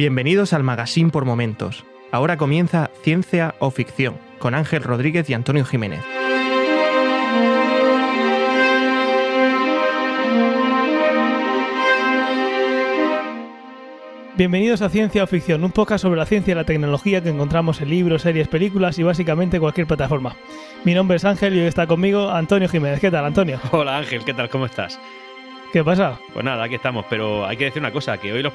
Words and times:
Bienvenidos 0.00 0.54
al 0.54 0.62
Magazine 0.62 1.10
por 1.10 1.26
Momentos. 1.26 1.84
Ahora 2.10 2.38
comienza 2.38 2.90
Ciencia 3.02 3.54
o 3.58 3.70
Ficción 3.70 4.16
con 4.38 4.54
Ángel 4.54 4.82
Rodríguez 4.82 5.28
y 5.28 5.34
Antonio 5.34 5.62
Jiménez. 5.66 6.00
Bienvenidos 14.38 14.80
a 14.80 14.88
Ciencia 14.88 15.22
o 15.22 15.26
Ficción, 15.26 15.62
un 15.64 15.70
podcast 15.70 16.00
sobre 16.00 16.18
la 16.18 16.24
ciencia 16.24 16.52
y 16.52 16.54
la 16.54 16.64
tecnología 16.64 17.22
que 17.22 17.28
encontramos 17.28 17.82
en 17.82 17.90
libros, 17.90 18.22
series, 18.22 18.48
películas 18.48 18.98
y 18.98 19.02
básicamente 19.02 19.60
cualquier 19.60 19.86
plataforma. 19.86 20.34
Mi 20.82 20.94
nombre 20.94 21.18
es 21.18 21.26
Ángel 21.26 21.54
y 21.54 21.60
hoy 21.60 21.66
está 21.66 21.86
conmigo 21.86 22.30
Antonio 22.30 22.70
Jiménez. 22.70 23.00
¿Qué 23.00 23.10
tal, 23.10 23.26
Antonio? 23.26 23.60
Hola 23.70 23.98
Ángel, 23.98 24.24
¿qué 24.24 24.32
tal? 24.32 24.48
¿Cómo 24.48 24.64
estás? 24.64 24.98
¿Qué 25.72 25.84
pasa? 25.84 26.18
Pues 26.32 26.44
nada, 26.44 26.64
aquí 26.64 26.74
estamos, 26.74 27.06
pero 27.08 27.46
hay 27.46 27.56
que 27.56 27.66
decir 27.66 27.80
una 27.80 27.92
cosa, 27.92 28.18
que 28.18 28.32
hoy 28.32 28.42
los, 28.42 28.52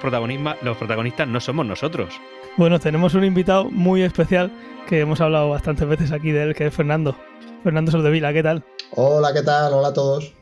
los 0.61 0.77
protagonistas 0.77 1.27
no 1.27 1.39
somos 1.39 1.65
nosotros. 1.65 2.13
Bueno, 2.57 2.77
tenemos 2.77 3.13
un 3.13 3.23
invitado 3.23 3.71
muy 3.71 4.01
especial 4.01 4.51
que 4.85 4.99
hemos 4.99 5.21
hablado 5.21 5.49
bastantes 5.49 5.87
veces 5.87 6.11
aquí 6.11 6.31
de 6.31 6.43
él, 6.43 6.55
que 6.55 6.67
es 6.67 6.73
Fernando. 6.73 7.15
Fernando 7.63 7.91
Soldevila, 7.91 8.33
¿qué 8.33 8.43
tal? 8.43 8.65
Hola, 8.91 9.33
¿qué 9.33 9.43
tal? 9.43 9.73
Hola 9.73 9.89
a 9.89 9.93
todos. 9.93 10.33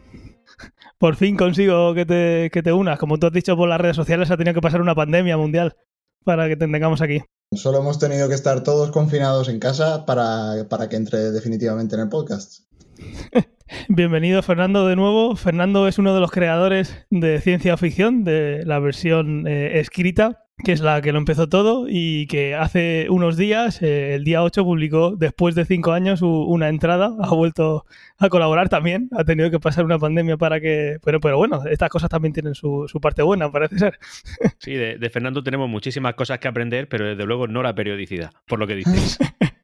Por 0.97 1.15
fin 1.15 1.37
consigo 1.37 1.93
que 1.93 2.07
te, 2.07 2.49
que 2.51 2.63
te 2.63 2.73
unas. 2.73 2.97
Como 2.97 3.19
tú 3.19 3.27
has 3.27 3.33
dicho 3.33 3.55
por 3.55 3.69
las 3.69 3.79
redes 3.79 3.95
sociales, 3.95 4.31
ha 4.31 4.37
tenido 4.37 4.55
que 4.55 4.61
pasar 4.61 4.81
una 4.81 4.95
pandemia 4.95 5.37
mundial 5.37 5.75
para 6.23 6.47
que 6.47 6.55
te 6.55 6.67
tengamos 6.67 7.01
aquí. 7.01 7.21
Solo 7.51 7.79
hemos 7.79 7.99
tenido 7.99 8.27
que 8.27 8.35
estar 8.35 8.63
todos 8.63 8.89
confinados 8.89 9.47
en 9.47 9.59
casa 9.59 10.07
para, 10.07 10.67
para 10.69 10.89
que 10.89 10.95
entre 10.95 11.31
definitivamente 11.31 11.93
en 11.95 12.01
el 12.01 12.09
podcast. 12.09 12.61
Bienvenido 13.89 14.41
Fernando 14.43 14.87
de 14.87 14.95
nuevo. 14.95 15.35
Fernando 15.35 15.87
es 15.87 15.97
uno 15.97 16.13
de 16.13 16.21
los 16.21 16.31
creadores 16.31 17.05
de 17.09 17.39
ciencia 17.41 17.77
ficción, 17.77 18.23
de 18.23 18.63
la 18.65 18.79
versión 18.79 19.47
eh, 19.47 19.79
escrita 19.79 20.43
que 20.63 20.71
es 20.71 20.81
la 20.81 21.01
que 21.01 21.11
lo 21.11 21.17
empezó 21.17 21.49
todo 21.49 21.87
y 21.89 22.27
que 22.27 22.55
hace 22.55 23.07
unos 23.09 23.37
días, 23.37 23.81
eh, 23.81 24.15
el 24.15 24.23
día 24.23 24.43
8, 24.43 24.63
publicó, 24.63 25.15
después 25.15 25.55
de 25.55 25.65
cinco 25.65 25.91
años, 25.91 26.21
una 26.21 26.69
entrada, 26.69 27.11
ha 27.19 27.33
vuelto 27.33 27.85
a 28.17 28.29
colaborar 28.29 28.69
también, 28.69 29.09
ha 29.17 29.23
tenido 29.23 29.49
que 29.49 29.59
pasar 29.59 29.83
una 29.83 29.99
pandemia 29.99 30.37
para 30.37 30.61
que... 30.61 30.99
Pero, 31.03 31.19
pero 31.19 31.37
bueno, 31.37 31.65
estas 31.65 31.89
cosas 31.89 32.09
también 32.09 32.33
tienen 32.33 32.55
su, 32.55 32.87
parte 33.01 33.23
buena, 33.23 33.51
parece 33.51 33.79
ser. 33.79 33.99
Sí, 34.59 34.73
de, 34.73 35.09
Fernando 35.09 35.43
tenemos 35.43 35.67
muchísimas 35.67 36.13
cosas 36.13 36.39
que 36.39 36.47
aprender, 36.47 36.87
pero 36.87 37.05
desde 37.05 37.25
luego 37.25 37.47
no 37.47 37.61
la 37.63 37.75
periodicidad, 37.75 38.31
por 38.47 38.59
lo 38.59 38.67
que 38.67 38.75
dices. 38.75 39.17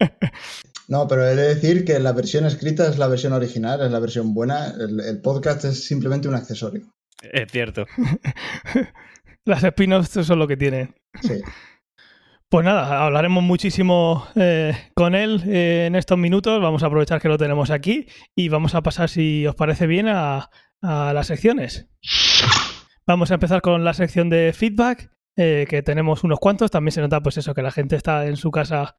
No, 0.90 1.08
pero 1.08 1.24
he 1.24 1.36
de 1.36 1.54
decir 1.54 1.86
que 1.86 2.00
la 2.00 2.14
versión 2.14 2.46
escrita 2.46 2.90
es 2.90 2.98
la 2.98 3.08
versión 3.08 3.32
original, 3.34 3.80
es 3.82 3.92
la 3.92 4.00
versión 4.00 4.34
buena, 4.34 4.74
el 4.76 5.22
podcast 5.22 5.64
es 5.66 5.86
simplemente 5.86 6.28
un 6.28 6.34
accesorio. 6.34 6.82
Es 7.22 7.52
cierto. 7.52 7.86
Las 9.46 9.64
spin-offs 9.64 10.26
son 10.26 10.40
lo 10.40 10.48
que 10.48 10.58
tienen. 10.58 10.96
Sí. 11.22 11.42
Pues 12.50 12.66
nada, 12.66 13.06
hablaremos 13.06 13.44
muchísimo 13.44 14.28
eh, 14.36 14.76
con 14.96 15.14
él 15.14 15.44
eh, 15.46 15.86
en 15.86 15.96
estos 15.96 16.18
minutos. 16.18 16.60
Vamos 16.60 16.82
a 16.82 16.88
aprovechar 16.88 17.22
que 17.22 17.30
lo 17.30 17.38
tenemos 17.38 17.70
aquí 17.70 18.08
y 18.36 18.50
vamos 18.50 18.74
a 18.74 18.82
pasar, 18.82 19.10
si 19.10 19.46
os 19.46 19.54
parece 19.56 19.86
bien, 19.86 20.08
a, 20.08 20.50
las 20.82 21.28
secciones. 21.28 21.88
Vamos 23.06 23.30
a 23.30 23.36
empezar 23.36 23.62
con 23.62 23.84
la 23.84 23.94
sección 23.94 24.30
de 24.30 24.54
feedback, 24.54 25.12
eh, 25.36 25.68
que 25.70 25.84
tenemos 25.84 26.24
unos 26.24 26.40
cuantos. 26.40 26.72
También 26.72 26.94
se 26.94 27.02
nota, 27.02 27.22
pues 27.22 27.38
eso, 27.38 27.54
que 27.54 27.62
la 27.62 27.72
gente 27.72 27.96
está 27.96 28.26
en 28.26 28.38
su 28.38 28.50
casa 28.50 28.98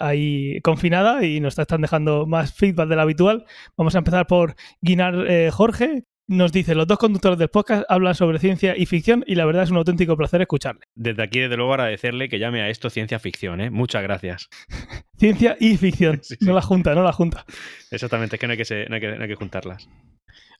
ahí 0.00 0.60
confinada 0.62 1.24
y 1.24 1.40
nos 1.40 1.58
están 1.58 1.80
dejando 1.80 2.26
más 2.26 2.52
feedback 2.52 2.88
del 2.88 3.00
habitual. 3.00 3.44
Vamos 3.76 3.94
a 3.94 3.98
empezar 3.98 4.26
por 4.26 4.54
Guinar 4.80 5.50
Jorge, 5.50 6.04
nos 6.28 6.52
dice, 6.52 6.74
los 6.74 6.86
dos 6.86 6.98
conductores 6.98 7.38
del 7.38 7.48
podcast 7.48 7.84
hablan 7.88 8.14
sobre 8.14 8.38
ciencia 8.38 8.76
y 8.76 8.84
ficción 8.84 9.24
y 9.26 9.34
la 9.34 9.46
verdad 9.46 9.62
es 9.62 9.70
un 9.70 9.78
auténtico 9.78 10.14
placer 10.14 10.42
escucharle. 10.42 10.82
Desde 10.94 11.22
aquí, 11.22 11.40
desde 11.40 11.56
luego, 11.56 11.72
agradecerle 11.72 12.28
que 12.28 12.38
llame 12.38 12.60
a 12.60 12.68
esto 12.68 12.90
ciencia 12.90 13.18
ficción, 13.18 13.62
¿eh? 13.62 13.70
Muchas 13.70 14.02
gracias. 14.02 14.48
ciencia 15.16 15.56
y 15.58 15.76
ficción. 15.78 16.20
No 16.40 16.52
la 16.52 16.62
junta, 16.62 16.94
no 16.94 17.02
la 17.02 17.12
junta. 17.12 17.44
Exactamente, 17.90 18.36
es 18.36 18.40
que 18.40 18.46
no 18.46 18.52
hay 18.52 18.58
que, 18.58 18.86
no 18.88 19.22
hay 19.22 19.28
que, 19.28 19.34
juntarlas. 19.34 19.88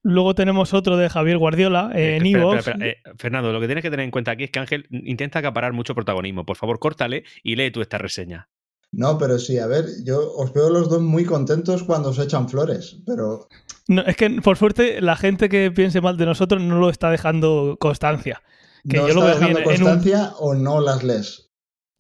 Luego 0.03 0.35
tenemos 0.35 0.73
otro 0.73 0.97
de 0.97 1.09
Javier 1.09 1.39
Guardiola 1.39 1.91
eh, 1.95 2.17
en. 2.17 2.27
Eh, 2.27 2.97
Fernando, 3.17 3.53
lo 3.53 3.61
que 3.61 3.67
tienes 3.67 3.83
que 3.83 3.91
tener 3.91 4.05
en 4.05 4.11
cuenta 4.11 4.31
aquí 4.31 4.45
es 4.45 4.51
que 4.51 4.59
Ángel 4.59 4.87
intenta 4.91 5.41
acaparar 5.41 5.73
mucho 5.73 5.95
protagonismo. 5.95 6.47
Por 6.47 6.57
favor, 6.57 6.79
córtale 6.79 7.25
y 7.43 7.57
lee 7.57 7.71
tú 7.71 7.83
esta 7.83 7.99
reseña. 7.99 8.49
No, 8.93 9.19
pero 9.19 9.39
sí, 9.39 9.59
a 9.59 9.67
ver, 9.67 9.87
yo 10.05 10.33
os 10.35 10.53
veo 10.53 10.71
los 10.71 10.89
dos 10.89 11.03
muy 11.03 11.25
contentos 11.25 11.83
cuando 11.83 12.09
os 12.11 12.19
echan 12.19 12.49
flores, 12.49 12.97
pero... 13.07 13.49
No, 13.87 14.03
es 14.03 14.17
que 14.17 14.31
por 14.43 14.57
suerte 14.57 15.01
la 15.01 15.17
gente 15.17 15.49
que 15.49 15.71
piense 15.71 16.01
mal 16.01 16.17
de 16.17 16.27
nosotros 16.27 16.63
no 16.63 16.79
lo 16.79 16.89
está 16.89 17.11
dejando 17.11 17.77
constancia. 17.79 18.43
Que 18.89 18.97
yo 18.97 19.09
lo 19.09 19.23
veo 19.23 19.35
dejando 19.35 19.63
constancia 19.63 20.33
o 20.39 20.55
no 20.55 20.81
las 20.81 21.03
lees? 21.03 21.48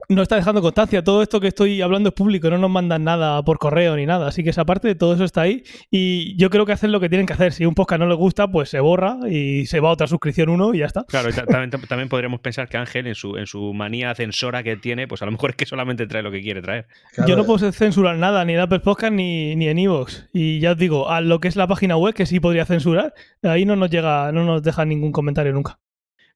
No 0.08 0.22
está 0.22 0.36
dejando 0.36 0.62
constancia. 0.62 1.04
Todo 1.04 1.22
esto 1.22 1.40
que 1.40 1.48
estoy 1.48 1.82
hablando 1.82 2.08
es 2.08 2.14
público, 2.14 2.48
no 2.48 2.58
nos 2.58 2.70
mandan 2.70 3.04
nada 3.04 3.42
por 3.42 3.58
correo 3.58 3.94
ni 3.96 4.06
nada. 4.06 4.28
Así 4.28 4.42
que 4.42 4.50
esa 4.50 4.64
parte 4.64 4.88
de 4.88 4.94
todo 4.94 5.14
eso 5.14 5.24
está 5.24 5.42
ahí. 5.42 5.64
Y 5.90 6.36
yo 6.36 6.48
creo 6.48 6.64
que 6.64 6.72
hacen 6.72 6.92
lo 6.92 7.00
que 7.00 7.08
tienen 7.08 7.26
que 7.26 7.34
hacer. 7.34 7.52
Si 7.52 7.66
un 7.66 7.74
podcast 7.74 8.00
no 8.00 8.06
les 8.06 8.16
gusta, 8.16 8.48
pues 8.48 8.70
se 8.70 8.80
borra 8.80 9.18
y 9.28 9.66
se 9.66 9.80
va 9.80 9.90
a 9.90 9.92
otra 9.92 10.06
suscripción 10.06 10.48
uno 10.48 10.72
y 10.74 10.78
ya 10.78 10.86
está. 10.86 11.04
Claro, 11.04 11.30
también, 11.32 11.70
también, 11.70 12.08
podríamos 12.08 12.40
pensar 12.40 12.68
que 12.68 12.78
Ángel, 12.78 13.06
en 13.06 13.14
su, 13.14 13.36
en 13.36 13.46
su 13.46 13.74
manía 13.74 14.14
censora 14.14 14.62
que 14.62 14.76
tiene, 14.76 15.06
pues 15.06 15.20
a 15.22 15.26
lo 15.26 15.32
mejor 15.32 15.50
es 15.50 15.56
que 15.56 15.66
solamente 15.66 16.06
trae 16.06 16.22
lo 16.22 16.30
que 16.30 16.40
quiere 16.40 16.62
traer. 16.62 16.86
Yo 17.26 17.36
no 17.36 17.44
puedo 17.44 17.70
censurar 17.70 18.16
nada, 18.16 18.44
ni 18.44 18.54
en 18.54 18.60
Apple 18.60 18.80
Podcast 18.80 19.12
ni, 19.12 19.56
ni 19.56 19.68
en 19.68 19.78
Evox. 19.78 20.28
Y 20.32 20.60
ya 20.60 20.72
os 20.72 20.78
digo, 20.78 21.10
a 21.10 21.20
lo 21.20 21.40
que 21.40 21.48
es 21.48 21.56
la 21.56 21.66
página 21.66 21.96
web, 21.96 22.14
que 22.14 22.24
sí 22.24 22.40
podría 22.40 22.64
censurar, 22.64 23.12
ahí 23.42 23.66
no 23.66 23.76
nos 23.76 23.90
llega, 23.90 24.32
no 24.32 24.44
nos 24.44 24.62
deja 24.62 24.84
ningún 24.84 25.12
comentario 25.12 25.52
nunca. 25.52 25.78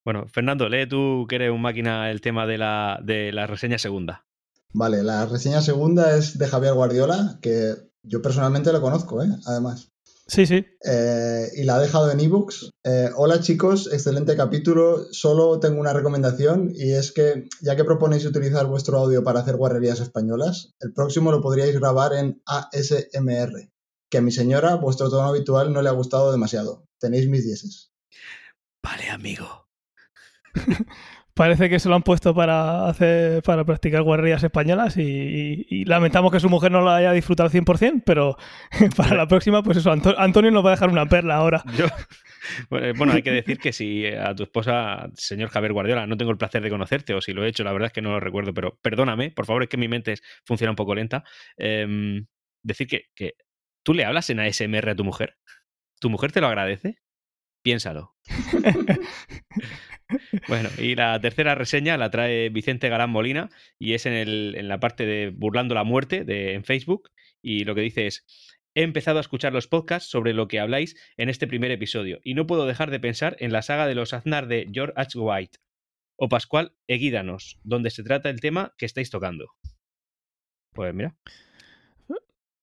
Bueno, 0.04 0.26
Fernando, 0.28 0.68
lee 0.68 0.88
tú 0.88 1.26
que 1.28 1.36
eres 1.36 1.50
un 1.50 1.62
máquina 1.62 2.10
el 2.10 2.20
tema 2.20 2.46
de 2.46 2.58
la, 2.58 3.00
de 3.02 3.32
la 3.32 3.46
reseña 3.46 3.78
segunda. 3.78 4.26
Vale, 4.74 5.02
la 5.02 5.26
reseña 5.26 5.60
segunda 5.60 6.16
es 6.16 6.38
de 6.38 6.46
Javier 6.46 6.74
Guardiola, 6.74 7.38
que 7.42 7.74
yo 8.02 8.22
personalmente 8.22 8.72
lo 8.72 8.80
conozco, 8.80 9.22
¿eh? 9.22 9.28
además. 9.46 9.92
Sí, 10.26 10.46
sí. 10.46 10.64
Eh, 10.84 11.48
y 11.56 11.64
la 11.64 11.76
ha 11.76 11.80
dejado 11.80 12.10
en 12.10 12.20
ebooks. 12.20 12.70
Eh, 12.84 13.10
hola 13.16 13.40
chicos, 13.40 13.92
excelente 13.92 14.36
capítulo. 14.36 15.12
Solo 15.12 15.60
tengo 15.60 15.80
una 15.80 15.92
recomendación 15.92 16.72
y 16.74 16.92
es 16.92 17.12
que 17.12 17.48
ya 17.60 17.76
que 17.76 17.84
proponéis 17.84 18.24
utilizar 18.24 18.66
vuestro 18.66 18.98
audio 18.98 19.22
para 19.24 19.40
hacer 19.40 19.56
guarrerías 19.56 20.00
españolas, 20.00 20.72
el 20.80 20.92
próximo 20.94 21.32
lo 21.32 21.42
podríais 21.42 21.78
grabar 21.78 22.14
en 22.14 22.40
ASMR, 22.46 23.70
que 24.10 24.18
a 24.18 24.22
mi 24.22 24.32
señora 24.32 24.76
vuestro 24.76 25.10
tono 25.10 25.28
habitual 25.28 25.72
no 25.72 25.82
le 25.82 25.90
ha 25.90 25.92
gustado 25.92 26.32
demasiado. 26.32 26.86
Tenéis 26.98 27.28
mis 27.28 27.44
dieces. 27.44 27.92
Vale, 28.82 29.10
amigo. 29.10 29.61
Parece 31.34 31.70
que 31.70 31.80
se 31.80 31.88
lo 31.88 31.94
han 31.94 32.02
puesto 32.02 32.34
para 32.34 32.86
hacer 32.88 33.42
para 33.42 33.64
practicar 33.64 34.02
guarrerías 34.02 34.44
españolas 34.44 34.98
y, 34.98 35.84
lamentamos 35.86 36.30
que 36.30 36.40
su 36.40 36.50
mujer 36.50 36.70
no 36.70 36.82
la 36.82 36.96
haya 36.96 37.12
disfrutado 37.12 37.46
al 37.46 37.52
100%, 37.52 38.02
pero 38.04 38.36
para 38.96 39.16
la 39.16 39.26
próxima, 39.26 39.62
pues 39.62 39.78
eso, 39.78 39.90
Antonio 39.90 40.50
nos 40.50 40.62
va 40.62 40.70
a 40.70 40.74
dejar 40.74 40.90
una 40.90 41.06
perla 41.06 41.36
ahora. 41.36 41.64
bueno, 42.68 43.14
hay 43.14 43.22
que 43.22 43.30
decir 43.30 43.58
que 43.58 43.72
si 43.72 44.06
a 44.06 44.34
tu 44.34 44.42
esposa, 44.42 45.08
señor 45.14 45.48
Javier 45.48 45.72
Guardiola, 45.72 46.06
no 46.06 46.18
tengo 46.18 46.32
el 46.32 46.36
placer 46.36 46.62
de 46.62 46.68
conocerte 46.68 47.14
o 47.14 47.22
si 47.22 47.32
lo 47.32 47.44
he 47.44 47.48
hecho, 47.48 47.64
la 47.64 47.72
verdad 47.72 47.86
es 47.86 47.92
que 47.94 48.02
no 48.02 48.10
lo 48.10 48.20
recuerdo, 48.20 48.52
pero 48.52 48.78
perdóname, 48.82 49.30
por 49.30 49.46
favor, 49.46 49.62
es 49.62 49.70
que 49.70 49.78
mi 49.78 49.88
mente 49.88 50.16
funciona 50.44 50.72
un 50.72 50.76
poco 50.76 50.94
lenta. 50.94 51.24
Em, 51.56 52.26
decir 52.62 52.86
que, 52.86 53.06
que 53.14 53.36
tú 53.82 53.94
le 53.94 54.04
hablas 54.04 54.28
en 54.28 54.40
ASMR 54.40 54.90
a 54.90 54.96
tu 54.96 55.04
mujer. 55.04 55.38
¿Tu 55.98 56.10
mujer 56.10 56.30
te 56.30 56.42
lo 56.42 56.48
agradece? 56.48 56.98
Piénsalo. 57.62 58.14
Bueno, 60.48 60.68
y 60.78 60.94
la 60.94 61.20
tercera 61.20 61.54
reseña 61.54 61.96
la 61.96 62.10
trae 62.10 62.48
Vicente 62.48 62.88
Galán 62.88 63.10
Molina 63.10 63.50
y 63.78 63.94
es 63.94 64.06
en, 64.06 64.12
el, 64.12 64.54
en 64.56 64.68
la 64.68 64.80
parte 64.80 65.06
de 65.06 65.30
Burlando 65.30 65.74
la 65.74 65.84
Muerte 65.84 66.24
de, 66.24 66.54
en 66.54 66.64
Facebook. 66.64 67.10
Y 67.42 67.64
lo 67.64 67.74
que 67.74 67.80
dice 67.82 68.06
es: 68.06 68.24
He 68.74 68.82
empezado 68.82 69.18
a 69.18 69.20
escuchar 69.20 69.52
los 69.52 69.68
podcasts 69.68 70.10
sobre 70.10 70.32
lo 70.32 70.48
que 70.48 70.60
habláis 70.60 70.96
en 71.16 71.28
este 71.28 71.46
primer 71.46 71.70
episodio 71.70 72.20
y 72.24 72.34
no 72.34 72.46
puedo 72.46 72.66
dejar 72.66 72.90
de 72.90 73.00
pensar 73.00 73.36
en 73.38 73.52
la 73.52 73.62
saga 73.62 73.86
de 73.86 73.94
los 73.94 74.12
Aznar 74.14 74.46
de 74.46 74.68
George 74.72 74.94
H. 74.96 75.18
White 75.18 75.58
o 76.16 76.28
Pascual 76.28 76.72
Eguídanos, 76.86 77.58
donde 77.64 77.90
se 77.90 78.02
trata 78.02 78.30
el 78.30 78.40
tema 78.40 78.74
que 78.78 78.86
estáis 78.86 79.10
tocando. 79.10 79.46
Pues 80.72 80.94
mira. 80.94 81.16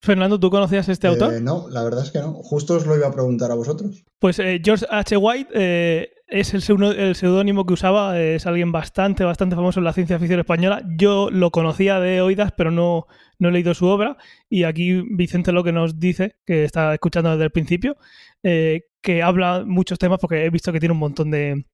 Fernando, 0.01 0.39
¿tú 0.39 0.49
conocías 0.49 0.87
este 0.89 1.07
eh, 1.07 1.09
autor? 1.11 1.41
No, 1.41 1.67
la 1.69 1.83
verdad 1.83 2.03
es 2.03 2.11
que 2.11 2.19
no. 2.19 2.33
Justo 2.33 2.75
os 2.75 2.85
lo 2.85 2.95
iba 2.95 3.07
a 3.07 3.11
preguntar 3.11 3.51
a 3.51 3.55
vosotros. 3.55 4.03
Pues 4.17 4.39
eh, 4.39 4.61
George 4.63 4.85
H. 4.89 5.17
White 5.17 5.51
eh, 5.53 6.13
es 6.29 6.53
el, 6.53 6.61
seudónimo 6.61 7.65
que 7.65 7.73
usaba, 7.73 8.19
es 8.19 8.45
alguien 8.45 8.71
bastante, 8.71 9.23
bastante 9.23 9.55
famoso 9.55 9.79
en 9.79 9.83
la 9.85 9.93
ciencia 9.93 10.19
ficción 10.19 10.39
española. 10.39 10.83
Yo 10.97 11.29
lo 11.31 11.51
conocía 11.51 11.99
de 11.99 12.21
oídas, 12.21 12.53
pero 12.55 12.71
no, 12.71 13.07
no 13.39 13.49
he 13.49 13.51
leído 13.51 13.73
su 13.73 13.87
obra. 13.87 14.17
Y 14.49 14.63
aquí 14.63 15.03
Vicente 15.09 15.51
lo 15.51 15.63
que 15.63 15.71
nos 15.71 15.99
dice, 15.99 16.35
que 16.45 16.63
está 16.63 16.93
escuchando 16.93 17.31
desde 17.31 17.45
el 17.45 17.51
principio, 17.51 17.97
que 18.41 19.23
habla 19.23 19.63
muchos 19.65 19.99
temas 19.99 20.19
porque 20.19 20.45
he 20.45 20.49
visto 20.49 20.71
que 20.71 20.79
tiene 20.79 20.93
un 20.93 20.99
montón 20.99 21.31
de, 21.31 21.65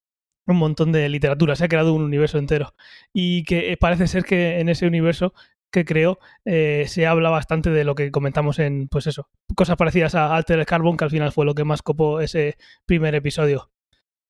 un 0.48 0.58
montón 0.58 0.92
de 0.92 1.10
literatura, 1.10 1.56
se 1.56 1.66
ha 1.66 1.68
creado 1.68 1.94
un 1.94 2.04
universo 2.04 2.38
entero. 2.38 2.74
Y 3.14 3.44
que 3.44 3.78
parece 3.80 4.08
ser 4.08 4.24
que 4.24 4.60
en 4.60 4.70
ese 4.70 4.88
universo 4.88 5.34
que 5.72 5.86
creo 5.86 6.20
eh, 6.46 6.86
se 6.88 7.06
habla 7.06 7.30
bastante 7.30 7.70
de 7.70 7.84
lo 7.84 7.96
que 7.96 8.12
comentamos 8.12 8.60
en, 8.60 8.88
pues 8.88 9.08
eso, 9.08 9.30
cosas 9.56 9.76
parecidas 9.78 10.16
a 10.16 10.36
Alter 10.36 10.66
Carbon, 10.66 10.98
que 10.98 11.04
al 11.04 11.12
final 11.12 11.32
fue 11.32 11.46
lo 11.46 11.56
que 11.56 11.66
más 11.66 11.82
copó 11.82 12.22
ese 12.22 12.58
primer 12.86 13.16
episodio. 13.16 13.72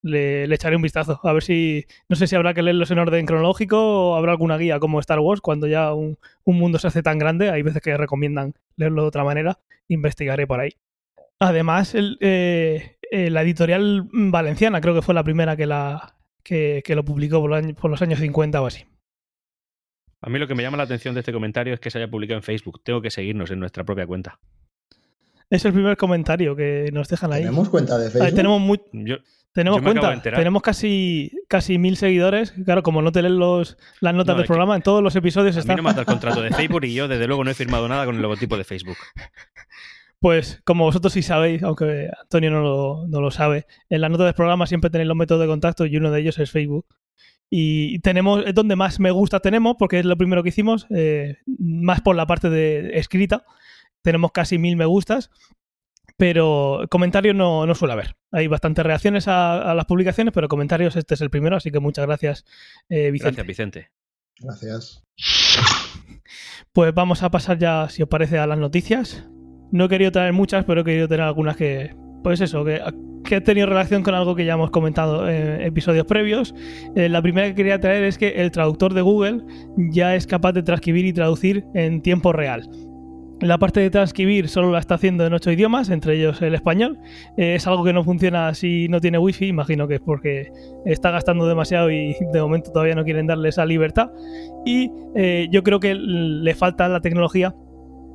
Le, 0.06 0.44
echaré 0.54 0.76
un 0.76 0.82
vistazo. 0.82 1.20
A 1.22 1.32
ver 1.32 1.42
si, 1.42 1.84
no 2.08 2.16
sé 2.16 2.26
si 2.26 2.36
habrá 2.36 2.54
que 2.54 2.62
leerlos 2.62 2.90
en 2.90 2.98
orden 2.98 3.26
cronológico 3.26 3.78
o 4.10 4.16
habrá 4.16 4.32
alguna 4.32 4.56
guía 4.56 4.78
como 4.78 5.00
Star 5.00 5.18
Wars, 5.20 5.40
cuando 5.40 5.66
ya 5.66 5.92
un, 5.92 6.18
mundo 6.44 6.78
se 6.78 6.86
hace 6.86 7.02
tan 7.02 7.18
grande, 7.18 7.50
hay 7.50 7.62
veces 7.62 7.82
que 7.82 7.96
recomiendan 7.96 8.54
leerlo 8.76 9.02
de 9.02 9.08
otra 9.08 9.24
manera, 9.24 9.58
investigaré 9.88 10.46
por 10.46 10.60
ahí. 10.60 10.70
Además, 11.38 11.94
el, 11.94 12.16
eh, 12.20 12.96
eh, 13.10 13.30
la 13.30 13.42
editorial 13.42 14.08
valenciana 14.12 14.80
creo 14.80 14.94
que 14.94 15.02
fue 15.02 15.14
la 15.14 15.24
primera 15.24 15.56
que, 15.56 15.66
la, 15.66 16.16
que, 16.42 16.82
lo 16.88 17.04
publicó 17.04 17.40
por, 17.40 17.74
por 17.74 17.90
los 17.90 18.02
años 18.02 18.20
50 18.20 18.62
o 18.62 18.66
así. 18.66 18.84
A 20.22 20.30
mí 20.30 20.38
lo 20.38 20.48
que 20.48 20.54
me 20.54 20.62
llama 20.62 20.78
la 20.78 20.84
atención 20.84 21.14
de 21.14 21.20
este 21.20 21.32
comentario 21.32 21.74
es 21.74 21.80
que 21.80 21.90
se 21.90 21.98
haya 21.98 22.10
publicado 22.10 22.38
en 22.38 22.42
Facebook. 22.42 22.80
Tengo 22.82 23.02
que 23.02 23.10
seguirnos 23.10 23.50
en 23.50 23.60
nuestra 23.60 23.84
propia 23.84 24.06
cuenta. 24.06 24.38
Es 25.48 25.64
el 25.64 25.72
primer 25.72 25.96
comentario 25.96 26.56
que 26.56 26.90
nos 26.92 27.08
dejan 27.08 27.32
ahí. 27.32 27.42
¿Tenemos 27.42 27.68
cuenta 27.68 27.98
de 27.98 28.10
Facebook? 28.10 28.34
tenemos 28.34 28.80
tenemos 29.56 29.80
cuenta. 29.80 30.20
Tenemos 30.20 30.60
casi, 30.60 31.32
casi 31.48 31.78
mil 31.78 31.96
seguidores. 31.96 32.52
Claro, 32.66 32.82
como 32.82 33.00
no 33.00 33.10
te 33.10 33.22
leen 33.22 33.38
los, 33.38 33.78
las 34.00 34.14
notas 34.14 34.36
del 34.36 34.44
programa, 34.44 34.76
en 34.76 34.82
todos 34.82 35.02
los 35.02 35.16
episodios 35.16 35.56
a 35.56 35.60
están. 35.60 35.76
Mí 35.76 35.78
no 35.78 35.82
mata 35.84 36.00
el 36.00 36.06
contrato 36.06 36.42
de 36.42 36.50
Facebook 36.50 36.84
y 36.84 36.92
yo, 36.92 37.08
desde 37.08 37.26
luego, 37.26 37.42
no 37.42 37.50
he 37.50 37.54
firmado 37.54 37.88
nada 37.88 38.04
con 38.04 38.16
el 38.16 38.22
logotipo 38.22 38.58
de 38.58 38.64
Facebook. 38.64 38.98
Pues 40.18 40.60
como 40.64 40.84
vosotros 40.84 41.12
sí 41.14 41.22
sabéis, 41.22 41.62
aunque 41.62 42.10
Antonio 42.20 42.50
no 42.50 42.60
lo, 42.60 43.06
no 43.08 43.20
lo 43.20 43.30
sabe, 43.30 43.66
en 43.88 44.02
las 44.02 44.10
notas 44.10 44.26
del 44.26 44.34
programa 44.34 44.66
siempre 44.66 44.90
tenéis 44.90 45.08
los 45.08 45.16
métodos 45.16 45.40
de 45.40 45.46
contacto 45.46 45.86
y 45.86 45.96
uno 45.96 46.10
de 46.10 46.20
ellos 46.20 46.38
es 46.38 46.50
Facebook. 46.50 46.86
Y 47.48 48.00
tenemos, 48.00 48.44
es 48.44 48.54
donde 48.54 48.76
más 48.76 48.98
me 48.98 49.10
gusta 49.10 49.40
tenemos, 49.40 49.76
porque 49.78 50.00
es 50.00 50.04
lo 50.04 50.16
primero 50.16 50.42
que 50.42 50.48
hicimos, 50.48 50.86
eh, 50.90 51.38
más 51.46 52.00
por 52.00 52.16
la 52.16 52.26
parte 52.26 52.50
de 52.50 52.98
escrita. 52.98 53.44
Tenemos 54.06 54.30
casi 54.30 54.56
mil 54.56 54.76
me 54.76 54.84
gustas, 54.84 55.32
pero 56.16 56.84
comentarios 56.88 57.34
no, 57.34 57.66
no 57.66 57.74
suele 57.74 57.94
haber. 57.94 58.14
Hay 58.30 58.46
bastantes 58.46 58.86
reacciones 58.86 59.26
a, 59.26 59.74
las 59.74 59.84
publicaciones, 59.86 60.32
pero 60.32 60.46
comentarios 60.46 60.94
este 60.94 61.14
es 61.14 61.20
el 61.22 61.28
primero, 61.28 61.56
así 61.56 61.72
que 61.72 61.80
muchas 61.80 62.06
gracias, 62.06 62.44
eh, 62.88 63.10
Vicente. 63.10 63.42
Gracias, 63.42 63.46
Vicente. 63.48 63.90
Gracias. 64.38 65.02
Pues 66.72 66.94
vamos 66.94 67.24
a 67.24 67.32
pasar 67.32 67.58
ya, 67.58 67.88
si 67.88 68.04
os 68.04 68.08
parece, 68.08 68.38
a 68.38 68.46
las 68.46 68.58
noticias. 68.58 69.26
No 69.72 69.86
he 69.86 69.88
querido 69.88 70.12
traer 70.12 70.32
muchas, 70.32 70.64
pero 70.66 70.82
he 70.82 70.84
querido 70.84 71.08
tener 71.08 71.26
algunas 71.26 71.56
que, 71.56 71.96
pues 72.22 72.40
eso, 72.40 72.64
que, 72.64 72.80
que 73.24 73.34
ha 73.34 73.40
tenido 73.42 73.66
relación 73.66 74.04
con 74.04 74.14
algo 74.14 74.36
que 74.36 74.44
ya 74.44 74.54
hemos 74.54 74.70
comentado 74.70 75.28
en 75.28 75.62
episodios 75.62 76.06
previos. 76.06 76.54
Eh, 76.94 77.08
la 77.08 77.22
primera 77.22 77.48
que 77.48 77.56
quería 77.56 77.80
traer 77.80 78.04
es 78.04 78.18
que 78.18 78.28
el 78.40 78.52
traductor 78.52 78.94
de 78.94 79.00
Google 79.00 79.42
ya 79.76 80.14
es 80.14 80.28
capaz 80.28 80.52
de 80.52 80.62
transcribir 80.62 81.06
y 81.06 81.12
traducir 81.12 81.64
en 81.74 82.02
tiempo 82.02 82.32
real. 82.32 82.70
La 83.40 83.58
parte 83.58 83.80
de 83.80 83.90
transcribir 83.90 84.48
solo 84.48 84.72
la 84.72 84.78
está 84.78 84.94
haciendo 84.94 85.26
en 85.26 85.34
ocho 85.34 85.50
idiomas, 85.50 85.90
entre 85.90 86.16
ellos 86.16 86.40
el 86.40 86.54
español. 86.54 86.98
Eh, 87.36 87.56
es 87.56 87.66
algo 87.66 87.84
que 87.84 87.92
no 87.92 88.02
funciona 88.02 88.54
si 88.54 88.88
no 88.88 88.98
tiene 89.00 89.18
wifi, 89.18 89.48
imagino 89.48 89.86
que 89.86 89.96
es 89.96 90.00
porque 90.00 90.50
está 90.86 91.10
gastando 91.10 91.46
demasiado 91.46 91.90
y 91.90 92.16
de 92.32 92.40
momento 92.40 92.72
todavía 92.72 92.94
no 92.94 93.04
quieren 93.04 93.26
darle 93.26 93.50
esa 93.50 93.66
libertad. 93.66 94.10
Y 94.64 94.90
eh, 95.14 95.48
yo 95.50 95.62
creo 95.62 95.80
que 95.80 95.94
le 95.94 96.54
falta 96.54 96.88
la 96.88 97.00
tecnología 97.00 97.54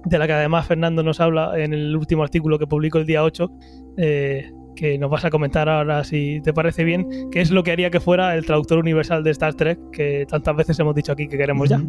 de 0.06 0.18
la 0.18 0.26
que 0.26 0.34
además 0.34 0.66
Fernando 0.66 1.04
nos 1.04 1.20
habla 1.20 1.54
en 1.56 1.74
el 1.74 1.96
último 1.96 2.24
artículo 2.24 2.58
que 2.58 2.66
publicó 2.66 2.98
el 2.98 3.06
día 3.06 3.24
8, 3.24 3.52
eh, 3.98 4.52
que 4.76 4.98
nos 4.98 5.12
vas 5.12 5.26
a 5.26 5.30
comentar 5.30 5.70
ahora 5.70 6.04
si 6.04 6.42
te 6.44 6.54
parece 6.54 6.84
bien, 6.84 7.08
que 7.30 7.42
es 7.42 7.52
lo 7.52 7.62
que 7.62 7.72
haría 7.72 7.92
que 7.92 8.00
fuera 8.00 8.36
el 8.36 8.46
traductor 8.46 8.80
universal 8.80 9.24
de 9.24 9.30
Star 9.32 9.54
Trek, 9.54 9.80
que 9.92 10.26
tantas 10.28 10.56
veces 10.56 10.80
hemos 10.80 10.96
dicho 10.96 11.12
aquí 11.12 11.28
que 11.28 11.38
queremos 11.38 11.70
ya. 11.70 11.80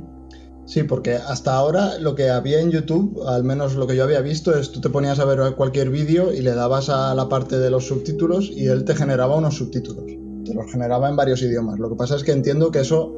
Sí, 0.64 0.84
porque 0.84 1.14
hasta 1.16 1.54
ahora 1.54 1.98
lo 1.98 2.14
que 2.14 2.30
había 2.30 2.60
en 2.60 2.70
YouTube, 2.70 3.22
al 3.26 3.44
menos 3.44 3.74
lo 3.74 3.86
que 3.86 3.96
yo 3.96 4.04
había 4.04 4.20
visto, 4.20 4.56
es 4.56 4.70
tú 4.70 4.80
te 4.80 4.90
ponías 4.90 5.18
a 5.18 5.24
ver 5.24 5.54
cualquier 5.54 5.90
vídeo 5.90 6.32
y 6.32 6.40
le 6.40 6.54
dabas 6.54 6.88
a 6.88 7.14
la 7.14 7.28
parte 7.28 7.58
de 7.58 7.70
los 7.70 7.86
subtítulos 7.86 8.50
y 8.50 8.66
él 8.66 8.84
te 8.84 8.94
generaba 8.94 9.36
unos 9.36 9.56
subtítulos. 9.56 10.04
Te 10.44 10.54
los 10.54 10.70
generaba 10.70 11.08
en 11.08 11.16
varios 11.16 11.42
idiomas. 11.42 11.78
Lo 11.78 11.88
que 11.90 11.96
pasa 11.96 12.16
es 12.16 12.22
que 12.22 12.32
entiendo 12.32 12.70
que 12.70 12.80
eso 12.80 13.12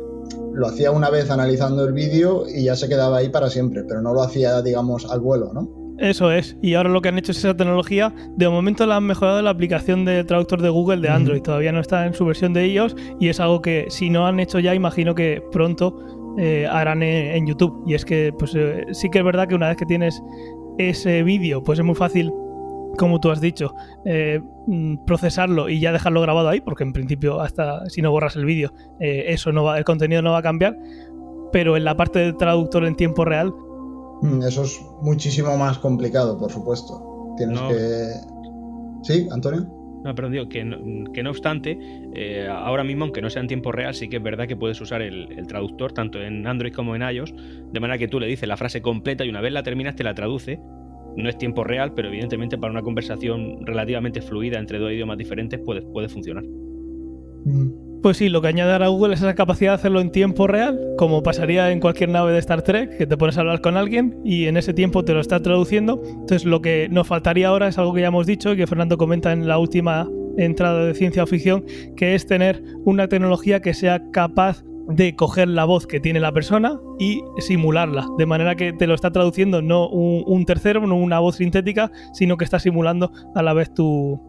lo 0.54 0.66
hacía 0.66 0.90
una 0.90 1.10
vez 1.10 1.30
analizando 1.30 1.84
el 1.84 1.92
vídeo 1.92 2.44
y 2.48 2.64
ya 2.64 2.76
se 2.76 2.88
quedaba 2.88 3.18
ahí 3.18 3.28
para 3.28 3.50
siempre, 3.50 3.84
pero 3.86 4.00
no 4.00 4.14
lo 4.14 4.22
hacía, 4.22 4.62
digamos, 4.62 5.10
al 5.10 5.20
vuelo, 5.20 5.52
¿no? 5.52 5.84
Eso 5.98 6.32
es, 6.32 6.56
y 6.60 6.74
ahora 6.74 6.90
lo 6.90 7.00
que 7.00 7.08
han 7.08 7.18
hecho 7.18 7.30
es 7.30 7.38
esa 7.38 7.56
tecnología. 7.56 8.12
De 8.36 8.48
momento 8.48 8.84
la 8.84 8.96
han 8.96 9.04
mejorado 9.04 9.40
la 9.42 9.50
aplicación 9.50 10.04
de 10.04 10.24
traductor 10.24 10.60
de 10.60 10.68
Google 10.68 11.00
de 11.00 11.08
Android, 11.08 11.40
todavía 11.40 11.70
no 11.70 11.80
está 11.80 12.04
en 12.04 12.14
su 12.14 12.24
versión 12.24 12.52
de 12.52 12.66
iOS 12.66 12.96
y 13.20 13.28
es 13.28 13.38
algo 13.38 13.62
que 13.62 13.86
si 13.90 14.10
no 14.10 14.26
han 14.26 14.40
hecho 14.40 14.58
ya, 14.58 14.74
imagino 14.74 15.14
que 15.14 15.40
pronto 15.52 16.23
eh, 16.38 16.66
harán 16.70 17.02
en, 17.02 17.46
YouTube. 17.46 17.84
Y 17.86 17.94
es 17.94 18.04
que 18.04 18.32
pues 18.38 18.54
eh, 18.54 18.84
sí 18.92 19.10
que 19.10 19.18
es 19.18 19.24
verdad 19.24 19.48
que 19.48 19.54
una 19.54 19.68
vez 19.68 19.76
que 19.76 19.86
tienes 19.86 20.22
ese 20.78 21.22
vídeo, 21.22 21.62
pues 21.62 21.78
es 21.78 21.84
muy 21.84 21.94
fácil 21.94 22.32
como 22.96 23.20
tú 23.20 23.30
has 23.30 23.40
dicho, 23.40 23.74
eh, 24.04 24.40
mm, 24.66 25.04
procesarlo 25.04 25.68
y 25.68 25.80
ya 25.80 25.92
dejarlo 25.92 26.20
grabado 26.20 26.48
ahí, 26.48 26.60
porque 26.60 26.84
en 26.84 26.92
principio 26.92 27.40
hasta 27.40 27.88
si 27.88 28.02
no 28.02 28.10
borras 28.10 28.36
el 28.36 28.44
vídeo, 28.44 28.72
eh, 29.00 29.24
eso 29.28 29.52
no 29.52 29.64
va, 29.64 29.78
el 29.78 29.84
contenido 29.84 30.22
no 30.22 30.32
va 30.32 30.38
a 30.38 30.42
cambiar. 30.42 30.76
Pero 31.52 31.76
en 31.76 31.84
la 31.84 31.96
parte 31.96 32.18
del 32.18 32.36
traductor 32.36 32.84
en 32.84 32.96
tiempo 32.96 33.24
real. 33.24 33.52
Mm, 34.22 34.42
eso 34.42 34.64
es 34.64 34.80
muchísimo 35.02 35.56
más 35.56 35.78
complicado, 35.78 36.38
por 36.38 36.50
supuesto. 36.50 37.34
Tienes 37.36 37.60
que. 37.60 38.06
¿Sí, 39.02 39.28
Antonio? 39.30 39.83
No, 40.04 40.14
pero 40.14 40.28
digo 40.28 40.48
que 40.48 40.64
no, 40.64 41.12
que 41.12 41.22
no 41.22 41.30
obstante, 41.30 41.78
eh, 42.14 42.46
ahora 42.48 42.84
mismo, 42.84 43.04
aunque 43.04 43.22
no 43.22 43.30
sea 43.30 43.40
en 43.40 43.48
tiempo 43.48 43.72
real, 43.72 43.94
sí 43.94 44.08
que 44.08 44.18
es 44.18 44.22
verdad 44.22 44.46
que 44.46 44.54
puedes 44.54 44.80
usar 44.80 45.00
el, 45.00 45.28
traductor 45.48 45.92
tanto 45.92 46.22
en 46.22 46.46
Android 46.46 46.72
como 46.72 46.94
en 46.94 47.02
iOS, 47.02 47.34
de 47.72 47.80
manera 47.80 47.98
que 47.98 48.06
tú 48.06 48.20
le 48.20 48.26
dices 48.26 48.46
la 48.48 48.56
frase 48.56 48.82
completa 48.82 49.24
y 49.24 49.30
una 49.30 49.40
vez 49.40 49.52
la 49.52 49.62
terminas 49.62 49.96
te 49.96 50.04
la 50.04 50.14
traduce 50.14 50.60
no 51.16 51.28
es 51.28 51.38
tiempo 51.38 51.62
real, 51.62 51.92
pero 51.94 52.08
evidentemente 52.08 52.58
para 52.58 52.72
una 52.72 52.82
conversación 52.82 53.64
relativamente 53.64 54.20
fluida 54.20 54.58
entre 54.58 54.78
dos 54.78 54.90
idiomas 54.90 55.16
diferentes 55.16 55.60
puede, 55.60 55.82
puede 55.82 56.08
funcionar. 56.08 56.44
Mm. 57.44 57.93
Pues 58.04 58.18
sí, 58.18 58.28
lo 58.28 58.42
que 58.42 58.48
añade 58.48 58.84
a 58.84 58.88
Google 58.88 59.14
es 59.14 59.22
esa 59.22 59.34
capacidad 59.34 59.70
de 59.70 59.76
hacerlo 59.76 59.98
en 59.98 60.10
tiempo 60.10 60.46
real, 60.46 60.78
como 60.98 61.22
pasaría 61.22 61.70
en 61.70 61.80
cualquier 61.80 62.10
nave 62.10 62.32
de 62.32 62.38
Star 62.38 62.60
Trek, 62.60 62.98
que 62.98 63.06
te 63.06 63.16
pones 63.16 63.38
a 63.38 63.40
hablar 63.40 63.62
con 63.62 63.78
alguien 63.78 64.20
y 64.22 64.44
en 64.44 64.58
ese 64.58 64.74
tiempo 64.74 65.06
te 65.06 65.14
lo 65.14 65.22
está 65.22 65.40
traduciendo. 65.40 66.02
Entonces 66.04 66.44
lo 66.44 66.60
que 66.60 66.86
nos 66.90 67.06
faltaría 67.06 67.48
ahora 67.48 67.66
es 67.66 67.78
algo 67.78 67.94
que 67.94 68.02
ya 68.02 68.08
hemos 68.08 68.26
dicho 68.26 68.52
y 68.52 68.58
que 68.58 68.66
Fernando 68.66 68.98
comenta 68.98 69.32
en 69.32 69.48
la 69.48 69.56
última 69.56 70.06
entrada 70.36 70.84
de 70.84 70.92
ciencia 70.92 71.26
ficción, 71.26 71.64
que 71.96 72.14
es 72.14 72.26
tener 72.26 72.62
una 72.84 73.08
tecnología 73.08 73.62
que 73.62 73.72
sea 73.72 74.02
capaz 74.10 74.62
de 74.86 75.16
coger 75.16 75.48
la 75.48 75.64
voz 75.64 75.86
que 75.86 75.98
tiene 75.98 76.20
la 76.20 76.32
persona 76.32 76.78
y 76.98 77.22
simularla, 77.38 78.06
de 78.18 78.26
manera 78.26 78.54
que 78.54 78.74
te 78.74 78.86
lo 78.86 78.94
está 78.94 79.12
traduciendo 79.12 79.62
no 79.62 79.88
un, 79.88 80.44
tercero, 80.44 80.86
no 80.86 80.96
una 80.96 81.20
voz 81.20 81.36
sintética, 81.36 81.90
sino 82.12 82.36
que 82.36 82.44
está 82.44 82.58
simulando 82.58 83.10
a 83.34 83.42
la 83.42 83.54
vez 83.54 83.72
tu, 83.72 84.20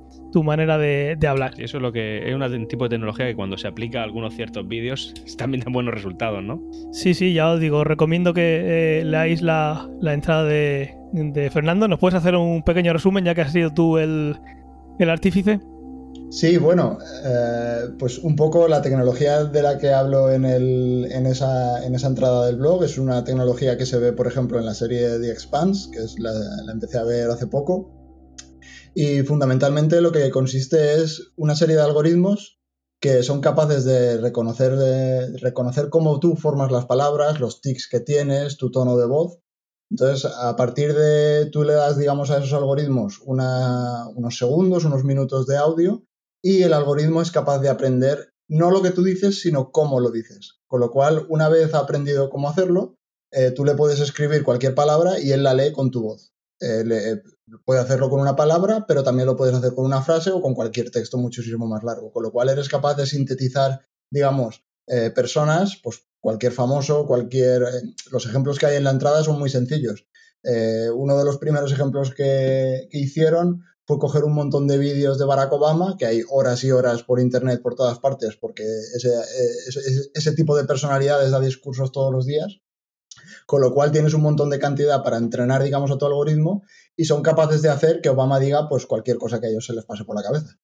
manera 0.43 0.77
de, 0.77 1.17
hablar. 1.27 1.53
eso 1.57 1.77
es 1.77 1.83
lo 1.83 1.91
que 1.91 2.29
es 2.29 2.35
un 2.35 2.67
tipo 2.67 2.85
de 2.85 2.89
tecnología 2.89 3.25
que 3.25 3.35
cuando 3.35 3.57
se 3.57 3.67
aplica 3.67 4.01
a 4.01 4.03
algunos 4.03 4.33
ciertos 4.35 4.67
vídeos 4.67 5.13
también 5.37 5.63
da 5.63 5.71
buenos 5.71 5.93
resultados, 5.93 6.43
¿no? 6.43 6.61
Sí, 6.91 7.13
sí, 7.13 7.33
ya 7.33 7.49
os 7.51 7.59
digo, 7.59 7.83
recomiendo 7.83 8.33
que 8.33 8.99
eh, 8.99 9.05
leáis 9.05 9.41
la, 9.41 9.89
entrada 10.03 10.43
de, 10.43 10.93
Fernando. 11.51 11.87
¿Nos 11.87 11.99
puedes 11.99 12.15
hacer 12.15 12.35
un 12.35 12.63
pequeño 12.63 12.93
resumen 12.93 13.25
ya 13.25 13.35
que 13.35 13.41
has 13.41 13.51
sido 13.51 13.73
tú 13.73 13.97
el, 13.97 14.35
el 14.99 15.09
artífice? 15.09 15.59
Sí, 16.29 16.57
bueno, 16.57 16.97
eh, 17.23 17.89
pues 17.97 18.17
un 18.19 18.35
poco 18.35 18.67
la 18.67 18.81
tecnología 18.81 19.45
de 19.45 19.61
la 19.61 19.77
que 19.77 19.91
hablo 19.91 20.31
en, 20.31 20.43
en, 20.45 21.25
esa, 21.25 21.85
en, 21.85 21.95
esa, 21.95 22.07
entrada 22.07 22.47
del 22.47 22.57
blog 22.57 22.83
es 22.83 22.97
una 22.97 23.23
tecnología 23.23 23.77
que 23.77 23.85
se 23.85 23.99
ve, 23.99 24.11
por 24.11 24.27
ejemplo, 24.27 24.59
en 24.59 24.65
la 24.65 24.73
serie 24.73 25.19
The 25.19 25.31
Expanse, 25.31 25.89
que 25.91 25.99
es 25.99 26.19
la, 26.19 26.33
empecé 26.71 26.97
a 26.97 27.03
ver 27.03 27.29
hace 27.29 27.47
poco. 27.47 27.89
Y 28.97 29.23
fundamentalmente 29.23 29.99
lo 29.99 30.13
que 30.13 30.31
consiste 30.31 31.01
es 31.01 31.33
una 31.35 31.53
serie 31.55 31.75
de 31.75 31.81
algoritmos 31.81 32.61
que 33.01 33.23
son 33.23 33.41
capaces 33.41 33.83
de 33.83 34.17
reconocer, 34.17 34.77
de 34.77 35.37
reconocer 35.37 35.89
cómo 35.89 36.19
tú 36.21 36.37
formas 36.37 36.71
las 36.71 36.85
palabras, 36.85 37.41
los 37.41 37.59
tics 37.59 37.89
que 37.89 37.99
tienes, 37.99 38.55
tu 38.55 38.71
tono 38.71 38.95
de 38.95 39.05
voz. 39.05 39.39
Entonces, 39.91 40.31
a 40.33 40.55
partir 40.55 40.93
de 40.95 41.47
tú 41.47 41.63
le 41.63 41.73
das, 41.73 41.97
digamos, 41.97 42.31
a 42.31 42.37
esos 42.37 42.53
algoritmos 42.53 43.19
unos 43.25 44.37
segundos, 44.37 44.85
unos 44.85 45.03
minutos 45.03 45.45
de 45.45 45.57
audio 45.57 46.05
y 46.41 46.63
el 46.63 46.73
algoritmo 46.73 47.21
es 47.21 47.31
capaz 47.31 47.59
de 47.59 47.69
aprender 47.69 48.33
no 48.47 48.71
lo 48.71 48.81
que 48.81 48.91
tú 48.91 49.03
dices, 49.03 49.41
sino 49.41 49.71
cómo 49.71 49.99
lo 49.99 50.09
dices. 50.09 50.61
Con 50.67 50.79
lo 50.79 50.89
cual, 50.89 51.25
una 51.27 51.49
vez 51.49 51.73
aprendido 51.73 52.29
cómo 52.29 52.47
hacerlo, 52.47 52.95
eh, 53.31 53.51
tú 53.51 53.65
le 53.65 53.75
puedes 53.75 53.99
escribir 53.99 54.43
cualquier 54.43 54.73
palabra 54.73 55.19
y 55.19 55.31
él 55.33 55.43
la 55.43 55.53
lee 55.53 55.73
con 55.73 55.91
tu 55.91 56.01
voz. 56.01 56.34
Eh, 56.59 56.83
eh, 56.89 57.21
puede 57.63 57.81
hacerlo 57.81 58.09
con 58.09 58.19
una 58.19 58.35
palabra, 58.35 58.85
pero 58.87 59.03
también 59.03 59.27
lo 59.27 59.35
puedes 59.35 59.55
hacer 59.55 59.73
con 59.73 59.85
una 59.85 60.01
frase 60.01 60.31
o 60.31 60.41
con 60.41 60.53
cualquier 60.53 60.91
texto 60.91 61.17
muchísimo 61.17 61.67
más 61.67 61.83
largo. 61.83 62.11
Con 62.11 62.23
lo 62.23 62.31
cual, 62.31 62.49
eres 62.49 62.69
capaz 62.69 62.95
de 62.95 63.05
sintetizar, 63.05 63.81
digamos, 64.09 64.63
personas, 65.15 65.79
pues 65.83 66.05
cualquier 66.19 66.51
famoso, 66.51 67.07
cualquier... 67.07 67.63
los 68.11 68.25
ejemplos 68.27 68.59
que 68.59 68.67
hay 68.67 68.77
en 68.77 68.83
la 68.83 68.91
entrada 68.91 69.23
son 69.23 69.39
muy 69.39 69.49
sencillos. 69.49 70.07
uno 70.43 71.17
de 71.17 71.25
los 71.25 71.37
primeros 71.39 71.71
ejemplos 71.71 72.13
que, 72.13 72.87
que 72.91 72.99
hicieron 72.99 73.63
fue 73.85 73.99
coger 73.99 74.23
un 74.23 74.33
montón 74.33 74.67
de 74.67 74.77
vídeos 74.77 75.19
de 75.19 75.25
Barack 75.25 75.51
Obama, 75.53 75.95
que 75.97 76.05
hay 76.05 76.23
horas 76.29 76.63
y 76.63 76.71
horas 76.71 77.03
por 77.03 77.19
internet 77.19 77.61
por 77.61 77.75
todas 77.75 77.99
partes, 77.99 78.35
porque 78.35 78.63
ese, 78.63 79.09
ese, 80.13 80.31
tipo 80.31 80.57
de 80.57 80.65
personalidades 80.65 81.31
da 81.31 81.39
discursos 81.39 81.91
todos 81.91 82.11
los 82.11 82.25
días, 82.25 82.61
con 83.45 83.61
lo 83.61 83.73
cual 83.73 83.91
tienes 83.91 84.13
un 84.13 84.21
montón 84.21 84.49
de 84.49 84.59
cantidad 84.59 85.03
para 85.03 85.17
entrenar, 85.17 85.63
digamos, 85.63 85.91
a 85.91 85.97
tu 85.97 86.05
algoritmo 86.05 86.63
y 86.95 87.05
son 87.05 87.21
capaces 87.21 87.61
de 87.61 87.69
hacer 87.69 88.01
que 88.01 88.09
Obama 88.09 88.39
diga 88.39 88.67
pues 88.69 88.85
cualquier 88.85 89.17
cosa 89.17 89.39
que 89.39 89.47
a 89.47 89.49
ellos 89.49 89.65
se 89.65 89.73
les 89.73 89.85
pase 89.85 90.05
por 90.05 90.15
la 90.15 90.23
cabeza. 90.23 90.57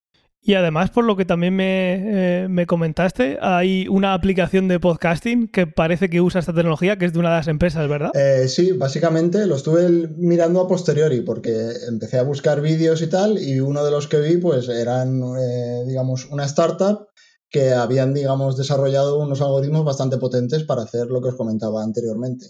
Y 0.43 0.55
además, 0.55 0.89
por 0.89 1.03
lo 1.03 1.15
que 1.15 1.23
también 1.23 1.55
me, 1.55 2.47
me, 2.50 2.65
comentaste, 2.65 3.38
hay 3.41 3.88
una 3.88 4.15
aplicación 4.15 4.67
de 4.67 4.79
podcasting 4.79 5.47
que 5.47 5.67
parece 5.67 6.09
que 6.09 6.19
usa 6.19 6.39
esta 6.39 6.51
tecnología, 6.51 6.97
que 6.97 7.05
es 7.05 7.13
de 7.13 7.19
una 7.19 7.29
de 7.29 7.35
las 7.35 7.47
empresas, 7.47 7.88
¿verdad? 7.88 8.09
Eh, 8.15 8.47
sí, 8.47 8.71
básicamente 8.71 9.45
lo 9.45 9.55
estuve 9.55 9.88
mirando 10.17 10.59
a 10.59 10.67
posteriori, 10.67 11.21
porque 11.21 11.73
empecé 11.88 12.17
a 12.17 12.23
buscar 12.23 12.59
vídeos 12.59 13.03
y 13.03 13.07
tal, 13.07 13.38
y 13.38 13.59
uno 13.59 13.85
de 13.85 13.91
los 13.91 14.07
que 14.07 14.19
vi, 14.19 14.38
pues 14.38 14.67
eran, 14.67 15.21
eh, 15.39 15.83
digamos, 15.85 16.25
una 16.31 16.45
startup 16.45 17.09
que 17.51 17.73
habían, 17.73 18.15
digamos, 18.15 18.57
desarrollado 18.57 19.19
unos 19.19 19.41
algoritmos 19.41 19.85
bastante 19.85 20.17
potentes 20.17 20.63
para 20.63 20.81
hacer 20.81 21.07
lo 21.07 21.21
que 21.21 21.29
os 21.29 21.35
comentaba 21.35 21.83
anteriormente. 21.83 22.47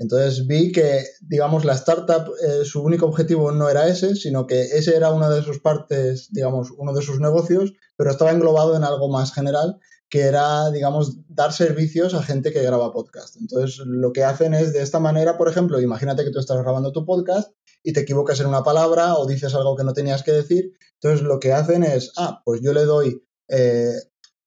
Entonces 0.00 0.46
vi 0.46 0.72
que, 0.72 1.04
digamos, 1.20 1.66
la 1.66 1.74
startup, 1.74 2.32
eh, 2.42 2.64
su 2.64 2.82
único 2.82 3.04
objetivo 3.04 3.52
no 3.52 3.68
era 3.68 3.86
ese, 3.86 4.16
sino 4.16 4.46
que 4.46 4.62
ese 4.62 4.96
era 4.96 5.12
una 5.12 5.28
de 5.28 5.42
sus 5.42 5.60
partes, 5.60 6.28
digamos, 6.32 6.70
uno 6.78 6.94
de 6.94 7.02
sus 7.02 7.20
negocios, 7.20 7.74
pero 7.98 8.10
estaba 8.10 8.30
englobado 8.30 8.74
en 8.74 8.82
algo 8.82 9.10
más 9.10 9.34
general, 9.34 9.78
que 10.08 10.22
era, 10.22 10.70
digamos, 10.70 11.18
dar 11.28 11.52
servicios 11.52 12.14
a 12.14 12.22
gente 12.22 12.50
que 12.50 12.62
graba 12.62 12.94
podcast. 12.94 13.36
Entonces, 13.36 13.76
lo 13.84 14.14
que 14.14 14.24
hacen 14.24 14.54
es, 14.54 14.72
de 14.72 14.80
esta 14.80 15.00
manera, 15.00 15.36
por 15.36 15.50
ejemplo, 15.50 15.78
imagínate 15.78 16.24
que 16.24 16.30
tú 16.30 16.38
estás 16.38 16.56
grabando 16.62 16.92
tu 16.92 17.04
podcast 17.04 17.52
y 17.82 17.92
te 17.92 18.00
equivocas 18.00 18.40
en 18.40 18.46
una 18.46 18.62
palabra 18.62 19.16
o 19.16 19.26
dices 19.26 19.54
algo 19.54 19.76
que 19.76 19.84
no 19.84 19.92
tenías 19.92 20.22
que 20.22 20.32
decir. 20.32 20.72
Entonces, 20.94 21.20
lo 21.20 21.38
que 21.38 21.52
hacen 21.52 21.84
es, 21.84 22.10
ah, 22.16 22.40
pues 22.46 22.62
yo 22.62 22.72
le 22.72 22.86
doy 22.86 23.22
eh, 23.48 23.92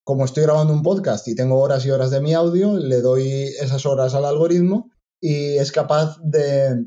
como 0.03 0.25
estoy 0.25 0.43
grabando 0.43 0.73
un 0.73 0.81
podcast 0.81 1.27
y 1.27 1.35
tengo 1.35 1.59
horas 1.59 1.85
y 1.85 1.91
horas 1.91 2.09
de 2.09 2.21
mi 2.21 2.33
audio, 2.33 2.75
le 2.77 3.01
doy 3.01 3.53
esas 3.59 3.85
horas 3.85 4.15
al 4.15 4.25
algoritmo 4.25 4.89
y 5.25 5.57
es 5.57 5.71
capaz 5.71 6.17
de, 6.21 6.85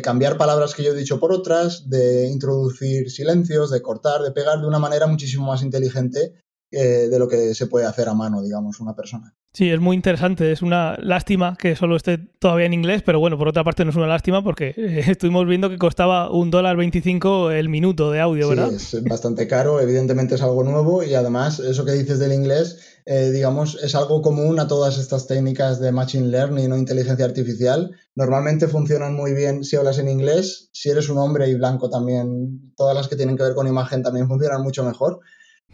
cambiar 0.00 0.38
palabras 0.38 0.74
que 0.74 0.84
yo 0.84 0.92
he 0.92 0.96
dicho 0.96 1.18
por 1.18 1.32
otras, 1.32 1.88
de 1.90 2.28
introducir 2.28 3.10
silencios, 3.10 3.72
de 3.72 3.82
cortar, 3.82 4.22
de 4.22 4.30
pegar 4.30 4.60
de 4.60 4.68
una 4.68 4.78
manera 4.78 5.08
muchísimo 5.08 5.46
más 5.46 5.60
inteligente 5.60 6.34
eh, 6.70 7.08
de 7.10 7.18
lo 7.18 7.26
que 7.26 7.52
se 7.52 7.66
puede 7.66 7.86
hacer 7.86 8.08
a 8.08 8.14
mano, 8.14 8.42
digamos, 8.42 8.78
una 8.78 8.94
persona. 8.94 9.36
Sí, 9.54 9.70
es 9.70 9.78
muy 9.78 9.94
interesante. 9.94 10.50
Es 10.50 10.62
una 10.62 10.96
lástima 11.00 11.56
que 11.56 11.76
solo 11.76 11.94
esté 11.94 12.18
todavía 12.18 12.66
en 12.66 12.72
inglés, 12.72 13.02
pero 13.06 13.20
bueno, 13.20 13.38
por 13.38 13.46
otra 13.46 13.62
parte 13.62 13.84
no 13.84 13.90
es 13.90 13.96
una 13.96 14.08
lástima 14.08 14.42
porque 14.42 14.74
eh, 14.76 15.04
estuvimos 15.08 15.46
viendo 15.46 15.70
que 15.70 15.78
costaba 15.78 16.28
un 16.32 16.50
dólar 16.50 16.76
25 16.76 17.52
el 17.52 17.68
minuto 17.68 18.10
de 18.10 18.18
audio, 18.18 18.48
¿verdad? 18.48 18.72
Sí, 18.76 18.96
es 18.96 19.04
bastante 19.04 19.46
caro, 19.46 19.80
evidentemente 19.80 20.34
es 20.34 20.42
algo 20.42 20.64
nuevo 20.64 21.04
y 21.04 21.14
además 21.14 21.60
eso 21.60 21.84
que 21.84 21.92
dices 21.92 22.18
del 22.18 22.32
inglés, 22.32 22.80
eh, 23.06 23.30
digamos, 23.30 23.78
es 23.80 23.94
algo 23.94 24.22
común 24.22 24.58
a 24.58 24.66
todas 24.66 24.98
estas 24.98 25.28
técnicas 25.28 25.78
de 25.78 25.92
machine 25.92 26.26
learning 26.26 26.72
o 26.72 26.76
inteligencia 26.76 27.24
artificial. 27.24 27.92
Normalmente 28.16 28.66
funcionan 28.66 29.14
muy 29.14 29.34
bien 29.34 29.62
si 29.62 29.76
hablas 29.76 29.98
en 29.98 30.08
inglés, 30.08 30.68
si 30.72 30.90
eres 30.90 31.08
un 31.08 31.18
hombre 31.18 31.48
y 31.48 31.54
blanco 31.54 31.88
también, 31.88 32.72
todas 32.76 32.96
las 32.96 33.06
que 33.06 33.14
tienen 33.14 33.36
que 33.36 33.44
ver 33.44 33.54
con 33.54 33.68
imagen 33.68 34.02
también 34.02 34.26
funcionan 34.26 34.62
mucho 34.62 34.82
mejor. 34.82 35.20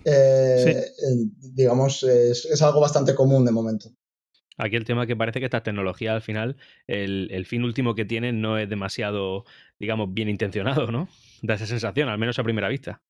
Eh, 0.04 0.84
digamos, 1.54 2.02
es, 2.02 2.62
algo 2.62 2.80
bastante 2.80 3.14
común 3.14 3.44
de 3.44 3.52
momento. 3.52 3.90
Aquí 4.56 4.76
el 4.76 4.84
tema 4.84 5.06
que 5.06 5.16
parece 5.16 5.40
que 5.40 5.46
esta 5.46 5.62
tecnología 5.62 6.14
al 6.14 6.22
final, 6.22 6.56
el, 6.86 7.46
fin 7.46 7.64
último 7.64 7.94
que 7.94 8.04
tienen 8.04 8.40
no 8.40 8.58
es 8.58 8.68
demasiado, 8.68 9.44
digamos, 9.78 10.12
bien 10.12 10.28
intencionado, 10.28 10.90
¿no? 10.90 11.08
Da 11.42 11.54
esa 11.54 11.64
sensación, 11.64 12.10
al 12.10 12.18
menos 12.18 12.38
a 12.38 12.44
primera 12.44 12.68
vista. 12.68 13.00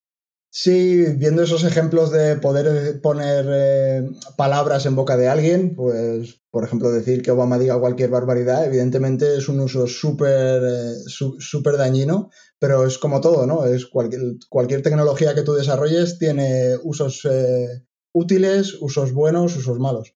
Sí, 0.52 1.04
viendo 1.16 1.42
esos 1.42 1.62
ejemplos 1.62 2.11
de 2.11 2.35
poder 2.37 3.00
poner 3.00 3.47
eh, 3.49 4.11
palabras 4.37 4.85
en 4.85 4.97
boca 4.97 5.16
de 5.16 5.28
alguien, 5.28 5.76
pues, 5.76 6.40
por 6.50 6.64
ejemplo, 6.64 6.90
decir 6.90 7.23
que 7.23 7.30
Obama 7.30 7.56
diga 7.56 7.78
cualquier 7.78 8.11
barbaridad, 8.11 8.66
evidentemente 8.66 9.37
es 9.37 9.49
un 9.49 9.61
uso 9.61 9.87
súper 9.87 10.62
eh, 10.62 11.76
dañino, 11.78 12.30
pero 12.61 12.87
es 12.87 12.99
como 12.99 13.21
todo, 13.21 13.47
¿no? 13.47 13.64
Es 13.64 13.87
cualquier, 13.87 14.21
cualquier 14.49 14.83
tecnología 14.83 15.35
que 15.35 15.43
tú 15.43 15.55
desarrolles 15.55 16.19
tiene 16.19 16.76
usos 16.85 17.25
eh, 17.25 17.67
útiles, 18.12 18.76
usos 18.81 19.12
buenos, 19.12 19.57
usos 19.57 19.79
malos. 19.79 20.14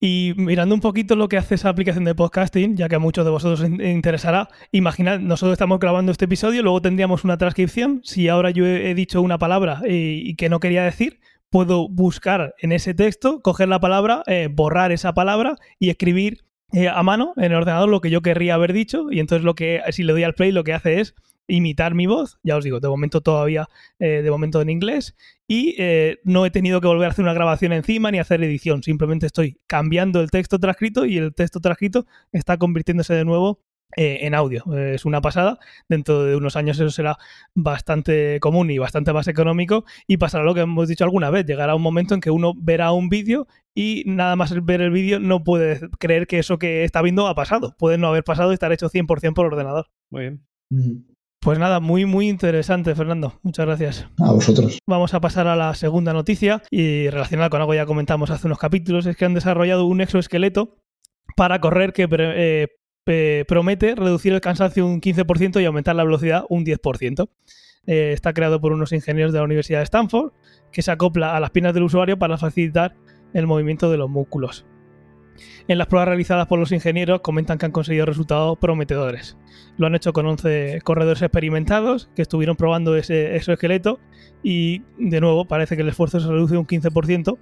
Y 0.00 0.32
mirando 0.36 0.74
un 0.74 0.80
poquito 0.80 1.14
lo 1.14 1.28
que 1.28 1.36
hace 1.36 1.54
esa 1.54 1.68
aplicación 1.68 2.04
de 2.04 2.14
podcasting, 2.14 2.76
ya 2.76 2.88
que 2.88 2.96
a 2.96 2.98
muchos 2.98 3.24
de 3.24 3.30
vosotros 3.30 3.68
interesará, 3.68 4.48
imaginad, 4.72 5.20
nosotros 5.20 5.52
estamos 5.52 5.78
grabando 5.78 6.10
este 6.10 6.24
episodio, 6.24 6.62
luego 6.62 6.80
tendríamos 6.80 7.22
una 7.22 7.36
transcripción. 7.36 8.00
Si 8.02 8.28
ahora 8.28 8.50
yo 8.50 8.66
he 8.66 8.94
dicho 8.94 9.20
una 9.20 9.38
palabra 9.38 9.82
y, 9.86 10.36
que 10.36 10.48
no 10.48 10.60
quería 10.60 10.84
decir, 10.84 11.20
puedo 11.50 11.88
buscar 11.88 12.54
en 12.58 12.72
ese 12.72 12.94
texto, 12.94 13.42
coger 13.42 13.68
la 13.68 13.80
palabra, 13.80 14.22
eh, 14.26 14.48
borrar 14.50 14.90
esa 14.90 15.12
palabra 15.12 15.56
y 15.78 15.90
escribir 15.90 16.44
eh, 16.72 16.88
a 16.88 17.02
mano 17.02 17.34
en 17.36 17.44
el 17.44 17.54
ordenador 17.54 17.90
lo 17.90 18.00
que 18.00 18.10
yo 18.10 18.22
querría 18.22 18.54
haber 18.54 18.72
dicho. 18.72 19.10
Y 19.10 19.20
entonces 19.20 19.44
lo 19.44 19.54
que, 19.54 19.82
si 19.90 20.02
le 20.02 20.12
doy 20.12 20.24
al 20.24 20.34
play, 20.34 20.50
lo 20.50 20.64
que 20.64 20.72
hace 20.72 21.00
es 21.00 21.14
imitar 21.46 21.94
mi 21.94 22.06
voz, 22.06 22.38
ya 22.42 22.56
os 22.56 22.64
digo, 22.64 22.80
de 22.80 22.88
momento 22.88 23.20
todavía, 23.20 23.68
eh, 23.98 24.22
de 24.22 24.30
momento 24.30 24.60
en 24.60 24.70
inglés, 24.70 25.14
y 25.46 25.74
eh, 25.78 26.18
no 26.24 26.46
he 26.46 26.50
tenido 26.50 26.80
que 26.80 26.86
volver 26.86 27.08
a 27.08 27.10
hacer 27.10 27.24
una 27.24 27.34
grabación 27.34 27.72
encima 27.72 28.10
ni 28.10 28.18
hacer 28.18 28.42
edición, 28.42 28.82
simplemente 28.82 29.26
estoy 29.26 29.58
cambiando 29.66 30.20
el 30.20 30.30
texto 30.30 30.58
transcrito 30.58 31.04
y 31.06 31.18
el 31.18 31.34
texto 31.34 31.60
transcrito 31.60 32.06
está 32.32 32.56
convirtiéndose 32.56 33.14
de 33.14 33.24
nuevo 33.24 33.60
eh, 33.96 34.20
en 34.22 34.34
audio. 34.34 34.64
es 34.74 35.04
una 35.04 35.20
pasada, 35.20 35.58
dentro 35.88 36.24
de 36.24 36.34
unos 36.34 36.56
años 36.56 36.80
eso 36.80 36.90
será 36.90 37.16
bastante 37.54 38.40
común 38.40 38.70
y 38.70 38.78
bastante 38.78 39.12
más 39.12 39.28
económico 39.28 39.84
y 40.08 40.16
pasará 40.16 40.42
lo 40.44 40.54
que 40.54 40.62
hemos 40.62 40.88
dicho 40.88 41.04
alguna 41.04 41.30
vez, 41.30 41.46
llegará 41.46 41.74
un 41.76 41.82
momento 41.82 42.14
en 42.14 42.20
que 42.20 42.30
uno 42.30 42.54
verá 42.56 42.90
un 42.92 43.08
vídeo 43.08 43.46
y 43.74 44.02
nada 44.06 44.34
más 44.34 44.64
ver 44.64 44.80
el 44.80 44.90
vídeo 44.90 45.20
no 45.20 45.44
puede 45.44 45.80
creer 45.98 46.26
que 46.26 46.38
eso 46.38 46.58
que 46.58 46.84
está 46.84 47.02
viendo 47.02 47.28
ha 47.28 47.34
pasado, 47.34 47.76
puede 47.78 47.98
no 47.98 48.08
haber 48.08 48.24
pasado 48.24 48.50
y 48.50 48.54
estar 48.54 48.72
hecho 48.72 48.88
100% 48.88 49.34
por 49.34 49.46
ordenador. 49.46 49.86
Muy 50.10 50.22
bien. 50.22 50.46
Pues 51.44 51.58
nada, 51.58 51.78
muy, 51.78 52.06
muy 52.06 52.30
interesante, 52.30 52.94
Fernando. 52.94 53.38
Muchas 53.42 53.66
gracias. 53.66 54.08
A 54.18 54.32
vosotros. 54.32 54.78
Vamos 54.86 55.12
a 55.12 55.20
pasar 55.20 55.46
a 55.46 55.54
la 55.54 55.74
segunda 55.74 56.14
noticia 56.14 56.62
y 56.70 57.10
relacionada 57.10 57.50
con 57.50 57.60
algo 57.60 57.72
que 57.72 57.76
ya 57.76 57.84
comentamos 57.84 58.30
hace 58.30 58.46
unos 58.46 58.58
capítulos, 58.58 59.04
es 59.04 59.14
que 59.14 59.26
han 59.26 59.34
desarrollado 59.34 59.84
un 59.84 60.00
exoesqueleto 60.00 60.78
para 61.36 61.60
correr 61.60 61.92
que 61.92 62.08
eh, 63.06 63.44
promete 63.46 63.94
reducir 63.94 64.32
el 64.32 64.40
cansancio 64.40 64.86
un 64.86 65.02
15% 65.02 65.60
y 65.60 65.66
aumentar 65.66 65.94
la 65.94 66.04
velocidad 66.04 66.46
un 66.48 66.64
10%. 66.64 67.28
Eh, 67.86 68.12
está 68.14 68.32
creado 68.32 68.58
por 68.58 68.72
unos 68.72 68.92
ingenieros 68.92 69.34
de 69.34 69.40
la 69.40 69.44
Universidad 69.44 69.80
de 69.80 69.84
Stanford 69.84 70.32
que 70.72 70.80
se 70.80 70.92
acopla 70.92 71.36
a 71.36 71.40
las 71.40 71.50
piernas 71.50 71.74
del 71.74 71.82
usuario 71.82 72.18
para 72.18 72.38
facilitar 72.38 72.96
el 73.34 73.46
movimiento 73.46 73.90
de 73.90 73.98
los 73.98 74.08
músculos. 74.08 74.64
En 75.68 75.78
las 75.78 75.86
pruebas 75.86 76.08
realizadas 76.08 76.46
por 76.46 76.58
los 76.58 76.72
ingenieros 76.72 77.20
comentan 77.20 77.58
que 77.58 77.66
han 77.66 77.72
conseguido 77.72 78.06
resultados 78.06 78.58
prometedores. 78.58 79.36
Lo 79.76 79.86
han 79.86 79.94
hecho 79.94 80.12
con 80.12 80.26
11 80.26 80.80
corredores 80.82 81.22
experimentados 81.22 82.10
que 82.14 82.22
estuvieron 82.22 82.56
probando 82.56 82.96
ese 82.96 83.36
exoesqueleto 83.36 83.98
y 84.42 84.82
de 84.98 85.20
nuevo 85.20 85.46
parece 85.46 85.76
que 85.76 85.82
el 85.82 85.88
esfuerzo 85.88 86.20
se 86.20 86.28
reduce 86.28 86.56
un 86.56 86.66
15% 86.66 87.38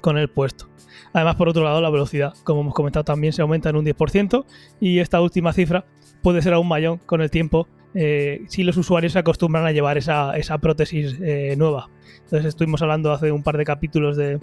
con 0.00 0.16
el 0.16 0.28
puesto. 0.28 0.68
Además, 1.12 1.36
por 1.36 1.48
otro 1.48 1.64
lado, 1.64 1.80
la 1.80 1.90
velocidad, 1.90 2.34
como 2.44 2.60
hemos 2.60 2.74
comentado, 2.74 3.04
también 3.04 3.32
se 3.32 3.42
aumenta 3.42 3.70
en 3.70 3.76
un 3.76 3.84
10% 3.84 4.44
y 4.80 5.00
esta 5.00 5.20
última 5.20 5.52
cifra 5.52 5.86
puede 6.22 6.42
ser 6.42 6.54
aún 6.54 6.68
mayor 6.68 7.00
con 7.06 7.20
el 7.20 7.30
tiempo 7.30 7.68
eh, 7.94 8.44
si 8.48 8.64
los 8.64 8.76
usuarios 8.76 9.12
se 9.12 9.18
acostumbran 9.18 9.64
a 9.66 9.72
llevar 9.72 9.98
esa, 9.98 10.58
prótesis 10.60 11.16
eh, 11.20 11.54
nueva. 11.56 11.90
Entonces 12.24 12.46
estuvimos 12.46 12.82
hablando 12.82 13.12
hace 13.12 13.32
un 13.32 13.42
par 13.42 13.56
de 13.56 13.64
capítulos 13.64 14.16
de, 14.16 14.38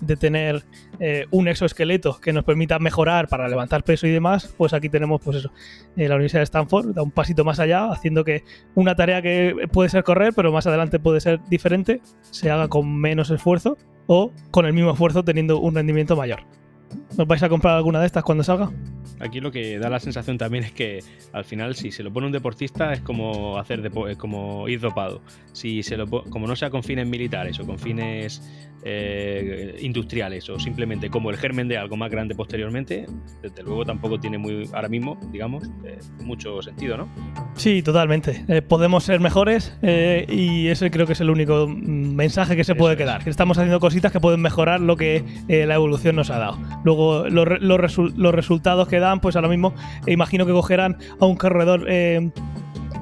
de 0.00 0.16
tener 0.16 0.64
eh, 1.00 1.26
un 1.30 1.48
exoesqueleto 1.48 2.20
que 2.20 2.32
nos 2.32 2.44
permita 2.44 2.78
mejorar 2.78 3.28
para 3.28 3.48
levantar 3.48 3.84
peso 3.84 4.06
y 4.06 4.10
demás, 4.10 4.52
pues 4.56 4.72
aquí 4.72 4.88
tenemos 4.88 5.20
pues 5.22 5.38
eso, 5.38 5.52
la 5.96 6.14
Universidad 6.14 6.40
de 6.40 6.44
Stanford 6.44 6.94
da 6.94 7.02
un 7.02 7.10
pasito 7.10 7.44
más 7.44 7.60
allá, 7.60 7.90
haciendo 7.90 8.24
que 8.24 8.44
una 8.74 8.94
tarea 8.94 9.22
que 9.22 9.68
puede 9.72 9.88
ser 9.88 10.04
correr, 10.04 10.32
pero 10.34 10.52
más 10.52 10.66
adelante 10.66 10.98
puede 10.98 11.20
ser 11.20 11.40
diferente, 11.48 12.00
se 12.22 12.50
haga 12.50 12.68
con 12.68 12.94
menos 13.00 13.30
esfuerzo 13.30 13.76
o 14.06 14.32
con 14.50 14.66
el 14.66 14.72
mismo 14.72 14.92
esfuerzo 14.92 15.24
teniendo 15.24 15.58
un 15.58 15.74
rendimiento 15.74 16.16
mayor. 16.16 16.40
¿Os 17.16 17.26
vais 17.26 17.42
a 17.42 17.48
comprar 17.48 17.76
alguna 17.76 18.00
de 18.00 18.06
estas 18.06 18.24
cuando 18.24 18.42
salga? 18.42 18.70
Aquí 19.20 19.40
lo 19.40 19.52
que 19.52 19.78
da 19.78 19.88
la 19.88 20.00
sensación 20.00 20.38
también 20.38 20.64
es 20.64 20.72
que 20.72 20.98
al 21.32 21.44
final 21.44 21.76
si 21.76 21.92
se 21.92 22.02
lo 22.02 22.12
pone 22.12 22.26
un 22.26 22.32
deportista 22.32 22.92
es 22.92 23.00
como 23.00 23.58
hacer 23.58 23.90
como 24.18 24.68
ir 24.68 24.80
dopado. 24.80 25.22
Si 25.52 25.82
se 25.82 25.96
lo 25.96 26.06
como 26.08 26.46
no 26.46 26.56
sea 26.56 26.70
con 26.70 26.82
fines 26.82 27.06
militares 27.06 27.60
o 27.60 27.66
con 27.66 27.78
fines 27.78 28.42
eh, 28.86 29.78
industriales 29.80 30.50
o 30.50 30.58
simplemente 30.58 31.08
como 31.08 31.30
el 31.30 31.38
germen 31.38 31.68
de 31.68 31.78
algo 31.78 31.96
más 31.96 32.10
grande 32.10 32.34
posteriormente, 32.34 33.06
desde 33.40 33.62
luego 33.62 33.84
tampoco 33.84 34.20
tiene 34.20 34.36
muy 34.36 34.68
ahora 34.74 34.88
mismo, 34.88 35.18
digamos, 35.32 35.64
eh, 35.84 35.98
mucho 36.22 36.60
sentido, 36.60 36.98
¿no? 36.98 37.08
Sí, 37.54 37.82
totalmente. 37.82 38.44
Eh, 38.48 38.60
podemos 38.60 39.04
ser 39.04 39.20
mejores 39.20 39.74
y 39.82 40.68
ese 40.68 40.90
creo 40.90 41.06
que 41.06 41.14
es 41.14 41.20
el 41.20 41.30
único 41.30 41.66
mensaje 41.68 42.56
que 42.56 42.64
se 42.64 42.74
puede 42.74 42.96
quedar. 42.96 43.26
Estamos 43.26 43.56
haciendo 43.56 43.80
cositas 43.80 44.12
que 44.12 44.20
pueden 44.20 44.42
mejorar 44.42 44.80
lo 44.80 44.96
que 44.96 45.24
la 45.48 45.76
evolución 45.76 46.16
nos 46.16 46.30
ha 46.30 46.38
dado. 46.38 46.58
Luego 46.84 47.03
los 47.28 48.34
resultados 48.34 48.88
que 48.88 48.98
dan, 48.98 49.20
pues 49.20 49.36
ahora 49.36 49.48
mismo 49.48 49.74
imagino 50.06 50.46
que 50.46 50.52
cogerán 50.52 50.96
a 51.20 51.26
un 51.26 51.36
corredor 51.36 51.86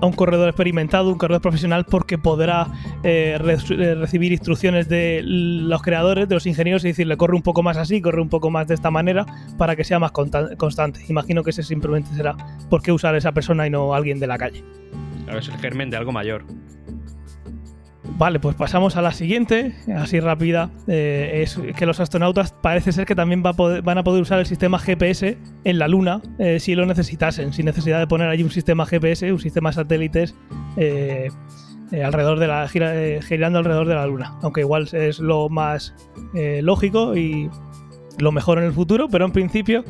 a 0.03 0.07
un 0.07 0.13
corredor 0.13 0.49
experimentado, 0.49 1.11
un 1.11 1.19
corredor 1.19 1.41
profesional, 1.41 1.85
porque 1.85 2.19
podrá 2.19 2.67
eh, 3.05 3.39
eh, 3.39 3.95
recibir 3.95 4.33
instrucciones 4.33 4.89
de 4.89 5.21
los 5.23 5.81
creadores, 5.81 6.29
de 6.29 6.35
los 6.35 6.45
ingenieros, 6.45 6.85
y 6.85 6.89
decirle 6.89 7.17
corre 7.17 7.37
un 7.37 7.43
poco 7.43 7.63
más 7.63 7.77
así, 7.77 8.03
corre 8.03 8.21
un 8.21 8.29
poco 8.29 8.51
más 8.51 8.67
de 8.67 8.75
esta 8.75 8.91
manera, 8.91 9.25
para 9.57 9.77
que 9.77 9.85
sea 9.85 10.01
más 10.01 10.11
constante. 10.11 11.05
Imagino 11.09 11.45
que 11.45 11.51
ese 11.51 11.63
simplemente 11.63 12.13
será 12.17 12.37
por 12.69 12.83
qué 12.83 12.91
usar 12.91 13.15
a 13.15 13.19
esa 13.19 13.31
persona 13.31 13.65
y 13.65 13.71
no 13.71 13.95
alguien 13.95 14.19
de 14.19 14.27
la 14.27 14.39
calle. 14.39 14.65
Claro, 15.25 15.39
es 15.39 15.49
el 15.49 15.57
germen 15.59 15.89
de 15.89 15.97
algo 15.97 16.11
mayor. 16.11 16.45
Vale, 18.19 18.39
pues 18.41 18.55
pasamos 18.55 18.97
a 18.97 19.03
la 19.03 19.13
siguiente, 19.13 19.75
así 19.97 20.21
rápida. 20.21 20.71
Eh, 20.87 21.43
es 21.43 21.59
que 21.77 21.87
los 21.87 21.99
astronautas 21.99 22.53
parece 22.53 22.93
ser 22.93 23.07
que 23.07 23.15
también 23.15 23.43
van 23.43 23.99
a 23.99 24.05
poder 24.05 24.23
usar 24.23 24.39
el 24.39 24.47
sistema 24.47 24.79
GPS 24.79 25.39
en 25.65 25.79
la 25.79 25.89
Luna 25.89 26.21
eh, 26.39 26.61
si 26.61 26.75
lo 26.75 26.87
necesitasen, 26.87 27.53
sin 27.53 27.67
necesidad 27.67 27.99
de 27.99 28.07
poner 28.07 28.29
allí 28.29 28.43
un 28.43 28.51
sistema 28.51 28.87
GPS, 28.87 29.33
un 29.33 29.41
sistema 29.41 29.73
satélites 29.73 30.35
eh, 30.77 31.31
alrededor 32.05 32.39
de 32.39 32.47
la 32.47 32.69
girando 32.69 33.59
alrededor 33.59 33.89
de 33.89 33.95
la 33.95 34.07
Luna. 34.07 34.39
Aunque 34.43 34.61
igual 34.61 34.89
es 34.93 35.19
lo 35.19 35.49
más 35.49 35.95
lógico 36.35 37.17
y 37.17 37.51
lo 38.19 38.31
mejor 38.31 38.59
en 38.59 38.65
el 38.65 38.73
futuro, 38.73 39.09
pero 39.09 39.25
en 39.25 39.33
principio, 39.33 39.85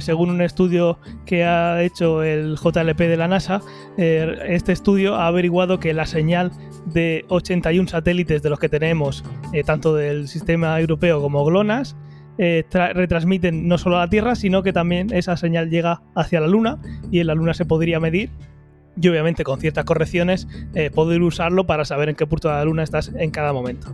según 0.00 0.30
un 0.30 0.42
estudio 0.42 0.98
que 1.24 1.44
ha 1.44 1.82
hecho 1.82 2.22
el 2.22 2.56
JLP 2.56 2.98
de 2.98 3.16
la 3.16 3.28
NASA, 3.28 3.60
este 3.96 4.72
estudio 4.72 5.14
ha 5.14 5.28
averiguado 5.28 5.78
que 5.78 5.94
la 5.94 6.04
señal 6.04 6.52
de 6.86 7.24
81 7.28 7.88
satélites 7.88 8.42
de 8.42 8.50
los 8.50 8.58
que 8.58 8.68
tenemos, 8.68 9.24
eh, 9.52 9.62
tanto 9.62 9.94
del 9.94 10.28
sistema 10.28 10.78
europeo 10.80 11.20
como 11.20 11.44
GLONASS, 11.44 11.96
retransmiten 12.38 13.66
no 13.66 13.78
solo 13.78 13.96
a 13.96 14.00
la 14.00 14.10
Tierra, 14.10 14.34
sino 14.34 14.62
que 14.62 14.74
también 14.74 15.10
esa 15.10 15.38
señal 15.38 15.70
llega 15.70 16.02
hacia 16.14 16.38
la 16.38 16.46
Luna 16.46 16.78
y 17.10 17.20
en 17.20 17.28
la 17.28 17.34
Luna 17.34 17.54
se 17.54 17.64
podría 17.64 17.98
medir 17.98 18.28
y 19.00 19.08
obviamente 19.08 19.42
con 19.42 19.58
ciertas 19.58 19.86
correcciones 19.86 20.46
poder 20.94 21.22
usarlo 21.22 21.64
para 21.64 21.86
saber 21.86 22.10
en 22.10 22.14
qué 22.14 22.26
punto 22.26 22.48
de 22.48 22.54
la 22.56 22.64
Luna 22.66 22.82
estás 22.82 23.10
en 23.16 23.30
cada 23.30 23.54
momento. 23.54 23.88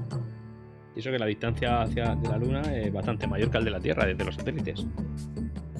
Y 0.94 1.00
eso 1.00 1.10
que 1.10 1.18
la 1.18 1.26
distancia 1.26 1.82
hacia 1.82 2.16
la 2.16 2.36
Luna 2.36 2.62
es 2.76 2.92
bastante 2.92 3.26
mayor 3.26 3.50
que 3.50 3.58
el 3.58 3.64
de 3.64 3.70
la 3.70 3.80
Tierra 3.80 4.06
desde 4.06 4.24
los 4.24 4.34
satélites. 4.34 4.84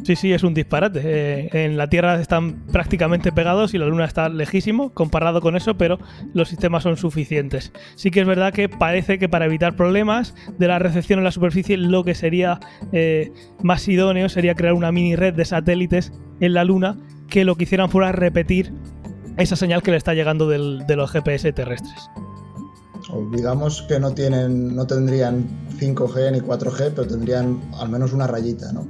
Sí, 0.02 0.16
sí, 0.16 0.32
es 0.32 0.42
un 0.42 0.54
disparate. 0.54 1.00
Eh, 1.04 1.64
en 1.64 1.76
la 1.76 1.88
Tierra 1.88 2.20
están 2.20 2.66
prácticamente 2.72 3.30
pegados 3.30 3.72
y 3.74 3.78
la 3.78 3.86
Luna 3.86 4.04
está 4.04 4.28
lejísimo 4.28 4.90
comparado 4.90 5.40
con 5.40 5.56
eso, 5.56 5.76
pero 5.76 5.98
los 6.34 6.48
sistemas 6.48 6.82
son 6.82 6.96
suficientes. 6.96 7.72
Sí 7.94 8.10
que 8.10 8.20
es 8.20 8.26
verdad 8.26 8.52
que 8.52 8.68
parece 8.68 9.18
que 9.18 9.28
para 9.28 9.46
evitar 9.46 9.76
problemas 9.76 10.34
de 10.58 10.68
la 10.68 10.78
recepción 10.78 11.20
en 11.20 11.24
la 11.24 11.30
superficie, 11.30 11.76
lo 11.76 12.04
que 12.04 12.14
sería 12.14 12.58
eh, 12.92 13.32
más 13.62 13.86
idóneo 13.86 14.28
sería 14.28 14.54
crear 14.54 14.74
una 14.74 14.92
mini 14.92 15.14
red 15.14 15.34
de 15.34 15.44
satélites 15.44 16.12
en 16.40 16.54
la 16.54 16.64
Luna 16.64 16.98
que 17.28 17.44
lo 17.44 17.54
que 17.56 17.64
hicieran 17.64 17.90
fuera 17.90 18.12
repetir 18.12 18.72
esa 19.36 19.56
señal 19.56 19.82
que 19.82 19.92
le 19.92 19.96
está 19.96 20.14
llegando 20.14 20.48
de 20.48 20.96
los 20.96 21.10
GPS 21.10 21.52
terrestres 21.52 22.10
digamos 23.30 23.82
que 23.82 23.98
no 23.98 24.12
tienen, 24.12 24.74
no 24.74 24.86
tendrían 24.86 25.46
5G 25.78 26.32
ni 26.32 26.40
4G, 26.40 26.92
pero 26.94 27.06
tendrían 27.06 27.60
al 27.78 27.88
menos 27.88 28.12
una 28.12 28.26
rayita, 28.26 28.72
¿no? 28.72 28.86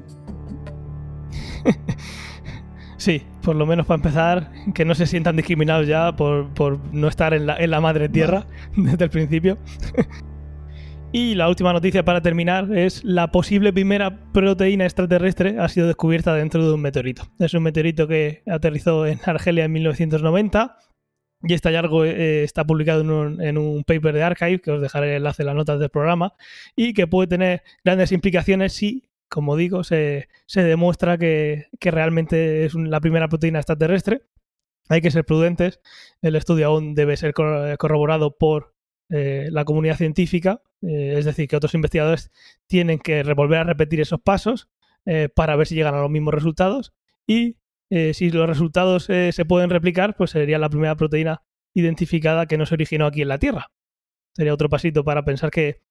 sí, 2.97 3.23
por 3.42 3.57
lo 3.57 3.66
menos 3.66 3.87
para 3.87 3.97
empezar, 3.97 4.52
que 4.75 4.85
no 4.85 4.95
se 4.95 5.07
sientan 5.07 5.37
discriminados 5.37 5.87
ya 5.87 6.14
por, 6.14 6.78
no 6.92 7.09
estar 7.09 7.35
en 7.35 7.47
la, 7.47 7.81
madre 7.81 8.09
tierra 8.09 8.47
desde 8.76 9.04
el 9.04 9.11
principio. 9.11 9.59
y 11.12 11.35
la 11.35 11.49
última 11.49 11.73
noticia 11.73 12.04
para 12.04 12.21
terminar 12.21 12.76
es 12.76 13.04
la 13.04 13.31
posible 13.31 13.73
primera 13.73 14.33
proteína 14.33 14.85
extraterrestre 14.85 15.57
ha 15.59 15.69
sido 15.69 15.87
descubierta 15.87 16.35
dentro 16.35 16.66
de 16.66 16.75
un 16.75 16.81
meteorito. 16.81 17.28
Es 17.38 17.54
un 17.54 17.62
meteorito 17.62 18.07
que 18.09 18.42
aterrizó 18.47 19.07
en 19.07 19.21
Argelia 19.25 19.64
en 19.64 19.73
1990 19.73 20.76
y 21.45 21.54
este 21.54 21.69
hallazgo 21.69 22.04
eh, 22.04 22.45
está 22.45 22.64
publicado 22.64 23.00
en 23.40 23.59
un, 23.59 23.85
paper 23.85 24.14
de 24.14 24.23
Archive, 24.23 24.61
que 24.61 24.71
os 24.71 24.81
dejaré 24.81 25.11
el 25.11 25.16
enlace 25.19 25.42
en 25.42 25.47
las 25.47 25.57
notas 25.57 25.81
del 25.81 25.90
programa, 25.90 26.35
y 26.76 26.95
que 26.95 27.07
puede 27.07 27.26
tener 27.28 27.62
grandes 27.85 28.12
implicaciones 28.12 28.73
si, 28.73 29.09
como 29.33 29.57
digo, 29.57 29.83
se, 29.85 30.29
demuestra 30.55 31.19
que, 31.19 31.67
realmente 31.81 32.65
es 32.65 32.75
la 32.75 33.01
primera 33.01 33.29
proteína 33.29 33.59
extraterrestre. 33.59 34.23
Hay 34.89 35.00
que 35.00 35.11
ser 35.11 35.25
prudentes. 35.25 35.80
El 36.21 36.37
estudio 36.37 36.67
aún 36.67 36.95
debe 36.95 37.17
ser 37.17 37.33
corroborado 37.33 38.37
por 38.37 38.75
eh, 39.09 39.49
la 39.50 39.65
comunidad 39.65 39.97
científica, 39.97 40.63
eh, 40.83 41.15
es 41.17 41.25
decir, 41.25 41.49
que 41.49 41.56
otros 41.56 41.75
investigadores 41.75 42.30
tienen 42.67 42.99
que 42.99 43.23
volver 43.35 43.61
a 43.61 43.65
repetir 43.65 44.00
esos 44.00 44.21
pasos 44.21 44.69
para 45.35 45.56
ver 45.56 45.67
si 45.67 45.75
llegan 45.75 45.97
a 45.97 46.00
los 46.00 46.11
mismos 46.11 46.33
resultados. 46.33 46.93
Y 47.26 47.56
eh, 47.95 48.15
si 48.15 48.30
los 48.30 48.49
resultados 48.49 49.11
eh, 49.11 49.33
se 49.33 49.45
pueden 49.45 49.69
replicar, 49.69 50.17
pues 50.17 50.30
sería 50.30 50.59
la 50.59 50.71
primera 50.71 50.97
proteína 50.97 51.43
identificada 51.75 52.47
que 52.47 52.56
no 52.56 52.65
se 52.65 52.73
originó 52.73 53.04
aquí 53.04 53.21
en 53.21 53.28
la 53.28 53.37
Tierra. 53.39 53.71
Sería 54.35 54.54
otro 54.54 54.71
pasito 54.71 55.04
para 55.04 55.26
pensar 55.26 55.50
que, 55.50 55.83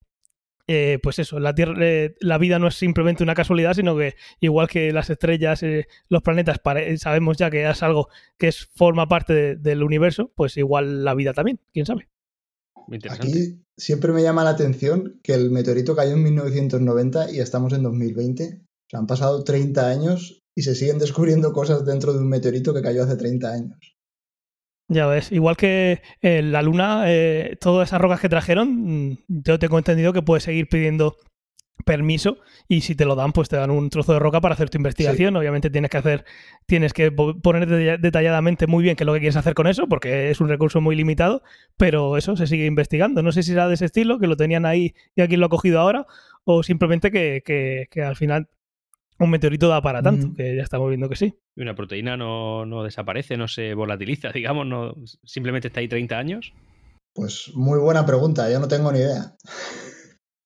eh, 0.68 1.00
pues 1.02 1.20
eso, 1.20 1.40
la, 1.40 1.54
tierra, 1.56 1.76
la 2.20 2.38
vida 2.38 2.60
no 2.60 2.68
es 2.68 2.76
simplemente 2.76 3.24
una 3.24 3.36
casualidad, 3.36 3.74
sino 3.74 3.98
que 3.98 4.16
igual 4.40 4.68
que 4.68 4.92
las 4.92 5.10
estrellas, 5.10 5.64
los 6.10 6.22
planetas, 6.22 6.60
sabemos 6.98 7.38
ya 7.38 7.50
que 7.50 7.70
es 7.70 7.84
algo 7.84 8.10
que 8.38 8.48
es, 8.48 8.70
forma 8.76 9.08
parte 9.08 9.56
del 9.56 9.84
universo, 9.84 10.32
pues 10.36 10.58
igual 10.58 11.04
la 11.04 11.14
vida 11.14 11.34
también, 11.34 11.60
quién 11.74 11.86
sabe. 11.86 12.08
Aquí 13.10 13.62
siempre 13.78 14.12
me 14.12 14.24
llama 14.24 14.44
la 14.44 14.52
atención 14.52 15.20
que 15.24 15.34
el 15.34 15.52
meteorito 15.52 15.96
cayó 15.96 16.14
en 16.14 16.24
1990 16.24 17.32
y 17.32 17.40
estamos 17.40 17.74
en 17.74 17.84
2020. 17.84 18.62
O 18.94 18.98
han 18.98 19.08
pasado 19.08 19.44
30 19.44 19.88
años 19.88 20.44
y 20.56 20.64
se 20.64 20.76
siguen 20.76 21.00
descubriendo 21.00 21.54
cosas 21.54 21.86
dentro 21.86 22.14
de 22.14 22.20
un 22.20 22.30
meteorito 22.30 22.74
que 22.74 22.82
cayó 22.82 23.04
hace 23.04 23.16
30 23.16 23.52
años. 23.52 23.96
Ya 24.92 25.08
ves, 25.08 25.32
igual 25.32 25.56
que 25.56 26.02
eh, 26.22 26.42
la 26.42 26.62
Luna, 26.62 27.04
eh, 27.06 27.56
todas 27.62 27.88
esas 27.88 28.02
rocas 28.02 28.20
que 28.20 28.28
trajeron, 28.28 29.12
mm, 29.12 29.18
yo 29.30 29.58
tengo 29.58 29.78
entendido 29.78 30.12
que 30.12 30.22
puedes 30.22 30.44
seguir 30.44 30.68
pidiendo 30.68 31.16
permiso 31.86 32.40
y 32.68 32.82
si 32.82 32.94
te 32.94 33.06
lo 33.06 33.16
dan, 33.16 33.32
pues 33.32 33.48
te 33.48 33.56
dan 33.56 33.72
un 33.72 33.90
trozo 33.90 34.12
de 34.12 34.20
roca 34.20 34.42
para 34.42 34.54
hacer 34.54 34.70
tu 34.70 34.78
investigación. 34.78 35.38
Obviamente 35.38 35.70
tienes 35.70 35.90
que 35.90 35.98
hacer, 35.98 36.26
tienes 36.66 36.92
que 36.92 37.10
poner 37.10 38.02
detalladamente 38.02 38.68
muy 38.68 38.84
bien 38.84 38.98
qué 38.98 39.04
es 39.04 39.06
lo 39.06 39.14
que 39.14 39.22
quieres 39.22 39.38
hacer 39.38 39.54
con 39.54 39.68
eso, 39.68 39.88
porque 39.88 40.30
es 40.30 40.42
un 40.42 40.50
recurso 40.50 40.82
muy 40.82 40.98
limitado, 40.98 41.42
pero 41.78 42.18
eso 42.18 42.36
se 42.36 42.46
sigue 42.46 42.66
investigando. 42.66 43.24
No 43.24 43.32
sé 43.32 43.44
si 43.44 43.52
será 43.52 43.70
de 43.70 43.76
ese 43.76 43.86
estilo, 43.86 44.20
que 44.20 44.28
lo 44.28 44.36
tenían 44.36 44.66
ahí 44.66 44.94
y 45.16 45.22
alguien 45.22 45.40
lo 45.40 45.46
ha 45.46 45.50
cogido 45.50 45.80
ahora, 45.80 46.06
o 46.44 46.64
simplemente 46.64 47.12
que, 47.12 47.88
que 47.90 48.02
al 48.04 48.18
final 48.18 48.50
un 49.20 49.30
meteorito 49.30 49.68
da 49.68 49.82
para 49.82 50.02
tanto, 50.02 50.34
que 50.36 50.56
ya 50.56 50.64
estamos 50.64 50.90
viendo 50.90 51.10
que 51.10 51.16
sí. 51.16 51.36
¿Y 51.56 51.62
una 51.62 51.76
proteína 51.76 52.18
no, 52.18 52.84
desaparece, 52.84 53.38
no 53.38 53.48
se 53.48 53.74
volatiliza, 53.74 54.32
digamos, 54.34 54.66
no 54.66 54.96
simplemente 55.24 55.68
está 55.68 55.80
ahí 55.80 55.88
30 55.88 56.18
años? 56.18 56.54
Pues 57.14 57.52
muy 57.54 57.80
buena 57.80 58.06
pregunta, 58.06 58.50
yo 58.52 58.60
no 58.60 58.68
tengo 58.68 58.92
ni 58.92 59.00
idea. 59.00 59.36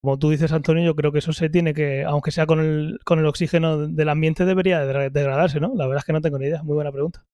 Como 0.01 0.19
tú 0.19 0.29
dices, 0.29 0.51
Antonio, 0.51 0.83
yo 0.83 0.95
creo 0.95 1.11
que 1.11 1.19
eso 1.19 1.33
se 1.33 1.49
tiene 1.49 1.73
que, 1.73 2.03
aunque 2.03 2.31
sea 2.31 2.45
con 2.45 2.59
el, 2.59 2.99
con 3.05 3.19
el 3.19 3.25
oxígeno 3.25 3.87
del 3.87 4.09
ambiente, 4.09 4.45
debería 4.45 4.85
degradarse, 4.85 5.59
¿no? 5.59 5.73
La 5.75 5.87
verdad 5.87 6.01
es 6.01 6.05
que 6.05 6.13
no 6.13 6.21
tengo 6.21 6.37
ni 6.37 6.45
idea, 6.45 6.61
muy 6.63 6.75
buena 6.75 6.91
pregunta. 6.91 7.25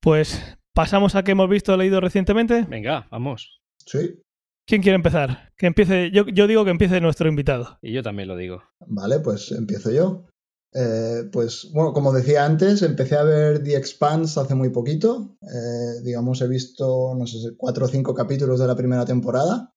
Pues 0.00 0.56
pasamos 0.72 1.14
a 1.14 1.24
que 1.24 1.32
hemos 1.32 1.48
visto 1.48 1.76
leído 1.76 2.00
recientemente. 2.00 2.64
Venga, 2.68 3.08
vamos. 3.10 3.60
Sí. 3.86 4.20
¿Quién 4.66 4.82
quiere 4.82 4.96
empezar? 4.96 5.52
Que 5.56 5.66
empiece. 5.66 6.10
Yo, 6.12 6.24
digo 6.24 6.64
que 6.64 6.70
empiece 6.70 7.00
nuestro 7.00 7.28
invitado. 7.28 7.78
Y 7.82 7.92
yo 7.92 8.02
también 8.02 8.28
lo 8.28 8.36
digo. 8.36 8.62
Vale, 8.86 9.20
pues 9.20 9.52
empiezo 9.52 9.90
yo. 9.90 10.26
Eh, 10.72 11.24
pues 11.32 11.68
bueno, 11.72 11.92
como 11.92 12.12
decía 12.12 12.44
antes, 12.44 12.82
empecé 12.82 13.16
a 13.16 13.24
ver 13.24 13.64
The 13.64 13.76
Expanse 13.76 14.38
hace 14.38 14.54
muy 14.54 14.70
poquito. 14.70 15.36
Eh, 15.42 16.02
digamos, 16.04 16.40
he 16.40 16.48
visto, 16.48 17.14
no 17.16 17.26
sé, 17.26 17.38
cuatro 17.56 17.86
o 17.86 17.88
cinco 17.88 18.14
capítulos 18.14 18.60
de 18.60 18.66
la 18.66 18.76
primera 18.76 19.04
temporada. 19.04 19.74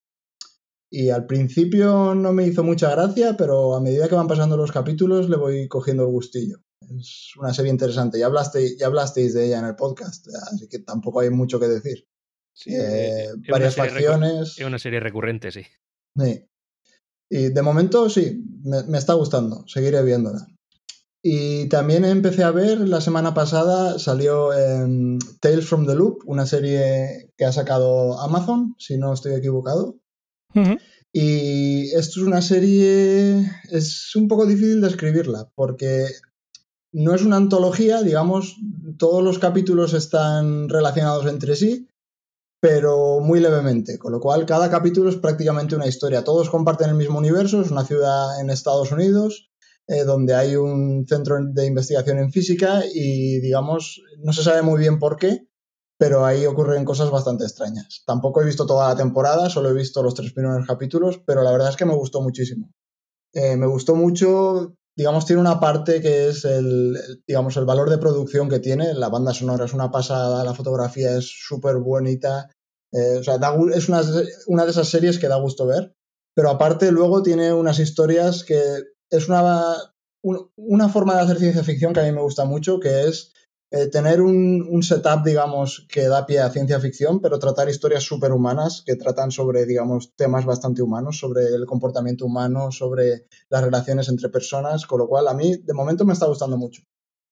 Y 0.92 1.10
al 1.10 1.26
principio 1.26 2.14
no 2.14 2.34
me 2.34 2.46
hizo 2.46 2.64
mucha 2.64 2.92
gracia, 2.92 3.36
pero 3.36 3.74
a 3.74 3.82
medida 3.82 4.08
que 4.08 4.14
van 4.14 4.28
pasando 4.28 4.56
los 4.56 4.72
capítulos 4.72 5.28
le 5.28 5.38
voy 5.38 5.68
cogiendo 5.68 6.04
el 6.04 6.12
gustillo. 6.12 6.58
Es 7.00 7.32
una 7.40 7.52
serie 7.52 7.72
interesante. 7.72 8.20
Ya 8.20 8.28
hablasteis, 8.28 8.78
ya 8.78 8.86
hablasteis 8.86 9.34
de 9.34 9.48
ella 9.48 9.60
en 9.60 9.66
el 9.66 9.76
podcast, 9.76 10.28
así 10.52 10.68
que 10.68 10.80
tampoco 10.80 11.22
hay 11.22 11.32
mucho 11.32 11.60
que 11.60 11.68
decir. 11.68 12.06
Sí, 12.54 12.74
eh, 12.74 13.28
varias 13.50 13.76
facciones. 13.76 14.56
Es 14.58 14.66
una 14.66 14.80
serie 14.80 15.00
recurrente, 15.00 15.52
sí. 15.52 15.64
Sí. 16.18 16.46
Y 17.30 17.50
de 17.50 17.62
momento 17.62 18.10
sí, 18.10 18.44
me, 18.64 18.98
está 18.98 19.14
gustando, 19.14 19.64
seguiré 19.68 20.04
viéndola. 20.04 20.48
Y 21.24 21.68
también 21.70 22.06
empecé 22.06 22.44
a 22.44 22.52
ver, 22.52 22.80
la 22.82 23.02
semana 23.02 23.34
pasada 23.34 23.98
salió 23.98 24.54
em, 24.54 25.18
Tales 25.40 25.66
from 25.66 25.88
the 25.88 25.96
Loop, 25.96 26.20
una 26.26 26.46
serie 26.46 27.32
que 27.38 27.46
ha 27.46 27.52
sacado 27.52 28.20
Amazon, 28.20 28.76
si 28.78 28.98
no 28.98 29.14
estoy 29.14 29.34
equivocado. 29.34 29.98
Y 31.12 31.92
esto 31.96 32.20
es 32.20 32.28
una 32.28 32.42
serie, 32.42 33.50
es 33.72 34.16
un 34.16 34.28
poco 34.28 34.46
difícil 34.46 34.82
de 34.82 34.90
escribirla, 34.90 35.50
porque 35.56 36.08
no 36.92 37.16
es 37.16 37.24
una 37.24 37.38
antología, 37.38 38.04
digamos, 38.04 38.58
todos 38.98 39.24
los 39.24 39.40
capítulos 39.40 39.94
están 39.94 40.70
relacionados 40.70 41.26
entre 41.26 41.56
sí, 41.56 41.88
pero 42.64 43.20
muy 43.20 43.42
levemente, 43.42 44.00
con 44.00 44.14
lo 44.14 44.22
cual 44.22 44.46
cada 44.46 44.72
capítulo 44.72 45.10
es 45.10 45.18
prácticamente 45.18 45.76
una 45.76 45.86
historia. 45.86 46.24
Todos 46.24 46.50
comparten 46.50 46.90
el 46.90 46.96
mismo 46.96 47.20
universo, 47.20 47.60
es 47.60 47.70
una 47.72 47.84
ciudad 47.84 48.40
en 48.40 48.50
Estados 48.50 48.90
Unidos 48.94 49.52
eh, 49.86 50.06
donde 50.06 50.34
hay 50.34 50.56
un 50.56 51.06
centro 51.06 51.36
de 51.44 51.66
investigación 51.66 52.20
en 52.20 52.32
física 52.32 52.84
y, 52.86 53.42
digamos, 53.42 54.02
no 54.20 54.32
se 54.32 54.44
sabe 54.44 54.62
muy 54.62 54.80
bien 54.80 54.98
por 54.98 55.18
qué, 55.18 55.46
pero 55.98 56.26
ahí 56.26 56.46
ocurren 56.46 56.86
cosas 56.86 57.12
bastante 57.12 57.44
extrañas. 57.44 58.02
Tampoco 58.08 58.42
he 58.42 58.46
visto 58.46 58.66
toda 58.66 58.88
la 58.88 58.96
temporada, 58.96 59.50
solo 59.50 59.70
he 59.70 59.74
visto 59.74 60.02
los 60.02 60.14
tres 60.14 60.32
primeros 60.32 60.66
capítulos, 60.66 61.22
pero 61.26 61.44
la 61.44 61.52
verdad 61.52 61.68
es 61.68 61.76
que 61.76 61.84
me 61.86 61.96
gustó 61.96 62.22
muchísimo. 62.22 62.72
Eh, 63.34 63.58
me 63.58 63.68
gustó 63.68 63.94
mucho, 63.94 64.78
digamos, 64.96 65.26
tiene 65.26 65.42
una 65.42 65.60
parte 65.60 66.02
que 66.02 66.30
es 66.30 66.46
el, 66.46 66.98
digamos, 67.28 67.58
el 67.58 67.66
valor 67.66 67.90
de 67.90 67.98
producción 67.98 68.50
que 68.50 68.60
tiene. 68.60 68.94
La 68.94 69.10
banda 69.10 69.34
sonora 69.34 69.66
es 69.66 69.74
una 69.74 69.90
pasada, 69.92 70.44
la 70.44 70.54
fotografía 70.54 71.18
es 71.18 71.26
súper 71.26 71.78
bonita, 71.78 72.50
Eh, 72.96 73.18
o 73.18 73.24
sea, 73.24 73.40
es 73.74 73.90
una, 73.90 74.02
una 74.46 74.66
de 74.66 74.72
esas 74.72 74.88
series 74.88 75.18
que 75.18 75.28
da 75.28 75.38
gusto 75.38 75.66
ver. 75.66 75.96
Pero 76.36 76.50
aparte, 76.50 76.92
luego 76.92 77.24
tiene 77.24 77.52
unas 77.52 77.80
historias 77.80 78.44
que 78.44 78.62
es 79.10 79.28
una, 79.28 79.78
una 80.22 80.90
forma 80.90 81.16
de 81.16 81.22
hacer 81.22 81.40
ciencia 81.40 81.64
ficción 81.64 81.94
que 81.94 82.02
a 82.02 82.04
mí 82.04 82.12
me 82.12 82.22
gusta 82.22 82.46
mucho, 82.46 82.80
que 82.80 83.08
es 83.08 83.34
eh, 83.76 83.88
tener 83.88 84.22
un, 84.22 84.84
setup, 84.84 85.26
digamos, 85.26 85.88
que 85.90 86.04
da 86.08 86.28
pie 86.28 86.42
a 86.42 86.52
ciencia 86.52 86.80
ficción, 86.80 87.20
pero 87.20 87.40
tratar 87.40 87.68
historias 87.70 88.04
superhumanas 88.04 88.84
que 88.86 88.96
tratan 88.96 89.32
sobre, 89.32 89.66
digamos, 89.66 90.14
temas 90.16 90.46
bastante 90.46 90.84
humanos, 90.84 91.18
sobre 91.18 91.48
el 91.48 91.66
comportamiento 91.66 92.24
humano, 92.24 92.72
sobre 92.72 93.26
las 93.50 93.64
relaciones 93.64 94.10
entre 94.10 94.30
personas, 94.30 94.86
con 94.86 95.00
lo 95.00 95.08
cual 95.08 95.28
a 95.28 95.34
mí 95.34 95.58
de 95.58 95.74
momento 95.74 96.06
me 96.06 96.14
está 96.14 96.28
gustando 96.28 96.56
mucho. 96.56 96.84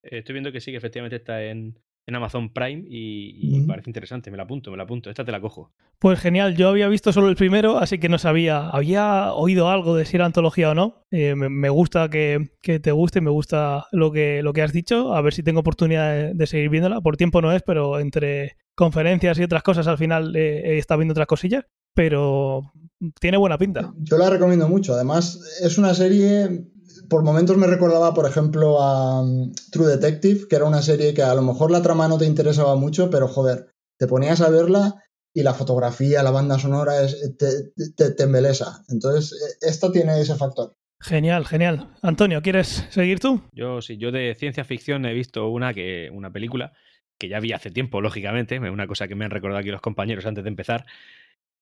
Eh, 0.01 0.17
estoy 0.17 0.33
viendo 0.33 0.51
que 0.51 0.61
sí, 0.61 0.71
que 0.71 0.77
efectivamente 0.77 1.17
está 1.17 1.43
en, 1.43 1.77
en 2.07 2.15
Amazon 2.15 2.51
Prime 2.51 2.83
y, 2.87 3.61
parece 3.67 3.89
interesante. 3.89 4.31
Me 4.31 4.37
la 4.37 4.43
apunto, 4.43 4.71
me 4.71 4.77
la 4.77 4.83
apunto. 4.83 5.09
Esta 5.09 5.23
te 5.23 5.31
la 5.31 5.39
cojo. 5.39 5.71
Pues 5.99 6.19
genial. 6.19 6.55
Yo 6.55 6.69
había 6.69 6.87
visto 6.87 7.13
solo 7.13 7.29
el 7.29 7.35
primero, 7.35 7.77
así 7.77 7.99
que 7.99 8.09
no 8.09 8.17
sabía. 8.17 8.67
Había 8.69 9.33
oído 9.33 9.69
algo 9.69 9.95
de 9.95 10.05
si 10.05 10.17
era 10.17 10.25
antología 10.25 10.71
o 10.71 10.75
no. 10.75 11.05
Eh, 11.11 11.35
me, 11.35 11.69
gusta 11.69 12.09
que, 12.09 12.49
te 12.61 12.91
guste, 12.91 13.21
me 13.21 13.29
gusta 13.29 13.85
lo 13.91 14.11
que, 14.11 14.41
lo 14.43 14.53
que 14.53 14.61
has 14.61 14.73
dicho. 14.73 15.13
A 15.13 15.21
ver 15.21 15.33
si 15.33 15.43
tengo 15.43 15.59
oportunidad 15.59 16.33
de, 16.33 16.47
seguir 16.47 16.69
viéndola. 16.69 17.01
Por 17.01 17.17
tiempo 17.17 17.41
no 17.41 17.51
es, 17.51 17.61
pero 17.61 17.99
entre 17.99 18.57
conferencias 18.75 19.37
y 19.39 19.43
otras 19.43 19.63
cosas 19.63 19.87
al 19.87 19.97
final 19.97 20.35
he 20.35 20.77
estado 20.77 20.99
viendo 20.99 21.13
otras 21.13 21.27
cosillas. 21.27 21.65
Pero 21.93 22.71
tiene 23.19 23.37
buena 23.37 23.57
pinta. 23.57 23.93
Yo 23.97 24.17
la 24.17 24.29
recomiendo 24.29 24.67
mucho. 24.67 24.93
Además, 24.93 25.39
es 25.61 25.77
una 25.77 25.93
serie 25.93 26.70
por 27.11 27.23
momentos 27.23 27.57
me 27.57 27.67
recordaba, 27.67 28.13
por 28.13 28.25
ejemplo, 28.25 28.81
a 28.81 29.21
mm, 29.21 29.51
True 29.69 29.87
Detective, 29.87 30.47
que 30.47 30.55
era 30.55 30.63
una 30.63 30.81
serie 30.81 31.13
que 31.13 31.21
a 31.21 31.35
lo 31.35 31.41
mejor 31.41 31.69
la 31.69 31.81
trama 31.81 32.07
no 32.07 32.17
te 32.17 32.25
interesaba 32.25 32.75
mucho, 32.77 33.09
pero 33.09 33.27
joder, 33.27 33.67
te 33.99 34.07
ponías 34.07 34.39
a 34.39 34.49
verla 34.49 35.03
y 35.33 35.43
la 35.43 35.53
fotografía, 35.53 36.23
la 36.23 36.31
banda 36.31 36.57
sonora 36.57 37.03
es, 37.03 37.37
te, 37.37 38.11
te, 38.11 38.23
embelesa. 38.23 38.85
Entonces, 38.87 39.33
e, 39.33 39.67
esta 39.67 39.91
tiene 39.91 40.21
ese 40.21 40.35
factor. 40.35 40.77
Genial, 41.01 41.45
genial. 41.45 41.93
Antonio, 42.01 42.41
¿quieres 42.41 42.87
seguir 42.89 43.19
tú? 43.19 43.41
Yo 43.51 43.81
sí, 43.81 43.97
yo 43.97 44.13
de 44.13 44.33
ciencia 44.35 44.63
ficción 44.63 45.05
he 45.05 45.13
visto 45.13 45.49
una 45.49 45.73
que 45.73 46.09
una 46.13 46.31
película 46.31 46.71
que 47.19 47.27
ya 47.27 47.41
vi 47.41 47.51
hace 47.51 47.71
tiempo, 47.71 47.99
lógicamente, 47.99 48.57
una 48.57 48.87
cosa 48.87 49.09
que 49.09 49.15
me 49.15 49.25
han 49.25 49.31
recordado 49.31 49.59
aquí 49.59 49.69
los 49.69 49.81
compañeros 49.81 50.25
antes 50.25 50.45
de 50.45 50.49
empezar 50.49 50.85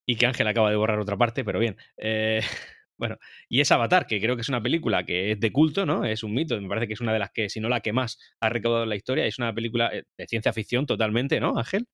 y 0.06 0.16
que 0.16 0.28
Ángel 0.28 0.48
acaba 0.48 0.70
de 0.70 0.76
borrar 0.76 1.00
otra 1.00 1.18
parte, 1.18 1.44
pero 1.44 1.58
bien. 1.58 1.78
Eh, 1.98 2.42
Bueno, 3.00 3.18
y 3.48 3.62
es 3.62 3.72
Avatar, 3.72 4.06
que 4.06 4.20
creo 4.20 4.36
que 4.36 4.42
es 4.42 4.50
una 4.50 4.62
película 4.62 5.06
que 5.06 5.32
es 5.32 5.40
de 5.40 5.52
culto, 5.54 5.86
¿no? 5.86 6.04
Es 6.04 6.22
un 6.22 6.34
mito, 6.34 6.60
me 6.62 6.68
parece 6.68 6.88
que 6.88 6.94
es 6.94 7.02
una 7.02 7.14
de 7.14 7.20
las 7.20 7.32
que, 7.32 7.50
si 7.50 7.62
no 7.62 7.70
la 7.70 7.80
que 7.80 7.94
más 7.94 8.20
ha 8.42 8.50
recaudado 8.50 8.84
en 8.84 8.90
la 8.90 8.98
historia, 8.98 9.26
es 9.26 9.40
una 9.40 9.54
película 9.54 9.90
eh, 9.94 10.04
de 10.18 10.28
ciencia 10.28 10.52
ficción 10.52 10.86
totalmente, 10.86 11.40
¿no, 11.40 11.58
Ángel? 11.58 11.88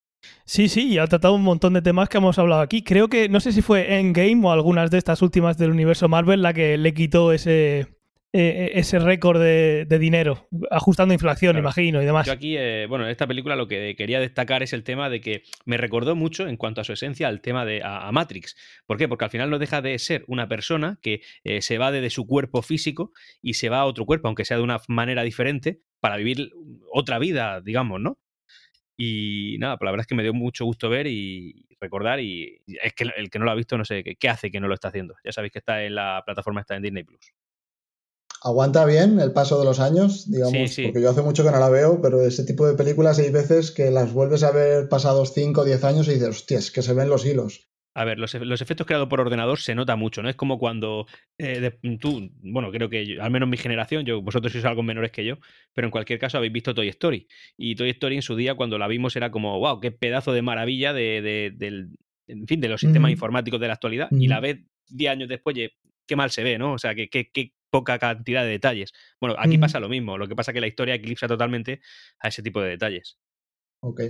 Sí, 0.46 0.68
sí, 0.68 0.88
y 0.88 0.98
ha 0.98 1.06
tratado 1.06 1.36
un 1.36 1.44
montón 1.44 1.74
de 1.74 1.84
temas 1.84 2.10
que 2.10 2.18
hemos 2.18 2.40
hablado 2.40 2.62
aquí. 2.62 2.84
Creo 2.84 3.08
que, 3.08 3.30
no 3.30 3.40
sé 3.40 3.52
si 3.52 3.62
fue 3.62 4.00
Endgame 4.00 4.42
o 4.44 4.52
algunas 4.52 4.90
de 4.90 4.98
estas 4.98 5.22
últimas 5.22 5.60
del 5.60 5.70
universo 5.70 6.10
Marvel 6.10 6.42
la 6.42 6.54
que 6.54 6.78
le 6.80 6.96
quitó 6.96 7.32
ese, 7.32 7.95
eh, 8.38 8.66
eh, 8.66 8.72
ese 8.80 9.00
récord 9.00 9.40
de, 9.40 9.88
dinero, 9.98 10.50
ajustando 10.70 11.14
inflación, 11.14 11.58
imagino, 11.58 12.02
y 12.02 12.06
demás. 12.06 12.28
Yo 12.28 12.34
aquí, 12.34 12.58
eh, 12.58 12.86
bueno, 12.86 13.06
en 13.06 13.12
esta 13.12 13.28
película 13.28 13.56
lo 13.56 13.70
que 13.70 13.96
quería 13.96 14.20
destacar 14.20 14.62
es 14.62 14.74
el 14.74 14.84
tema 14.84 15.10
de 15.10 15.22
que 15.22 15.44
me 15.64 15.78
recordó 15.78 16.18
mucho, 16.18 16.46
en 16.46 16.58
cuanto 16.58 16.82
a 16.82 16.84
su 16.84 16.92
esencia, 16.92 17.30
al 17.30 17.40
tema 17.40 17.64
de 17.64 17.82
a, 17.82 18.12
Matrix. 18.12 18.58
¿Por 18.86 18.98
qué? 18.98 19.08
Porque 19.08 19.24
al 19.24 19.32
final 19.32 19.50
no 19.50 19.58
deja 19.58 19.82
de 19.82 19.98
ser 20.00 20.26
una 20.28 20.50
persona 20.50 21.00
que 21.02 21.22
se 21.62 21.78
va 21.78 21.94
de, 21.94 22.10
su 22.10 22.28
cuerpo 22.28 22.62
físico 22.62 23.14
y 23.42 23.54
se 23.54 23.70
va 23.70 23.80
a 23.80 23.86
otro 23.86 24.06
cuerpo, 24.06 24.28
aunque 24.28 24.44
sea 24.44 24.58
de 24.58 24.64
una 24.64 24.82
manera 24.90 25.24
diferente, 25.24 25.80
para 26.02 26.18
vivir 26.18 26.52
otra 26.92 27.20
vida, 27.20 27.62
digamos, 27.62 28.02
¿no? 28.02 28.20
Y 28.98 29.56
nada, 29.60 29.78
pues 29.78 29.86
la 29.86 29.92
verdad 29.92 30.04
es 30.04 30.08
que 30.08 30.16
me 30.16 30.24
dio 30.24 30.34
mucho 30.34 30.66
gusto 30.66 30.90
ver 30.90 31.08
y 31.08 31.68
recordar. 31.80 32.20
Y 32.20 32.62
es 32.68 32.94
que 32.94 33.06
el 33.16 33.30
que 33.30 33.40
no 33.40 33.46
lo 33.46 33.52
ha 33.52 33.56
visto, 33.56 33.78
no 33.78 33.86
sé 33.86 34.04
qué, 34.04 34.30
hace 34.30 34.52
que 34.52 34.60
no 34.60 34.68
lo 34.68 34.74
está 34.74 34.90
haciendo. 34.90 35.16
Ya 35.24 35.32
sabéis 35.32 35.54
que 35.54 35.60
está 35.60 35.86
en 35.86 35.96
la 35.96 36.22
plataforma, 36.26 36.60
está 36.60 36.76
en 36.76 36.84
Disney 36.84 37.06
Plus 37.06 37.32
aguanta 38.46 38.86
bien 38.86 39.20
el 39.20 39.34
paso 39.34 39.58
de 39.58 39.66
los 39.66 39.80
años, 39.80 40.30
digamos, 40.30 40.76
porque 40.76 41.02
yo 41.02 41.10
hace 41.10 41.24
mucho 41.24 41.44
que 41.44 41.50
no 41.50 41.60
la 41.60 41.70
veo, 41.70 42.00
pero 42.00 42.22
ese 42.22 42.46
tipo 42.46 42.68
de 42.68 42.76
películas 42.76 43.18
hay 43.18 43.32
veces 43.32 43.72
que 43.72 43.90
las 43.90 44.14
vuelves 44.14 44.44
a 44.44 44.52
ver 44.52 44.88
pasados 44.88 45.34
5 45.34 45.62
o 45.62 45.66
10 45.66 45.84
años 45.84 46.08
y 46.08 46.14
dices, 46.14 46.30
hostia, 46.30 46.60
es 46.60 46.70
que 46.70 46.84
se 46.84 46.94
ven 46.94 47.10
los 47.10 47.26
hilos. 47.26 47.68
A 47.96 48.04
ver, 48.06 48.20
los, 48.20 48.36
efectos 48.36 48.86
creados 48.86 49.08
por 49.08 49.20
ordenador 49.22 49.58
se 49.60 49.74
nota 49.74 49.96
mucho, 49.96 50.22
¿no? 50.22 50.30
Es 50.30 50.36
como 50.36 50.60
cuando 50.60 51.08
eh, 51.40 51.72
tú, 52.00 52.30
bueno, 52.44 52.70
creo 52.70 52.90
que 52.90 53.18
al 53.20 53.32
menos 53.32 53.50
mi 53.50 53.58
generación, 53.58 54.06
yo, 54.06 54.22
vosotros 54.22 54.52
sois 54.52 54.66
algo 54.66 54.84
menores 54.84 55.12
que 55.12 55.26
yo, 55.26 55.38
pero 55.74 55.88
en 55.88 55.92
cualquier 55.92 56.20
caso 56.20 56.38
habéis 56.38 56.54
visto 56.54 56.76
Toy 56.76 56.90
Story. 56.90 57.28
Y 57.58 57.76
Toy 57.76 57.90
Story 57.92 58.18
en 58.18 58.22
su 58.22 58.36
día, 58.36 58.54
cuando 58.54 58.78
la 58.78 58.88
vimos, 58.88 59.16
era 59.16 59.32
como, 59.32 59.58
wow, 59.60 59.80
qué 59.80 59.92
pedazo 59.92 60.34
de 60.34 60.42
maravilla 60.42 60.94
de, 60.94 61.52
del, 61.56 61.90
en 62.28 62.46
fin, 62.46 62.60
de 62.60 62.68
los 62.68 62.82
sistemas 62.82 63.12
informáticos 63.12 63.60
de 63.60 63.68
la 63.68 63.74
actualidad. 63.74 64.10
Y 64.12 64.28
la 64.28 64.40
vez 64.40 64.60
10 64.90 65.12
años 65.12 65.30
después, 65.30 65.56
qué 66.06 66.16
mal 66.16 66.30
se 66.32 66.44
ve, 66.44 66.58
¿no? 66.58 66.74
O 66.74 66.78
sea, 66.78 66.94
qué, 66.94 67.08
qué, 67.10 67.54
poca 67.76 68.00
cantidad 68.00 68.44
de 68.44 68.52
detalles. 68.52 68.94
Bueno, 69.20 69.36
aquí 69.38 69.58
pasa 69.58 69.82
lo 69.82 69.90
mismo, 69.90 70.18
lo 70.18 70.30
que 70.30 70.36
pasa 70.36 70.52
es 70.52 70.54
que 70.54 70.62
la 70.62 70.68
historia 70.68 70.96
eclipsa 70.96 71.28
totalmente 71.28 71.82
a 72.20 72.30
ese 72.30 72.42
tipo 72.42 72.62
de 72.62 72.70
detalles. 72.70 73.18
Ok. 73.82 74.02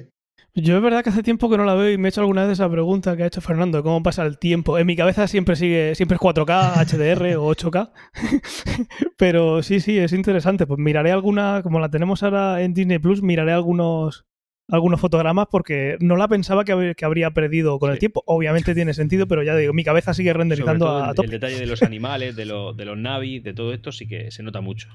Yo 0.54 0.78
es 0.78 0.84
verdad 0.84 1.04
que 1.04 1.10
hace 1.10 1.24
tiempo 1.24 1.50
que 1.50 1.58
no 1.58 1.66
la 1.66 1.74
veo 1.74 1.92
y 1.92 1.98
me 1.98 2.08
he 2.08 2.10
hecho 2.10 2.22
alguna 2.22 2.44
vez 2.44 2.54
esa 2.54 2.70
pregunta 2.70 3.18
que 3.18 3.24
ha 3.24 3.28
hecho 3.28 3.42
Fernando, 3.42 3.82
cómo 3.82 4.04
pasa 4.04 4.24
el 4.24 4.38
tiempo. 4.38 4.78
En 4.78 4.86
mi 4.86 4.96
cabeza 4.96 5.28
siempre 5.28 5.56
sigue, 5.56 5.96
siempre 5.96 6.16
es 6.16 6.22
4K, 6.22 6.86
HDR 6.86 7.38
o 7.38 7.54
8K. 7.56 7.92
Pero 9.18 9.64
sí, 9.64 9.80
sí, 9.80 9.98
es 9.98 10.14
interesante. 10.14 10.68
Pues 10.68 10.80
miraré 10.80 11.12
alguna, 11.12 11.62
como 11.64 11.80
la 11.80 11.90
tenemos 11.90 12.22
ahora 12.22 12.62
en 12.62 12.76
Disney 12.76 13.00
Plus, 13.00 13.24
miraré 13.24 13.52
algunos 13.52 14.26
algunos 14.70 15.00
fotogramas 15.00 15.48
porque 15.50 15.98
no 16.00 16.16
la 16.16 16.28
pensaba 16.28 16.66
que, 16.66 16.96
habría 17.02 17.32
perdido 17.32 17.80
con 17.80 17.92
el 17.92 18.00
tiempo. 18.00 18.24
Obviamente 18.26 18.74
tiene 18.74 18.94
sentido, 18.94 19.28
pero 19.28 19.44
ya 19.44 19.56
digo, 19.56 19.74
mi 19.74 19.84
cabeza 19.84 20.14
sigue 20.14 20.34
renderizando 20.34 20.90
a, 20.90 21.14
El 21.18 21.30
detalle 21.30 21.60
de 21.60 21.66
los 21.66 21.84
animales, 21.84 22.36
de, 22.36 22.46
de 22.46 22.86
los 22.86 22.98
navis, 22.98 23.44
de 23.44 23.54
todo 23.54 23.74
esto 23.74 23.92
sí 23.92 24.08
que 24.08 24.32
se 24.32 24.44
nota 24.44 24.62
mucho. 24.62 24.90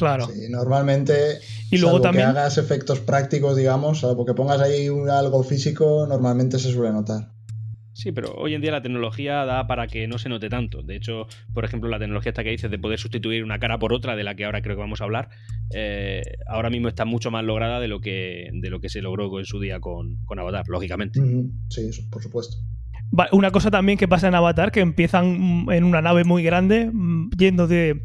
Claro. 0.00 0.26
Sí, 0.26 0.48
normalmente, 0.48 1.40
y 1.70 1.76
luego 1.76 2.00
también 2.00 2.32
que 2.32 2.38
hagas 2.38 2.56
efectos 2.56 3.00
prácticos, 3.00 3.54
digamos, 3.54 4.02
o 4.02 4.24
que 4.24 4.32
pongas 4.32 4.58
ahí 4.60 4.88
algo 5.10 5.42
físico, 5.42 6.06
normalmente 6.08 6.58
se 6.58 6.72
suele 6.72 6.92
notar. 6.92 7.28
Sí, 7.92 8.10
pero 8.10 8.32
hoy 8.32 8.54
en 8.54 8.62
día 8.62 8.70
la 8.70 8.80
tecnología 8.80 9.44
da 9.44 9.66
para 9.66 9.86
que 9.88 10.08
no 10.08 10.16
se 10.16 10.30
note 10.30 10.48
tanto. 10.48 10.82
De 10.82 10.96
hecho, 10.96 11.26
por 11.52 11.66
ejemplo, 11.66 11.90
la 11.90 11.98
tecnología 11.98 12.30
esta 12.30 12.42
que 12.42 12.48
dices 12.48 12.70
de 12.70 12.78
poder 12.78 12.98
sustituir 12.98 13.44
una 13.44 13.58
cara 13.58 13.78
por 13.78 13.92
otra, 13.92 14.16
de 14.16 14.24
la 14.24 14.34
que 14.36 14.46
ahora 14.46 14.62
creo 14.62 14.74
que 14.74 14.80
vamos 14.80 15.02
a 15.02 15.04
hablar, 15.04 15.28
eh, 15.72 16.22
ahora 16.46 16.70
mismo 16.70 16.88
está 16.88 17.04
mucho 17.04 17.30
más 17.30 17.44
lograda 17.44 17.80
de 17.80 17.88
lo 17.88 18.00
que, 18.00 18.50
de 18.52 18.70
lo 18.70 18.80
que 18.80 18.88
se 18.88 19.02
logró 19.02 19.38
en 19.38 19.44
su 19.44 19.60
día 19.60 19.80
con, 19.80 20.18
Avatar, 20.28 20.64
lógicamente. 20.68 21.20
Sí, 21.68 21.90
por 22.10 22.22
supuesto. 22.22 22.56
Una 23.32 23.50
cosa 23.50 23.70
también 23.70 23.98
que 23.98 24.06
pasa 24.06 24.28
en 24.28 24.34
Avatar, 24.34 24.70
que 24.70 24.80
empiezan 24.80 25.66
en 25.70 25.84
una 25.84 26.00
nave 26.00 26.24
muy 26.24 26.42
grande, 26.42 26.90
mm, 26.92 27.30
yendo 27.36 27.66
de 27.66 28.02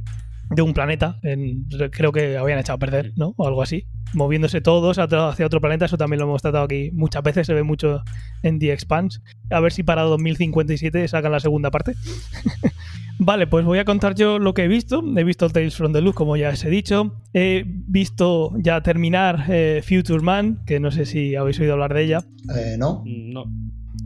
de 0.50 0.62
un 0.62 0.74
planeta. 0.74 1.20
En, 1.24 1.66
creo 1.92 2.12
que 2.12 2.38
habían 2.38 2.60
echado 2.60 2.76
a 2.76 2.80
perder, 2.80 3.14
¿no? 3.16 3.34
O 3.38 3.48
algo 3.48 3.62
así. 3.62 3.88
Moviéndose 4.14 4.62
todos 4.62 4.98
hacia 5.00 5.46
otro 5.46 5.62
planeta. 5.62 5.86
Eso 5.86 5.98
también 5.98 6.20
lo 6.20 6.26
hemos 6.26 6.42
tratado 6.42 6.64
aquí 6.64 6.92
muchas 6.94 7.24
veces. 7.24 7.48
Se 7.48 7.54
ve 7.54 7.64
mucho 7.64 8.04
en 8.44 8.60
The 8.60 8.72
Expanse. 8.72 9.20
A 9.50 9.60
ver 9.60 9.72
si 9.72 9.84
para 9.84 10.04
2057 10.04 11.08
sacan 11.08 11.32
la 11.32 11.40
segunda 11.40 11.72
parte. 11.72 11.94
vale, 13.20 13.48
pues 13.48 13.66
voy 13.66 13.80
a 13.80 13.86
contar 13.86 14.16
yo 14.16 14.40
lo 14.40 14.54
que 14.54 14.64
he 14.64 14.68
visto. 14.68 15.04
He 15.16 15.24
visto 15.24 15.50
Tales 15.50 15.76
from 15.76 15.94
the 15.94 16.02
Loop, 16.02 16.16
como 16.16 16.38
ya 16.38 16.50
os 16.50 16.64
he 16.64 16.70
dicho. 16.70 17.22
He 17.34 17.64
visto 17.66 18.54
ya 18.58 18.82
terminar 18.82 19.46
eh, 19.50 19.84
Future 19.88 20.22
Man, 20.22 20.64
que 20.66 20.80
no 20.80 20.92
sé 20.92 21.06
si 21.06 21.36
habéis 21.36 21.60
oído 21.60 21.74
hablar 21.74 21.94
de 21.94 22.04
ella. 22.04 22.26
Eh, 22.56 22.76
no. 22.78 23.04
No. 23.06 23.46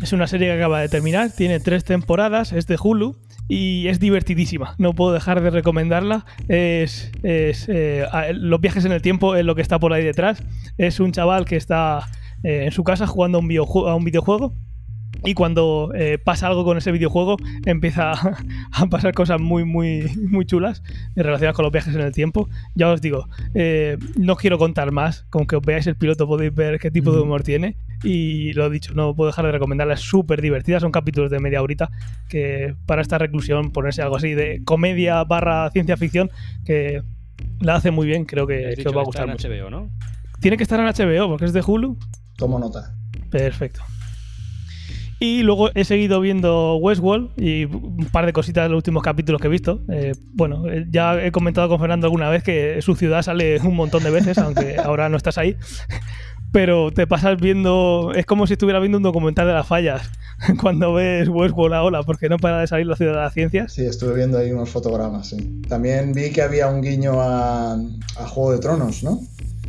Es 0.02 0.14
una 0.14 0.28
serie 0.28 0.48
que 0.48 0.54
acaba 0.54 0.80
de 0.80 0.88
terminar, 0.88 1.32
tiene 1.36 1.60
tres 1.60 1.84
temporadas, 1.84 2.54
es 2.54 2.68
de 2.68 2.78
Hulu 2.82 3.18
y 3.50 3.88
es 3.88 4.00
divertidísima. 4.00 4.76
No 4.78 4.94
puedo 4.94 5.12
dejar 5.12 5.42
de 5.42 5.50
recomendarla. 5.50 6.26
Es, 6.48 7.12
eh, 7.24 7.98
los 8.34 8.62
viajes 8.62 8.86
en 8.86 8.94
el 8.94 9.02
tiempo 9.02 9.36
es 9.36 9.44
lo 9.44 9.56
que 9.56 9.62
está 9.62 9.80
por 9.80 9.92
ahí 9.92 10.04
detrás. 10.04 10.42
Es 10.78 11.00
un 11.02 11.12
chaval 11.12 11.44
que 11.44 11.58
está 11.58 12.06
eh, 12.44 12.64
en 12.66 12.72
su 12.72 12.84
casa 12.86 13.08
jugando 13.08 13.40
a 13.40 13.42
un 13.96 14.04
videojuego 14.06 14.56
y 15.24 15.34
cuando 15.34 15.92
eh, 15.96 16.18
pasa 16.18 16.48
algo 16.48 16.64
con 16.64 16.78
ese 16.78 16.92
videojuego 16.92 17.38
empieza 17.66 18.12
a, 18.72 18.86
pasar 18.90 19.14
cosas 19.14 19.40
muy 19.40 19.66
muy 19.66 20.10
muy 20.16 20.46
chulas 20.46 20.82
relacionadas 21.16 21.56
con 21.56 21.64
los 21.64 21.72
viajes 21.72 21.94
en 21.94 22.02
el 22.02 22.14
tiempo. 22.14 22.50
Ya 22.76 22.90
os 22.90 23.02
digo 23.02 23.28
eh, 23.54 23.98
no 24.18 24.36
quiero 24.36 24.58
contar 24.58 24.92
más 24.92 25.24
con 25.30 25.46
que 25.46 25.56
os 25.56 25.62
veáis 25.62 25.88
el 25.88 25.96
piloto 25.96 26.28
podéis 26.28 26.54
ver 26.54 26.80
qué 26.80 26.92
tipo 26.92 27.12
de 27.12 27.22
humor 27.22 27.44
tiene. 27.44 27.78
Y 28.04 28.54
lo 28.54 28.68
he 28.68 28.70
dicho 28.70 28.94
no 28.94 29.14
puedo 29.14 29.30
dejar 29.30 29.46
de 29.46 29.52
recomendarla 29.52 29.96
es 29.96 30.00
súper 30.00 30.42
divertida 30.42 30.80
son 30.80 30.92
capítulos 30.92 31.30
de 31.30 31.40
media 31.40 31.62
horita 31.62 31.92
que 32.30 32.76
para 32.86 33.02
esta 33.02 33.18
reclusión 33.18 33.72
ponerse 33.72 34.02
algo 34.02 34.16
así 34.16 34.34
de 34.34 34.62
comedia 34.64 35.24
barra 35.26 35.70
ciencia 35.72 35.98
ficción 35.98 36.32
que 36.66 37.02
la 37.60 37.76
hace 37.76 37.92
muy 37.92 38.08
bien 38.08 38.24
creo 38.24 38.48
que, 38.48 38.74
os 38.86 38.96
va 38.96 39.02
a 39.02 39.06
gustar 39.06 39.28
mucho. 39.28 39.50
HBO, 39.50 39.70
¿no? 39.70 39.90
tiene 40.40 40.56
que 40.56 40.64
estar 40.64 40.80
en 40.80 40.86
HBO 40.86 41.28
porque 41.28 41.46
es 41.46 41.54
de 41.54 41.62
Hulu. 41.66 41.98
Tomo 42.38 42.58
nota. 42.58 42.96
Perfecto 43.30 43.82
y 45.20 45.44
luego 45.44 45.70
he 45.76 45.84
seguido 45.84 46.22
viendo 46.22 46.78
Westworld 46.78 47.32
y 47.38 47.66
un 47.66 48.08
par 48.12 48.26
de 48.26 48.32
cositas 48.32 48.64
de 48.64 48.70
los 48.70 48.78
últimos 48.78 49.04
capítulos 49.04 49.42
que 49.42 49.48
he 49.48 49.52
visto. 49.52 49.82
Eh, 49.90 50.14
bueno, 50.34 50.66
eh, 50.70 50.86
ya 50.90 51.22
he 51.22 51.32
comentado 51.34 51.68
con 51.68 51.78
Fernando 51.80 52.08
alguna 52.08 52.30
vez 52.30 52.42
que 52.42 52.82
su 52.82 52.96
ciudad 52.96 53.22
sale 53.22 53.60
un 53.60 53.76
montón 53.76 54.02
de 54.04 54.12
veces, 54.12 54.38
aunque 54.38 54.78
ahora 54.84 55.10
no 55.10 55.18
estás 55.18 55.38
ahí. 55.38 55.58
pero 56.54 56.92
te 56.92 57.06
pasas 57.06 57.40
viendo. 57.40 58.14
Es 58.16 58.26
como 58.26 58.48
si 58.48 58.54
estuviera 58.54 58.80
viendo 58.80 58.98
un 58.98 59.04
documental 59.04 59.46
de 59.46 59.54
las 59.54 59.68
fallas 59.68 60.10
cuando 60.62 60.94
ves 60.94 61.28
Westworld 61.28 61.74
ahora, 61.74 62.04
porque 62.04 62.30
no 62.30 62.38
para 62.38 62.62
de 62.62 62.68
salir 62.68 62.88
la 62.88 62.96
ciudad 62.96 63.12
de 63.12 63.20
las 63.20 63.34
ciencias. 63.34 63.74
Sí, 63.74 63.86
estuve 63.86 64.16
viendo 64.16 64.38
ahí 64.38 64.52
unos 64.54 64.70
fotogramas, 64.70 65.28
sí. 65.30 65.62
También 65.68 66.14
vi 66.14 66.32
que 66.32 66.42
había 66.42 66.68
un 66.68 66.82
guiño 66.82 67.20
a, 67.20 67.74
a 67.74 68.28
Juego 68.28 68.54
de 68.54 68.60
Tronos, 68.60 69.04
¿no? 69.04 69.20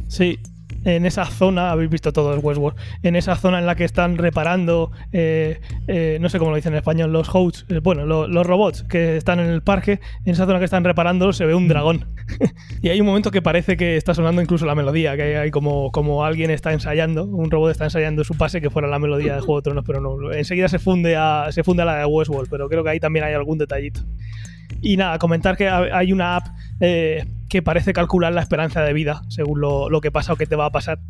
Sí, 0.07 0.39
en 0.85 1.07
esa 1.07 1.25
zona, 1.27 1.71
habéis 1.71 1.91
visto 1.91 2.13
todo 2.13 2.35
el 2.35 2.41
Westworld, 2.41 2.77
en 3.03 3.17
esa 3.17 3.37
zona 3.37 3.59
en 3.59 3.67
la 3.67 3.75
que 3.75 3.85
están 3.85 4.19
reparando, 4.19 4.91
eh, 5.13 5.61
eh, 5.89 6.19
no 6.21 6.29
sé 6.29 6.39
cómo 6.39 6.51
lo 6.51 6.57
dicen 6.57 6.73
en 6.73 6.79
español, 6.79 7.13
los 7.13 7.29
hosts, 7.33 7.67
eh, 7.69 7.81
bueno, 7.83 8.05
los 8.05 8.47
robots 8.47 8.85
que 8.85 9.17
están 9.17 9.41
en 9.41 9.47
el 9.47 9.63
parque, 9.63 10.01
en 10.25 10.33
esa 10.33 10.47
zona 10.47 10.59
que 10.59 10.65
están 10.65 10.85
reparando 10.85 11.33
se 11.33 11.45
ve 11.45 11.55
un 11.55 11.69
dragón. 11.69 12.07
y 12.83 12.89
hay 12.89 13.01
un 13.01 13.07
momento 13.07 13.31
que 13.31 13.43
parece 13.43 13.77
que 13.77 13.97
está 13.97 14.15
sonando 14.15 14.43
incluso 14.43 14.67
la 14.67 14.75
melodía, 14.75 15.17
que 15.17 15.37
hay 15.37 15.51
como, 15.51 15.91
como 15.93 16.25
alguien 16.25 16.51
está 16.51 16.73
ensayando, 16.73 17.25
un 17.25 17.51
robot 17.51 17.71
está 17.71 17.85
ensayando 17.85 18.25
su 18.25 18.37
pase 18.37 18.61
que 18.61 18.71
fuera 18.71 18.89
la 18.89 18.99
melodía 18.99 19.35
de 19.35 19.41
Juego 19.41 19.61
de 19.61 19.63
Tronos, 19.63 19.85
pero 19.87 20.01
no, 20.01 20.33
enseguida 20.33 20.69
se 20.69 20.79
funde 20.79 21.17
a, 21.17 21.49
se 21.51 21.65
funde 21.65 21.83
a 21.83 21.87
la 21.87 21.97
de 21.99 22.07
Westworld, 22.07 22.49
pero 22.51 22.69
creo 22.69 22.85
que 22.85 22.91
ahí 22.91 23.01
también 23.01 23.25
hay 23.25 23.35
algún 23.35 23.59
detallito. 23.59 24.01
Y 24.81 24.97
nada, 24.97 25.19
comentar 25.19 25.57
que 25.57 25.69
hay 25.69 26.13
una 26.13 26.37
app 26.37 26.49
eh, 26.81 27.27
que 27.49 27.63
parece 27.63 27.93
calcular 27.93 28.33
la 28.33 28.41
esperanza 28.41 28.83
de 28.83 28.93
vida, 28.93 29.23
según 29.29 29.61
lo, 29.61 30.01
que 30.01 30.11
pasa 30.11 30.33
o 30.33 30.37
que 30.37 30.47
te 30.47 30.57
va 30.57 30.67
a 30.67 30.71
pasar 30.71 31.01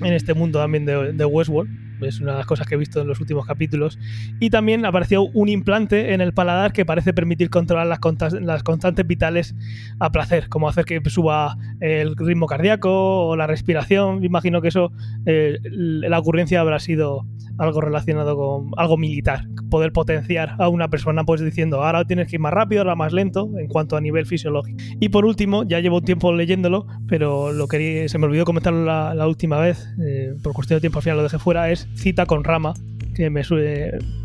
en 0.00 0.12
este 0.12 0.34
mundo 0.34 0.58
también 0.60 0.84
de, 0.86 1.24
Westworld. 1.24 1.90
Es 2.02 2.20
una 2.20 2.32
de 2.32 2.38
las 2.38 2.46
cosas 2.46 2.66
que 2.66 2.76
he 2.76 2.78
visto 2.78 3.02
en 3.02 3.06
los 3.06 3.20
últimos 3.20 3.46
capítulos. 3.46 3.98
Y 4.38 4.48
también 4.48 4.86
apareció 4.86 5.22
un 5.22 5.50
implante 5.50 6.14
en 6.14 6.22
el 6.22 6.32
paladar 6.32 6.72
que 6.72 6.86
parece 6.86 7.12
permitir 7.12 7.50
controlar 7.50 7.86
las, 7.86 8.00
las 8.40 8.62
constantes 8.62 9.06
vitales 9.06 9.54
a 9.98 10.10
placer, 10.10 10.48
como 10.48 10.68
hacer 10.68 10.86
que 10.86 11.02
suba 11.10 11.58
el 11.80 12.16
ritmo 12.16 12.46
cardíaco 12.46 13.26
o 13.26 13.36
la 13.36 13.46
respiración. 13.46 14.24
Imagino 14.24 14.62
que 14.62 14.68
eso, 14.68 14.92
eh, 15.26 15.58
la 15.62 16.18
ocurrencia 16.18 16.60
habrá 16.60 16.78
sido 16.78 17.26
algo 17.60 17.80
relacionado 17.80 18.36
con 18.36 18.70
algo 18.76 18.96
militar, 18.96 19.46
poder 19.70 19.92
potenciar 19.92 20.56
a 20.58 20.68
una 20.68 20.88
persona 20.88 21.24
pues 21.24 21.40
diciendo 21.40 21.82
ahora 21.82 22.04
tienes 22.04 22.28
que 22.28 22.36
ir 22.36 22.40
más 22.40 22.52
rápido, 22.52 22.80
ahora 22.80 22.96
más 22.96 23.12
lento 23.12 23.50
en 23.58 23.68
cuanto 23.68 23.96
a 23.96 24.00
nivel 24.00 24.26
fisiológico. 24.26 24.78
Y 24.98 25.10
por 25.10 25.24
último, 25.24 25.64
ya 25.64 25.80
llevo 25.80 26.00
tiempo 26.00 26.32
leyéndolo, 26.32 26.86
pero 27.06 27.52
lo 27.52 27.68
que 27.68 28.08
se 28.08 28.18
me 28.18 28.26
olvidó 28.26 28.44
comentarlo 28.44 28.84
la, 28.84 29.26
última 29.26 29.58
vez, 29.58 29.86
eh, 30.02 30.34
por 30.42 30.52
cuestión 30.54 30.78
de 30.78 30.80
tiempo 30.80 30.98
al 30.98 31.02
final 31.02 31.18
lo 31.18 31.22
dejé 31.22 31.38
fuera, 31.38 31.70
es 31.70 31.86
Cita 31.94 32.26
con 32.26 32.44
Rama, 32.44 32.74
que 33.14 33.30
me 33.30 33.42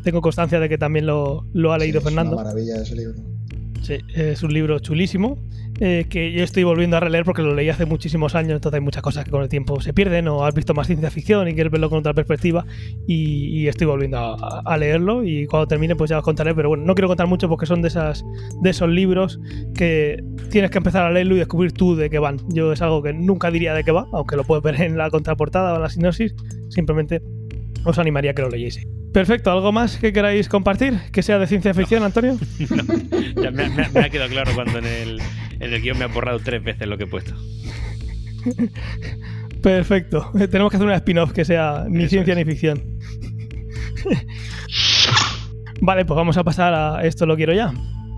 tengo 0.04 0.22
constancia 0.22 0.60
de 0.60 0.70
que 0.70 0.78
también 0.78 1.06
lo, 1.06 1.46
lo 1.54 1.74
ha 1.74 1.78
leído 1.78 2.02
Fernando. 2.02 2.36
Es 2.36 2.42
una 2.42 2.44
maravilla 2.46 2.82
ese 2.82 2.96
libro. 2.96 3.35
Sí, 3.86 4.00
es 4.16 4.42
un 4.42 4.52
libro 4.52 4.80
chulísimo 4.80 5.38
eh, 5.80 6.08
que 6.10 6.32
yo 6.32 6.44
estoy 6.44 6.64
volviendo 6.64 6.98
a 6.98 7.00
releer 7.00 7.24
porque 7.24 7.44
lo 7.44 7.54
leí 7.54 7.70
hace 7.70 7.86
muchísimos 7.86 8.34
años, 8.34 8.54
entonces 8.54 8.80
hay 8.80 8.84
muchas 8.84 9.04
cosas 9.04 9.26
que 9.26 9.30
con 9.30 9.44
el 9.44 9.48
tiempo 9.48 9.80
se 9.80 9.94
pierden 9.94 10.28
o 10.28 10.44
has 10.44 10.56
visto 10.56 10.74
más 10.74 10.88
ciencia 10.88 11.12
ficción 11.12 11.48
y 11.48 11.54
quieres 11.54 11.72
verlo 11.72 11.88
con 11.92 12.00
otra 12.00 12.16
perspectiva 12.16 12.66
y, 13.06 13.68
estoy 13.68 13.86
volviendo 13.86 14.18
a, 14.18 14.78
leerlo 14.78 15.24
y 15.24 15.46
cuando 15.46 15.68
termine 15.68 15.96
pues 15.96 16.10
ya 16.10 16.18
os 16.18 16.24
contaré, 16.24 16.56
pero 16.56 16.70
bueno, 16.70 16.84
no 16.84 16.96
quiero 16.96 17.08
contar 17.08 17.28
mucho 17.28 17.48
porque 17.48 17.68
son 17.68 17.84
de, 17.84 17.90
esas, 17.90 18.26
de 18.64 18.72
esos 18.72 18.90
libros 18.90 19.40
que 19.76 20.24
tienes 20.50 20.72
que 20.72 20.80
empezar 20.80 21.06
a 21.06 21.12
leerlo 21.12 21.36
y 21.36 21.38
descubrir 21.38 21.72
tú 21.72 21.96
de 21.96 22.10
qué 22.10 22.18
van. 22.18 22.40
Yo 22.50 22.74
es 22.74 22.82
algo 22.82 23.04
que 23.04 23.14
nunca 23.14 23.52
diría 23.52 23.76
de 23.76 23.84
qué 23.84 23.92
va, 23.92 24.08
aunque 24.14 24.36
lo 24.36 24.46
puedes 24.46 24.64
ver 24.64 24.82
en 24.82 24.98
la 24.98 25.12
contraportada 25.12 25.74
o 25.74 25.76
en 25.76 25.84
la 25.84 25.90
sinopsis, 25.90 26.34
simplemente 26.70 27.22
os 27.86 28.00
animaría 28.00 28.32
a 28.32 28.34
que 28.34 28.42
lo 28.42 28.50
leyese. 28.50 28.88
Perfecto, 29.14 29.50
¿algo 29.50 29.72
más 29.72 29.98
que 29.98 30.12
queráis 30.12 30.50
compartir? 30.50 31.00
Que 31.12 31.24
sea 31.24 31.40
de 31.40 31.48
ciencia 31.48 31.74
ficción, 31.74 32.04
Antonio. 32.04 32.38
ya 33.42 33.52
me, 33.52 33.64
ha 33.64 34.10
quedado 34.10 34.30
claro 34.30 34.52
cuando 34.54 34.80
en 34.80 34.86
el, 34.86 35.22
en 35.60 35.74
el 35.74 35.82
guion 35.82 35.98
me 35.98 36.04
ha 36.06 36.08
borrado 36.08 36.40
tres 36.40 36.62
veces 36.64 36.88
lo 36.88 36.98
que 36.98 37.06
he 37.06 37.08
puesto. 37.08 37.34
Perfecto. 39.62 40.32
Tenemos 40.52 40.70
que 40.70 40.78
hacer 40.78 40.86
una 40.86 40.98
spin-off 40.98 41.32
que 41.32 41.46
sea 41.46 41.86
ni 41.88 42.08
ciencia 42.08 42.36
ni 42.36 42.44
ficción. 42.44 42.84
vale, 45.82 46.06
pues 46.06 46.16
vamos 46.16 46.38
a 46.38 46.44
pasar 46.44 46.74
a 46.74 47.06
esto 47.06 47.26
lo 47.26 47.36
quiero 47.36 47.54
ya. 47.54 47.74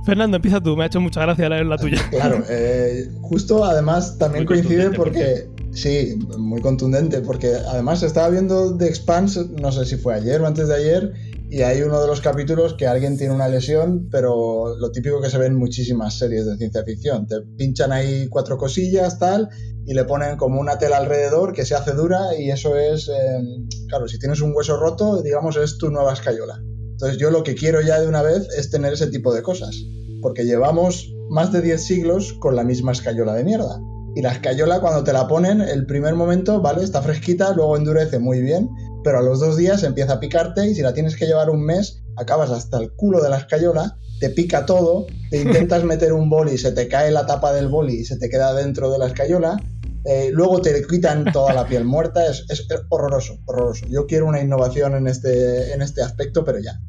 Fernando, 0.06 0.38
empieza 0.38 0.62
tú, 0.62 0.78
me 0.78 0.84
ha 0.84 0.88
hecho 0.88 1.02
mucha 1.02 1.22
gracia 1.22 1.50
leer 1.50 1.66
la 1.66 1.78
tuya. 1.78 2.02
Claro, 2.10 2.44
eh, 2.50 3.10
justo 3.22 3.66
además 3.66 4.18
también 4.18 4.46
coincide 4.46 4.90
porque 4.92 5.48
Sí, 5.78 6.18
muy 6.40 6.60
contundente, 6.60 7.22
porque 7.22 7.54
además 7.54 8.02
estaba 8.02 8.30
viendo 8.30 8.76
The 8.76 8.88
Expanse, 8.88 9.46
no 9.62 9.72
sé 9.72 9.86
si 9.86 9.96
fue 9.96 10.16
ayer 10.16 10.42
o 10.42 10.48
antes 10.48 10.68
de 10.70 10.74
ayer, 10.74 11.14
y 11.52 11.62
hay 11.62 11.84
uno 11.84 12.02
de 12.02 12.08
los 12.08 12.20
capítulos 12.20 12.74
que 12.74 12.88
alguien 12.88 13.16
tiene 13.16 13.36
una 13.36 13.48
lesión, 13.48 14.10
pero 14.10 14.76
lo 14.76 14.92
típico 14.92 15.22
que 15.22 15.30
se 15.30 15.38
ve 15.38 15.46
en 15.46 15.56
muchísimas 15.56 16.18
series 16.18 16.48
de 16.48 16.58
ciencia 16.58 16.84
ficción. 16.84 17.28
Te 17.28 17.42
pinchan 17.60 17.92
ahí 17.92 18.28
cuatro 18.28 18.58
cosillas, 18.58 19.20
tal, 19.20 19.50
y 19.86 19.94
le 19.94 20.04
ponen 20.06 20.36
como 20.38 20.60
una 20.60 20.80
tela 20.80 20.98
alrededor 20.98 21.54
que 21.54 21.64
se 21.64 21.76
hace 21.76 21.92
dura, 21.92 22.36
y 22.36 22.50
eso 22.50 22.76
es, 22.76 23.08
em, 23.08 23.68
claro, 23.88 24.08
si 24.08 24.18
tienes 24.18 24.42
un 24.42 24.54
hueso 24.56 24.78
roto, 24.78 25.22
digamos, 25.22 25.58
es 25.58 25.78
tu 25.78 25.92
nueva 25.92 26.14
escayola. 26.14 26.60
Entonces 26.94 27.20
yo 27.20 27.30
lo 27.30 27.44
que 27.44 27.54
quiero 27.54 27.82
ya 27.82 28.02
de 28.02 28.08
una 28.08 28.24
vez 28.24 28.48
es 28.58 28.72
tener 28.72 28.94
ese 28.94 29.12
tipo 29.12 29.32
de 29.32 29.44
cosas, 29.44 29.76
porque 30.24 30.44
llevamos 30.44 31.14
más 31.30 31.52
de 31.52 31.62
10 31.62 31.86
siglos 31.86 32.34
con 32.40 32.56
la 32.56 32.64
misma 32.64 32.94
escayola 32.94 33.36
de 33.36 33.44
mierda. 33.44 33.80
Y 34.18 34.22
la 34.24 34.32
escayola 34.32 34.80
cuando 34.80 35.04
te 35.04 35.14
la 35.14 35.28
ponen, 35.28 35.62
el 35.62 35.86
primer 35.86 36.16
momento, 36.16 36.60
¿vale? 36.60 36.84
Está 36.84 37.04
fresquita, 37.04 37.54
luego 37.54 37.78
endurece 37.78 38.18
muy 38.18 38.42
bien, 38.42 38.68
pero 39.04 39.20
a 39.20 39.22
los 39.22 39.40
dos 39.40 39.58
días 39.58 39.84
empieza 39.84 40.14
a 40.14 40.20
picarte 40.20 40.68
y 40.68 40.74
si 40.74 40.82
la 40.82 40.92
tienes 40.92 41.16
que 41.16 41.28
llevar 41.28 41.52
un 41.52 41.64
mes, 41.64 42.04
acabas 42.16 42.50
hasta 42.50 42.80
el 42.80 42.92
culo 42.94 43.22
de 43.22 43.30
la 43.30 43.38
escayola, 43.38 43.96
te 44.20 44.32
pica 44.32 44.66
todo, 44.66 45.06
te 45.30 45.38
intentas 45.44 45.84
meter 45.84 46.14
un 46.14 46.32
boli, 46.32 46.58
se 46.58 46.72
te 46.72 46.88
cae 46.88 47.12
la 47.12 47.28
tapa 47.28 47.54
del 47.54 47.68
boli 47.68 47.94
y 47.94 48.06
se 48.06 48.18
te 48.18 48.28
queda 48.28 48.56
dentro 48.56 48.92
de 48.92 48.98
la 48.98 49.06
escayola, 49.06 49.62
eh, 50.04 50.32
luego 50.34 50.64
te 50.64 50.74
quitan 50.90 51.32
toda 51.32 51.54
la 51.54 51.68
piel 51.68 51.86
muerta, 51.86 52.26
es, 52.26 52.44
horroroso, 52.90 53.38
horroroso. 53.46 53.86
Yo 53.88 54.08
quiero 54.08 54.26
una 54.26 54.42
innovación 54.42 54.96
en 54.96 55.06
este, 55.06 55.74
en 55.74 55.84
este 55.84 56.02
aspecto, 56.02 56.44
pero 56.44 56.58
ya. 56.58 56.80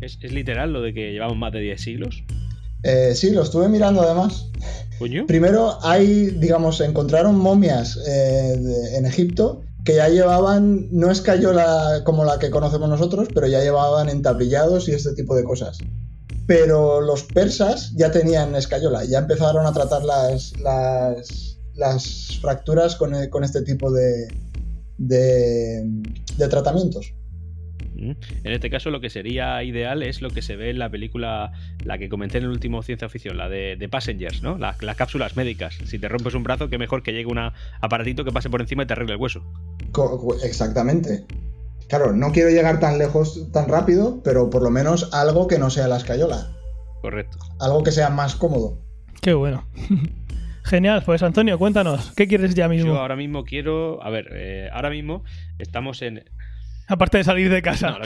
¿Es, 0.00 0.18
literal 0.22 0.72
lo 0.72 0.80
de 0.80 0.94
que 0.94 1.12
llevamos 1.12 1.36
más 1.36 1.52
de 1.52 1.60
10 1.60 1.82
siglos? 1.82 2.24
Eh, 2.82 3.12
sí, 3.14 3.30
lo 3.30 3.42
estuve 3.42 3.68
mirando 3.68 4.02
además. 4.02 4.46
Primero 5.26 5.78
hay, 5.82 6.30
digamos, 6.30 6.80
encontraron 6.80 7.36
momias 7.38 7.98
eh, 8.06 8.60
en 8.94 9.06
Egipto 9.06 9.62
que 9.84 9.94
ya 9.94 10.08
llevaban, 10.08 10.88
no 10.90 11.10
escayola 11.10 12.02
como 12.04 12.24
la 12.24 12.38
que 12.38 12.50
conocemos 12.50 12.88
nosotros, 12.88 13.28
pero 13.32 13.46
ya 13.46 13.60
llevaban 13.60 14.08
entablillados 14.08 14.88
y 14.88 14.92
este 14.92 15.14
tipo 15.14 15.36
de 15.36 15.44
cosas. 15.44 15.78
Pero 16.46 17.00
los 17.00 17.22
persas 17.22 17.92
ya 17.94 18.10
tenían 18.10 18.54
escayola, 18.56 19.04
ya 19.04 19.20
empezaron 19.20 19.66
a 19.66 19.72
tratar 19.72 20.04
las, 20.04 20.52
las, 21.76 22.38
fracturas 22.40 22.96
con, 22.96 23.14
este 23.14 23.62
tipo 23.62 23.90
de, 23.92 24.28
de 24.98 26.48
tratamientos. 26.50 27.14
En 27.98 28.52
este 28.52 28.70
caso, 28.70 28.90
lo 28.90 29.00
que 29.00 29.10
sería 29.10 29.62
ideal 29.64 30.02
es 30.02 30.22
lo 30.22 30.30
que 30.30 30.42
se 30.42 30.56
ve 30.56 30.70
en 30.70 30.78
la 30.78 30.88
película, 30.88 31.52
la 31.84 31.98
que 31.98 32.08
comenté 32.08 32.38
en 32.38 32.44
el 32.44 32.50
último 32.50 32.82
Ciencia 32.82 33.08
Ficción, 33.08 33.36
la 33.36 33.48
de, 33.48 33.88
Passengers, 33.90 34.42
¿no? 34.42 34.56
Las, 34.58 34.76
cápsulas 34.96 35.36
médicas. 35.36 35.78
Si 35.84 35.98
te 35.98 36.08
rompes 36.08 36.34
un 36.34 36.44
brazo, 36.44 36.68
qué 36.68 36.78
mejor 36.78 37.02
que 37.02 37.12
llegue 37.12 37.26
un 37.26 37.38
aparatito 37.80 38.24
que 38.24 38.32
pase 38.32 38.50
por 38.50 38.60
encima 38.60 38.84
y 38.84 38.86
te 38.86 38.92
arregle 38.92 39.14
el 39.14 39.20
hueso. 39.20 39.42
Exactamente. 40.44 41.24
Claro, 41.88 42.12
no 42.12 42.32
quiero 42.32 42.50
llegar 42.50 42.80
tan 42.80 42.98
lejos 42.98 43.50
tan 43.52 43.68
rápido, 43.68 44.20
pero 44.22 44.50
por 44.50 44.62
lo 44.62 44.70
menos 44.70 45.12
algo 45.12 45.48
que 45.48 45.58
no 45.58 45.70
sea 45.70 45.88
la 45.88 45.96
escayola. 45.96 46.52
Correcto. 47.00 47.38
Algo 47.60 47.82
que 47.82 47.92
sea 47.92 48.10
más 48.10 48.36
cómodo. 48.36 48.78
Qué 49.20 49.32
bueno. 49.32 49.66
Genial, 50.64 51.02
pues 51.04 51.22
Antonio, 51.22 51.58
cuéntanos, 51.58 52.12
¿qué 52.14 52.28
quieres 52.28 52.54
ya 52.54 52.68
mismo? 52.68 52.92
Yo 52.92 53.00
ahora 53.00 53.16
mismo 53.16 53.44
quiero, 53.44 54.02
a 54.02 54.10
ver, 54.10 54.28
eh, 54.32 54.68
ahora 54.70 54.90
mismo 54.90 55.24
estamos 55.58 56.02
en, 56.02 56.24
Aparte 56.88 57.18
de 57.18 57.24
salir 57.24 57.50
de 57.50 57.62
casa. 57.62 57.98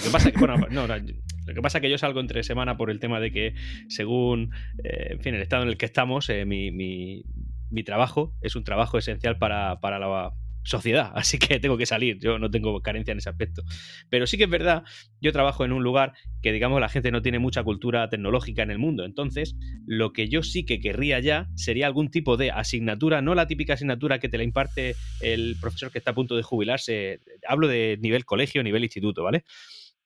Lo 1.47 1.55
que 1.55 1.63
pasa 1.63 1.79
es 1.79 1.83
que 1.83 1.91
yo 1.91 1.99
salgo 1.99 2.21
entre 2.21 2.43
semana 2.43 2.77
por 2.77 2.91
el 2.91 3.01
tema 3.01 3.21
de 3.21 3.33
que, 3.33 3.55
según, 3.89 4.51
eh, 4.85 5.09
en 5.13 5.21
fin, 5.21 5.35
el 5.35 5.43
estado 5.43 5.63
en 5.63 5.69
el 5.69 5.77
que 5.77 5.87
estamos, 5.87 6.29
eh, 6.29 6.45
mi, 6.45 6.71
mi, 6.71 7.25
mi, 7.71 7.85
trabajo 7.85 8.35
es 8.41 8.57
un 8.57 8.65
trabajo 8.65 8.99
esencial 8.99 9.39
para, 9.39 9.81
para 9.81 9.99
la 9.99 10.33
sociedad, 10.65 11.13
así 11.15 11.39
que 11.39 11.59
tengo 11.61 11.77
que 11.77 11.87
salir, 11.87 12.19
yo 12.21 12.39
no 12.39 12.51
tengo 12.51 12.81
carencia 12.81 13.13
en 13.13 13.19
ese 13.19 13.29
aspecto. 13.29 13.63
Pero 14.09 14.27
sí 14.27 14.37
que 14.37 14.45
es 14.45 14.51
verdad, 14.51 14.85
yo 15.21 15.33
trabajo 15.33 15.65
en 15.65 15.73
un 15.73 15.83
lugar 15.83 16.15
que 16.43 16.53
digamos 16.53 16.81
la 16.81 16.89
gente 16.89 17.11
no 17.11 17.23
tiene 17.23 17.39
mucha 17.39 17.63
cultura 17.63 18.09
tecnológica 18.09 18.63
en 18.63 18.71
el 18.71 18.79
mundo, 18.79 19.05
entonces 19.05 19.57
lo 19.87 20.13
que 20.13 20.29
yo 20.29 20.43
sí 20.43 20.65
que 20.65 20.81
querría 20.81 21.21
ya 21.21 21.49
sería 21.55 21.87
algún 21.87 22.11
tipo 22.11 22.37
de 22.37 22.51
asignatura, 22.51 23.23
no 23.23 23.35
la 23.35 23.47
típica 23.47 23.75
asignatura 23.75 24.19
que 24.19 24.29
te 24.29 24.39
la 24.39 24.45
imparte 24.45 24.95
el 25.21 25.57
profesor 25.61 25.91
que 25.91 25.99
está 25.99 26.13
a 26.13 26.15
punto 26.15 26.37
de 26.37 26.43
jubilarse, 26.43 27.21
hablo 27.47 27.69
de 27.69 27.99
nivel 28.01 28.25
colegio, 28.25 28.63
nivel 28.63 28.85
instituto, 28.85 29.23
¿vale? 29.23 29.45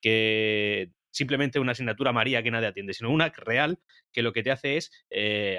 Que 0.01 0.91
simplemente 1.11 1.59
una 1.59 1.71
asignatura 1.71 2.13
María 2.13 2.43
que 2.43 2.51
nadie 2.51 2.67
atiende, 2.67 2.93
sino 2.93 3.09
una 3.09 3.29
real 3.29 3.79
que 4.13 4.21
lo 4.21 4.33
que 4.33 4.43
te 4.43 4.51
hace 4.51 4.77
es 4.77 4.91
eh, 5.09 5.57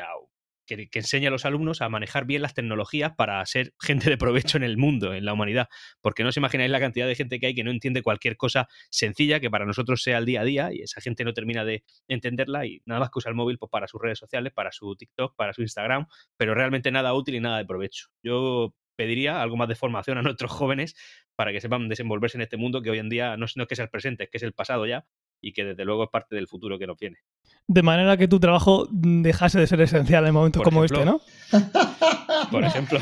que, 0.68 0.88
enseña 0.92 1.28
a 1.28 1.31
los 1.31 1.44
alumnos 1.44 1.81
a 1.81 1.88
manejar 1.88 2.26
bien 2.26 2.42
las 2.42 2.54
tecnologías 2.54 3.12
para 3.16 3.44
ser 3.46 3.72
gente 3.81 4.11
de 4.11 4.16
provecho 4.16 4.57
en 4.57 4.62
el 4.62 4.76
mundo, 4.76 5.14
en 5.14 5.24
la 5.24 5.33
humanidad. 5.33 5.68
Porque 6.00 6.22
no 6.22 6.28
os 6.28 6.37
imagináis 6.37 6.70
la 6.70 6.81
cantidad 6.81 7.07
de 7.07 7.14
gente 7.14 7.40
que 7.40 7.46
hay 7.46 7.54
que 7.54 7.64
no 7.64 7.70
entiende 7.70 8.02
cualquier 8.02 8.37
cosa 8.37 8.68
sencilla 8.90 9.40
que 9.40 9.50
para 9.50 9.64
nosotros 9.64 10.02
sea 10.02 10.18
el 10.18 10.26
día 10.26 10.42
a 10.42 10.44
día 10.44 10.68
y 10.72 10.83
esa 10.83 11.00
gente 11.00 11.24
no 11.24 11.33
termina 11.33 11.64
de 11.64 11.85
entenderla 12.07 12.66
y 12.66 12.81
nada 12.85 13.00
más 13.00 13.11
que 13.11 13.18
usa 13.18 13.31
el 13.31 13.35
móvil 13.35 13.59
pues, 13.59 13.70
para 13.70 13.88
sus 13.88 14.00
redes 14.00 14.18
sociales, 14.18 14.52
para 14.52 14.70
su 14.70 14.94
TikTok, 14.94 15.35
para 15.35 15.52
su 15.52 15.62
Instagram, 15.62 16.07
pero 16.37 16.54
realmente 16.54 16.90
nada 16.90 17.14
útil 17.14 17.37
y 17.37 17.40
nada 17.40 17.59
de 17.59 17.64
provecho. 17.64 18.09
Yo 18.22 18.74
pediría 18.96 19.40
algo 19.40 19.57
más 19.57 19.68
de 19.68 19.76
formación 19.76 20.18
a 20.18 20.22
nuestros 20.22 20.50
jóvenes 20.52 20.94
para 21.37 21.52
que 21.52 21.61
sepan 21.61 21.88
desenvolverse 21.88 22.37
en 22.37 22.42
este 22.42 22.57
mundo 22.57 22.83
que 22.83 22.90
hoy 22.90 22.98
en 22.98 23.09
día 23.09 23.37
no 23.37 23.46
no 23.57 23.62
es 23.62 23.68
que 23.68 23.76
sea 23.76 23.85
el 23.85 23.90
presente, 23.90 24.24
es 24.24 24.31
que 24.31 24.37
es 24.37 24.42
el 24.42 24.52
pasado 24.52 24.87
ya 24.87 25.07
y 25.40 25.53
que 25.53 25.64
desde 25.64 25.85
luego 25.85 26.05
es 26.05 26.11
parte 26.11 26.35
del 26.35 26.48
futuro 26.48 26.79
que 26.79 26.87
nos 26.87 26.98
viene. 26.98 27.18
De 27.66 27.83
manera 27.83 28.16
que 28.16 28.29
tu 28.29 28.40
trabajo 28.40 28.88
dejase 28.90 29.59
de 29.61 29.66
ser 29.66 29.81
esencial 29.81 30.27
en 30.27 30.35
momentos 30.35 30.62
Por 30.62 30.72
como 30.72 30.85
ejemplo. 30.85 31.20
este, 31.53 31.59
¿no? 31.59 31.70
Por 32.51 32.64
ejemplo. 32.64 33.01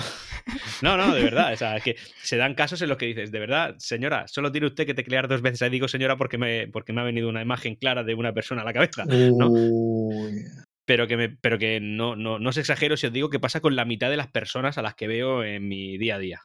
No, 0.82 0.96
no, 0.96 1.14
de 1.14 1.22
verdad. 1.22 1.52
O 1.52 1.56
sea, 1.56 1.76
es 1.76 1.82
que 1.82 1.96
se 2.22 2.36
dan 2.36 2.54
casos 2.54 2.80
en 2.82 2.88
los 2.88 2.98
que 2.98 3.06
dices, 3.06 3.32
de 3.32 3.38
verdad, 3.38 3.74
señora, 3.78 4.26
solo 4.28 4.52
tiene 4.52 4.68
usted 4.68 4.86
que 4.86 4.94
teclear 4.94 5.28
dos 5.28 5.42
veces. 5.42 5.62
Ahí 5.62 5.70
digo 5.70 5.88
señora 5.88 6.16
porque 6.16 6.38
me, 6.38 6.68
porque 6.68 6.92
me 6.92 7.00
ha 7.00 7.04
venido 7.04 7.28
una 7.28 7.42
imagen 7.42 7.74
clara 7.76 8.04
de 8.04 8.14
una 8.14 8.32
persona 8.32 8.62
a 8.62 8.64
la 8.64 8.72
cabeza. 8.72 9.04
Pero 10.84 11.08
que, 11.08 11.16
me, 11.16 11.28
pero 11.30 11.58
que 11.58 11.80
no, 11.80 12.14
no, 12.14 12.38
no 12.38 12.48
os 12.50 12.56
exagero 12.56 12.96
si 12.96 13.08
os 13.08 13.12
digo 13.12 13.28
que 13.28 13.40
pasa 13.40 13.60
con 13.60 13.74
la 13.74 13.84
mitad 13.84 14.08
de 14.08 14.16
las 14.16 14.28
personas 14.28 14.78
a 14.78 14.82
las 14.82 14.94
que 14.94 15.08
veo 15.08 15.42
en 15.42 15.66
mi 15.66 15.98
día 15.98 16.14
a 16.14 16.18
día. 16.18 16.42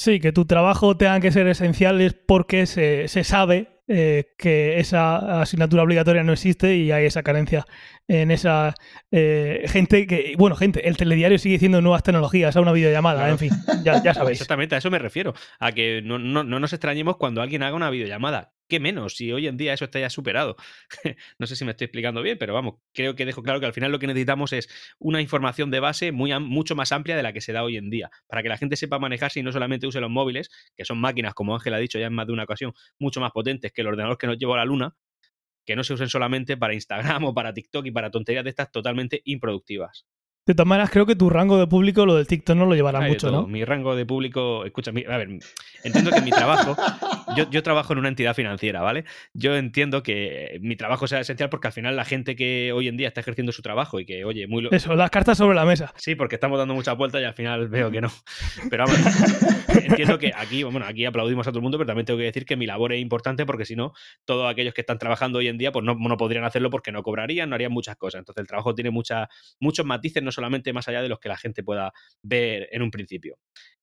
Sí, 0.00 0.18
que 0.18 0.32
tu 0.32 0.46
trabajo 0.46 0.96
tenga 0.96 1.20
que 1.20 1.30
ser 1.30 1.46
esencial 1.46 2.00
es 2.00 2.14
porque 2.14 2.64
se, 2.64 3.06
se 3.08 3.22
sabe 3.22 3.82
eh, 3.86 4.32
que 4.38 4.78
esa 4.78 5.42
asignatura 5.42 5.82
obligatoria 5.82 6.22
no 6.22 6.32
existe 6.32 6.74
y 6.74 6.90
hay 6.90 7.04
esa 7.04 7.22
carencia 7.22 7.66
en 8.08 8.30
esa 8.30 8.72
eh, 9.10 9.66
gente 9.66 10.06
que, 10.06 10.36
bueno, 10.38 10.56
gente, 10.56 10.88
el 10.88 10.96
telediario 10.96 11.36
sigue 11.38 11.56
diciendo 11.56 11.82
nuevas 11.82 12.02
tecnologías 12.02 12.56
a 12.56 12.62
una 12.62 12.72
videollamada, 12.72 13.18
Claro. 13.18 13.32
en 13.32 13.38
fin, 13.38 13.50
ya, 13.84 14.02
ya 14.02 14.14
sabéis. 14.14 14.38
Exactamente, 14.40 14.74
a 14.74 14.78
eso 14.78 14.90
me 14.90 14.98
refiero. 14.98 15.34
A 15.58 15.72
que 15.72 16.00
no, 16.02 16.18
no, 16.18 16.44
no 16.44 16.60
nos 16.60 16.72
extrañemos 16.72 17.18
cuando 17.18 17.42
alguien 17.42 17.62
haga 17.62 17.76
una 17.76 17.90
videollamada. 17.90 18.54
¿Qué 18.70 18.80
menos? 18.80 19.16
Si 19.16 19.30
hoy 19.32 19.48
en 19.48 19.56
día 19.58 19.74
eso 19.74 19.84
está 19.84 19.98
ya 20.00 20.08
superado. 20.08 20.56
no 21.38 21.46
sé 21.46 21.56
si 21.56 21.64
me 21.66 21.72
estoy 21.72 21.86
explicando 21.86 22.22
bien, 22.22 22.38
pero 22.38 22.54
vamos, 22.54 22.76
creo 22.94 23.14
que 23.16 23.26
dejo 23.26 23.42
claro 23.42 23.60
que 23.60 23.66
al 23.66 23.72
final 23.74 23.90
lo 23.92 23.98
que 23.98 24.06
necesitamos 24.06 24.52
es 24.54 24.68
una 24.98 25.20
información 25.20 25.70
de 25.70 25.80
base 25.80 26.12
muy, 26.12 26.32
mucho 26.38 26.74
más 26.76 26.92
amplia 26.92 27.16
de 27.16 27.22
la 27.22 27.32
que 27.32 27.40
se 27.40 27.52
da 27.52 27.64
hoy 27.64 27.76
en 27.76 27.90
día. 27.90 28.10
Para 28.28 28.42
que 28.42 28.48
la 28.48 28.56
gente 28.56 28.76
sepa 28.76 28.98
manejarse 28.98 29.40
y 29.40 29.42
no 29.42 29.50
solamente 29.52 29.86
use 29.86 30.00
los 30.00 30.08
móviles, 30.08 30.48
que 30.76 30.84
son 30.84 31.00
máquinas, 31.00 31.34
como 31.34 31.54
Ángel 31.54 31.74
ha 31.74 31.78
dicho 31.78 31.98
ya 31.98 32.06
en 32.06 32.14
más 32.14 32.28
de 32.28 32.32
una 32.32 32.44
ocasión, 32.44 32.72
mucho 32.98 33.20
más 33.20 33.32
potentes 33.32 33.72
que 33.72 33.80
el 33.82 33.88
ordenador 33.88 34.16
que 34.16 34.28
nos 34.28 34.38
llevó 34.38 34.54
a 34.54 34.58
la 34.58 34.64
luna, 34.64 34.94
que 35.66 35.74
no 35.74 35.82
se 35.82 35.94
usen 35.94 36.08
solamente 36.08 36.56
para 36.56 36.72
Instagram 36.72 37.24
o 37.24 37.34
para 37.34 37.52
TikTok 37.52 37.86
y 37.86 37.90
para 37.90 38.10
tonterías 38.10 38.44
de 38.44 38.50
estas 38.50 38.70
totalmente 38.70 39.20
improductivas. 39.24 40.06
De 40.46 40.54
todas 40.54 40.66
maneras, 40.68 40.90
creo 40.90 41.06
que 41.06 41.14
tu 41.14 41.28
rango 41.28 41.58
de 41.58 41.66
público, 41.66 42.06
lo 42.06 42.16
del 42.16 42.26
TikTok, 42.26 42.56
no 42.56 42.66
lo 42.66 42.74
llevará 42.74 43.00
Hay 43.00 43.10
mucho. 43.10 43.30
¿no? 43.30 43.46
Mi 43.46 43.64
rango 43.64 43.94
de 43.94 44.06
público, 44.06 44.64
escucha, 44.64 44.90
mi- 44.90 45.04
a 45.04 45.16
ver, 45.16 45.28
entiendo 45.84 46.10
que 46.10 46.20
mi 46.20 46.30
trabajo, 46.30 46.76
yo, 47.36 47.48
yo 47.50 47.62
trabajo 47.62 47.92
en 47.92 47.98
una 48.00 48.08
entidad 48.08 48.34
financiera, 48.34 48.80
¿vale? 48.82 49.04
Yo 49.34 49.56
entiendo 49.56 50.02
que 50.02 50.58
mi 50.60 50.76
trabajo 50.76 51.06
sea 51.06 51.20
esencial 51.20 51.48
porque 51.50 51.68
al 51.68 51.72
final 51.72 51.96
la 51.96 52.04
gente 52.04 52.36
que 52.36 52.72
hoy 52.72 52.88
en 52.88 52.96
día 52.96 53.08
está 53.08 53.20
ejerciendo 53.20 53.52
su 53.52 53.62
trabajo 53.62 54.00
y 54.00 54.06
que, 54.06 54.24
oye, 54.24 54.46
muy... 54.46 54.62
lo- 54.62 54.70
Eso, 54.70 54.94
las 54.94 55.10
cartas 55.10 55.38
sobre 55.38 55.54
la 55.56 55.64
mesa. 55.64 55.92
Sí, 55.96 56.14
porque 56.14 56.36
estamos 56.36 56.58
dando 56.58 56.74
muchas 56.74 56.96
vueltas 56.96 57.20
y 57.20 57.24
al 57.24 57.34
final 57.34 57.68
veo 57.68 57.90
que 57.90 58.00
no. 58.00 58.10
Pero 58.68 58.84
vamos, 58.86 58.98
entiendo 59.84 60.18
que 60.18 60.32
aquí, 60.36 60.62
bueno, 60.62 60.84
aquí 60.86 61.04
aplaudimos 61.04 61.46
a 61.46 61.50
todo 61.50 61.58
el 61.58 61.62
mundo, 61.62 61.78
pero 61.78 61.86
también 61.88 62.06
tengo 62.06 62.18
que 62.18 62.24
decir 62.24 62.44
que 62.44 62.56
mi 62.56 62.66
labor 62.66 62.92
es 62.92 63.00
importante 63.00 63.46
porque 63.46 63.64
si 63.64 63.76
no, 63.76 63.92
todos 64.24 64.50
aquellos 64.50 64.74
que 64.74 64.80
están 64.82 64.98
trabajando 64.98 65.38
hoy 65.38 65.48
en 65.48 65.58
día, 65.58 65.72
pues 65.72 65.84
no, 65.84 65.94
no 65.94 66.16
podrían 66.16 66.44
hacerlo 66.44 66.70
porque 66.70 66.92
no 66.92 67.02
cobrarían, 67.02 67.48
no 67.48 67.54
harían 67.54 67.72
muchas 67.72 67.96
cosas. 67.96 68.20
Entonces 68.20 68.40
el 68.42 68.46
trabajo 68.46 68.74
tiene 68.74 68.90
mucha, 68.90 69.28
muchos 69.60 69.86
matices, 69.86 70.22
no 70.22 70.32
solamente 70.32 70.72
más 70.72 70.88
allá 70.88 71.02
de 71.02 71.08
los 71.08 71.18
que 71.18 71.28
la 71.28 71.36
gente 71.36 71.62
pueda 71.62 71.92
ver 72.22 72.68
en 72.72 72.82
un 72.82 72.90
principio. 72.90 73.36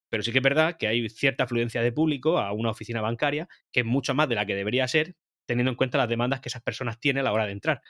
Pero 0.09 0.23
sí 0.23 0.31
que 0.31 0.39
es 0.39 0.43
verdad 0.43 0.77
que 0.77 0.87
hay 0.87 1.09
cierta 1.09 1.43
afluencia 1.43 1.81
de 1.81 1.91
público 1.91 2.37
a 2.39 2.51
una 2.53 2.71
oficina 2.71 3.01
bancaria 3.01 3.47
que 3.71 3.81
es 3.81 3.85
mucho 3.85 4.13
más 4.13 4.29
de 4.29 4.35
la 4.35 4.45
que 4.45 4.55
debería 4.55 4.87
ser, 4.87 5.15
teniendo 5.45 5.71
en 5.71 5.75
cuenta 5.75 5.97
las 5.97 6.09
demandas 6.09 6.41
que 6.41 6.49
esas 6.49 6.61
personas 6.61 6.99
tienen 6.99 7.21
a 7.21 7.23
la 7.25 7.33
hora 7.33 7.45
de 7.45 7.51
entrar. 7.51 7.81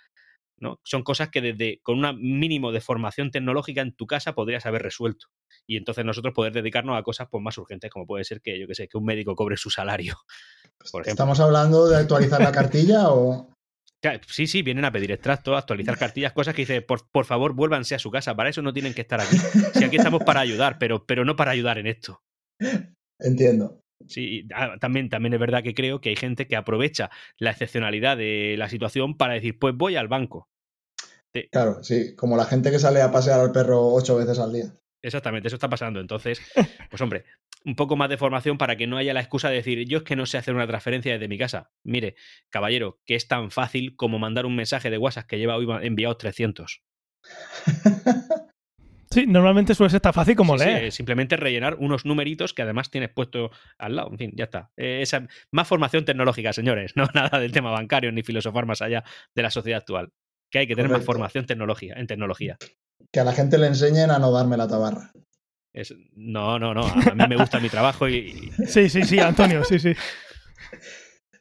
¿no? 0.60 0.80
Son 0.84 1.04
cosas 1.04 1.30
que 1.30 1.42
desde 1.42 1.80
con 1.84 2.04
un 2.04 2.40
mínimo 2.40 2.72
de 2.72 2.82
formación 2.82 3.32
tecnológica 3.32 3.82
en 3.82 3.96
tu 3.96 4.08
casa 4.08 4.34
podrías 4.34 4.66
haber 4.66 4.82
resuelto. 4.82 5.28
Y 5.66 5.78
entonces 5.78 6.04
nosotros 6.06 6.34
poder 6.34 6.54
dedicarnos 6.54 6.98
a 6.98 7.04
cosas 7.04 7.28
pues, 7.30 7.44
más 7.44 7.58
urgentes, 7.58 7.92
como 7.92 8.08
puede 8.08 8.24
ser 8.24 8.42
que, 8.42 8.60
yo 8.60 8.68
que 8.68 8.76
sé, 8.76 8.88
que 8.88 8.98
un 8.98 9.06
médico 9.06 9.36
cobre 9.36 9.58
su 9.58 9.70
salario. 9.70 10.18
Por 10.92 11.02
ejemplo. 11.02 11.12
¿Estamos 11.12 11.40
hablando 11.40 11.88
de 11.88 11.98
actualizar 11.98 12.42
la 12.42 12.52
cartilla 12.52 13.10
o...? 13.10 13.57
Sí, 14.28 14.48
sí, 14.48 14.62
vienen 14.62 14.86
a 14.86 14.92
pedir 14.92 15.12
extractos, 15.12 15.58
actualizar 15.58 15.98
cartillas, 16.00 16.34
cosas 16.34 16.54
que 16.54 16.62
dice, 16.62 16.82
por, 16.82 17.10
por 17.10 17.26
favor, 17.26 17.54
vuélvanse 17.54 17.96
a 17.96 18.00
su 18.00 18.12
casa. 18.12 18.36
Para 18.36 18.50
eso 18.50 18.62
no 18.62 18.74
tienen 18.74 18.94
que 18.94 19.02
estar 19.02 19.20
aquí. 19.20 19.38
Si 19.74 19.84
aquí 19.84 19.98
estamos 19.98 20.24
para 20.24 20.40
ayudar, 20.40 20.78
pero, 20.80 21.06
pero 21.06 21.26
no 21.26 21.36
para 21.36 21.52
ayudar 21.52 21.78
en 21.78 21.88
esto. 21.88 22.22
Entiendo. 23.20 23.82
Sí, 24.08 24.48
ah, 24.54 24.76
también, 24.80 25.10
también 25.10 25.34
es 25.34 25.40
verdad 25.40 25.64
que 25.64 25.74
creo 25.74 26.02
que 26.02 26.10
hay 26.10 26.16
gente 26.16 26.48
que 26.48 26.56
aprovecha 26.56 27.10
la 27.40 27.52
excepcionalidad 27.52 28.16
de 28.16 28.56
la 28.58 28.70
situación 28.70 29.18
para 29.18 29.34
decir, 29.34 29.58
pues 29.58 29.76
voy 29.76 29.96
al 29.96 30.08
banco. 30.08 30.48
Claro, 31.52 31.84
sí, 31.84 32.16
como 32.16 32.36
la 32.36 32.46
gente 32.46 32.72
que 32.72 32.80
sale 32.80 33.02
a 33.02 33.12
pasear 33.12 33.40
al 33.40 33.52
perro 33.52 33.94
ocho 33.94 34.16
veces 34.16 34.40
al 34.40 34.54
día. 34.54 34.74
Exactamente, 35.04 35.48
eso 35.48 35.56
está 35.56 35.70
pasando. 35.70 36.00
Entonces, 36.00 36.42
pues 36.90 37.02
hombre, 37.02 37.26
un 37.65 37.76
poco 37.76 37.96
más 37.96 38.10
de 38.10 38.17
formación 38.17 38.58
para 38.58 38.76
que 38.78 38.88
no 38.88 38.98
haya 38.98 39.13
la 39.13 39.20
excusa 39.20 39.50
de 39.50 39.56
decir, 39.58 39.88
yo 39.88 40.00
es 40.00 40.04
que 40.04 40.15
no 40.15 40.26
sé 40.26 40.38
hacer 40.38 40.56
una 40.56 40.67
transferencia 40.67 41.13
desde 41.13 41.28
mi 41.28 41.38
casa. 41.38 41.72
Mire, 41.84 42.15
caballero, 42.50 43.00
que 43.06 43.15
es 43.15 43.28
tan 43.28 43.52
fácil 43.52 43.96
como 43.96 44.20
mandar 44.20 44.46
un 44.46 44.56
mensaje 44.56 44.89
de 44.89 44.98
WhatsApp 44.98 45.28
que 45.28 45.38
lleva 45.38 45.56
hoy 45.56 45.67
enviados 45.82 46.17
300. 46.17 46.84
Sí, 49.10 49.26
normalmente 49.26 49.74
suele 49.74 49.89
ser 49.89 50.02
tan 50.02 50.13
fácil 50.13 50.36
como 50.36 50.58
Sí, 50.58 50.65
leer. 50.65 50.91
simplemente 50.91 51.38
rellenar 51.38 51.76
unos 51.80 52.06
numeritos 52.06 52.54
que 52.54 52.62
además 52.62 52.91
tienes 52.91 53.10
puesto 53.10 53.52
al 53.78 53.96
lado. 53.96 54.10
En 54.12 54.17
fin, 54.17 54.32
ya 54.36 54.43
está. 54.43 54.72
Eh, 54.76 55.00
esa, 55.02 55.26
más 55.50 55.67
formación 55.67 56.04
tecnológica, 56.04 56.52
señores. 56.54 56.93
No 56.98 57.08
nada 57.13 57.39
del 57.39 57.52
tema 57.54 57.72
bancario 57.72 58.12
ni 58.12 58.22
filosofar 58.24 58.65
más 58.65 58.82
allá 58.82 59.04
de 59.34 59.41
la 59.43 59.50
sociedad 59.50 59.80
actual. 59.80 60.12
Que 60.52 60.60
hay 60.60 60.67
que 60.67 60.76
tener 60.76 60.91
más 60.91 61.06
formación 61.06 61.46
tecnología, 61.46 61.93
en 61.96 62.06
tecnología. 62.08 62.58
Que 63.12 63.20
a 63.22 63.24
la 63.24 63.32
gente 63.34 63.58
le 63.58 63.67
enseñen 63.67 64.12
a 64.12 64.20
no 64.20 64.32
darme 64.32 64.58
la 64.58 64.67
tabarra. 64.67 65.12
Es- 65.78 65.94
no, 66.16 66.58
no, 66.58 66.74
no. 66.74 66.86
A 66.88 67.13
mí 67.13 67.24
me 67.30 67.36
gusta 67.38 67.60
mi 67.60 67.70
trabajo 67.70 68.10
y, 68.10 68.52
Sí, 68.68 68.90
sí, 68.90 69.04
sí, 69.04 69.20
Antonio, 69.20 69.63
sí, 69.63 69.78
sí. 69.78 69.94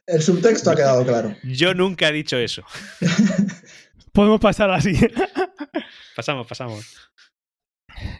El 0.05 0.21
subtexto 0.21 0.69
ha 0.71 0.75
quedado 0.75 1.03
claro. 1.05 1.35
yo 1.43 1.73
nunca 1.73 2.07
he 2.09 2.13
dicho 2.13 2.37
eso. 2.37 2.63
Podemos 4.13 4.39
pasar 4.39 4.69
así. 4.71 4.93
Pasamos, 6.15 6.47
pasamos. 6.47 7.09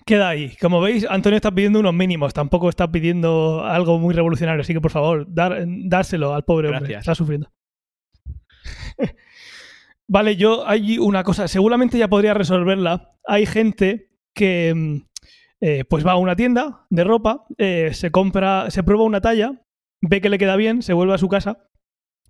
Queda 0.06 0.30
ahí. 0.30 0.56
Como 0.60 0.82
veis, 0.82 1.06
Antonio 1.08 1.38
está 1.38 1.52
pidiendo 1.52 1.80
unos 1.80 1.94
mínimos, 1.94 2.34
tampoco 2.34 2.68
está 2.70 2.92
pidiendo 2.92 3.64
algo 3.64 4.00
muy 4.00 4.14
revolucionario, 4.14 4.62
así 4.62 4.74
que 4.74 4.82
por 4.82 4.92
favor, 4.92 5.26
dar, 5.30 5.64
dárselo 5.68 6.34
al 6.34 6.44
pobre 6.44 6.68
hombre, 6.70 6.80
Gracias. 6.82 7.00
está 7.02 7.16
sufriendo. 7.16 7.52
vale, 10.08 10.36
yo 10.36 10.68
hay 10.68 10.98
una 10.98 11.24
cosa, 11.24 11.48
seguramente 11.48 11.98
ya 11.98 12.08
podría 12.08 12.34
resolverla. 12.34 13.12
Hay 13.28 13.46
gente 13.46 14.10
que 14.34 14.74
mm, 14.76 14.98
eh, 15.62 15.84
pues 15.86 16.06
va 16.06 16.14
a 16.14 16.18
una 16.18 16.36
tienda 16.36 16.86
de 16.90 17.04
ropa, 17.04 17.46
eh, 17.58 17.92
se 17.94 18.12
compra, 18.12 18.70
se 18.70 18.84
prueba 18.84 19.04
una 19.04 19.22
talla, 19.22 19.64
ve 20.02 20.22
que 20.22 20.30
le 20.30 20.38
queda 20.38 20.56
bien, 20.56 20.82
se 20.82 20.94
vuelve 20.94 21.14
a 21.14 21.18
su 21.18 21.28
casa 21.28 21.70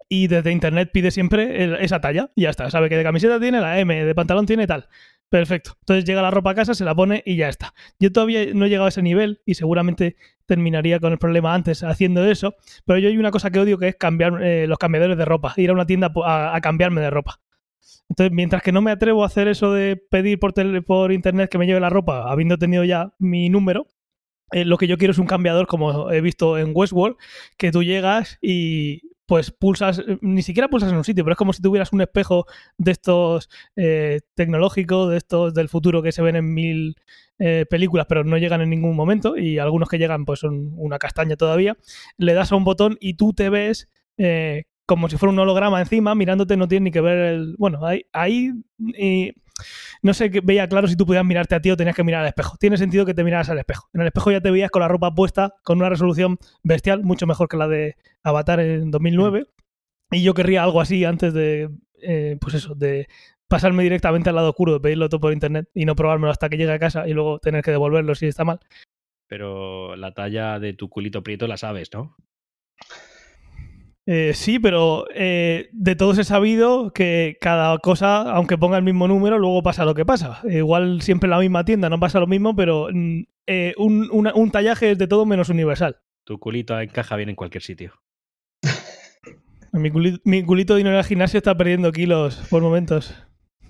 y 0.09 0.27
desde 0.27 0.51
internet 0.51 0.89
pide 0.93 1.11
siempre 1.11 1.83
esa 1.83 1.99
talla 1.99 2.31
y 2.35 2.43
ya 2.43 2.49
está. 2.49 2.69
Sabe 2.69 2.89
que 2.89 2.97
de 2.97 3.03
camiseta 3.03 3.39
tiene 3.39 3.59
la 3.59 3.79
M, 3.79 4.05
de 4.05 4.15
pantalón 4.15 4.45
tiene 4.45 4.65
tal. 4.67 4.87
Perfecto. 5.29 5.75
Entonces 5.81 6.05
llega 6.05 6.21
la 6.21 6.31
ropa 6.31 6.51
a 6.51 6.55
casa, 6.55 6.73
se 6.73 6.85
la 6.85 6.95
pone 6.95 7.21
y 7.25 7.35
ya 7.35 7.49
está. 7.49 7.73
Yo 7.99 8.11
todavía 8.13 8.45
no 8.53 8.65
he 8.65 8.69
llegado 8.69 8.85
a 8.85 8.89
ese 8.89 9.01
nivel 9.01 9.41
y 9.45 9.55
seguramente 9.55 10.15
terminaría 10.45 11.01
con 11.01 11.11
el 11.11 11.17
problema 11.17 11.53
antes 11.53 11.83
haciendo 11.83 12.25
eso. 12.25 12.55
Pero 12.85 12.99
yo 12.99 13.09
hay 13.09 13.17
una 13.17 13.31
cosa 13.31 13.51
que 13.51 13.59
odio 13.59 13.77
que 13.77 13.89
es 13.89 13.95
cambiar 13.95 14.41
eh, 14.41 14.67
los 14.67 14.77
cambiadores 14.77 15.17
de 15.17 15.25
ropa, 15.25 15.53
ir 15.57 15.69
a 15.69 15.73
una 15.73 15.85
tienda 15.85 16.13
a 16.25 16.59
cambiarme 16.61 17.01
de 17.01 17.09
ropa. 17.09 17.41
Entonces, 18.09 18.31
mientras 18.33 18.61
que 18.63 18.71
no 18.71 18.81
me 18.81 18.91
atrevo 18.91 19.23
a 19.23 19.27
hacer 19.27 19.47
eso 19.47 19.73
de 19.73 19.97
pedir 19.97 20.39
por, 20.39 21.11
internet 21.11 21.49
que 21.49 21.57
me 21.57 21.65
lleve 21.65 21.79
la 21.79 21.89
ropa, 21.89 22.31
habiendo 22.31 22.57
tenido 22.57 22.83
ya 22.83 23.13
mi 23.19 23.49
número, 23.49 23.87
eh, 24.51 24.65
lo 24.65 24.77
que 24.77 24.87
yo 24.87 24.97
quiero 24.97 25.11
es 25.11 25.19
un 25.19 25.27
cambiador, 25.27 25.67
como 25.67 26.11
he 26.11 26.21
visto 26.21 26.57
en 26.57 26.71
Westworld, 26.73 27.17
que 27.57 27.71
tú 27.71 27.83
llegas 27.83 28.37
y 28.41 29.01
pues 29.27 29.51
pulsas, 29.51 30.01
ni 30.21 30.41
siquiera 30.41 30.69
pulsas 30.69 30.89
en 30.89 30.97
un 30.97 31.03
sitio, 31.03 31.25
pero 31.25 31.33
es 31.33 31.37
como 31.37 31.51
si 31.51 31.61
tuvieras 31.61 31.91
un 31.91 31.99
espejo 31.99 32.45
de 32.77 32.91
estos 32.91 33.49
eh, 33.75 34.21
tecnológicos, 34.35 35.11
de 35.11 35.17
estos 35.17 35.53
del 35.53 35.67
futuro 35.67 36.01
que 36.01 36.13
se 36.13 36.21
ven 36.21 36.37
en 36.37 36.53
mil 36.53 36.95
eh, 37.37 37.65
películas, 37.69 38.05
pero 38.07 38.23
no 38.23 38.37
llegan 38.37 38.61
en 38.61 38.69
ningún 38.69 38.95
momento, 38.95 39.35
y 39.35 39.59
algunos 39.59 39.89
que 39.89 39.97
llegan 39.97 40.23
pues 40.23 40.39
son 40.39 40.71
una 40.77 40.97
castaña 40.97 41.35
todavía. 41.35 41.75
Le 42.17 42.33
das 42.33 42.53
a 42.53 42.55
un 42.55 42.63
botón 42.63 42.97
y 43.01 43.15
tú 43.15 43.33
te 43.33 43.49
ves 43.49 43.89
como 44.87 45.09
si 45.09 45.17
fuera 45.17 45.33
un 45.33 45.39
holograma 45.39 45.79
encima, 45.79 46.15
mirándote, 46.15 46.57
no 46.57 46.67
tienes 46.67 46.85
ni 46.85 46.91
que 46.91 47.01
ver 47.01 47.17
el. 47.17 47.55
Bueno, 47.59 47.85
ahí. 47.85 48.05
ahí 48.13 48.53
no 50.03 50.13
sé 50.13 50.29
veía 50.43 50.67
claro 50.69 50.87
si 50.87 50.95
tú 50.95 51.05
podías 51.05 51.25
mirarte 51.25 51.55
a 51.55 51.61
ti 51.61 51.69
o 51.71 51.77
tenías 51.77 51.95
que 51.95 52.03
mirar 52.03 52.21
al 52.21 52.27
espejo. 52.27 52.57
Tiene 52.57 52.77
sentido 52.77 53.05
que 53.05 53.13
te 53.13 53.23
miraras 53.23 53.49
al 53.49 53.59
espejo. 53.59 53.89
En 53.93 54.01
el 54.01 54.07
espejo 54.07 54.31
ya 54.31 54.41
te 54.41 54.49
veías 54.49 54.71
con 54.71 54.81
la 54.81 54.87
ropa 54.87 55.13
puesta, 55.13 55.55
con 55.63 55.79
una 55.79 55.89
resolución 55.89 56.37
bestial, 56.63 57.03
mucho 57.03 57.27
mejor 57.27 57.49
que 57.49 57.57
la 57.57 57.67
de 57.67 57.95
Avatar 58.23 58.59
en 58.59 58.91
2009. 58.91 59.47
Y 60.11 60.23
yo 60.23 60.33
querría 60.33 60.63
algo 60.63 60.79
así 60.79 61.03
antes 61.03 61.33
de, 61.33 61.69
eh, 62.01 62.37
pues 62.39 62.53
eso, 62.53 62.75
de 62.75 63.07
pasarme 63.47 63.83
directamente 63.83 64.29
al 64.29 64.35
lado 64.35 64.49
oscuro, 64.49 64.73
de 64.73 64.79
pedirlo 64.79 65.09
todo 65.09 65.19
por 65.19 65.33
internet 65.33 65.69
y 65.73 65.85
no 65.85 65.95
probármelo 65.95 66.31
hasta 66.31 66.49
que 66.49 66.57
llegue 66.57 66.71
a 66.71 66.79
casa 66.79 67.07
y 67.07 67.13
luego 67.13 67.39
tener 67.39 67.63
que 67.63 67.71
devolverlo 67.71 68.15
si 68.15 68.27
está 68.27 68.45
mal. 68.45 68.59
Pero 69.27 69.95
la 69.95 70.13
talla 70.13 70.59
de 70.59 70.73
tu 70.73 70.89
culito 70.89 71.23
prieto 71.23 71.47
la 71.47 71.57
sabes, 71.57 71.89
¿no? 71.93 72.15
Eh, 74.09 74.31
sí, 74.33 74.57
pero 74.57 75.05
eh, 75.13 75.67
de 75.73 75.95
todos 75.97 76.17
he 76.17 76.23
sabido 76.23 76.93
que 76.93 77.37
cada 77.41 77.77
cosa, 77.79 78.21
aunque 78.31 78.57
ponga 78.57 78.77
el 78.77 78.83
mismo 78.83 79.05
número, 79.07 79.37
luego 79.37 79.61
pasa 79.61 79.83
lo 79.83 79.93
que 79.95 80.05
pasa. 80.05 80.39
Igual 80.49 81.01
siempre 81.01 81.27
en 81.27 81.31
la 81.31 81.39
misma 81.39 81.65
tienda 81.65 81.89
no 81.89 81.99
pasa 81.99 82.19
lo 82.21 82.25
mismo, 82.27 82.55
pero 82.55 82.87
mm, 82.93 83.23
eh, 83.47 83.73
un, 83.77 84.09
una- 84.11 84.33
un 84.33 84.49
tallaje 84.51 84.95
de 84.95 85.07
todo 85.07 85.25
menos 85.25 85.49
universal. 85.49 85.97
Tu 86.23 86.39
culito 86.39 86.79
encaja 86.79 87.17
bien 87.17 87.29
en 87.29 87.35
cualquier 87.35 87.63
sitio. 87.63 87.93
Mi 89.73 89.91
culito, 89.91 90.19
mi 90.23 90.43
culito 90.43 90.73
de 90.75 90.81
ir 90.81 90.87
al 90.87 91.03
gimnasio 91.03 91.37
está 91.37 91.55
perdiendo 91.55 91.91
kilos 91.91 92.37
por 92.49 92.61
momentos. 92.61 93.13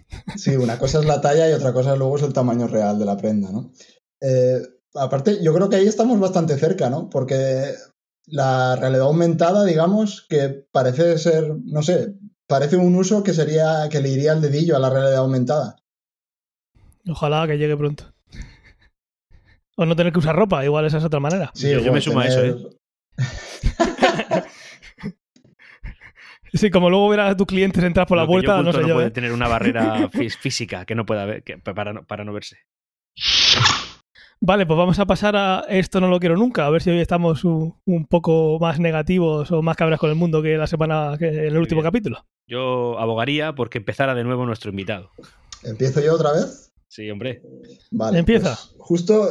Sí, 0.37 0.55
una 0.55 0.79
cosa 0.79 0.99
es 0.99 1.05
la 1.05 1.19
talla 1.19 1.49
y 1.49 1.53
otra 1.53 1.73
cosa 1.73 1.97
luego 1.97 2.15
es 2.15 2.23
el 2.23 2.31
tamaño 2.31 2.67
real 2.67 2.97
de 2.97 3.03
la 3.03 3.17
prenda, 3.17 3.51
¿no? 3.51 3.73
Eh, 4.21 4.57
aparte, 4.95 5.43
yo 5.43 5.53
creo 5.53 5.67
que 5.69 5.75
ahí 5.75 5.85
estamos 5.85 6.17
bastante 6.17 6.55
cerca, 6.57 6.89
¿no? 6.89 7.09
Porque 7.09 7.73
la 8.27 8.75
realidad 8.75 9.05
aumentada, 9.07 9.63
digamos, 9.65 10.25
que 10.29 10.65
parece 10.71 11.17
ser, 11.17 11.55
no 11.65 11.81
sé, 11.81 12.13
parece 12.45 12.75
un 12.77 12.95
uso 12.95 13.23
que 13.23 13.33
sería, 13.33 13.87
que 13.89 14.01
le 14.01 14.09
iría 14.09 14.33
al 14.33 14.41
dedillo 14.41 14.75
a 14.75 14.79
la 14.79 14.89
realidad 14.89 15.17
aumentada. 15.17 15.77
Ojalá 17.09 17.47
que 17.47 17.57
llegue 17.57 17.75
pronto. 17.77 18.13
O 19.77 19.85
no 19.85 19.95
tener 19.95 20.11
que 20.11 20.19
usar 20.19 20.35
ropa, 20.35 20.63
igual 20.65 20.85
esa 20.85 20.97
es 20.97 21.03
otra 21.05 21.19
manera. 21.19 21.51
Sí, 21.53 21.69
Yo- 21.71 21.79
yo 21.79 21.93
me 21.93 22.01
sumo 22.01 22.19
a 22.19 22.27
eso, 22.27 22.43
¿eh? 22.43 22.55
Sí, 26.53 26.69
como 26.71 26.89
luego 26.89 27.09
ver 27.09 27.19
a 27.19 27.35
tus 27.35 27.45
clientes 27.45 27.83
entrar 27.83 28.07
por 28.07 28.17
la 28.17 28.23
Lo 28.23 28.29
que 28.29 28.33
yo 28.35 28.41
puerta, 28.41 28.63
no 28.63 28.71
sé 28.73 28.87
yo. 28.87 28.93
puede 28.95 29.07
¿eh? 29.07 29.11
tener 29.11 29.31
una 29.33 29.47
barrera 29.49 30.09
fí- 30.11 30.29
física 30.35 30.85
que 30.85 30.95
no 30.95 31.05
pueda 31.05 31.25
ver, 31.25 31.43
que- 31.43 31.57
para, 31.57 31.93
no, 31.93 32.05
para 32.05 32.23
no 32.23 32.33
verse. 32.33 32.57
Vale, 34.39 34.67
pues 34.67 34.77
vamos 34.77 34.99
a 34.99 35.05
pasar 35.07 35.35
a 35.35 35.65
esto 35.67 35.99
no 35.99 36.09
lo 36.09 36.19
quiero 36.19 36.37
nunca, 36.37 36.65
a 36.65 36.69
ver 36.69 36.83
si 36.83 36.91
hoy 36.91 36.99
estamos 36.99 37.43
un, 37.43 37.75
un 37.85 38.05
poco 38.05 38.59
más 38.59 38.79
negativos 38.79 39.51
o 39.51 39.63
más 39.63 39.75
cabras 39.75 39.99
con 39.99 40.11
el 40.11 40.15
mundo 40.15 40.43
que 40.43 40.57
la 40.57 40.67
semana, 40.67 41.15
que 41.17 41.27
en 41.27 41.45
el 41.45 41.57
último 41.57 41.81
capítulo. 41.81 42.23
Yo 42.47 42.99
abogaría 42.99 43.55
porque 43.55 43.79
empezara 43.79 44.13
de 44.13 44.23
nuevo 44.23 44.45
nuestro 44.45 44.69
invitado. 44.69 45.09
¿Empiezo 45.63 46.01
yo 46.01 46.13
otra 46.13 46.33
vez? 46.33 46.71
Sí, 46.87 47.09
hombre. 47.09 47.41
Vale. 47.91 48.19
Empieza. 48.19 48.55
pues 48.55 48.75
justo 48.77 49.27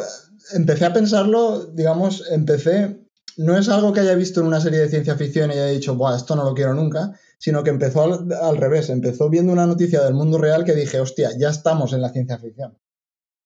empecé 0.55 0.85
a 0.85 0.93
pensarlo, 0.93 1.67
digamos, 1.67 2.25
empecé. 2.31 2.99
No 3.37 3.57
es 3.57 3.69
algo 3.69 3.93
que 3.93 4.01
haya 4.01 4.15
visto 4.15 4.41
en 4.41 4.47
una 4.47 4.61
serie 4.61 4.81
de 4.81 4.89
ciencia 4.89 5.15
ficción 5.15 5.51
y 5.51 5.55
haya 5.55 5.67
dicho, 5.67 5.95
Buah, 5.95 6.17
esto 6.17 6.35
no 6.35 6.45
lo 6.45 6.55
quiero 6.55 6.75
nunca, 6.75 7.13
sino 7.39 7.63
que 7.63 7.71
empezó 7.71 8.03
al, 8.03 8.33
al 8.33 8.57
revés. 8.57 8.91
Empezó 8.91 9.31
viendo 9.31 9.53
una 9.53 9.67
noticia 9.67 10.03
del 10.03 10.15
mundo 10.15 10.39
real 10.39 10.65
que 10.65 10.75
dije, 10.75 11.01
hostia, 11.01 11.31
ya 11.39 11.51
estamos 11.51 11.93
en 11.93 12.01
la 12.01 12.11
ciencia 12.11 12.39
ficción. 12.39 12.77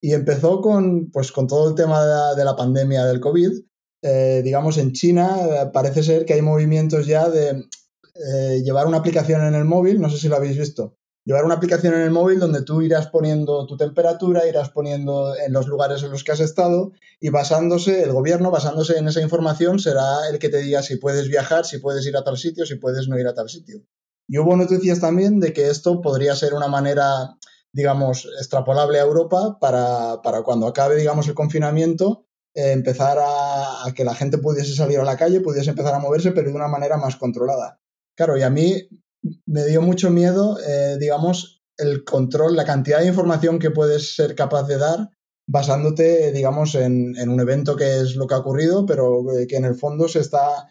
Y 0.01 0.13
empezó 0.15 0.61
con, 0.61 1.11
pues, 1.11 1.33
con 1.33 1.47
todo 1.47 1.69
el 1.69 1.75
tema 1.75 2.03
de 2.03 2.09
la, 2.09 2.35
de 2.35 2.45
la 2.45 2.57
pandemia 2.57 3.05
del 3.05 3.21
COVID. 3.21 3.53
Eh, 4.03 4.41
digamos, 4.43 4.79
en 4.79 4.93
China 4.93 5.37
eh, 5.43 5.71
parece 5.73 6.03
ser 6.03 6.25
que 6.25 6.33
hay 6.33 6.43
movimientos 6.43 7.07
ya 7.07 7.29
de 7.29 7.67
eh, 8.15 8.63
llevar 8.65 8.87
una 8.87 8.99
aplicación 8.99 9.43
en 9.43 9.55
el 9.55 9.65
móvil, 9.65 10.01
no 10.01 10.09
sé 10.09 10.19
si 10.19 10.29
lo 10.29 10.37
habéis 10.37 10.59
visto, 10.59 10.97
llevar 11.25 11.45
una 11.45 11.55
aplicación 11.55 11.95
en 11.95 12.01
el 12.01 12.11
móvil 12.11 12.41
donde 12.41 12.63
tú 12.63 12.83
irás 12.83 13.09
poniendo 13.09 13.67
tu 13.67 13.77
temperatura, 13.77 14.47
irás 14.47 14.71
poniendo 14.71 15.37
en 15.37 15.53
los 15.53 15.67
lugares 15.67 16.03
en 16.03 16.11
los 16.11 16.25
que 16.25 16.33
has 16.33 16.41
estado 16.41 16.93
y 17.21 17.29
basándose, 17.29 18.03
el 18.03 18.13
gobierno 18.13 18.51
basándose 18.51 18.99
en 18.99 19.09
esa 19.09 19.21
información 19.21 19.79
será 19.79 20.29
el 20.31 20.39
que 20.39 20.49
te 20.49 20.59
diga 20.59 20.83
si 20.83 20.97
puedes 20.97 21.29
viajar, 21.29 21.65
si 21.67 21.79
puedes 21.79 22.07
ir 22.07 22.17
a 22.17 22.25
tal 22.25 22.37
sitio, 22.39 22.67
si 22.67 22.77
puedes 22.77 23.07
no 23.09 23.19
ir 23.19 23.27
a 23.27 23.35
tal 23.35 23.49
sitio. 23.49 23.83
Y 24.27 24.39
hubo 24.39 24.57
noticias 24.57 25.01
también 25.01 25.41
de 25.41 25.53
que 25.53 25.69
esto 25.69 26.01
podría 26.01 26.35
ser 26.37 26.55
una 26.55 26.69
manera, 26.69 27.37
digamos, 27.73 28.27
extrapolable 28.39 28.99
a 28.99 29.05
Europa 29.05 29.59
para, 29.61 30.23
para 30.23 30.43
cuando 30.43 30.67
acabe, 30.67 30.97
digamos, 30.97 31.29
el 31.29 31.35
confinamiento, 31.35 32.27
eh, 32.55 32.73
empezar 32.73 33.19
a, 33.19 33.87
a 33.87 33.95
que 33.95 34.05
la 34.05 34.15
gente 34.15 34.39
pudiese 34.39 34.75
salir 34.75 34.99
a 34.99 35.05
la 35.05 35.17
calle, 35.17 35.41
pudiese 35.41 35.71
empezar 35.71 35.95
a 35.95 36.01
moverse, 36.01 36.33
pero 36.33 36.49
de 36.51 36.57
una 36.57 36.69
manera 36.69 36.97
más 36.97 37.17
controlada. 37.17 37.79
Claro, 38.17 38.37
y 38.37 38.43
a 38.43 38.51
mí 38.51 38.89
me 39.47 39.65
dio 39.67 39.83
mucho 39.83 40.11
miedo, 40.11 40.59
eh, 40.67 40.97
digamos, 40.99 41.63
el 41.79 42.05
control, 42.05 42.57
la 42.57 42.65
cantidad 42.65 43.01
de 43.01 43.07
información 43.07 43.59
que 43.59 43.71
puedes 43.71 44.17
ser 44.17 44.35
capaz 44.35 44.65
de 44.65 44.79
dar 44.79 45.11
basándote, 45.49 46.31
digamos, 46.33 46.75
en, 46.75 47.17
en 47.17 47.29
un 47.29 47.41
evento 47.41 47.75
que 47.77 48.01
es 48.01 48.17
lo 48.17 48.27
que 48.27 48.35
ha 48.35 48.39
ocurrido, 48.39 48.87
pero 48.87 49.33
eh, 49.33 49.47
que 49.47 49.57
en 49.57 49.65
el 49.65 49.75
fondo 49.75 50.07
se 50.07 50.21
está, 50.21 50.71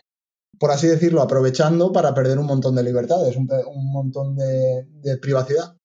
por 0.60 0.72
así 0.72 0.88
decirlo, 0.88 1.22
aprovechando 1.22 1.92
para 1.92 2.14
perder 2.14 2.40
un 2.40 2.46
montón 2.46 2.76
de 2.76 2.84
libertades, 2.84 3.36
un, 3.36 3.50
un 3.68 3.92
montón 3.92 4.36
de, 4.36 4.86
de 5.02 5.18
privacidad. 5.18 5.76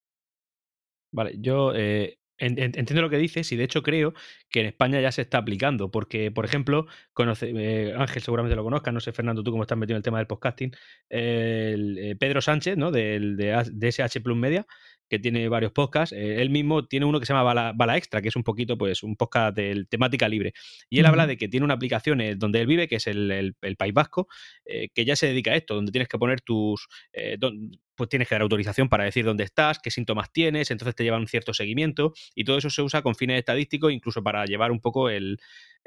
Vale, 1.15 1.35
yo 1.39 1.73
eh, 1.77 2.19
en- 2.39 2.59
en- 2.59 2.73
entiendo 2.77 3.01
lo 3.03 3.09
que 3.11 3.19
dices 3.19 3.51
y 3.53 3.57
de 3.57 3.63
hecho 3.65 3.83
creo 3.85 4.15
que 4.51 4.61
en 4.61 4.67
España 4.67 5.01
ya 5.01 5.13
se 5.13 5.23
está 5.23 5.39
aplicando, 5.39 5.93
porque, 5.93 6.33
por 6.33 6.45
ejemplo, 6.45 6.87
conoce, 7.13 7.53
eh, 7.55 7.95
Ángel 7.97 8.21
seguramente 8.23 8.57
lo 8.57 8.65
conozca, 8.65 8.91
no 8.91 8.99
sé, 9.01 9.13
Fernando, 9.13 9.45
tú 9.45 9.53
cómo 9.53 9.63
estás 9.63 9.79
metido 9.79 9.95
en 9.95 9.99
el 9.99 10.03
tema 10.03 10.19
del 10.19 10.27
podcasting, 10.27 10.73
el, 11.09 11.99
eh, 11.99 12.17
Pedro 12.17 12.41
Sánchez, 12.43 12.77
¿no? 12.77 12.91
Del, 12.91 13.37
de, 13.37 13.63
de 13.73 13.89
SH 13.89 14.21
Plus 14.23 14.37
Media, 14.37 14.67
que 15.15 15.19
tiene 15.21 15.49
varios 15.49 15.73
podcasts, 15.73 16.13
eh, 16.15 16.43
él 16.43 16.51
mismo 16.51 16.87
tiene 16.87 17.07
uno 17.07 17.21
que 17.21 17.27
se 17.27 17.33
llama 17.33 17.43
Bala, 17.45 17.73
Bala 17.75 17.97
Extra, 17.97 18.21
que 18.21 18.29
es 18.29 18.37
un 18.37 18.43
poquito, 18.43 18.77
pues, 18.77 19.03
un 19.03 19.17
podcast 19.17 19.57
de 19.57 19.85
temática 19.89 20.29
libre. 20.29 20.53
Y 20.91 20.99
él 20.99 21.07
habla 21.07 21.27
de 21.27 21.37
que 21.37 21.49
tiene 21.49 21.65
una 21.65 21.75
aplicación 21.75 22.21
eh, 22.21 22.35
donde 22.37 22.61
él 22.61 22.67
vive, 22.67 22.89
que 22.89 22.97
es 22.97 23.07
el, 23.07 23.31
el- 23.31 23.55
el 23.63 23.77
País 23.77 23.95
Vasco, 23.95 24.29
eh, 24.65 24.89
que 24.95 25.05
ya 25.05 25.17
se 25.17 25.27
dedica 25.27 25.53
a 25.53 25.57
esto, 25.57 25.75
donde 25.75 25.93
tienes 25.93 26.09
que 26.09 26.19
poner 26.19 26.41
tus... 26.41 26.89
eh, 27.13 27.37
don- 27.39 27.71
pues 27.97 28.09
tienes 28.11 28.29
que 28.29 28.35
dar 28.35 28.43
autorización 28.43 28.89
para 28.89 29.05
decir 29.05 29.25
dónde 29.25 29.45
estás, 29.45 29.79
qué 29.79 29.91
síntomas 29.91 30.33
tienes, 30.33 30.73
entonces 30.73 30.97
te 30.97 31.05
llevan 31.05 31.21
un 31.21 31.29
cierto 31.29 31.55
seguimiento 31.55 32.13
y 32.35 32.43
todo 32.45 32.59
eso 32.59 32.69
se 32.69 32.83
usa 32.83 33.03
con 33.03 33.15
fines 33.15 33.39
estadísticos, 33.39 33.93
incluso 33.93 34.21
para 34.23 34.45
llevar 34.47 34.73
un 34.73 34.81
poco 34.81 35.11
el- 35.11 35.39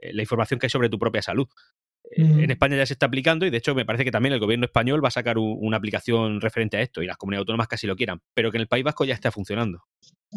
la 0.01 0.21
información 0.21 0.59
que 0.59 0.67
hay 0.67 0.69
sobre 0.69 0.89
tu 0.89 0.99
propia 0.99 1.21
salud. 1.21 1.47
Eh. 2.11 2.43
En 2.43 2.51
España 2.51 2.77
ya 2.77 2.85
se 2.85 2.93
está 2.93 3.07
aplicando 3.07 3.45
y 3.45 3.49
de 3.49 3.57
hecho 3.57 3.75
me 3.75 3.85
parece 3.85 4.05
que 4.05 4.11
también 4.11 4.33
el 4.33 4.39
gobierno 4.39 4.65
español 4.65 5.03
va 5.03 5.09
a 5.09 5.11
sacar 5.11 5.37
una 5.37 5.77
aplicación 5.77 6.39
referente 6.41 6.77
a 6.77 6.81
esto 6.81 7.01
y 7.01 7.05
las 7.05 7.17
comunidades 7.17 7.41
autónomas 7.43 7.67
casi 7.67 7.85
lo 7.87 7.95
quieran, 7.95 8.21
pero 8.33 8.49
que 8.51 8.57
en 8.57 8.61
el 8.61 8.67
País 8.67 8.83
Vasco 8.85 9.03
ya 9.05 9.13
está 9.13 9.31
funcionando. 9.31 9.79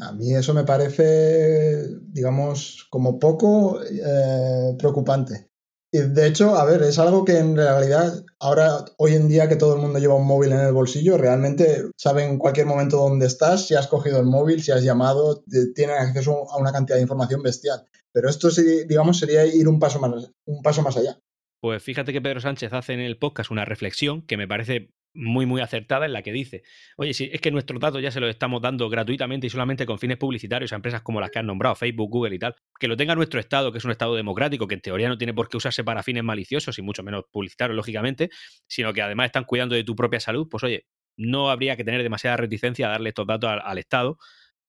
A 0.00 0.12
mí 0.12 0.34
eso 0.34 0.54
me 0.54 0.64
parece, 0.64 1.86
digamos, 2.08 2.86
como 2.90 3.18
poco 3.18 3.80
eh, 3.82 4.74
preocupante. 4.78 5.48
Y 5.92 5.98
de 5.98 6.26
hecho, 6.28 6.54
a 6.54 6.64
ver, 6.64 6.82
es 6.82 7.00
algo 7.00 7.24
que 7.24 7.36
en 7.38 7.56
realidad 7.56 8.24
ahora, 8.38 8.84
hoy 8.98 9.14
en 9.14 9.26
día 9.28 9.48
que 9.48 9.56
todo 9.56 9.74
el 9.74 9.80
mundo 9.82 9.98
lleva 9.98 10.14
un 10.14 10.26
móvil 10.26 10.52
en 10.52 10.60
el 10.60 10.72
bolsillo, 10.72 11.18
realmente 11.18 11.82
saben 11.96 12.30
en 12.30 12.38
cualquier 12.38 12.66
momento 12.66 12.96
dónde 12.98 13.26
estás, 13.26 13.66
si 13.66 13.74
has 13.74 13.88
cogido 13.88 14.20
el 14.20 14.26
móvil, 14.26 14.62
si 14.62 14.70
has 14.70 14.84
llamado, 14.84 15.42
te- 15.50 15.72
tienen 15.72 15.96
acceso 15.96 16.48
a 16.52 16.58
una 16.58 16.70
cantidad 16.72 16.96
de 16.96 17.02
información 17.02 17.42
bestial. 17.42 17.82
Pero 18.12 18.28
esto, 18.30 18.50
digamos, 18.88 19.18
sería 19.18 19.44
ir 19.46 19.66
un 19.66 19.80
paso 19.80 19.98
más, 19.98 20.30
un 20.46 20.62
paso 20.62 20.82
más 20.82 20.96
allá. 20.96 21.18
Pues 21.60 21.82
fíjate 21.82 22.12
que 22.12 22.22
Pedro 22.22 22.40
Sánchez 22.40 22.72
hace 22.72 22.94
en 22.94 23.00
el 23.00 23.18
podcast 23.18 23.50
una 23.50 23.64
reflexión 23.66 24.22
que 24.22 24.36
me 24.38 24.48
parece 24.48 24.92
muy, 25.12 25.44
muy 25.44 25.60
acertada 25.60 26.06
en 26.06 26.12
la 26.12 26.22
que 26.22 26.32
dice, 26.32 26.62
oye, 26.96 27.12
si 27.12 27.24
es 27.32 27.40
que 27.40 27.50
nuestros 27.50 27.80
datos 27.80 28.00
ya 28.00 28.10
se 28.12 28.20
los 28.20 28.30
estamos 28.30 28.62
dando 28.62 28.88
gratuitamente 28.88 29.46
y 29.46 29.50
solamente 29.50 29.84
con 29.84 29.98
fines 29.98 30.16
publicitarios 30.16 30.72
a 30.72 30.76
empresas 30.76 31.02
como 31.02 31.20
las 31.20 31.30
que 31.30 31.40
han 31.40 31.46
nombrado, 31.46 31.74
Facebook, 31.74 32.08
Google 32.10 32.34
y 32.36 32.38
tal, 32.38 32.54
que 32.78 32.86
lo 32.88 32.96
tenga 32.96 33.14
nuestro 33.14 33.40
Estado, 33.40 33.72
que 33.72 33.78
es 33.78 33.84
un 33.84 33.90
Estado 33.90 34.14
democrático, 34.14 34.68
que 34.68 34.74
en 34.76 34.80
teoría 34.80 35.08
no 35.08 35.18
tiene 35.18 35.34
por 35.34 35.48
qué 35.48 35.56
usarse 35.56 35.82
para 35.84 36.02
fines 36.02 36.22
maliciosos 36.24 36.78
y 36.78 36.82
mucho 36.82 37.02
menos 37.02 37.24
publicitarios, 37.30 37.76
lógicamente, 37.76 38.30
sino 38.68 38.92
que 38.92 39.02
además 39.02 39.26
están 39.26 39.44
cuidando 39.44 39.74
de 39.74 39.84
tu 39.84 39.96
propia 39.96 40.20
salud, 40.20 40.48
pues 40.48 40.62
oye, 40.64 40.86
no 41.16 41.50
habría 41.50 41.76
que 41.76 41.84
tener 41.84 42.02
demasiada 42.02 42.36
reticencia 42.38 42.86
a 42.86 42.90
darle 42.92 43.08
estos 43.10 43.26
datos 43.26 43.50
al, 43.62 43.78
Estado 43.78 44.16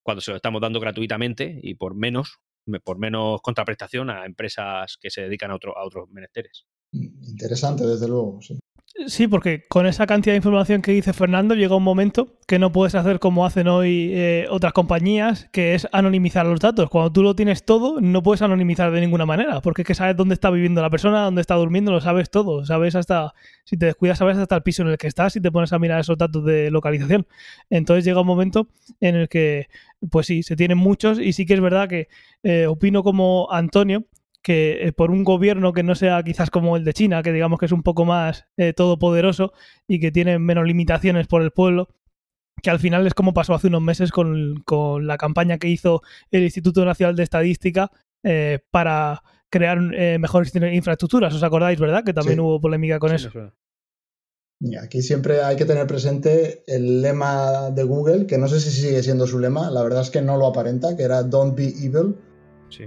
cuando 0.03 0.21
se 0.21 0.31
los 0.31 0.37
estamos 0.37 0.59
dando 0.61 0.79
gratuitamente 0.79 1.59
y 1.61 1.75
por 1.75 1.95
menos, 1.95 2.39
por 2.83 2.97
menos 2.97 3.41
contraprestación 3.41 4.09
a 4.09 4.25
empresas 4.25 4.97
que 4.99 5.11
se 5.11 5.21
dedican 5.21 5.51
a, 5.51 5.55
otro- 5.55 5.77
a 5.77 5.85
otros 5.85 6.09
menesteres. 6.09 6.65
Interesante, 6.91 7.85
desde 7.85 8.07
luego. 8.07 8.39
Sí. 9.07 9.27
Porque 9.27 9.63
con 9.67 9.87
esa 9.87 10.05
cantidad 10.05 10.33
de 10.33 10.37
información 10.37 10.81
que 10.81 10.91
dice 10.91 11.13
Fernando 11.13 11.55
llega 11.55 11.75
un 11.75 11.83
momento 11.83 12.37
que 12.45 12.59
no 12.59 12.71
puedes 12.71 12.93
hacer 12.93 13.19
como 13.19 13.45
hacen 13.45 13.67
hoy 13.67 14.11
eh, 14.13 14.45
otras 14.49 14.73
compañías, 14.73 15.47
que 15.51 15.73
es 15.73 15.87
anonimizar 15.91 16.45
los 16.45 16.59
datos. 16.59 16.89
Cuando 16.89 17.11
tú 17.11 17.23
lo 17.23 17.35
tienes 17.35 17.63
todo, 17.63 17.99
no 18.01 18.21
puedes 18.21 18.41
anonimizar 18.41 18.91
de 18.91 19.01
ninguna 19.01 19.25
manera, 19.25 19.61
porque 19.61 19.83
es 19.83 19.87
que 19.87 19.95
sabes 19.95 20.15
dónde 20.17 20.33
está 20.33 20.49
viviendo 20.51 20.81
la 20.81 20.89
persona, 20.89 21.23
dónde 21.23 21.41
está 21.41 21.55
durmiendo, 21.55 21.91
lo 21.91 22.01
sabes 22.01 22.29
todo. 22.29 22.65
Sabes 22.65 22.95
hasta, 22.95 23.33
si 23.63 23.77
te 23.77 23.87
descuidas, 23.87 24.19
sabes 24.19 24.37
hasta 24.37 24.55
el 24.55 24.61
piso 24.61 24.83
en 24.83 24.89
el 24.89 24.97
que 24.97 25.07
estás 25.07 25.35
y 25.35 25.41
te 25.41 25.51
pones 25.51 25.73
a 25.73 25.79
mirar 25.79 26.01
esos 26.01 26.17
datos 26.17 26.43
de 26.43 26.69
localización. 26.69 27.25
Entonces 27.69 28.03
llega 28.03 28.21
un 28.21 28.27
momento 28.27 28.67
en 28.99 29.15
el 29.15 29.29
que, 29.29 29.67
pues 30.11 30.27
sí, 30.27 30.43
se 30.43 30.55
tienen 30.55 30.77
muchos 30.77 31.19
y 31.19 31.33
sí 31.33 31.45
que 31.45 31.53
es 31.53 31.61
verdad 31.61 31.87
que 31.87 32.07
eh, 32.43 32.67
opino 32.67 33.03
como 33.03 33.47
Antonio, 33.51 34.03
que 34.43 34.87
eh, 34.87 34.91
por 34.93 35.11
un 35.11 35.23
gobierno 35.23 35.71
que 35.73 35.83
no 35.83 35.95
sea 35.95 36.23
quizás 36.23 36.49
como 36.49 36.75
el 36.77 36.83
de 36.83 36.93
China, 36.93 37.21
que 37.23 37.31
digamos 37.31 37.59
que 37.59 37.65
es 37.67 37.71
un 37.71 37.83
poco 37.83 38.05
más 38.05 38.45
eh, 38.57 38.73
todopoderoso 38.73 39.53
y 39.87 39.99
que 39.99 40.11
tiene 40.11 40.39
menos 40.39 40.65
limitaciones 40.65 41.27
por 41.27 41.41
el 41.41 41.51
pueblo, 41.51 41.89
que 42.63 42.69
al 42.69 42.79
final 42.79 43.05
es 43.07 43.13
como 43.13 43.33
pasó 43.33 43.53
hace 43.53 43.67
unos 43.67 43.81
meses 43.81 44.11
con, 44.11 44.61
con 44.65 45.07
la 45.07 45.17
campaña 45.17 45.57
que 45.57 45.67
hizo 45.67 46.01
el 46.31 46.43
Instituto 46.43 46.83
Nacional 46.85 47.15
de 47.15 47.23
Estadística 47.23 47.91
eh, 48.23 48.59
para 48.71 49.21
crear 49.49 49.79
eh, 49.93 50.17
mejores 50.19 50.53
infraestructuras. 50.55 51.33
¿Os 51.33 51.43
acordáis, 51.43 51.79
verdad? 51.79 52.03
Que 52.03 52.13
también 52.13 52.37
Sí. 52.37 52.41
hubo 52.41 52.59
polémica 52.61 52.99
con 52.99 53.09
Sí, 53.09 53.15
eso. 53.27 53.51
Y 54.63 54.75
aquí 54.75 55.01
siempre 55.01 55.41
hay 55.41 55.55
que 55.55 55.65
tener 55.65 55.87
presente 55.87 56.63
el 56.67 57.01
lema 57.01 57.71
de 57.71 57.83
Google, 57.83 58.27
que 58.27 58.37
no 58.37 58.47
sé 58.47 58.59
si 58.59 58.69
sigue 58.69 59.01
siendo 59.01 59.25
su 59.25 59.39
lema, 59.39 59.71
la 59.71 59.81
verdad 59.81 60.01
es 60.03 60.11
que 60.11 60.21
no 60.21 60.37
lo 60.37 60.45
aparenta, 60.47 60.95
que 60.95 61.01
era 61.03 61.23
Don't 61.23 61.55
be 61.57 61.73
evil. 61.83 62.15
Sí. 62.69 62.83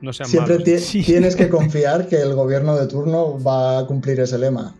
No 0.00 0.12
sean 0.12 0.28
Siempre 0.28 0.58
malos. 0.58 0.80
Sí. 0.82 1.02
tienes 1.02 1.36
que 1.36 1.48
confiar 1.50 2.08
que 2.08 2.16
el 2.16 2.34
gobierno 2.34 2.76
de 2.76 2.86
turno 2.86 3.42
va 3.42 3.78
a 3.78 3.86
cumplir 3.86 4.20
ese 4.20 4.38
lema 4.38 4.74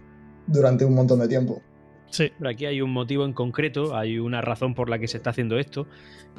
durante 0.46 0.84
un 0.84 0.94
montón 0.94 1.20
de 1.20 1.28
tiempo. 1.28 1.62
Sí. 2.10 2.30
Pero 2.38 2.50
aquí 2.50 2.66
hay 2.66 2.80
un 2.80 2.92
motivo 2.92 3.24
en 3.24 3.32
concreto, 3.32 3.96
hay 3.96 4.18
una 4.18 4.40
razón 4.40 4.74
por 4.74 4.88
la 4.88 4.98
que 4.98 5.08
se 5.08 5.16
está 5.16 5.30
haciendo 5.30 5.58
esto 5.58 5.86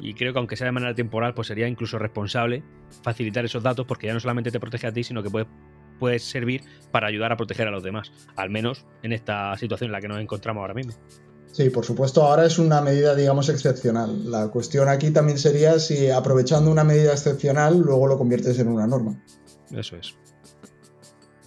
y 0.00 0.14
creo 0.14 0.32
que 0.32 0.38
aunque 0.38 0.56
sea 0.56 0.66
de 0.66 0.72
manera 0.72 0.94
temporal, 0.94 1.34
pues 1.34 1.48
sería 1.48 1.68
incluso 1.68 1.98
responsable 1.98 2.62
facilitar 3.02 3.44
esos 3.44 3.62
datos 3.62 3.86
porque 3.86 4.06
ya 4.06 4.14
no 4.14 4.20
solamente 4.20 4.50
te 4.50 4.60
protege 4.60 4.86
a 4.86 4.92
ti, 4.92 5.04
sino 5.04 5.22
que 5.22 5.30
puede, 5.30 5.46
puede 5.98 6.18
servir 6.18 6.62
para 6.90 7.08
ayudar 7.08 7.32
a 7.32 7.36
proteger 7.36 7.68
a 7.68 7.70
los 7.70 7.82
demás, 7.82 8.12
al 8.36 8.50
menos 8.50 8.86
en 9.02 9.12
esta 9.12 9.56
situación 9.56 9.88
en 9.88 9.92
la 9.92 10.00
que 10.00 10.08
nos 10.08 10.20
encontramos 10.20 10.62
ahora 10.62 10.74
mismo. 10.74 10.94
Sí, 11.52 11.70
por 11.70 11.84
supuesto, 11.84 12.22
ahora 12.22 12.44
es 12.46 12.58
una 12.58 12.80
medida, 12.80 13.14
digamos, 13.14 13.48
excepcional. 13.48 14.30
La 14.30 14.48
cuestión 14.48 14.88
aquí 14.88 15.10
también 15.10 15.38
sería 15.38 15.78
si 15.78 16.10
aprovechando 16.10 16.70
una 16.70 16.84
medida 16.84 17.12
excepcional, 17.12 17.80
luego 17.80 18.06
lo 18.06 18.18
conviertes 18.18 18.58
en 18.58 18.68
una 18.68 18.86
norma. 18.86 19.22
Eso 19.72 19.96
es. 19.96 20.14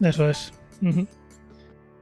Eso 0.01 0.29
es. 0.29 0.51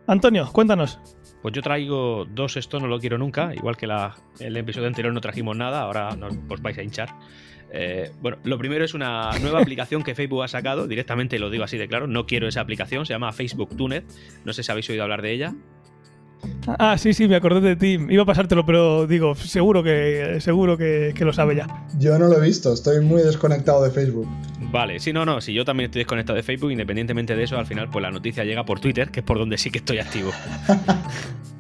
Antonio, 0.08 0.50
cuéntanos. 0.52 1.00
Pues 1.42 1.54
yo 1.54 1.62
traigo 1.62 2.26
dos 2.26 2.58
esto 2.58 2.80
no 2.80 2.88
lo 2.88 3.00
quiero 3.00 3.18
nunca, 3.18 3.54
igual 3.56 3.78
que 3.78 3.88
la, 3.88 4.18
el 4.40 4.58
episodio 4.58 4.88
anterior 4.88 5.14
no 5.14 5.22
trajimos 5.22 5.56
nada, 5.56 5.82
ahora 5.82 6.16
nos, 6.16 6.34
os 6.50 6.62
vais 6.62 6.78
a 6.78 6.84
hinchar. 6.84 7.10
Eh, 7.72 8.12
bueno, 8.20 8.40
lo 8.44 8.58
primero 8.58 8.84
es 8.84 8.94
una 8.94 9.32
nueva 9.40 9.60
aplicación 9.62 10.04
que 10.04 10.16
Facebook 10.16 10.44
ha 10.44 10.48
sacado, 10.48 10.88
directamente 10.88 11.40
lo 11.40 11.50
digo 11.50 11.64
así 11.64 11.78
de 11.78 11.88
claro, 11.88 12.08
no 12.08 12.26
quiero 12.26 12.48
esa 12.48 12.62
aplicación, 12.62 13.06
se 13.06 13.14
llama 13.14 13.32
Facebook 13.32 13.76
Tunet, 13.78 14.06
no 14.44 14.52
sé 14.52 14.64
si 14.64 14.72
habéis 14.72 14.90
oído 14.90 15.04
hablar 15.04 15.22
de 15.22 15.32
ella. 15.32 15.56
Ah, 16.78 16.98
sí, 16.98 17.14
sí, 17.14 17.28
me 17.28 17.36
acordé 17.36 17.62
de 17.62 17.76
ti. 17.76 17.98
Iba 18.10 18.24
a 18.24 18.26
pasártelo, 18.26 18.66
pero 18.66 19.08
digo, 19.08 19.36
seguro 19.36 19.84
que 19.84 20.38
seguro 20.40 20.78
que, 20.78 21.14
que 21.16 21.26
lo 21.26 21.34
sabe 21.34 21.56
ya. 21.56 21.68
Yo 21.98 22.18
no 22.20 22.28
lo 22.28 22.38
he 22.38 22.42
visto, 22.42 22.74
estoy 22.74 23.04
muy 23.04 23.22
desconectado 23.22 23.84
de 23.84 23.92
Facebook. 23.92 24.28
Vale, 24.72 25.00
sí, 25.00 25.12
no, 25.14 25.26
no, 25.26 25.42
si 25.42 25.54
yo 25.54 25.66
también 25.66 25.90
estoy 25.90 26.02
desconectado 26.02 26.38
de 26.38 26.44
Facebook, 26.44 26.72
independientemente 26.72 27.36
de 27.36 27.44
eso, 27.44 27.58
al 27.58 27.66
final 27.66 27.90
pues 27.90 28.04
la 28.04 28.12
noticia 28.12 28.44
llega 28.44 28.66
por 28.66 28.80
Twitter, 28.80 29.10
que 29.10 29.22
es 29.22 29.26
por 29.26 29.40
donde 29.40 29.58
sí 29.58 29.72
que 29.72 29.80
estoy 29.80 29.98
activo. 29.98 30.32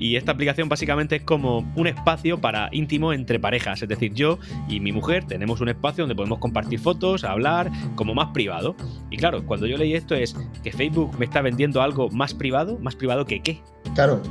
Y 0.00 0.16
esta 0.16 0.32
aplicación 0.32 0.68
básicamente 0.68 1.16
es 1.16 1.22
como 1.22 1.58
un 1.76 1.86
espacio 1.86 2.40
para 2.40 2.70
íntimo 2.72 3.12
entre 3.12 3.38
parejas. 3.38 3.82
Es 3.82 3.88
decir, 3.88 4.12
yo 4.14 4.38
y 4.66 4.80
mi 4.80 4.90
mujer 4.90 5.24
tenemos 5.26 5.60
un 5.60 5.68
espacio 5.68 6.02
donde 6.02 6.16
podemos 6.16 6.38
compartir 6.38 6.80
fotos, 6.80 7.22
hablar, 7.22 7.70
como 7.94 8.14
más 8.14 8.28
privado. 8.32 8.74
Y 9.10 9.18
claro, 9.18 9.44
cuando 9.46 9.66
yo 9.66 9.76
leí 9.76 9.94
esto 9.94 10.14
es 10.14 10.34
que 10.64 10.72
Facebook 10.72 11.16
me 11.18 11.26
está 11.26 11.42
vendiendo 11.42 11.82
algo 11.82 12.08
más 12.10 12.34
privado. 12.34 12.78
¿Más 12.80 12.96
privado 12.96 13.26
que 13.26 13.42
qué? 13.42 13.62
Claro. 13.94 14.22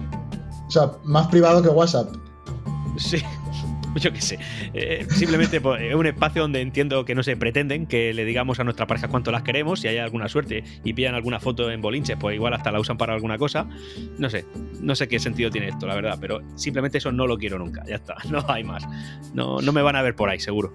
O 0.68 0.72
sea, 0.72 0.92
más 1.04 1.28
privado 1.28 1.62
que 1.62 1.70
WhatsApp. 1.70 2.16
Sí. 2.98 3.18
Yo 4.00 4.14
qué 4.14 4.22
sé. 4.22 4.40
Eh, 4.74 5.06
simplemente 5.10 5.60
pues, 5.62 5.82
es 5.82 5.96
un 5.96 6.06
espacio 6.06 6.42
donde 6.44 6.62
entiendo 6.62 7.06
que 7.06 7.16
no 7.16 7.24
se 7.24 7.36
pretenden 7.36 7.86
que 7.88 8.14
le 8.14 8.26
digamos 8.26 8.60
a 8.60 8.64
nuestra 8.64 8.86
pareja 8.88 9.08
cuánto 9.08 9.32
las 9.32 9.44
queremos. 9.44 9.80
Si 9.82 9.88
hay 9.88 9.98
alguna 9.98 10.28
suerte 10.30 10.64
y 10.84 10.94
pillan 10.94 11.16
alguna 11.16 11.40
foto 11.40 11.70
en 11.72 11.82
bolinches, 11.82 12.18
pues 12.20 12.36
igual 12.36 12.54
hasta 12.54 12.72
la 12.72 12.80
usan 12.80 12.98
para 12.98 13.14
alguna 13.14 13.38
cosa. 13.38 13.68
No 14.18 14.30
sé. 14.30 14.46
No 14.82 14.96
sé 14.96 15.08
qué 15.08 15.20
sentido 15.20 15.50
tiene 15.50 15.70
esto, 15.70 15.88
la 15.88 15.96
verdad. 15.96 16.18
Pero 16.22 16.42
simplemente 16.56 16.98
eso 17.00 17.12
no 17.12 17.26
lo 17.28 17.38
quiero 17.38 17.58
nunca. 17.60 17.84
Ya 17.88 17.96
está. 17.96 18.16
No 18.30 18.46
hay 18.48 18.64
más. 18.64 18.88
No, 19.34 19.60
no 19.62 19.72
me 19.74 19.82
van 19.82 19.96
a 19.96 20.02
ver 20.02 20.16
por 20.16 20.30
ahí, 20.30 20.40
seguro. 20.40 20.74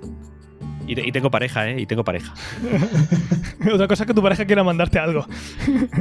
Y, 0.86 0.94
te- 0.94 1.06
y 1.06 1.12
tengo 1.12 1.30
pareja, 1.30 1.70
¿eh? 1.70 1.80
Y 1.80 1.86
tengo 1.86 2.04
pareja. 2.04 2.34
Otra 3.72 3.88
cosa 3.88 4.02
es 4.02 4.06
que 4.08 4.14
tu 4.14 4.22
pareja 4.22 4.44
quiera 4.44 4.62
mandarte 4.64 4.98
algo. 4.98 5.26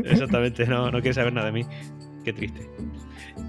Exactamente, 0.03 0.65
no, 0.65 0.91
no 0.91 0.99
quiere 1.01 1.13
saber 1.13 1.31
nada 1.31 1.47
de 1.47 1.53
mí. 1.53 1.65
Qué 2.25 2.33
triste. 2.33 2.69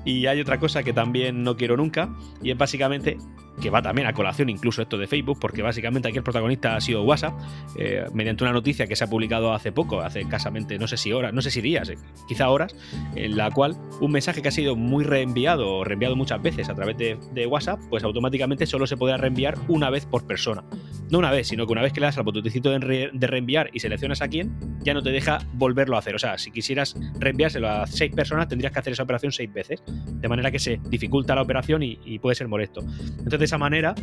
Y 0.04 0.26
hay 0.26 0.40
otra 0.40 0.58
cosa 0.58 0.82
que 0.82 0.92
también 0.92 1.42
no 1.42 1.56
quiero 1.56 1.76
nunca, 1.76 2.10
y 2.42 2.50
es 2.50 2.58
básicamente 2.58 3.16
que 3.60 3.70
va 3.70 3.82
también 3.82 4.06
a 4.06 4.12
colación 4.12 4.48
incluso 4.48 4.82
esto 4.82 4.98
de 4.98 5.06
Facebook, 5.06 5.38
porque 5.40 5.62
básicamente 5.62 6.08
aquí 6.08 6.18
el 6.18 6.24
protagonista 6.24 6.76
ha 6.76 6.80
sido 6.80 7.02
WhatsApp, 7.02 7.34
eh, 7.78 8.04
mediante 8.12 8.44
una 8.44 8.52
noticia 8.52 8.86
que 8.86 8.96
se 8.96 9.04
ha 9.04 9.06
publicado 9.06 9.52
hace 9.52 9.72
poco, 9.72 10.00
hace 10.00 10.20
escasamente, 10.20 10.78
no 10.78 10.86
sé 10.86 10.96
si 10.96 11.12
horas, 11.12 11.32
no 11.32 11.42
sé 11.42 11.50
si 11.50 11.60
días, 11.60 11.88
eh, 11.88 11.98
quizá 12.28 12.48
horas, 12.48 12.74
en 13.14 13.36
la 13.36 13.50
cual 13.50 13.76
un 14.00 14.12
mensaje 14.12 14.42
que 14.42 14.48
ha 14.48 14.52
sido 14.52 14.76
muy 14.76 15.04
reenviado 15.04 15.68
o 15.68 15.84
reenviado 15.84 16.16
muchas 16.16 16.42
veces 16.42 16.68
a 16.68 16.74
través 16.74 16.96
de, 16.96 17.44
WhatsApp, 17.46 17.78
pues 17.90 18.02
automáticamente 18.04 18.64
solo 18.64 18.86
se 18.86 18.96
podrá 18.96 19.18
reenviar 19.18 19.56
una 19.68 19.90
vez 19.90 20.06
por 20.06 20.26
persona. 20.26 20.64
No 21.10 21.18
una 21.18 21.30
vez, 21.30 21.48
sino 21.48 21.66
que 21.66 21.72
una 21.72 21.82
vez 21.82 21.92
que 21.92 22.00
le 22.00 22.06
das 22.06 22.16
al 22.16 22.24
botoncito 22.24 22.70
de 22.70 23.10
reenviar 23.26 23.68
y 23.72 23.80
seleccionas 23.80 24.22
a 24.22 24.28
quién, 24.28 24.56
ya 24.80 24.94
no 24.94 25.02
te 25.02 25.10
deja 25.10 25.38
volverlo 25.52 25.96
a 25.96 25.98
hacer. 25.98 26.14
O 26.14 26.18
sea, 26.18 26.38
si 26.38 26.50
quisieras 26.50 26.96
reenviárselo 27.20 27.68
a 27.68 27.86
seis 27.86 28.12
personas, 28.14 28.48
tendrías 28.48 28.72
que 28.72 28.78
hacer 28.78 28.94
esa 28.94 29.02
operación 29.02 29.30
seis 29.30 29.52
veces. 29.52 29.82
De 29.86 30.28
manera 30.28 30.50
que 30.50 30.58
se 30.58 30.80
dificulta 30.88 31.34
la 31.34 31.42
operación 31.42 31.82
y, 31.82 31.98
y 32.04 32.18
puede 32.18 32.34
ser 32.34 32.48
molesto. 32.48 32.80
Entonces, 33.18 33.43
de 33.44 33.46
esa 33.46 33.58
manera, 33.58 33.94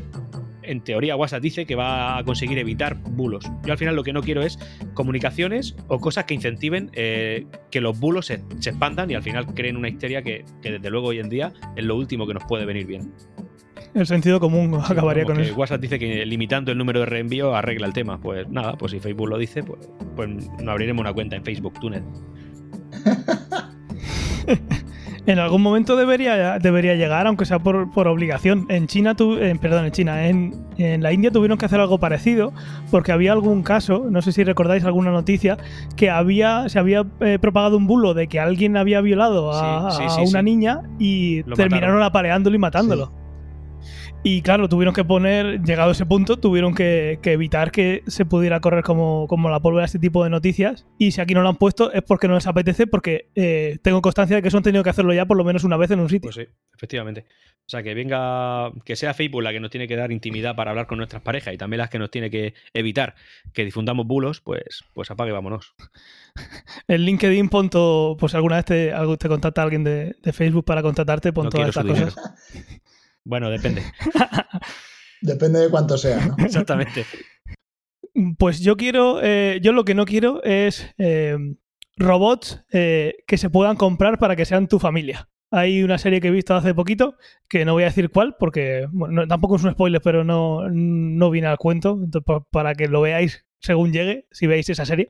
en 0.61 0.81
teoría, 0.81 1.15
WhatsApp 1.15 1.41
dice 1.41 1.65
que 1.65 1.73
va 1.73 2.19
a 2.19 2.23
conseguir 2.23 2.59
evitar 2.59 2.95
bulos. 2.95 3.43
Yo 3.65 3.71
al 3.71 3.79
final 3.79 3.95
lo 3.95 4.03
que 4.03 4.13
no 4.13 4.21
quiero 4.21 4.43
es 4.43 4.59
comunicaciones 4.93 5.75
o 5.87 5.97
cosas 5.99 6.25
que 6.25 6.35
incentiven 6.35 6.91
eh, 6.93 7.47
que 7.71 7.81
los 7.81 7.99
bulos 7.99 8.27
se, 8.27 8.43
se 8.59 8.69
expandan 8.69 9.09
y 9.09 9.15
al 9.15 9.23
final 9.23 9.47
creen 9.55 9.77
una 9.77 9.89
histeria 9.89 10.21
que, 10.21 10.45
que 10.61 10.73
desde 10.73 10.91
luego 10.91 11.07
hoy 11.07 11.17
en 11.19 11.29
día 11.29 11.51
es 11.75 11.83
lo 11.83 11.95
último 11.95 12.27
que 12.27 12.35
nos 12.35 12.43
puede 12.43 12.65
venir 12.65 12.85
bien. 12.85 13.11
El 13.95 14.05
sentido 14.05 14.39
común 14.39 14.79
acabaría 14.79 15.25
con 15.25 15.37
que 15.37 15.41
eso. 15.41 15.55
WhatsApp 15.55 15.81
dice 15.81 15.97
que 15.97 16.23
limitando 16.23 16.71
el 16.71 16.77
número 16.77 16.99
de 16.99 17.07
reenvío 17.07 17.55
arregla 17.55 17.87
el 17.87 17.93
tema. 17.93 18.21
Pues 18.21 18.47
nada, 18.47 18.73
pues 18.77 18.91
si 18.91 18.99
Facebook 18.99 19.27
lo 19.27 19.39
dice, 19.39 19.63
pues, 19.63 19.89
pues 20.15 20.29
no 20.61 20.71
abriremos 20.71 21.01
una 21.01 21.13
cuenta 21.13 21.35
en 21.35 21.43
Facebook 21.43 21.79
Tunet. 21.79 22.03
En 25.28 25.38
algún 25.38 25.61
momento 25.61 25.95
debería, 25.95 26.57
debería 26.57 26.95
llegar, 26.95 27.28
aunque 27.28 27.45
sea 27.45 27.59
por, 27.59 27.91
por 27.91 28.07
obligación. 28.07 28.65
En 28.69 28.88
China, 28.88 29.13
tu- 29.15 29.36
eh, 29.38 29.55
perdón, 29.61 29.86
en 29.86 29.91
China, 29.91 30.28
en, 30.28 30.55
en 30.78 31.03
la 31.03 31.13
India 31.13 31.30
tuvieron 31.30 31.59
que 31.59 31.65
hacer 31.65 31.80
algo 31.80 31.99
parecido, 31.99 32.53
porque 32.89 33.11
había 33.11 33.32
algún 33.32 33.61
caso, 33.61 34.07
no 34.09 34.24
sé 34.24 34.32
si 34.32 34.43
recordáis 34.43 34.84
alguna 34.84 35.11
noticia, 35.11 35.57
que 35.95 36.09
había, 36.09 36.67
se 36.69 36.80
había 36.80 37.05
eh, 37.19 37.38
propagado 37.39 37.78
un 37.78 37.86
bulo 37.86 38.15
de 38.15 38.28
que 38.28 38.39
alguien 38.39 38.76
había 38.78 38.99
violado 39.01 39.51
a, 39.53 39.91
Sí, 39.91 39.97
sí, 39.97 40.03
a 40.07 40.09
sí, 40.26 40.32
una 40.32 40.41
niña 40.41 40.82
y 40.97 41.43
Lo 41.43 41.55
terminaron 41.55 41.95
mataron. 41.97 42.03
apareándolo 42.03 42.55
y 42.55 42.59
matándolo. 42.59 43.11
Y 44.24 44.43
claro, 44.43 44.69
tuvieron 44.69 44.93
que 44.93 45.03
poner, 45.03 45.63
llegado 45.63 45.89
a 45.89 45.91
ese 45.93 46.05
punto, 46.05 46.38
tuvieron 46.38 46.76
que, 46.76 47.17
que 47.24 47.32
evitar 47.32 47.72
que 47.72 48.03
se 48.05 48.24
pudiera 48.24 48.59
correr 48.59 48.84
como, 48.84 49.26
como 49.28 49.49
la 49.49 49.59
pólvora 49.59 49.86
este 49.86 49.97
tipo 49.97 50.24
de 50.24 50.30
noticias. 50.30 50.86
Y 50.99 51.11
si 51.11 51.22
aquí 51.22 51.34
no 51.34 51.41
lo 51.41 51.49
han 51.49 51.55
puesto 51.55 51.91
es 51.91 52.03
porque 52.03 52.28
no 52.28 52.36
les 52.36 52.45
apetece, 52.45 52.86
porque 52.86 53.30
eh, 53.34 53.80
tengo 53.82 54.01
constancia 54.03 54.36
de 54.36 54.43
que 54.43 54.49
eso 54.49 54.57
han 54.57 54.63
tenido 54.63 54.84
que 54.84 54.91
hacerlo 54.91 55.11
ya 55.13 55.26
por 55.26 55.38
lo 55.38 55.43
menos 55.43 55.63
una 55.63 55.76
vez 55.76 55.89
en 55.89 56.01
un 56.01 56.09
sitio. 56.09 56.30
Pues 56.32 56.36
sí, 56.36 56.53
efectivamente. 56.76 57.26
O 57.65 57.69
sea, 57.72 57.82
que 57.82 57.95
venga, 57.95 58.72
que 58.86 58.95
sea 58.95 59.13
Facebook 59.13 59.41
la 59.41 59.51
que 59.51 59.59
nos 59.59 59.72
tiene 59.72 59.88
que 59.88 59.95
dar 59.95 60.11
intimidad 60.11 60.55
para 60.55 60.72
hablar 60.72 60.86
con 60.86 60.97
nuestras 60.97 61.24
parejas 61.24 61.53
y 61.53 61.57
también 61.57 61.80
las 61.80 61.89
que 61.89 61.99
nos 61.99 62.11
tiene 62.11 62.30
que 62.30 62.53
evitar 62.74 63.15
que 63.53 63.65
difundamos 63.65 64.05
bulos, 64.05 64.41
pues, 64.41 64.84
pues 64.93 65.09
apague, 65.09 65.32
vámonos. 65.32 65.74
En 66.88 67.01
LinkedIn 67.01 67.49
pon 67.49 67.69
todo, 67.69 68.15
pues 68.15 68.36
alguna 68.36 68.55
vez 68.55 68.65
te, 68.65 68.93
te 69.19 69.28
contacta 69.28 69.63
alguien 69.63 69.84
de, 69.84 70.15
de 70.22 70.34
Facebook 70.34 70.63
para 70.63 70.82
contratarte, 70.82 71.34
pon 71.34 71.45
No 71.45 71.49
todas 71.49 71.69
estas 71.69 71.86
cosas. 71.86 72.15
Bueno, 73.24 73.49
depende. 73.49 73.84
Depende 75.22 75.59
de 75.59 75.69
cuánto 75.69 75.97
sea, 75.97 76.26
¿no? 76.26 76.36
Exactamente. 76.43 77.05
Pues 78.38 78.59
yo 78.59 78.76
quiero, 78.76 79.19
eh, 79.22 79.59
yo 79.61 79.72
lo 79.72 79.86
que 79.86 79.93
no 79.95 80.05
quiero 80.05 80.43
es 80.43 80.91
eh, 80.97 81.38
robots 81.95 82.63
eh, 82.72 83.15
que 83.28 83.38
se 83.38 83.49
puedan 83.49 83.76
comprar 83.78 84.17
para 84.19 84.36
que 84.36 84.45
sean 84.45 84.67
tu 84.67 84.80
familia. 84.80 85.30
Hay 85.51 85.84
una 85.84 85.97
serie 85.97 86.22
que 86.22 86.30
he 86.30 86.32
visto 86.32 86.55
hace 86.55 86.74
poquito, 86.74 87.15
que 87.47 87.65
no 87.65 87.74
voy 87.74 87.84
a 87.84 87.88
decir 87.88 88.09
cuál, 88.09 88.36
porque 88.39 88.88
bueno, 88.91 89.13
no- 89.22 89.28
tampoco 89.28 89.57
es 89.57 89.63
un 89.63 89.72
spoiler, 89.72 90.01
pero 90.01 90.24
no, 90.24 90.67
no 90.69 91.30
viene 91.30 91.47
al 91.47 91.57
cuento, 91.57 91.99
entonces, 92.03 92.26
pa- 92.26 92.43
para 92.51 92.74
que 92.74 92.88
lo 92.88 93.01
veáis 93.01 93.45
según 93.59 93.91
llegue, 93.93 94.26
si 94.32 94.47
veis 94.47 94.69
esa 94.69 94.86
serie. 94.86 95.09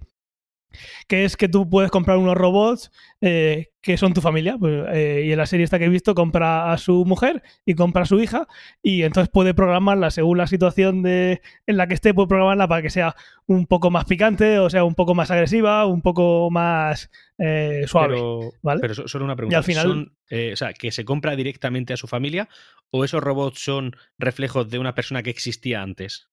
Que 1.07 1.25
es 1.25 1.37
que 1.37 1.47
tú 1.49 1.69
puedes 1.69 1.91
comprar 1.91 2.17
unos 2.17 2.35
robots 2.35 2.91
eh, 3.21 3.71
que 3.81 3.97
son 3.97 4.13
tu 4.13 4.21
familia. 4.21 4.57
pues, 4.59 4.85
eh, 4.93 5.23
y 5.25 5.31
en 5.31 5.37
la 5.37 5.45
serie 5.45 5.63
esta 5.63 5.79
que 5.79 5.85
he 5.85 5.89
visto, 5.89 6.13
compra 6.15 6.71
a 6.71 6.77
su 6.77 7.03
mujer 7.05 7.41
y 7.65 7.73
compra 7.75 8.03
a 8.03 8.05
su 8.05 8.19
hija, 8.19 8.47
y 8.81 9.03
entonces 9.03 9.29
puede 9.29 9.53
programarla 9.53 10.11
según 10.11 10.37
la 10.37 10.47
situación 10.47 11.01
de, 11.03 11.41
en 11.67 11.77
la 11.77 11.87
que 11.87 11.93
esté, 11.95 12.13
puede 12.13 12.27
programarla 12.27 12.67
para 12.67 12.81
que 12.81 12.89
sea 12.89 13.15
un 13.47 13.65
poco 13.67 13.89
más 13.91 14.05
picante, 14.05 14.59
o 14.59 14.69
sea, 14.69 14.83
un 14.83 14.95
poco 14.95 15.13
más 15.15 15.29
agresiva, 15.31 15.85
un 15.85 16.01
poco 16.01 16.49
más 16.51 17.09
eh, 17.37 17.83
suave. 17.87 18.15
Pero, 18.15 18.51
¿vale? 18.61 18.81
pero 18.81 18.93
so- 18.93 19.07
solo 19.07 19.25
una 19.25 19.35
pregunta. 19.35 19.55
Y 19.55 19.57
al 19.57 19.63
final- 19.63 19.83
¿Son, 19.87 20.15
o 20.53 20.55
sea, 20.55 20.73
que 20.73 20.91
se 20.91 21.03
compra 21.03 21.35
directamente 21.35 21.91
a 21.93 21.97
su 21.97 22.07
familia 22.07 22.47
o 22.91 23.03
esos 23.03 23.21
robots 23.21 23.59
son 23.63 23.95
reflejos 24.17 24.69
de 24.69 24.79
una 24.79 24.95
persona 24.95 25.23
que 25.23 25.29
existía 25.31 25.81
antes? 25.81 26.29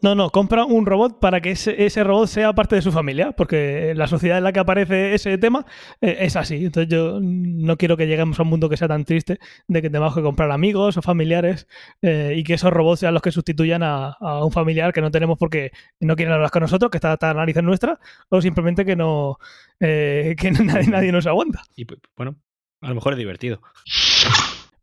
No, 0.00 0.14
no, 0.14 0.30
compra 0.30 0.64
un 0.64 0.86
robot 0.86 1.18
para 1.18 1.40
que 1.40 1.50
ese, 1.50 1.84
ese 1.84 2.04
robot 2.04 2.28
sea 2.28 2.52
parte 2.52 2.76
de 2.76 2.82
su 2.82 2.92
familia, 2.92 3.32
porque 3.32 3.94
la 3.96 4.06
sociedad 4.06 4.38
en 4.38 4.44
la 4.44 4.52
que 4.52 4.60
aparece 4.60 5.14
ese 5.14 5.38
tema 5.38 5.66
eh, 6.00 6.18
es 6.20 6.36
así. 6.36 6.66
Entonces 6.66 6.88
yo 6.88 7.18
no 7.20 7.76
quiero 7.76 7.96
que 7.96 8.06
lleguemos 8.06 8.38
a 8.38 8.44
un 8.44 8.48
mundo 8.48 8.68
que 8.68 8.76
sea 8.76 8.86
tan 8.86 9.04
triste 9.04 9.40
de 9.66 9.82
que 9.82 9.90
tengamos 9.90 10.14
que 10.14 10.22
comprar 10.22 10.52
amigos 10.52 10.96
o 10.96 11.02
familiares 11.02 11.66
eh, 12.00 12.34
y 12.36 12.44
que 12.44 12.54
esos 12.54 12.72
robots 12.72 13.00
sean 13.00 13.12
los 13.12 13.22
que 13.22 13.32
sustituyan 13.32 13.82
a, 13.82 14.12
a 14.20 14.44
un 14.44 14.52
familiar 14.52 14.92
que 14.92 15.00
no 15.00 15.10
tenemos 15.10 15.36
porque 15.36 15.72
no 15.98 16.14
quieren 16.14 16.32
hablar 16.32 16.50
con 16.50 16.62
nosotros, 16.62 16.92
que 16.92 16.98
está 16.98 17.12
hasta 17.12 17.28
la 17.28 17.40
nariz 17.40 17.56
en 17.56 17.64
nuestra, 17.64 17.98
o 18.28 18.40
simplemente 18.40 18.84
que 18.84 18.94
no 18.94 19.38
eh, 19.80 20.36
que 20.38 20.50
nadie, 20.64 20.88
nadie 20.88 21.12
nos 21.12 21.26
aguanta. 21.26 21.62
Y 21.76 21.84
pues, 21.84 22.00
bueno, 22.16 22.36
a 22.80 22.88
lo 22.88 22.94
mejor 22.94 23.14
es 23.14 23.18
divertido. 23.18 23.60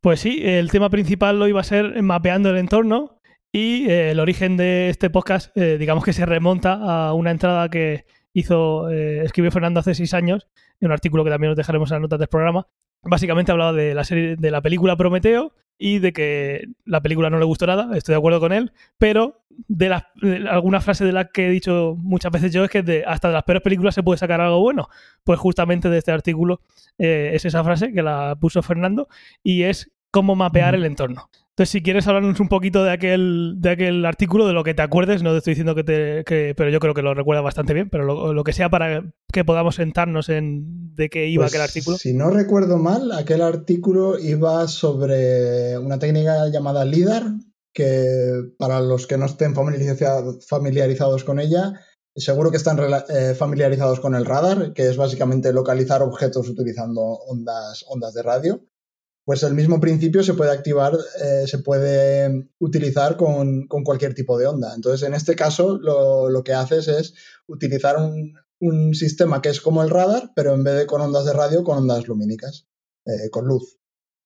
Pues 0.02 0.20
sí, 0.20 0.42
el 0.44 0.70
tema 0.72 0.90
principal 0.90 1.40
lo 1.40 1.48
iba 1.48 1.62
a 1.62 1.64
ser 1.64 2.02
mapeando 2.04 2.50
el 2.50 2.58
entorno 2.58 3.20
y 3.56 3.90
eh, 3.90 4.12
el 4.12 4.20
origen 4.20 4.58
de 4.58 4.90
este 4.90 5.10
podcast, 5.10 5.56
eh, 5.56 5.78
digamos 5.78 6.04
que 6.04 6.12
se 6.12 6.26
remonta 6.26 6.74
a 6.74 7.14
una 7.14 7.32
entrada 7.32 7.70
que 7.70 8.06
hizo, 8.34 8.90
eh, 8.90 9.24
escribió 9.24 9.50
Fernando 9.50 9.80
hace 9.80 9.96
seis 9.96 10.14
años, 10.14 10.50
en 10.82 10.88
un 10.88 10.92
artículo 10.92 11.24
que 11.24 11.30
también 11.30 11.52
os 11.52 11.56
dejaremos 11.56 11.90
en 11.90 11.96
las 11.96 12.02
notas 12.02 12.20
del 12.20 12.28
programa, 12.28 12.68
Básicamente 13.08 13.52
hablaba 13.52 13.72
de 13.72 13.94
la 13.94 14.04
serie, 14.04 14.36
de 14.36 14.52
la 14.52 14.62
película 14.62 14.98
Prometeo 14.98 15.54
y 15.78 16.00
de 16.00 16.12
que 16.12 16.68
la 16.86 17.02
película 17.02 17.30
no 17.30 17.38
le 17.38 17.46
gustó 17.46 17.68
nada, 17.68 17.96
estoy 17.96 18.14
de 18.14 18.18
acuerdo 18.18 18.40
con 18.40 18.52
él, 18.52 18.72
pero 18.98 19.44
de, 19.50 19.90
las, 19.90 20.06
alguna 20.50 20.82
frase 20.82 21.06
de 21.06 21.12
las 21.12 21.28
que 21.32 21.46
he 21.46 21.50
dicho 21.52 21.96
muchas 22.00 22.32
veces 22.32 22.52
yo 22.52 22.64
es 22.64 22.72
que 22.72 22.82
de, 22.82 23.04
hasta 23.06 23.28
de 23.28 23.36
las 23.36 23.44
peores 23.44 23.62
películas 23.62 23.94
se 23.94 24.02
puede 24.02 24.18
sacar 24.18 24.42
algo 24.42 24.60
bueno. 24.60 24.90
Pues 25.24 25.40
justamente 25.40 25.90
de 25.90 26.00
este 26.00 26.12
artículo 26.12 26.62
eh, 26.98 27.32
es 27.34 27.46
esa 27.46 27.64
frase 27.64 27.94
que 27.94 28.02
la 28.02 28.36
puso 28.42 28.64
Fernando 28.64 29.08
y 29.44 29.64
es 29.64 29.92
cómo 30.10 30.36
mapear 30.36 30.74
el 30.74 30.86
entorno. 30.86 31.30
Entonces, 31.56 31.72
si 31.72 31.82
quieres 31.82 32.06
hablarnos 32.06 32.42
un 32.42 32.50
poquito 32.50 32.84
de 32.84 32.92
aquel, 32.92 33.56
de 33.60 33.70
aquel 33.70 34.06
artículo, 34.06 34.46
de 34.46 34.52
lo 34.52 34.66
que 34.66 34.74
te 34.74 34.82
acuerdes, 34.82 35.24
no 35.24 35.32
te 35.32 35.38
estoy 35.38 35.52
diciendo 35.52 35.74
que 35.74 35.86
te. 35.86 36.54
pero 36.54 36.70
yo 36.70 36.82
creo 36.82 36.94
que 36.94 37.02
lo 37.02 37.14
recuerda 37.14 37.42
bastante 37.42 37.74
bien, 37.74 37.90
pero 37.90 38.34
lo, 38.34 38.44
que 38.44 38.52
sea 38.52 38.70
para 38.70 39.06
que 39.32 39.46
podamos 39.46 39.76
sentarnos 39.76 40.28
en 40.28 40.94
de 40.96 41.10
qué 41.10 41.30
iba 41.30 41.46
pues, 41.46 41.54
aquel 41.54 41.62
artículo. 41.62 41.98
Si 41.98 42.14
no 42.14 42.30
recuerdo 42.30 42.78
mal, 42.78 43.14
aquel 43.14 43.42
artículo 43.42 44.20
iba 44.20 44.68
sobre 44.68 45.78
una 45.78 45.98
técnica 45.98 46.50
llamada 46.50 46.84
LIDAR, 46.84 47.24
que 47.74 48.52
para 48.60 48.82
los 48.82 49.08
que 49.08 49.18
no 49.18 49.26
estén 49.26 49.56
familiarizados 49.56 51.24
con 51.24 51.40
ella, 51.40 51.80
seguro 52.18 52.52
que 52.52 52.58
están 52.58 52.78
eh, 53.08 53.34
familiarizados 53.34 54.02
con 54.02 54.14
el 54.14 54.26
radar, 54.26 54.74
que 54.74 54.90
es 54.90 54.98
básicamente 54.98 55.54
localizar 55.54 56.02
objetos 56.02 56.50
utilizando 56.50 57.02
ondas, 57.02 57.86
ondas 57.88 58.14
de 58.14 58.24
radio 58.24 58.62
pues 59.26 59.42
el 59.42 59.56
mismo 59.56 59.82
principio 59.82 60.24
se 60.24 60.36
puede 60.36 60.52
activar, 60.52 60.94
eh, 60.94 61.46
se 61.48 61.58
puede 61.58 62.48
utilizar 62.60 63.18
con, 63.18 63.68
cualquier 63.68 64.14
tipo 64.14 64.38
de 64.38 64.46
onda. 64.46 64.74
Entonces, 64.76 65.06
en 65.08 65.16
este 65.16 65.36
caso, 65.36 65.80
lo, 65.80 66.44
que 66.44 66.54
haces 66.54 66.88
es 66.88 67.16
utilizar 67.48 67.98
un, 67.98 68.34
sistema 68.94 69.42
que 69.42 69.50
es 69.50 69.62
como 69.62 69.84
el 69.84 69.90
radar, 69.90 70.32
pero 70.36 70.54
en 70.54 70.64
vez 70.64 70.76
de 70.76 70.86
con 70.88 71.02
ondas 71.02 71.26
de 71.26 71.34
radio, 71.34 71.64
con 71.64 71.78
ondas 71.78 72.08
lumínicas, 72.08 72.68
eh, 73.06 73.30
con 73.30 73.46
luz. 73.46 73.78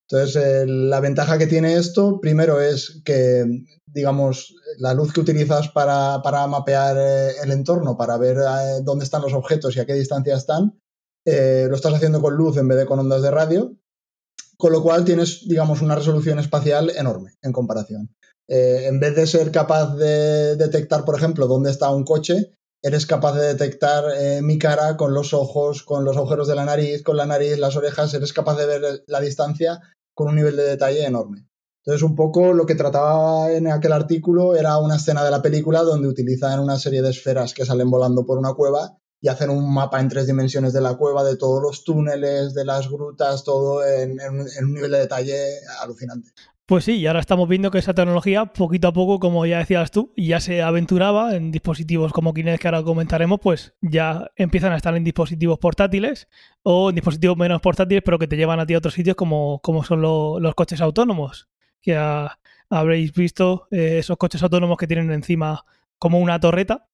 Entonces, 0.08 0.66
la 0.68 1.00
ventaja 1.00 1.38
que 1.38 1.48
tiene 1.48 1.76
esto, 1.76 2.22
primero 2.22 2.62
es 2.62 3.02
que, 3.04 3.46
digamos, 3.86 4.56
la 4.78 4.94
luz 4.94 5.12
que 5.12 5.20
utilizas 5.20 5.70
para, 5.70 6.22
mapear 6.48 6.98
eh, 6.98 7.32
el 7.44 7.52
entorno, 7.52 7.98
para 7.98 8.18
ver 8.18 8.38
dónde 8.84 9.04
están 9.04 9.22
los 9.22 9.34
objetos 9.34 9.76
y 9.76 9.80
a 9.80 9.86
qué 9.86 9.94
distancia 9.94 10.36
están, 10.36 10.80
lo 11.26 11.76
estás 11.76 11.94
haciendo 11.94 12.22
con 12.22 12.36
luz 12.36 12.58
en 12.58 12.68
vez 12.68 12.78
de 12.78 12.86
con 12.86 13.00
ondas 13.00 13.22
de 13.22 13.32
radio 13.32 13.79
con 14.60 14.74
lo 14.74 14.84
cual 14.84 15.06
tienes, 15.06 15.48
digamos, 15.48 15.82
una 15.82 15.96
resolución 15.96 16.38
espacial 16.38 16.92
enorme 16.94 17.38
en 17.42 17.54
comparación. 17.54 18.14
Eh, 18.46 18.88
en 18.88 19.00
vez 19.00 19.16
de 19.16 19.26
ser 19.26 19.52
capaz 19.52 19.96
de 19.96 20.58
detectar, 20.58 21.06
por 21.06 21.16
ejemplo, 21.16 21.48
dónde 21.48 21.72
está 21.72 21.90
un 21.92 22.04
coche, 22.04 22.58
eres 22.84 23.06
capaz 23.06 23.36
de 23.36 23.48
detectar 23.48 24.04
eh, 24.18 24.42
mi 24.42 24.60
cara 24.60 24.98
con 24.98 25.14
los 25.14 25.34
ojos, 25.34 25.84
con 25.84 26.04
los 26.04 26.18
agujeros 26.18 26.50
de 26.50 26.56
la 26.56 26.66
nariz, 26.66 27.04
con 27.04 27.16
la 27.16 27.26
nariz, 27.26 27.58
las 27.58 27.78
orejas, 27.78 28.14
eres 28.14 28.34
capaz 28.34 28.58
de 28.58 28.66
ver 28.66 29.04
la 29.08 29.22
distancia 29.22 29.80
con 30.14 30.28
un 30.28 30.36
nivel 30.36 30.58
de 30.58 30.64
detalle 30.64 31.06
enorme. 31.06 31.48
Entonces, 31.86 32.04
un 32.04 32.18
poco 32.18 32.52
lo 32.52 32.66
que 32.66 32.76
trataba 32.76 33.54
en 33.54 33.68
aquel 33.68 33.94
artículo 33.94 34.58
era 34.58 34.78
una 34.78 34.98
escena 34.98 35.24
de 35.24 35.32
la 35.32 35.42
película 35.42 35.84
donde 35.84 36.10
utilizan 36.10 36.60
una 36.60 36.78
serie 36.78 37.02
de 37.02 37.12
esferas 37.12 37.54
que 37.54 37.66
salen 37.66 37.90
volando 37.90 38.26
por 38.26 38.38
una 38.38 38.54
cueva 38.54 38.98
y 39.22 39.28
hacen 39.28 39.50
un 39.50 39.74
mapa 39.74 40.00
en 40.00 40.10
tres 40.10 40.28
dimensiones 40.28 40.74
de 40.74 40.82
la 40.82 40.96
cueva, 40.96 41.24
de 41.24 41.36
todos 41.36 41.62
los 41.62 41.84
túneles, 41.84 42.54
de 42.54 42.66
las 42.66 42.90
grutas, 42.90 43.44
todo 43.44 43.86
en, 43.86 44.20
un 44.22 44.74
nivel 44.74 44.92
de 44.92 45.00
detalle 45.00 45.36
alucinante. 45.82 46.32
Pues 46.66 46.86
sí, 46.86 46.98
y 46.98 47.08
ahora 47.08 47.20
estamos 47.20 47.50
viendo 47.50 47.72
que 47.72 47.80
esa 47.80 47.96
tecnología, 47.96 48.46
poquito 48.46 48.90
a 48.90 48.94
poco, 48.94 49.20
como 49.20 49.44
ya 49.48 49.58
decías 49.58 49.90
tú, 49.90 50.14
ya 50.16 50.40
se 50.40 50.62
aventuraba 50.62 51.36
en 51.36 51.52
dispositivos 51.52 52.14
como 52.14 52.32
Kinect, 52.32 52.62
que 52.62 52.68
ahora 52.68 52.84
comentaremos, 52.84 53.40
pues 53.42 53.74
ya 53.82 54.30
empiezan 54.36 54.74
a 54.74 54.78
estar 54.78 54.96
en 54.96 55.04
dispositivos 55.04 55.58
portátiles 55.58 56.28
o 56.62 56.90
en 56.90 56.96
dispositivos 56.96 57.38
menos 57.38 57.60
portátiles, 57.60 58.04
pero 58.06 58.20
que 58.20 58.28
te 58.28 58.38
llevan 58.38 58.60
a 58.60 58.68
ti 58.68 58.76
a 58.76 58.78
otros 58.78 58.94
sitios 58.94 59.16
como, 59.16 59.60
como 59.64 59.84
son 59.84 60.02
los 60.02 60.54
coches 60.54 60.80
autónomos. 60.80 61.50
Que 61.82 61.98
habréis 62.70 63.14
visto 63.14 63.68
eh, 63.72 63.98
esos 63.98 64.18
coches 64.18 64.44
autónomos 64.44 64.78
que 64.78 64.86
tienen 64.86 65.12
encima 65.12 65.66
como 65.98 66.20
una 66.20 66.40
torreta, 66.40 66.89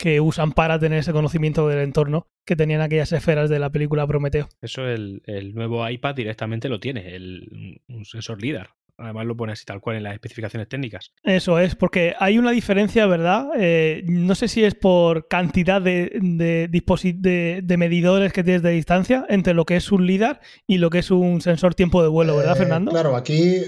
que 0.00 0.18
usan 0.18 0.52
para 0.52 0.78
tener 0.78 1.00
ese 1.00 1.12
conocimiento 1.12 1.68
del 1.68 1.80
entorno 1.80 2.26
que 2.46 2.56
tenían 2.56 2.80
aquellas 2.80 3.12
esferas 3.12 3.50
de 3.50 3.58
la 3.58 3.70
película 3.70 4.06
Prometeo. 4.06 4.48
Eso 4.62 4.88
el, 4.88 5.20
nuevo 5.54 5.86
iPad 5.86 6.14
directamente 6.14 6.70
lo 6.70 6.80
tiene, 6.80 7.14
el, 7.14 7.82
un 7.86 8.06
sensor 8.06 8.40
LIDAR. 8.40 8.70
Además 8.96 9.26
lo 9.26 9.36
pone 9.36 9.52
así 9.52 9.66
tal 9.66 9.80
cual 9.80 9.96
en 9.96 10.04
las 10.04 10.14
especificaciones 10.14 10.68
técnicas. 10.68 11.12
Eso 11.22 11.58
es, 11.58 11.74
porque 11.74 12.14
hay 12.18 12.38
una 12.38 12.50
diferencia, 12.50 13.06
¿verdad? 13.06 13.48
Eh, 13.58 14.02
no 14.06 14.34
sé 14.34 14.48
si 14.48 14.64
es 14.64 14.74
por 14.74 15.28
cantidad 15.28 15.82
de, 15.82 16.18
de, 16.22 17.62
de, 17.62 17.76
medidores 17.76 18.32
que 18.32 18.44
tienes 18.44 18.62
de 18.62 18.70
distancia 18.70 19.26
entre 19.28 19.52
lo 19.52 19.66
que 19.66 19.76
es 19.76 19.92
un 19.92 20.06
LIDAR 20.06 20.40
y 20.66 20.78
lo 20.78 20.88
que 20.88 21.00
es 21.00 21.10
un 21.10 21.42
sensor 21.42 21.74
tiempo 21.74 22.02
de 22.02 22.08
vuelo, 22.08 22.36
¿verdad, 22.36 22.56
eh, 22.56 22.58
Fernando? 22.58 22.90
Claro, 22.90 23.16
aquí 23.16 23.62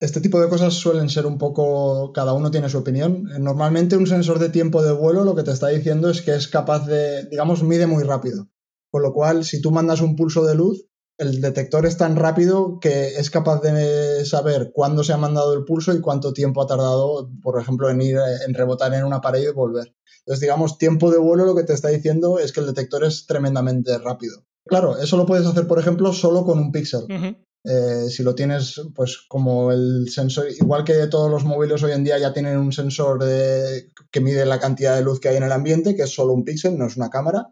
este 0.00 0.22
tipo 0.22 0.40
de 0.40 0.48
cosas 0.48 0.74
suelen 0.74 1.10
ser 1.10 1.26
un 1.26 1.36
poco, 1.36 2.12
cada 2.12 2.32
uno 2.32 2.50
tiene 2.50 2.70
su 2.70 2.78
opinión. 2.78 3.24
Normalmente 3.38 3.98
un 3.98 4.06
sensor 4.06 4.38
de 4.38 4.48
tiempo 4.48 4.82
de 4.82 4.92
vuelo 4.92 5.24
lo 5.24 5.34
que 5.34 5.42
te 5.42 5.50
está 5.50 5.68
diciendo 5.68 6.08
es 6.08 6.22
que 6.22 6.34
es 6.34 6.48
capaz 6.48 6.86
de, 6.86 7.24
digamos, 7.24 7.62
mide 7.62 7.86
muy 7.86 8.02
rápido. 8.02 8.48
Con 8.90 9.02
lo 9.02 9.12
cual, 9.12 9.44
si 9.44 9.60
tú 9.60 9.70
mandas 9.70 10.00
un 10.00 10.16
pulso 10.16 10.44
de 10.46 10.54
luz, 10.54 10.86
el 11.18 11.42
detector 11.42 11.84
es 11.84 11.98
tan 11.98 12.16
rápido 12.16 12.78
que 12.80 13.08
es 13.08 13.30
capaz 13.30 13.60
de 13.60 14.24
saber 14.24 14.72
cuándo 14.72 15.04
se 15.04 15.12
ha 15.12 15.18
mandado 15.18 15.52
el 15.52 15.64
pulso 15.64 15.92
y 15.92 16.00
cuánto 16.00 16.32
tiempo 16.32 16.62
ha 16.62 16.66
tardado, 16.66 17.30
por 17.42 17.60
ejemplo, 17.60 17.90
en 17.90 18.00
ir, 18.00 18.18
en 18.46 18.54
rebotar 18.54 18.94
en 18.94 19.04
una 19.04 19.20
pared 19.20 19.42
y 19.42 19.52
volver. 19.52 19.94
Entonces, 20.20 20.40
digamos, 20.40 20.78
tiempo 20.78 21.10
de 21.10 21.18
vuelo 21.18 21.44
lo 21.44 21.54
que 21.54 21.64
te 21.64 21.74
está 21.74 21.88
diciendo 21.88 22.38
es 22.38 22.52
que 22.52 22.60
el 22.60 22.66
detector 22.66 23.04
es 23.04 23.26
tremendamente 23.26 23.98
rápido. 23.98 24.46
Claro, 24.64 24.96
eso 24.96 25.18
lo 25.18 25.26
puedes 25.26 25.46
hacer, 25.46 25.66
por 25.66 25.78
ejemplo, 25.78 26.14
solo 26.14 26.46
con 26.46 26.58
un 26.58 26.72
píxel. 26.72 27.04
Eh, 27.62 28.08
si 28.08 28.22
lo 28.22 28.34
tienes, 28.34 28.80
pues 28.94 29.18
como 29.28 29.70
el 29.70 30.08
sensor, 30.08 30.46
igual 30.50 30.82
que 30.82 31.06
todos 31.08 31.30
los 31.30 31.44
móviles 31.44 31.82
hoy 31.82 31.92
en 31.92 32.04
día 32.04 32.18
ya 32.18 32.32
tienen 32.32 32.56
un 32.56 32.72
sensor 32.72 33.18
que 33.20 34.20
mide 34.20 34.46
la 34.46 34.58
cantidad 34.58 34.96
de 34.96 35.02
luz 35.02 35.20
que 35.20 35.28
hay 35.28 35.36
en 35.36 35.42
el 35.42 35.52
ambiente, 35.52 35.94
que 35.94 36.02
es 36.02 36.14
solo 36.14 36.32
un 36.32 36.44
píxel, 36.44 36.78
no 36.78 36.86
es 36.86 36.96
una 36.96 37.10
cámara, 37.10 37.48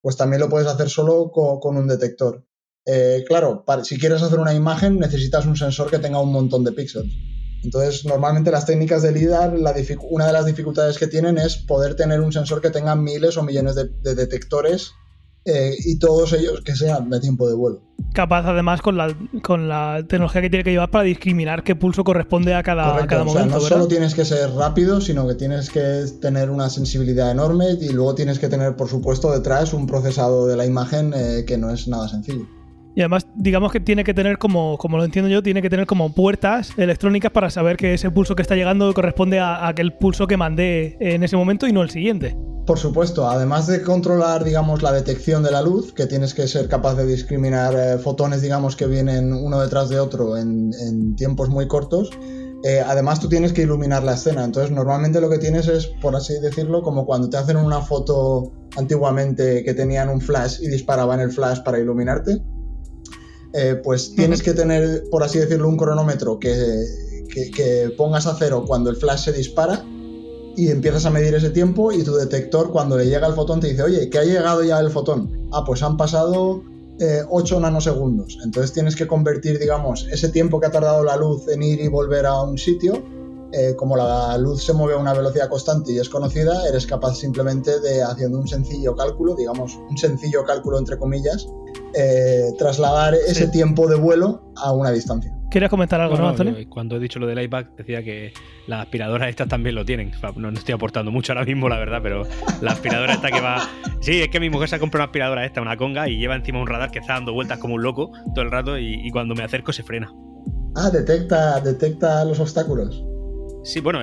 pues 0.00 0.16
también 0.16 0.40
lo 0.40 0.48
puedes 0.48 0.66
hacer 0.66 0.90
solo 0.90 1.30
con, 1.30 1.76
un 1.76 1.86
detector. 1.86 2.44
Eh, 2.84 3.24
claro, 3.26 3.64
si 3.84 3.98
quieres 3.98 4.22
hacer 4.22 4.38
una 4.38 4.52
imagen 4.52 4.98
necesitas 4.98 5.46
un 5.46 5.56
sensor 5.56 5.90
que 5.90 6.00
tenga 6.00 6.20
un 6.20 6.32
montón 6.32 6.64
de 6.64 6.72
píxeles. 6.72 7.12
Entonces, 7.62 8.04
normalmente 8.04 8.50
las 8.50 8.66
técnicas 8.66 9.00
de 9.02 9.12
LIDAR, 9.12 9.54
una 10.10 10.26
de 10.26 10.32
las 10.32 10.44
dificultades 10.44 10.98
que 10.98 11.06
tienen 11.06 11.38
es 11.38 11.56
poder 11.56 11.96
tener 11.96 12.20
un 12.20 12.30
sensor 12.30 12.60
que 12.60 12.68
tenga 12.68 12.94
miles 12.94 13.38
o 13.38 13.42
millones 13.42 13.74
de 13.74 14.14
detectores 14.14 14.92
eh, 15.44 15.74
y 15.84 15.98
todos 15.98 16.32
ellos 16.32 16.62
que 16.64 16.74
sean 16.74 17.10
de 17.10 17.20
tiempo 17.20 17.48
de 17.48 17.54
vuelo. 17.54 17.82
Capaz 18.12 18.46
además 18.46 18.80
con 18.80 18.96
la, 18.96 19.14
con 19.42 19.68
la 19.68 20.02
tecnología 20.08 20.40
que 20.40 20.50
tiene 20.50 20.64
que 20.64 20.70
llevar 20.70 20.90
para 20.90 21.04
discriminar 21.04 21.62
qué 21.62 21.76
pulso 21.76 22.02
corresponde 22.04 22.54
a 22.54 22.62
cada, 22.62 23.06
cada 23.06 23.24
momento. 23.24 23.56
no 23.56 23.60
solo 23.60 23.88
tienes 23.88 24.14
que 24.14 24.24
ser 24.24 24.50
rápido, 24.52 25.00
sino 25.00 25.26
que 25.28 25.34
tienes 25.34 25.68
que 25.68 26.04
tener 26.20 26.48
una 26.48 26.70
sensibilidad 26.70 27.30
enorme 27.30 27.72
y 27.80 27.90
luego 27.90 28.14
tienes 28.14 28.38
que 28.38 28.48
tener, 28.48 28.76
por 28.76 28.88
supuesto, 28.88 29.32
detrás 29.32 29.74
un 29.74 29.86
procesado 29.86 30.46
de 30.46 30.56
la 30.56 30.64
imagen 30.64 31.12
eh, 31.14 31.44
que 31.46 31.58
no 31.58 31.70
es 31.70 31.88
nada 31.88 32.08
sencillo. 32.08 32.46
Y 32.96 33.00
además, 33.00 33.26
digamos 33.34 33.72
que 33.72 33.80
tiene 33.80 34.04
que 34.04 34.14
tener 34.14 34.38
como, 34.38 34.78
como 34.78 34.96
lo 34.96 35.04
entiendo 35.04 35.28
yo, 35.28 35.42
tiene 35.42 35.60
que 35.60 35.68
tener 35.68 35.84
como 35.84 36.14
puertas 36.14 36.72
electrónicas 36.78 37.32
para 37.32 37.50
saber 37.50 37.76
que 37.76 37.94
ese 37.94 38.10
pulso 38.10 38.36
que 38.36 38.42
está 38.42 38.54
llegando 38.54 38.92
corresponde 38.94 39.40
a 39.40 39.66
aquel 39.66 39.92
pulso 39.94 40.28
que 40.28 40.36
mandé 40.36 40.96
en 41.00 41.24
ese 41.24 41.36
momento 41.36 41.66
y 41.66 41.72
no 41.72 41.82
el 41.82 41.90
siguiente. 41.90 42.36
Por 42.66 42.78
supuesto, 42.78 43.28
además 43.28 43.66
de 43.66 43.82
controlar, 43.82 44.42
digamos, 44.42 44.82
la 44.82 44.90
detección 44.90 45.42
de 45.42 45.50
la 45.50 45.60
luz, 45.60 45.92
que 45.92 46.06
tienes 46.06 46.32
que 46.32 46.48
ser 46.48 46.66
capaz 46.66 46.94
de 46.94 47.04
discriminar 47.04 47.74
eh, 47.74 47.98
fotones, 47.98 48.40
digamos, 48.40 48.74
que 48.74 48.86
vienen 48.86 49.34
uno 49.34 49.60
detrás 49.60 49.90
de 49.90 50.00
otro 50.00 50.38
en, 50.38 51.14
tiempos 51.14 51.50
muy 51.50 51.68
cortos, 51.68 52.08
eh, 52.64 52.82
además 52.84 53.20
tú 53.20 53.28
tienes 53.28 53.52
que 53.52 53.62
iluminar 53.62 54.02
la 54.02 54.14
escena. 54.14 54.44
Entonces, 54.44 54.70
normalmente 54.70 55.20
lo 55.20 55.28
que 55.28 55.36
tienes 55.36 55.68
es, 55.68 55.88
por 56.00 56.16
así 56.16 56.40
decirlo, 56.40 56.82
como 56.82 57.04
cuando 57.04 57.28
te 57.28 57.36
hacen 57.36 57.58
una 57.58 57.82
foto 57.82 58.50
antiguamente 58.76 59.62
que 59.62 59.74
tenían 59.74 60.08
un 60.08 60.22
flash 60.22 60.62
y 60.62 60.68
disparaban 60.68 61.20
el 61.20 61.32
flash 61.32 61.62
para 61.62 61.78
iluminarte. 61.78 62.42
Eh, 63.52 63.78
pues 63.84 64.14
tienes 64.14 64.42
que 64.42 64.54
tener, 64.54 65.04
por 65.10 65.22
así 65.22 65.38
decirlo, 65.38 65.68
un 65.68 65.76
cronómetro 65.76 66.38
que, 66.38 66.54
que 67.28 67.92
pongas 67.98 68.26
a 68.26 68.34
cero 68.38 68.64
cuando 68.66 68.88
el 68.88 68.96
flash 68.96 69.26
se 69.26 69.32
dispara 69.32 69.84
y 70.56 70.70
empiezas 70.70 71.06
a 71.06 71.10
medir 71.10 71.34
ese 71.34 71.50
tiempo 71.50 71.92
y 71.92 72.02
tu 72.02 72.14
detector 72.14 72.70
cuando 72.70 72.96
le 72.96 73.06
llega 73.06 73.26
el 73.26 73.34
fotón 73.34 73.60
te 73.60 73.68
dice, 73.68 73.82
oye, 73.82 74.08
que 74.10 74.18
ha 74.18 74.24
llegado 74.24 74.62
ya 74.62 74.78
el 74.80 74.90
fotón. 74.90 75.48
Ah, 75.52 75.64
pues 75.66 75.82
han 75.82 75.96
pasado 75.96 76.62
8 77.28 77.56
eh, 77.56 77.60
nanosegundos. 77.60 78.38
Entonces 78.44 78.72
tienes 78.72 78.96
que 78.96 79.06
convertir, 79.06 79.58
digamos, 79.58 80.06
ese 80.10 80.28
tiempo 80.28 80.60
que 80.60 80.66
ha 80.66 80.70
tardado 80.70 81.02
la 81.04 81.16
luz 81.16 81.48
en 81.48 81.62
ir 81.62 81.80
y 81.80 81.88
volver 81.88 82.26
a 82.26 82.40
un 82.42 82.56
sitio 82.58 83.02
eh, 83.56 83.76
como 83.76 83.96
la 83.96 84.36
luz 84.38 84.64
se 84.64 84.72
mueve 84.72 84.94
a 84.94 84.96
una 84.98 85.12
velocidad 85.12 85.48
constante 85.48 85.92
y 85.92 85.98
es 85.98 86.08
conocida, 86.08 86.66
eres 86.68 86.86
capaz 86.86 87.14
simplemente 87.14 87.78
de, 87.80 88.02
haciendo 88.02 88.38
un 88.38 88.48
sencillo 88.48 88.96
cálculo, 88.96 89.36
digamos, 89.36 89.76
un 89.76 89.96
sencillo 89.96 90.44
cálculo 90.44 90.78
entre 90.78 90.98
comillas, 90.98 91.46
eh, 91.94 92.52
trasladar 92.58 93.14
ese 93.14 93.48
tiempo 93.48 93.86
de 93.86 93.96
vuelo 93.96 94.52
a 94.56 94.72
una 94.72 94.90
distancia. 94.90 95.32
¿Quieres 95.50 95.70
comentar 95.70 96.00
algo, 96.00 96.16
no, 96.16 96.30
Antonio? 96.30 96.56
Cuando 96.68 96.96
he 96.96 96.98
dicho 96.98 97.20
lo 97.20 97.28
del 97.28 97.40
iPad, 97.40 97.66
decía 97.76 98.02
que 98.02 98.32
las 98.66 98.82
aspiradoras 98.82 99.28
estas 99.28 99.46
también 99.46 99.76
lo 99.76 99.84
tienen. 99.84 100.10
No, 100.34 100.48
estoy 100.48 100.74
aportando 100.74 101.12
mucho 101.12 101.32
ahora 101.32 101.44
mismo, 101.44 101.68
la 101.68 101.78
verdad, 101.78 102.00
pero 102.02 102.24
la 102.60 102.72
aspiradora 102.72 103.14
esta 103.14 103.30
que 103.30 103.40
va. 103.40 103.68
Sí, 104.00 104.20
es 104.20 104.28
que 104.30 104.40
mi 104.40 104.50
mujer 104.50 104.68
se 104.68 104.76
ha 104.76 104.78
comprado 104.80 105.04
una 105.04 105.10
aspiradora 105.10 105.46
esta, 105.46 105.62
una 105.62 105.76
conga, 105.76 106.08
y 106.08 106.18
lleva 106.18 106.34
encima 106.34 106.60
un 106.60 106.66
radar 106.66 106.90
que 106.90 106.98
está 106.98 107.12
dando 107.12 107.32
vueltas 107.32 107.58
como 107.58 107.74
un 107.74 107.82
loco 107.84 108.10
todo 108.34 108.44
el 108.44 108.50
rato, 108.50 108.76
y, 108.76 109.06
y 109.06 109.10
cuando 109.12 109.36
me 109.36 109.44
acerco 109.44 109.72
se 109.72 109.84
frena. 109.84 110.12
Ah, 110.74 110.90
detecta, 110.90 111.60
detecta 111.60 112.24
los 112.24 112.40
obstáculos. 112.40 113.04
Sí, 113.64 113.80
bueno, 113.80 114.00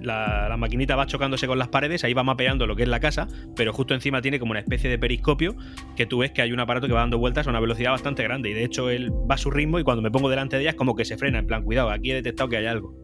la, 0.00 0.54
maquinita 0.58 0.96
va 0.96 1.06
chocándose 1.06 1.46
con 1.46 1.58
las 1.58 1.68
paredes, 1.68 2.04
ahí 2.04 2.14
va 2.14 2.22
mapeando 2.22 2.66
lo 2.66 2.74
que 2.74 2.84
es 2.84 2.88
la 2.88 3.00
casa, 3.00 3.28
pero 3.54 3.70
justo 3.74 3.92
encima 3.92 4.22
tiene 4.22 4.38
como 4.38 4.52
una 4.52 4.60
especie 4.60 4.88
de 4.88 4.98
periscopio 4.98 5.54
que 5.94 6.06
tú 6.06 6.18
ves 6.18 6.32
que 6.32 6.40
hay 6.40 6.52
un 6.52 6.60
aparato 6.60 6.86
que 6.86 6.94
va 6.94 7.00
dando 7.00 7.18
vueltas 7.18 7.46
a 7.46 7.50
una 7.50 7.60
velocidad 7.60 7.90
bastante 7.90 8.22
grande 8.22 8.48
y 8.48 8.54
de 8.54 8.64
hecho 8.64 8.88
él 8.88 9.12
va 9.30 9.34
a 9.34 9.38
su 9.38 9.50
ritmo 9.50 9.78
y 9.78 9.84
cuando 9.84 10.00
me 10.02 10.10
pongo 10.10 10.30
delante 10.30 10.56
de 10.56 10.62
ella 10.62 10.70
es 10.70 10.76
como 10.76 10.96
que 10.96 11.04
se 11.04 11.18
frena, 11.18 11.38
en 11.38 11.46
plan, 11.46 11.64
cuidado, 11.64 11.90
aquí 11.90 12.12
he 12.12 12.14
detectado 12.14 12.48
que 12.48 12.56
hay 12.56 12.66
algo. 12.66 13.03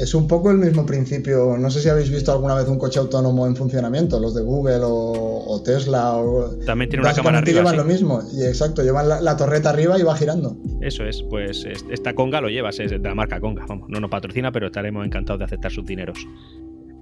Es 0.00 0.14
un 0.14 0.26
poco 0.26 0.50
el 0.50 0.56
mismo 0.56 0.86
principio. 0.86 1.58
No 1.58 1.70
sé 1.70 1.82
si 1.82 1.90
habéis 1.90 2.10
visto 2.10 2.32
alguna 2.32 2.54
vez 2.54 2.66
un 2.68 2.78
coche 2.78 2.98
autónomo 2.98 3.46
en 3.46 3.54
funcionamiento, 3.54 4.18
los 4.18 4.34
de 4.34 4.42
Google 4.42 4.80
o, 4.82 5.62
Tesla. 5.62 6.16
O... 6.16 6.56
También 6.64 6.88
tiene 6.88 7.04
una 7.04 7.14
cámara 7.14 7.38
arriba. 7.38 7.58
llevan 7.58 7.76
lo 7.76 7.84
mismo. 7.84 8.22
Y 8.32 8.44
exacto, 8.44 8.82
llevan 8.82 9.08
la, 9.08 9.36
torreta 9.36 9.68
arriba 9.68 9.98
y 9.98 10.02
va 10.02 10.16
girando. 10.16 10.56
Eso 10.80 11.04
es, 11.04 11.22
pues 11.28 11.66
esta 11.90 12.14
Conga 12.14 12.40
lo 12.40 12.48
llevas, 12.48 12.80
es 12.80 12.90
de 12.90 12.98
la 12.98 13.14
marca 13.14 13.40
Conga. 13.40 13.66
Vamos, 13.66 13.90
no 13.90 14.00
nos 14.00 14.10
patrocina, 14.10 14.50
pero 14.50 14.66
estaremos 14.68 15.04
encantados 15.04 15.40
de 15.40 15.44
aceptar 15.44 15.70
sus 15.70 15.84
dineros. 15.84 16.18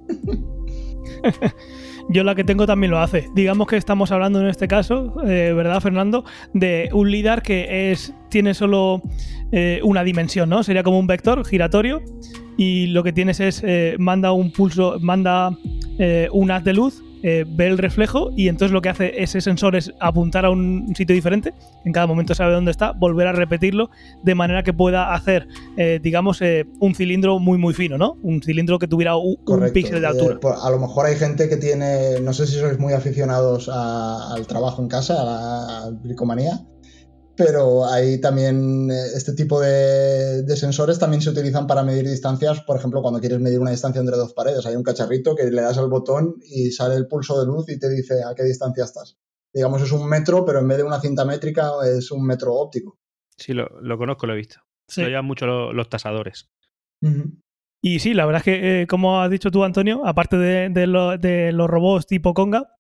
Yo 2.11 2.25
la 2.25 2.35
que 2.35 2.45
tengo 2.45 2.67
también 2.67 2.91
lo 2.91 2.99
hace. 2.99 3.29
Digamos 3.35 3.67
que 3.67 3.77
estamos 3.77 4.11
hablando 4.13 4.41
en 4.41 4.47
este 4.47 4.67
caso, 4.67 5.15
eh, 5.27 5.53
¿verdad, 5.55 5.81
Fernando? 5.81 6.25
De 6.55 6.89
un 6.93 7.11
LIDAR 7.11 7.43
que 7.43 7.93
es 7.93 8.15
tiene 8.31 8.55
solo 8.55 9.03
eh, 9.53 9.81
una 9.83 10.05
dimensión, 10.05 10.49
¿no? 10.49 10.63
Sería 10.63 10.83
como 10.83 10.99
un 10.99 11.07
vector 11.07 11.45
giratorio 11.45 12.03
y 12.57 12.87
lo 12.89 13.03
que 13.03 13.13
tienes 13.13 13.41
es, 13.41 13.63
eh, 13.65 13.97
manda 13.99 14.33
un 14.33 14.53
pulso, 14.53 14.97
manda 15.01 15.57
un 16.33 16.51
haz 16.53 16.63
de 16.63 16.73
luz, 16.75 17.03
eh, 17.23 17.45
ve 17.47 17.67
el 17.67 17.79
reflejo 17.79 18.31
y 18.37 18.49
entonces 18.49 18.73
lo 18.73 18.81
que 18.81 18.89
hace 18.89 19.23
ese 19.23 19.41
sensor 19.41 19.77
es 19.77 19.93
apuntar 20.01 20.45
a 20.45 20.51
un 20.51 20.95
sitio 20.97 21.15
diferente, 21.15 21.55
en 21.85 21.93
cada 21.93 22.07
momento 22.07 22.35
sabe 22.35 22.55
dónde 22.55 22.71
está, 22.71 22.93
volver 22.93 23.27
a 23.27 23.33
repetirlo 23.33 23.91
de 24.23 24.35
manera 24.35 24.63
que 24.63 24.73
pueda 24.73 25.15
hacer, 25.15 25.49
digamos, 26.03 26.41
un 26.81 26.95
cilindro 26.95 27.39
muy 27.39 27.59
muy 27.59 27.75
fino, 27.75 27.99
¿no? 27.99 28.17
Un 28.23 28.43
cilindro 28.43 28.79
que 28.79 28.89
tuviera 28.89 29.17
un, 29.17 29.37
píxel 29.73 30.01
de 30.01 30.07
altura. 30.07 30.39
a 30.63 30.71
lo 30.71 30.79
mejor 30.79 31.07
hay 31.07 31.17
gente 31.17 31.49
que 31.49 31.57
tiene, 31.57 32.21
no 32.21 32.33
sé 32.33 32.47
si 32.47 32.59
sois 32.59 32.79
muy 32.79 32.93
aficionados 32.93 33.69
al 33.69 34.47
trabajo 34.47 34.83
en 34.83 34.89
casa, 34.89 35.21
a 35.21 35.25
la 35.25 35.91
bricomanía, 36.03 36.61
pero 37.39 37.87
ahí 37.87 38.21
también 38.21 38.91
eh, 38.91 39.07
este 39.15 39.33
tipo 39.33 39.61
de, 39.61 40.45
sensores 40.57 40.99
también 40.99 41.23
se 41.23 41.31
utilizan 41.31 41.69
para 41.69 41.85
medir 41.85 42.07
distancias, 42.09 42.63
por 42.63 42.77
ejemplo, 42.77 43.01
cuando 43.01 43.21
quieres 43.21 43.39
medir 43.39 43.61
una 43.61 43.71
distancia 43.71 44.01
entre 44.01 44.17
dos 44.17 44.35
paredes, 44.35 44.67
hay 44.67 44.75
un 44.75 44.83
cacharrito 44.83 45.37
que 45.37 45.45
le 45.45 45.63
das 45.63 45.79
al 45.79 45.89
botón 45.89 46.35
y 46.45 46.73
sale 46.73 46.97
el 46.97 47.07
pulso 47.07 47.39
de 47.41 47.47
luz 47.47 47.69
y 47.69 47.79
te 47.79 47.89
dice 47.89 48.25
a 48.25 48.35
qué 48.35 48.43
distancia 48.43 48.83
estás. 48.83 49.17
Digamos, 49.55 49.81
es 49.83 49.93
un 49.93 50.09
metro, 50.09 50.45
pero 50.45 50.59
en 50.59 50.67
vez 50.67 50.79
de 50.79 50.83
una 50.83 51.01
cinta 51.01 51.25
métrica 51.25 51.71
es 51.87 52.11
un 52.11 52.27
metro 52.27 52.55
óptico. 52.55 52.99
Sí, 53.37 53.53
lo, 53.53 53.69
conozco, 53.97 54.27
lo 54.27 54.33
he 54.33 54.37
visto. 54.37 54.57
Lo 54.97 55.07
llevan 55.07 55.25
mucho 55.25 55.47
los, 55.47 55.89
tasadores. 55.89 56.51
Y 57.81 58.01
sí, 58.01 58.15
la 58.15 58.27
verdad 58.27 58.41
es 58.41 58.45
que, 58.45 58.83
eh, 58.83 58.87
como 58.89 59.23
has 59.23 59.31
dicho 59.31 59.53
tú, 59.53 59.63
Antonio, 59.63 60.05
aparte 60.05 60.37
de, 60.37 60.71
de 60.71 61.53
los 61.53 61.71
robots 61.71 62.07
tipo 62.07 62.35
Conga, 62.35 62.78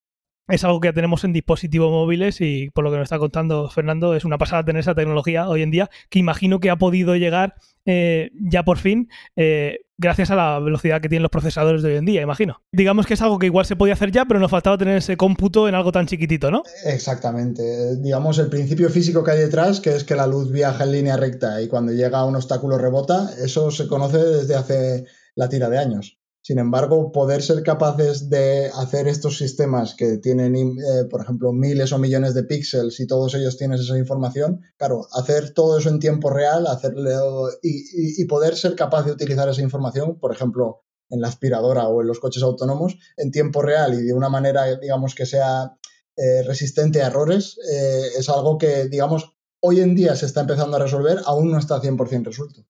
es 0.48 0.64
algo 0.64 0.80
que 0.80 0.92
tenemos 0.92 1.24
en 1.24 1.32
dispositivos 1.32 1.90
móviles 1.90 2.40
y 2.40 2.70
por 2.70 2.84
lo 2.84 2.90
que 2.90 2.96
nos 2.96 3.04
está 3.04 3.18
contando 3.18 3.68
Fernando, 3.68 4.14
es 4.14 4.24
una 4.24 4.38
pasada 4.38 4.64
tener 4.64 4.80
esa 4.80 4.94
tecnología 4.94 5.48
hoy 5.48 5.62
en 5.62 5.70
día 5.70 5.90
que 6.08 6.18
imagino 6.18 6.60
que 6.60 6.70
ha 6.70 6.76
podido 6.76 7.16
llegar 7.16 7.54
eh, 7.84 8.30
ya 8.34 8.64
por 8.64 8.78
fin 8.78 9.08
eh, 9.36 9.78
gracias 9.98 10.30
a 10.30 10.36
la 10.36 10.58
velocidad 10.60 11.00
que 11.00 11.08
tienen 11.08 11.22
los 11.22 11.30
procesadores 11.30 11.82
de 11.82 11.90
hoy 11.90 11.96
en 11.96 12.04
día, 12.04 12.22
imagino. 12.22 12.62
Digamos 12.72 13.06
que 13.06 13.14
es 13.14 13.22
algo 13.22 13.38
que 13.38 13.46
igual 13.46 13.66
se 13.66 13.76
podía 13.76 13.94
hacer 13.94 14.12
ya, 14.12 14.24
pero 14.24 14.38
nos 14.40 14.50
faltaba 14.50 14.78
tener 14.78 14.96
ese 14.96 15.16
cómputo 15.16 15.68
en 15.68 15.74
algo 15.74 15.90
tan 15.90 16.06
chiquitito, 16.06 16.50
¿no? 16.50 16.62
Exactamente. 16.86 17.96
Digamos, 17.96 18.38
el 18.38 18.48
principio 18.48 18.88
físico 18.90 19.24
que 19.24 19.32
hay 19.32 19.38
detrás, 19.38 19.80
que 19.80 19.96
es 19.96 20.04
que 20.04 20.14
la 20.14 20.26
luz 20.26 20.52
viaja 20.52 20.84
en 20.84 20.92
línea 20.92 21.16
recta 21.16 21.60
y 21.60 21.68
cuando 21.68 21.92
llega 21.92 22.20
a 22.20 22.24
un 22.24 22.36
obstáculo 22.36 22.78
rebota, 22.78 23.30
eso 23.42 23.70
se 23.70 23.88
conoce 23.88 24.18
desde 24.18 24.54
hace 24.54 25.04
la 25.34 25.48
tira 25.48 25.68
de 25.68 25.78
años. 25.78 26.17
Sin 26.48 26.58
embargo, 26.58 27.12
poder 27.12 27.42
ser 27.42 27.62
capaces 27.62 28.30
de 28.30 28.70
hacer 28.74 29.06
estos 29.06 29.36
sistemas 29.36 29.94
que 29.94 30.16
tienen, 30.16 30.56
eh, 30.56 31.04
por 31.10 31.20
ejemplo, 31.20 31.52
miles 31.52 31.92
o 31.92 31.98
millones 31.98 32.32
de 32.32 32.42
píxeles 32.42 32.98
y 33.00 33.06
todos 33.06 33.34
ellos 33.34 33.58
tienen 33.58 33.78
esa 33.78 33.98
información, 33.98 34.62
claro, 34.78 35.06
hacer 35.12 35.52
todo 35.52 35.76
eso 35.76 35.90
en 35.90 35.98
tiempo 35.98 36.30
real 36.30 36.66
hacerlo, 36.66 37.50
y, 37.62 38.24
poder 38.24 38.56
ser 38.56 38.76
capaz 38.76 39.02
de 39.04 39.12
utilizar 39.12 39.46
esa 39.50 39.60
información, 39.60 40.18
por 40.18 40.32
ejemplo, 40.32 40.86
en 41.10 41.20
la 41.20 41.28
aspiradora 41.28 41.86
o 41.86 42.00
en 42.00 42.06
los 42.06 42.18
coches 42.18 42.42
autónomos, 42.42 42.96
en 43.18 43.30
tiempo 43.30 43.60
real 43.60 43.92
y 43.92 44.04
de 44.04 44.14
una 44.14 44.30
manera, 44.30 44.74
digamos, 44.78 45.14
que 45.14 45.26
sea 45.26 45.76
eh, 46.16 46.42
resistente 46.44 47.02
a 47.02 47.08
errores, 47.08 47.58
eh, 47.70 48.06
es 48.16 48.26
algo 48.30 48.56
que, 48.56 48.88
digamos, 48.88 49.36
hoy 49.60 49.80
en 49.80 49.94
día 49.94 50.16
se 50.16 50.24
está 50.24 50.40
empezando 50.40 50.78
a 50.78 50.80
resolver, 50.80 51.18
aún 51.26 51.50
no 51.50 51.58
está 51.58 51.78
100% 51.78 52.24
resuelto. 52.24 52.64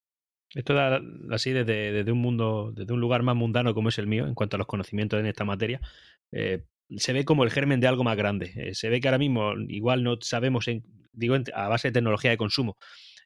Esto 0.55 0.75
da 0.75 1.01
así 1.31 1.53
desde, 1.53 2.11
un 2.11 2.19
mundo, 2.21 2.73
desde 2.75 2.93
un 2.93 3.01
lugar 3.01 3.23
más 3.23 3.37
mundano 3.37 3.75
como 3.75 3.91
es 3.91 3.99
el 3.99 4.07
mío, 4.07 4.27
en 4.27 4.35
cuanto 4.35 4.57
a 4.57 4.59
los 4.59 4.67
conocimientos 4.67 5.21
en 5.21 5.27
esta 5.27 5.45
materia, 5.45 5.81
eh, 6.33 6.65
se 6.97 7.13
ve 7.13 7.25
como 7.25 7.45
el 7.45 7.51
germen 7.51 7.81
de 7.81 7.87
algo 7.87 8.05
más 8.05 8.17
grande. 8.17 8.53
Eh, 8.57 8.75
se 8.75 8.89
ve 8.89 9.01
que 9.01 9.09
ahora 9.09 9.19
mismo 9.19 9.53
igual 9.69 10.03
no 10.03 10.17
sabemos, 10.21 10.69
en, 10.69 10.85
digo, 11.13 11.37
a 11.55 11.69
base 11.69 11.89
de 11.89 11.93
tecnología 11.93 12.31
de 12.31 12.39
consumo, 12.39 12.79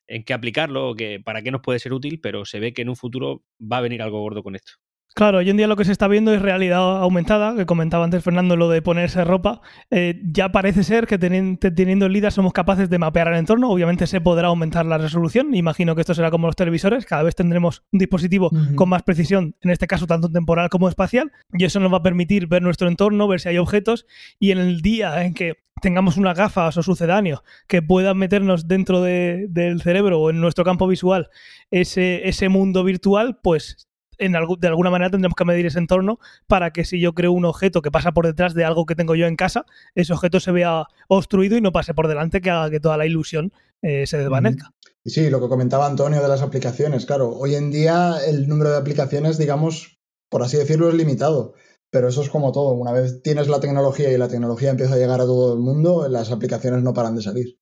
en 0.08 0.24
qué 0.24 0.34
aplicarlo 0.34 0.90
o 0.90 0.94
que, 0.96 1.20
para 1.20 1.42
qué 1.42 1.50
nos 1.52 1.62
puede 1.62 1.78
ser 1.78 1.92
útil, 1.92 2.20
pero 2.20 2.44
se 2.44 2.60
ve 2.60 2.72
que 2.72 2.82
en 2.82 2.88
un 2.88 2.96
futuro 2.96 3.44
va 3.60 3.78
a 3.78 3.82
venir 3.82 4.02
algo 4.02 4.20
gordo 4.20 4.42
con 4.42 4.56
esto. 4.56 4.72
Claro, 5.14 5.38
hoy 5.38 5.50
en 5.50 5.58
día 5.58 5.66
lo 5.66 5.76
que 5.76 5.84
se 5.84 5.92
está 5.92 6.08
viendo 6.08 6.32
es 6.32 6.40
realidad 6.40 7.02
aumentada, 7.02 7.54
que 7.54 7.66
comentaba 7.66 8.04
antes 8.04 8.24
Fernando 8.24 8.56
lo 8.56 8.70
de 8.70 8.80
ponerse 8.80 9.24
ropa. 9.24 9.60
Eh, 9.90 10.18
ya 10.24 10.50
parece 10.52 10.84
ser 10.84 11.06
que 11.06 11.18
teniendo 11.18 12.06
el 12.06 12.12
LIDAR 12.12 12.32
somos 12.32 12.54
capaces 12.54 12.88
de 12.88 12.98
mapear 12.98 13.28
el 13.28 13.36
entorno. 13.36 13.68
Obviamente 13.68 14.06
se 14.06 14.22
podrá 14.22 14.48
aumentar 14.48 14.86
la 14.86 14.96
resolución. 14.96 15.54
Imagino 15.54 15.94
que 15.94 16.00
esto 16.00 16.14
será 16.14 16.30
como 16.30 16.46
los 16.46 16.56
televisores. 16.56 17.04
Cada 17.04 17.22
vez 17.24 17.34
tendremos 17.34 17.82
un 17.92 17.98
dispositivo 17.98 18.50
con 18.74 18.88
más 18.88 19.02
precisión, 19.02 19.54
en 19.60 19.70
este 19.70 19.86
caso 19.86 20.06
tanto 20.06 20.30
temporal 20.30 20.70
como 20.70 20.88
espacial. 20.88 21.30
Y 21.52 21.64
eso 21.66 21.78
nos 21.78 21.92
va 21.92 21.98
a 21.98 22.02
permitir 22.02 22.46
ver 22.46 22.62
nuestro 22.62 22.88
entorno, 22.88 23.28
ver 23.28 23.40
si 23.40 23.50
hay 23.50 23.58
objetos. 23.58 24.06
Y 24.38 24.52
en 24.52 24.58
el 24.58 24.80
día 24.80 25.24
en 25.24 25.34
que 25.34 25.58
tengamos 25.82 26.16
unas 26.16 26.38
gafas 26.38 26.78
o 26.78 26.82
sucedáneo 26.82 27.44
que 27.66 27.82
puedan 27.82 28.16
meternos 28.16 28.66
dentro 28.66 29.02
del 29.02 29.82
cerebro 29.82 30.20
o 30.20 30.30
en 30.30 30.40
nuestro 30.40 30.64
campo 30.64 30.86
visual 30.86 31.28
ese, 31.70 32.28
ese 32.28 32.48
mundo 32.48 32.84
virtual, 32.84 33.40
pues 33.42 33.88
de 34.28 34.68
alguna 34.68 34.90
manera 34.90 35.10
tendremos 35.10 35.34
que 35.36 35.44
medir 35.44 35.66
ese 35.66 35.78
entorno 35.78 36.18
para 36.46 36.72
que 36.72 36.84
si 36.84 37.00
yo 37.00 37.12
creo 37.14 37.32
un 37.32 37.44
objeto 37.44 37.82
que 37.82 37.90
pasa 37.90 38.12
por 38.12 38.26
detrás 38.26 38.54
de 38.54 38.64
algo 38.64 38.86
que 38.86 38.94
tengo 38.94 39.14
yo 39.14 39.26
en 39.26 39.36
casa, 39.36 39.64
ese 39.94 40.12
objeto 40.12 40.40
se 40.40 40.52
vea 40.52 40.84
obstruido 41.08 41.56
y 41.56 41.60
no 41.60 41.72
pase 41.72 41.94
por 41.94 42.08
delante, 42.08 42.40
que 42.40 42.50
haga 42.50 42.70
que 42.70 42.80
toda 42.80 42.96
la 42.96 43.06
ilusión 43.06 43.52
eh, 43.82 44.06
se 44.06 44.18
desvanezca. 44.18 44.72
Sí, 45.04 45.30
lo 45.30 45.40
que 45.40 45.48
comentaba 45.48 45.86
Antonio 45.86 46.22
de 46.22 46.28
las 46.28 46.42
aplicaciones, 46.42 47.06
claro, 47.06 47.30
hoy 47.30 47.56
en 47.56 47.70
día 47.70 48.18
el 48.26 48.46
número 48.46 48.70
de 48.70 48.76
aplicaciones, 48.76 49.36
digamos, 49.36 49.98
por 50.28 50.42
así 50.42 50.56
decirlo, 50.56 50.88
es 50.88 50.94
limitado. 50.94 51.54
Pero 51.90 52.08
eso 52.08 52.22
es 52.22 52.30
como 52.30 52.52
todo. 52.52 52.70
Una 52.70 52.90
vez 52.90 53.22
tienes 53.22 53.48
la 53.48 53.60
tecnología 53.60 54.10
y 54.10 54.16
la 54.16 54.28
tecnología 54.28 54.70
empieza 54.70 54.94
a 54.94 54.98
llegar 54.98 55.20
a 55.20 55.26
todo 55.26 55.52
el 55.52 55.58
mundo, 55.58 56.08
las 56.08 56.30
aplicaciones 56.30 56.82
no 56.82 56.94
paran 56.94 57.16
de 57.16 57.22
salir. 57.22 57.58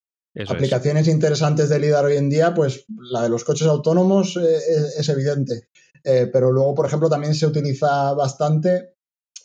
Aplicaciones 0.47 1.09
interesantes 1.09 1.69
de 1.69 1.81
LIDAR 1.81 2.05
hoy 2.05 2.17
en 2.17 2.31
día, 2.31 2.55
pues 2.55 2.85
la 2.89 3.23
de 3.23 3.29
los 3.29 3.43
coches 3.43 3.67
autónomos 3.67 4.37
eh, 4.37 4.59
es, 4.97 5.09
evidente. 5.09 5.69
Eh, 6.05 6.29
pero 6.33 6.53
luego, 6.53 6.75
por 6.75 6.87
ejemplo, 6.87 7.09
también 7.09 7.35
se 7.35 7.47
utiliza 7.47 8.13
bastante 8.15 8.95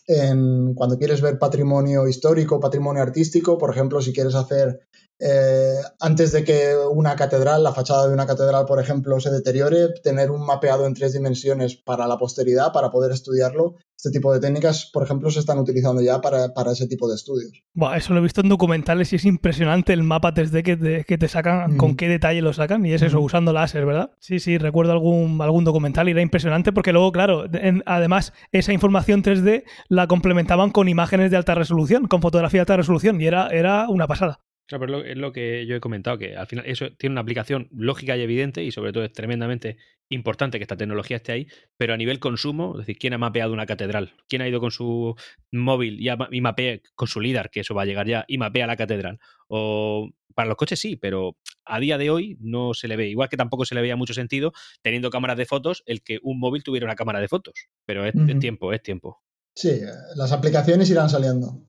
en, 0.08 0.74
cuando 0.74 0.98
quieres 0.98 1.22
ver 1.22 1.40
patrimonio 1.40 2.08
histórico, 2.08 2.60
patrimonio 2.60 3.02
artístico, 3.02 3.58
por 3.58 3.72
ejemplo, 3.72 4.02
si 4.02 4.14
quieres 4.14 4.36
hacer 4.36 4.88
eh, 5.20 5.80
antes 6.00 6.34
de 6.34 6.44
que 6.44 6.76
una 6.92 7.16
catedral, 7.16 7.64
la 7.64 7.74
fachada 7.74 8.08
de 8.08 8.14
una 8.14 8.26
catedral, 8.26 8.66
por 8.66 8.82
ejemplo, 8.82 9.20
se 9.20 9.32
deteriore, 9.32 9.90
tener 10.04 10.30
un 10.30 10.46
mapeado 10.46 10.86
en 10.86 10.94
tres 10.94 11.14
dimensiones 11.14 11.76
para 11.78 12.08
la 12.08 12.18
posteridad, 12.18 12.74
para 12.74 12.92
poder 12.92 13.12
estudiarlo. 13.12 13.76
Este 13.98 14.12
tipo 14.12 14.34
de 14.34 14.42
técnicas, 14.42 14.90
por 14.92 15.04
ejemplo, 15.04 15.32
se 15.32 15.40
están 15.40 15.58
utilizando 15.58 16.02
ya 16.02 16.20
para, 16.20 16.52
ese 16.72 16.86
tipo 16.88 17.08
de 17.08 17.16
estudios. 17.16 17.64
eso 17.96 18.14
lo 18.14 18.20
he 18.20 18.24
visto 18.24 18.42
en 18.42 18.50
documentales 18.50 19.14
y 19.14 19.16
es 19.16 19.26
impresionante 19.26 19.94
el 19.94 20.04
mapa 20.04 20.34
3D 20.34 20.64
que 20.64 20.76
te, 20.76 21.04
que 21.06 21.18
te 21.18 21.28
sacan, 21.30 21.78
con 21.78 21.96
qué 21.96 22.10
detalle 22.10 22.42
lo 22.42 22.52
sacan, 22.52 22.86
y 22.86 22.92
es 22.92 23.02
eso, 23.02 23.22
usando 23.22 23.54
láser, 23.54 23.86
¿verdad? 23.86 24.12
Sí, 24.20 24.40
sí, 24.40 24.58
recuerdo 24.58 24.92
algún, 24.92 25.42
algún 25.42 25.64
documental 25.64 26.10
y 26.10 26.12
era 26.12 26.22
impresionante 26.22 26.74
porque 26.74 26.92
luego, 26.92 27.14
claro, 27.14 27.46
además, 27.86 28.34
esa 28.52 28.74
información 28.74 29.24
3D 29.24 29.64
la 29.88 30.08
complementaban 30.08 30.72
con 30.72 30.90
imágenes 30.90 31.32
de 31.32 31.38
alta 31.38 31.56
resolución, 31.56 32.08
con 32.08 32.22
fotografía 32.22 32.60
de 32.60 32.64
alta 32.64 32.78
resolución, 32.78 33.22
y 33.22 33.28
era, 33.28 33.48
era 33.48 33.88
una 33.88 34.08
pasada. 34.08 34.42
Claro, 34.68 34.86
pero 34.86 35.06
es 35.06 35.18
lo 35.18 35.32
que 35.32 35.66
yo 35.68 35.76
he 35.76 35.80
comentado, 35.80 36.18
que 36.18 36.36
al 36.36 36.48
final 36.48 36.66
eso 36.66 36.92
tiene 36.98 37.14
una 37.14 37.22
aplicación 37.22 37.68
lógica 37.72 38.18
y 38.18 38.22
evidente 38.22 38.64
y 38.64 38.72
sobre 38.72 38.92
todo 38.92 39.04
es 39.04 39.14
tremendamente 39.14 39.78
importante 40.10 40.58
que 40.58 40.64
esta 40.64 40.78
tecnología 40.78 41.18
esté 41.18 41.32
ahí, 41.34 41.48
pero 41.78 41.94
a 41.94 41.98
nivel 41.98 42.20
consumo, 42.20 42.74
es 42.74 42.80
decir, 42.80 42.98
¿quién 42.98 43.14
ha 43.14 43.20
mapeado 43.20 43.54
una 43.54 43.68
catedral? 43.68 44.14
¿Quién 44.28 44.42
ha 44.42 44.48
ido 44.48 44.60
con 44.60 44.72
su 44.72 45.16
móvil 45.52 46.00
y, 46.00 46.10
y 46.32 46.42
mapea 46.42 46.80
con 46.96 47.08
su 47.08 47.22
LIDAR, 47.22 47.52
que 47.52 47.60
eso 47.60 47.76
va 47.76 47.84
a 47.84 47.86
llegar 47.86 48.08
ya, 48.08 48.26
y 48.28 48.40
mapea 48.40 48.66
la 48.66 48.76
catedral? 48.76 49.20
O 49.48 50.10
para 50.34 50.50
los 50.50 50.58
coches 50.58 50.80
sí, 50.80 50.96
pero 50.96 51.38
a 51.64 51.80
día 51.80 51.98
de 51.98 52.10
hoy 52.10 52.38
no 52.40 52.74
se 52.74 52.88
le 52.88 52.98
ve. 52.98 53.08
Igual 53.08 53.30
que 53.30 53.38
tampoco 53.38 53.66
se 53.66 53.74
le 53.74 53.82
veía 53.82 53.96
mucho 53.96 54.14
sentido 54.14 54.52
teniendo 54.82 55.10
cámaras 55.10 55.38
de 55.38 55.46
fotos 55.46 55.82
el 55.86 56.02
que 56.04 56.20
un 56.22 56.40
móvil 56.40 56.64
tuviera 56.64 56.86
una 56.86 56.96
cámara 56.96 57.22
de 57.22 57.28
fotos. 57.28 57.68
Pero 57.86 58.06
es, 58.06 58.14
es 58.16 58.40
tiempo, 58.40 58.74
es 58.74 58.84
tiempo. 58.84 59.22
Sí, 59.56 59.80
las 60.16 60.32
aplicaciones 60.34 60.90
irán 60.90 61.10
saliendo. 61.10 61.66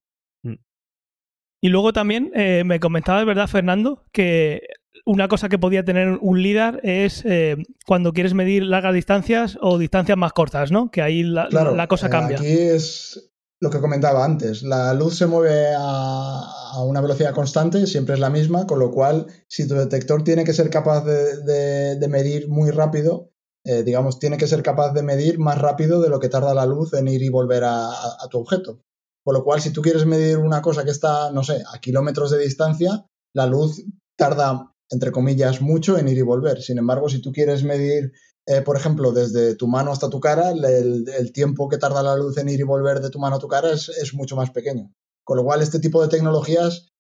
Y 1.61 1.69
luego 1.69 1.93
también 1.93 2.31
eh, 2.35 2.63
me 2.65 2.81
comentaba, 2.81 3.25
¿verdad, 3.25 3.49
Fernando? 3.49 4.05
Que 4.13 4.63
una 5.05 5.29
cosa 5.29 5.49
que 5.49 5.59
podía 5.59 5.85
tener 5.85 6.19
un 6.21 6.43
LIDAR 6.43 6.81
es 6.83 7.25
eh, 7.25 7.57
cuando 7.87 8.13
quieres 8.13 8.35
medir 8.35 8.65
largas 8.65 8.95
distancias 8.95 9.57
o 9.61 9.79
distancias 9.79 10.19
más 10.19 10.33
cortas, 10.33 10.73
¿no? 10.73 10.91
Que 10.91 11.03
ahí 11.03 11.23
la, 11.23 11.49
la 11.51 11.87
cosa 11.87 12.11
cambia. 12.11 12.39
aquí 12.39 12.47
es 12.47 13.33
lo 13.61 13.71
que 13.71 13.81
comentaba 13.81 14.25
antes. 14.25 14.63
La 14.63 14.93
luz 14.95 15.17
se 15.17 15.27
mueve 15.27 15.69
a, 15.77 16.83
una 16.85 17.01
velocidad 17.01 17.35
constante, 17.35 17.87
siempre 17.87 18.15
es 18.15 18.21
la 18.21 18.31
misma, 18.31 18.67
con 18.67 18.79
lo 18.79 18.91
cual, 18.91 19.27
si 19.49 19.67
tu 19.67 19.75
detector 19.75 20.25
tiene 20.25 20.45
que 20.45 20.53
ser 20.53 20.69
capaz 20.71 21.05
de, 21.05 22.07
medir 22.09 22.49
muy 22.49 22.71
rápido, 22.71 23.31
eh, 23.65 23.83
digamos, 23.83 24.19
tiene 24.19 24.37
que 24.37 24.47
ser 24.47 24.63
capaz 24.63 24.93
de 24.93 25.03
medir 25.03 25.39
más 25.39 25.59
rápido 25.59 26.03
de 26.03 26.11
lo 26.11 26.21
que 26.21 26.29
tarda 26.29 26.55
la 26.55 26.67
luz 26.67 26.93
en 26.93 27.09
ir 27.09 27.23
y 27.23 27.29
volver 27.29 27.65
a 27.65 27.91
tu 28.31 28.39
objeto. 28.39 28.86
Con 29.27 29.35
lo 29.35 29.43
cual, 29.43 29.61
si 29.61 29.71
tú 29.71 29.83
quieres 29.83 30.07
medir 30.07 30.39
una 30.39 30.63
cosa 30.63 30.85
que 30.85 30.93
está, 30.93 31.33
no 31.33 31.43
sé, 31.43 31.61
a 31.75 31.81
kilómetros 31.81 32.31
de 32.31 32.39
distancia, 32.39 33.07
la 33.35 33.47
luz 33.47 33.83
tarda, 34.17 34.73
entre 34.89 35.11
comillas, 35.11 35.61
mucho 35.61 35.99
en 35.99 36.07
ir 36.07 36.19
y 36.19 36.23
volver. 36.23 36.63
Sin 36.63 36.79
embargo, 36.79 37.09
si 37.09 37.21
tú 37.21 37.33
quieres 37.33 37.65
medir, 37.65 38.13
eh, 38.47 38.63
por 38.63 38.77
ejemplo, 38.77 39.11
desde 39.11 39.57
tu 39.57 39.67
mano 39.67 39.91
hasta 39.91 40.09
tu 40.09 40.21
cara, 40.21 40.53
el, 40.53 41.33
tiempo 41.35 41.69
que 41.69 41.77
tarda 41.77 42.05
la 42.05 42.15
luz 42.15 42.39
en 42.39 42.49
ir 42.49 42.61
y 42.61 42.63
volver 42.63 43.01
de 43.01 43.11
tu 43.11 43.19
mano 43.19 43.35
a 43.35 43.39
tu 43.41 43.49
cara 43.49 43.73
es, 43.73 44.15
mucho 44.15 44.37
más 44.37 44.53
pequeño. 44.53 44.93
Con 45.25 45.39
lo 45.39 45.45
cual, 45.45 45.61
este 45.61 45.81
tipo 45.81 46.01
de 46.01 46.07
tecnologías 46.07 46.93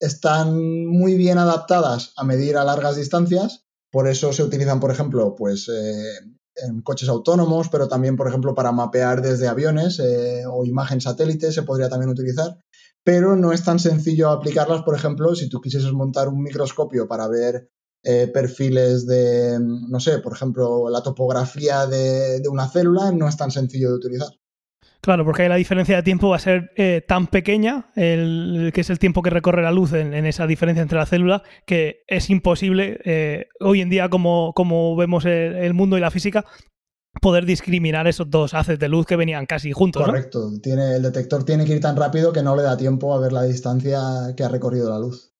están 0.00 0.84
muy 0.84 1.14
bien 1.14 1.38
adaptadas 1.38 2.12
a 2.16 2.24
medir 2.24 2.56
a 2.56 2.64
largas 2.64 2.96
distancias. 2.96 3.66
Por 3.92 4.08
eso 4.08 4.32
se 4.32 4.42
utilizan, 4.42 4.80
por 4.80 4.90
ejemplo, 4.90 5.36
pues 5.36 5.68
eh, 5.68 6.37
en 6.66 6.82
coches 6.82 7.08
autónomos, 7.08 7.68
pero 7.68 7.88
también, 7.88 8.16
por 8.16 8.28
ejemplo, 8.28 8.54
para 8.54 8.72
mapear 8.72 9.22
desde 9.22 9.48
aviones 9.48 9.98
eh, 10.00 10.44
o 10.50 10.64
imagen 10.64 11.00
satélite 11.00 11.52
se 11.52 11.62
podría 11.62 11.88
también 11.88 12.10
utilizar. 12.10 12.58
Pero 13.04 13.36
no 13.36 13.52
es 13.52 13.64
tan 13.64 13.78
sencillo 13.78 14.30
aplicarlas, 14.30 14.82
por 14.82 14.94
ejemplo, 14.94 15.34
si 15.34 15.48
tú 15.48 15.60
quisieses 15.60 15.92
montar 15.92 16.28
un 16.28 16.42
microscopio 16.42 17.08
para 17.08 17.28
ver 17.28 17.70
eh, 18.02 18.28
perfiles 18.28 19.06
de, 19.06 19.58
no 19.60 20.00
sé, 20.00 20.18
por 20.18 20.32
ejemplo, 20.32 20.88
la 20.88 21.02
topografía 21.02 21.86
de, 21.86 22.42
una 22.50 22.68
célula, 22.68 23.10
no 23.12 23.28
es 23.28 23.36
tan 23.36 23.50
sencillo 23.50 23.88
de 23.90 23.96
utilizar. 23.96 24.28
Claro, 25.00 25.24
porque 25.24 25.42
ahí 25.42 25.48
la 25.48 25.56
diferencia 25.56 25.96
de 25.96 26.02
tiempo 26.02 26.28
va 26.28 26.36
a 26.36 26.40
ser 26.40 26.72
eh, 26.76 27.02
tan 27.06 27.28
pequeña, 27.28 27.90
el, 27.94 28.72
que 28.74 28.80
es 28.80 28.90
el 28.90 28.98
tiempo 28.98 29.22
que 29.22 29.30
recorre 29.30 29.62
la 29.62 29.70
luz 29.70 29.92
en, 29.92 30.12
esa 30.26 30.46
diferencia 30.46 30.82
entre 30.82 30.98
la 30.98 31.06
célula, 31.06 31.42
que 31.66 32.02
es 32.08 32.30
imposible 32.30 33.00
eh, 33.04 33.46
hoy 33.60 33.80
en 33.80 33.90
día, 33.90 34.08
como, 34.08 34.52
como 34.54 34.96
vemos 34.96 35.24
el, 35.24 35.72
mundo 35.72 35.96
y 35.96 36.00
la 36.00 36.10
física, 36.10 36.44
poder 37.22 37.46
discriminar 37.46 38.08
esos 38.08 38.28
dos 38.28 38.54
haces 38.54 38.78
de 38.78 38.88
luz 38.88 39.06
que 39.06 39.16
venían 39.16 39.46
casi 39.46 39.72
juntos. 39.72 40.04
Correcto, 40.04 40.50
tiene, 40.60 40.96
el 40.96 41.02
detector 41.02 41.44
tiene 41.44 41.64
que 41.64 41.74
ir 41.74 41.80
tan 41.80 41.96
rápido 41.96 42.32
que 42.32 42.42
no 42.42 42.56
le 42.56 42.64
da 42.64 42.76
tiempo 42.76 43.14
a 43.14 43.20
ver 43.20 43.32
la 43.32 43.44
distancia 43.44 44.00
que 44.36 44.42
ha 44.42 44.48
recorrido 44.48 44.90
la 44.90 44.98
luz 44.98 45.32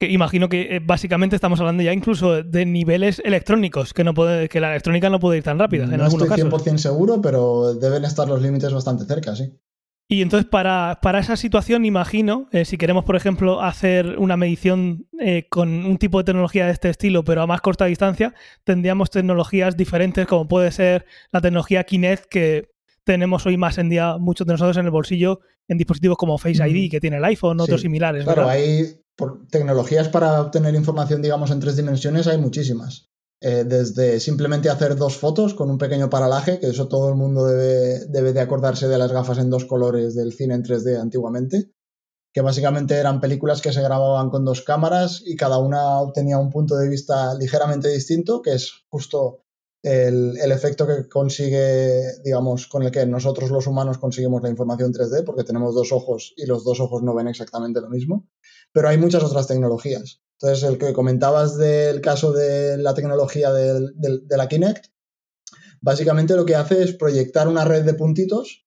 imagino 0.00 0.48
que 0.48 0.76
eh, 0.76 0.80
básicamente 0.82 1.36
estamos 1.36 1.60
hablando 1.60 1.82
ya 1.82 1.92
incluso 1.92 2.42
de 2.42 2.66
niveles 2.66 3.20
electrónicos, 3.24 3.94
que, 3.94 4.04
no 4.04 4.14
puede, 4.14 4.48
que 4.48 4.60
la 4.60 4.70
electrónica 4.70 5.08
no 5.10 5.18
puede 5.18 5.38
ir 5.38 5.44
tan 5.44 5.58
rápida. 5.58 5.86
No 5.86 6.06
estoy 6.06 6.28
100% 6.28 6.76
seguro, 6.76 7.20
pero 7.22 7.74
deben 7.74 8.04
estar 8.04 8.28
los 8.28 8.42
límites 8.42 8.72
bastante 8.72 9.04
cerca, 9.04 9.34
sí. 9.34 9.52
Y 10.08 10.22
entonces 10.22 10.48
para, 10.48 11.00
para 11.02 11.18
esa 11.18 11.36
situación, 11.36 11.84
imagino, 11.84 12.48
eh, 12.52 12.64
si 12.64 12.76
queremos, 12.76 13.04
por 13.04 13.16
ejemplo, 13.16 13.60
hacer 13.60 14.18
una 14.18 14.36
medición 14.36 15.08
eh, 15.18 15.48
con 15.48 15.84
un 15.84 15.98
tipo 15.98 16.18
de 16.18 16.24
tecnología 16.24 16.66
de 16.66 16.72
este 16.72 16.90
estilo, 16.90 17.24
pero 17.24 17.42
a 17.42 17.48
más 17.48 17.60
corta 17.60 17.86
distancia, 17.86 18.32
tendríamos 18.62 19.10
tecnologías 19.10 19.76
diferentes, 19.76 20.26
como 20.26 20.46
puede 20.46 20.70
ser 20.70 21.06
la 21.32 21.40
tecnología 21.40 21.82
Kinect, 21.82 22.26
que 22.26 22.68
tenemos 23.02 23.46
hoy 23.46 23.56
más 23.56 23.78
en 23.78 23.88
día 23.88 24.16
muchos 24.18 24.46
de 24.46 24.52
nosotros 24.52 24.76
en 24.76 24.84
el 24.84 24.92
bolsillo 24.92 25.40
en 25.66 25.78
dispositivos 25.78 26.16
como 26.16 26.38
Face 26.38 26.68
ID, 26.68 26.88
que 26.88 27.00
tiene 27.00 27.16
el 27.16 27.24
iPhone, 27.24 27.60
otros 27.60 27.80
similares. 27.80 28.22
Claro, 28.22 28.48
hay 28.48 29.00
por 29.16 29.48
tecnologías 29.48 30.08
para 30.08 30.40
obtener 30.40 30.74
información, 30.74 31.22
digamos, 31.22 31.50
en 31.50 31.60
tres 31.60 31.76
dimensiones 31.76 32.26
hay 32.26 32.38
muchísimas. 32.38 33.10
Eh, 33.40 33.64
desde 33.64 34.18
simplemente 34.20 34.70
hacer 34.70 34.96
dos 34.96 35.16
fotos 35.16 35.54
con 35.54 35.70
un 35.70 35.78
pequeño 35.78 36.08
paralaje, 36.08 36.58
que 36.58 36.68
eso 36.68 36.88
todo 36.88 37.08
el 37.08 37.16
mundo 37.16 37.46
debe, 37.46 38.06
debe 38.06 38.32
de 38.32 38.40
acordarse 38.40 38.88
de 38.88 38.98
las 38.98 39.12
gafas 39.12 39.38
en 39.38 39.50
dos 39.50 39.66
colores 39.66 40.14
del 40.14 40.32
cine 40.32 40.54
en 40.54 40.62
3D 40.62 40.98
antiguamente, 40.98 41.70
que 42.32 42.40
básicamente 42.40 42.94
eran 42.94 43.20
películas 43.20 43.60
que 43.60 43.72
se 43.72 43.82
grababan 43.82 44.30
con 44.30 44.44
dos 44.44 44.62
cámaras 44.62 45.22
y 45.24 45.36
cada 45.36 45.58
una 45.58 46.00
obtenía 46.00 46.38
un 46.38 46.50
punto 46.50 46.76
de 46.76 46.88
vista 46.88 47.34
ligeramente 47.34 47.88
distinto, 47.88 48.40
que 48.40 48.54
es 48.54 48.72
justo 48.88 49.42
el, 49.82 50.38
el, 50.38 50.52
efecto 50.52 50.86
que 50.86 51.06
consigue, 51.08 52.22
digamos, 52.24 52.66
con 52.66 52.82
el 52.82 52.90
que 52.90 53.06
nosotros 53.06 53.50
los 53.50 53.66
humanos 53.66 53.98
conseguimos 53.98 54.42
la 54.42 54.50
información 54.50 54.92
3D, 54.92 55.24
porque 55.24 55.44
tenemos 55.44 55.74
dos 55.74 55.92
ojos 55.92 56.32
y 56.36 56.46
los 56.46 56.64
dos 56.64 56.80
ojos 56.80 57.02
no 57.02 57.14
ven 57.14 57.28
exactamente 57.28 57.80
lo 57.80 57.88
mismo 57.88 58.26
pero 58.72 58.88
hay 58.88 58.98
muchas 58.98 59.22
otras 59.22 59.46
tecnologías. 59.46 60.20
Entonces, 60.40 60.68
el 60.68 60.78
que 60.78 60.92
comentabas 60.92 61.56
del 61.56 62.00
caso 62.00 62.32
de 62.32 62.76
la 62.78 62.94
tecnología 62.94 63.52
de 63.52 64.36
la 64.36 64.48
Kinect, 64.48 64.86
básicamente 65.80 66.36
lo 66.36 66.44
que 66.44 66.56
hace 66.56 66.82
es 66.82 66.92
proyectar 66.92 67.48
una 67.48 67.64
red 67.64 67.84
de 67.84 67.94
puntitos 67.94 68.66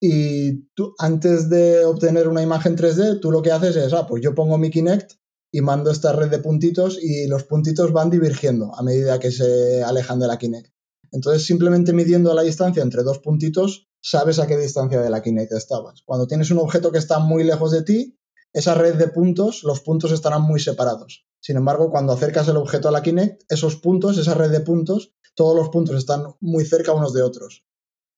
y 0.00 0.68
tú, 0.74 0.94
antes 0.98 1.48
de 1.50 1.84
obtener 1.84 2.28
una 2.28 2.42
imagen 2.42 2.76
3D, 2.76 3.20
tú 3.20 3.32
lo 3.32 3.42
que 3.42 3.50
haces 3.50 3.74
es, 3.76 3.92
ah, 3.92 4.06
pues 4.06 4.22
yo 4.22 4.34
pongo 4.34 4.58
mi 4.58 4.70
Kinect 4.70 5.14
y 5.50 5.60
mando 5.60 5.90
esta 5.90 6.12
red 6.12 6.30
de 6.30 6.38
puntitos 6.38 6.98
y 7.02 7.26
los 7.26 7.44
puntitos 7.44 7.92
van 7.92 8.10
divergiendo 8.10 8.74
a 8.76 8.82
medida 8.82 9.18
que 9.18 9.32
se 9.32 9.82
alejan 9.82 10.20
de 10.20 10.28
la 10.28 10.38
Kinect. 10.38 10.72
Entonces, 11.10 11.44
simplemente 11.46 11.92
midiendo 11.92 12.34
la 12.34 12.42
distancia 12.42 12.82
entre 12.82 13.02
dos 13.02 13.18
puntitos, 13.18 13.88
sabes 14.00 14.38
a 14.38 14.46
qué 14.46 14.56
distancia 14.56 15.00
de 15.00 15.10
la 15.10 15.22
Kinect 15.22 15.52
estabas. 15.52 16.02
Cuando 16.04 16.26
tienes 16.26 16.50
un 16.50 16.58
objeto 16.58 16.92
que 16.92 16.98
está 16.98 17.18
muy 17.18 17.44
lejos 17.44 17.72
de 17.72 17.82
ti, 17.82 18.17
esa 18.52 18.74
red 18.74 18.94
de 18.94 19.08
puntos, 19.08 19.62
los 19.62 19.80
puntos 19.80 20.12
estarán 20.12 20.42
muy 20.42 20.60
separados. 20.60 21.26
Sin 21.40 21.56
embargo, 21.56 21.90
cuando 21.90 22.12
acercas 22.12 22.48
el 22.48 22.56
objeto 22.56 22.88
a 22.88 22.92
la 22.92 23.02
Kinect, 23.02 23.42
esos 23.48 23.76
puntos, 23.76 24.18
esa 24.18 24.34
red 24.34 24.50
de 24.50 24.60
puntos, 24.60 25.12
todos 25.34 25.56
los 25.56 25.68
puntos 25.68 25.96
están 25.96 26.34
muy 26.40 26.64
cerca 26.64 26.92
unos 26.92 27.12
de 27.12 27.22
otros. 27.22 27.64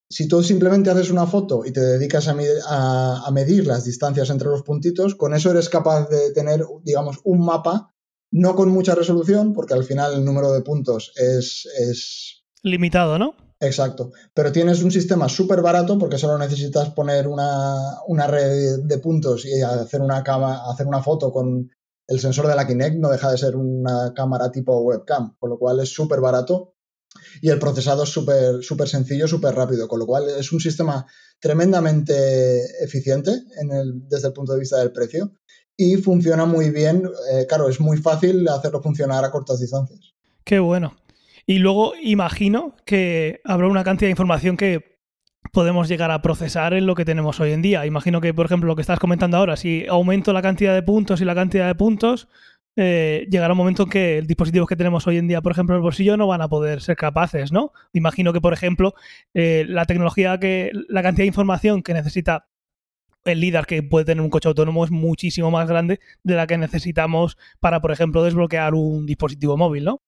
Si 0.08 0.26
tú 0.26 0.42
simplemente 0.42 0.90
haces 0.90 1.10
una 1.10 1.26
foto 1.26 1.64
y 1.64 1.72
te 1.72 1.80
dedicas 1.80 2.26
a, 2.28 3.30
medir 3.30 3.66
las 3.66 3.84
distancias 3.84 4.30
entre 4.30 4.48
los 4.48 4.62
puntitos, 4.62 5.14
con 5.14 5.34
eso 5.34 5.50
eres 5.50 5.68
capaz 5.68 6.08
de 6.08 6.32
tener, 6.32 6.64
digamos, 6.82 7.20
un 7.24 7.44
mapa, 7.44 7.94
no 8.32 8.56
con 8.56 8.70
mucha 8.70 8.94
resolución, 8.94 9.52
porque 9.52 9.74
al 9.74 9.84
final 9.84 10.14
el 10.14 10.24
número 10.24 10.52
de 10.52 10.62
puntos 10.62 11.12
es... 11.16 11.66
es... 11.78 12.42
Limitado, 12.62 13.18
¿no? 13.18 13.34
Exacto. 13.60 14.12
Pero 14.32 14.52
tienes 14.52 14.82
un 14.82 14.90
sistema 14.90 15.28
súper 15.28 15.60
barato 15.60 15.98
porque 15.98 16.18
solo 16.18 16.38
necesitas 16.38 16.90
poner 16.90 17.28
una, 17.28 18.26
red 18.26 18.80
de 18.84 18.98
puntos 18.98 19.44
y 19.44 19.60
hacer 19.60 20.00
una, 20.00 20.24
cama, 20.24 20.70
hacer 20.70 20.86
una 20.86 21.02
foto 21.02 21.30
con 21.30 21.70
el 22.06 22.20
sensor 22.20 22.46
de 22.46 22.56
la 22.56 22.66
Kinect. 22.66 22.96
No 22.96 23.10
deja 23.10 23.30
de 23.30 23.38
ser 23.38 23.56
una 23.56 24.14
cámara 24.14 24.50
tipo 24.50 24.80
webcam, 24.80 25.36
con 25.38 25.50
lo 25.50 25.58
cual 25.58 25.80
es 25.80 25.90
súper 25.90 26.20
barato. 26.20 26.74
Y 27.42 27.50
el 27.50 27.58
procesado 27.58 28.04
es 28.04 28.08
súper 28.08 28.62
súper 28.62 28.88
sencillo, 28.88 29.28
súper 29.28 29.54
rápido, 29.54 29.88
con 29.88 29.98
lo 29.98 30.06
cual 30.06 30.28
es 30.28 30.52
un 30.52 30.60
sistema 30.60 31.06
tremendamente 31.40 32.82
eficiente 32.82 33.32
en 33.60 33.72
el, 33.72 34.08
desde 34.08 34.28
el 34.28 34.32
punto 34.32 34.52
de 34.52 34.60
vista 34.60 34.78
del 34.78 34.92
precio 34.92 35.32
y 35.76 35.96
funciona 35.96 36.44
muy 36.44 36.70
bien. 36.70 37.10
Eh, 37.32 37.46
claro, 37.46 37.68
es 37.68 37.80
muy 37.80 37.96
fácil 37.96 38.46
hacerlo 38.48 38.82
funcionar 38.82 39.24
a 39.24 39.30
cortas 39.30 39.60
distancias. 39.60 40.14
Qué 40.44 40.58
bueno. 40.58 40.94
Y 41.50 41.58
luego 41.58 41.94
imagino 42.00 42.76
que 42.86 43.40
habrá 43.44 43.66
una 43.66 43.82
cantidad 43.82 44.06
de 44.06 44.12
información 44.12 44.56
que 44.56 45.00
podemos 45.52 45.88
llegar 45.88 46.12
a 46.12 46.22
procesar 46.22 46.74
en 46.74 46.86
lo 46.86 46.94
que 46.94 47.04
tenemos 47.04 47.40
hoy 47.40 47.50
en 47.50 47.60
día. 47.60 47.84
Imagino 47.86 48.20
que, 48.20 48.32
por 48.32 48.46
ejemplo, 48.46 48.68
lo 48.68 48.76
que 48.76 48.82
estás 48.82 49.00
comentando 49.00 49.36
ahora, 49.36 49.56
si 49.56 49.84
aumento 49.88 50.32
la 50.32 50.42
cantidad 50.42 50.74
de 50.74 50.84
puntos 50.84 51.20
y 51.20 51.24
la 51.24 51.34
cantidad 51.34 51.66
de 51.66 51.74
puntos, 51.74 52.28
eh, 52.76 53.26
llegará 53.28 53.54
un 53.54 53.58
momento 53.58 53.82
en 53.82 53.88
que 53.88 54.22
dispositivos 54.24 54.68
que 54.68 54.76
tenemos 54.76 55.08
hoy 55.08 55.16
en 55.16 55.26
día, 55.26 55.42
por 55.42 55.50
ejemplo, 55.50 55.74
en 55.74 55.78
el 55.78 55.82
bolsillo, 55.82 56.16
no 56.16 56.28
van 56.28 56.40
a 56.40 56.48
poder 56.48 56.82
ser 56.82 56.94
capaces, 56.94 57.50
¿no? 57.50 57.72
Imagino 57.92 58.32
que, 58.32 58.40
por 58.40 58.52
ejemplo, 58.52 58.94
eh, 59.34 59.64
la 59.66 59.86
tecnología 59.86 60.38
que, 60.38 60.70
la 60.88 61.02
cantidad 61.02 61.24
de 61.24 61.28
información 61.30 61.82
que 61.82 61.94
necesita 61.94 62.46
el 63.24 63.40
LIDAR 63.40 63.66
que 63.66 63.82
puede 63.82 64.04
tener 64.04 64.22
un 64.22 64.30
coche 64.30 64.46
autónomo 64.48 64.84
es 64.84 64.92
muchísimo 64.92 65.50
más 65.50 65.68
grande 65.68 65.98
de 66.22 66.36
la 66.36 66.46
que 66.46 66.58
necesitamos 66.58 67.36
para, 67.58 67.80
por 67.80 67.90
ejemplo, 67.90 68.22
desbloquear 68.22 68.74
un 68.74 69.04
dispositivo 69.04 69.56
móvil, 69.56 69.82
¿no? 69.82 70.00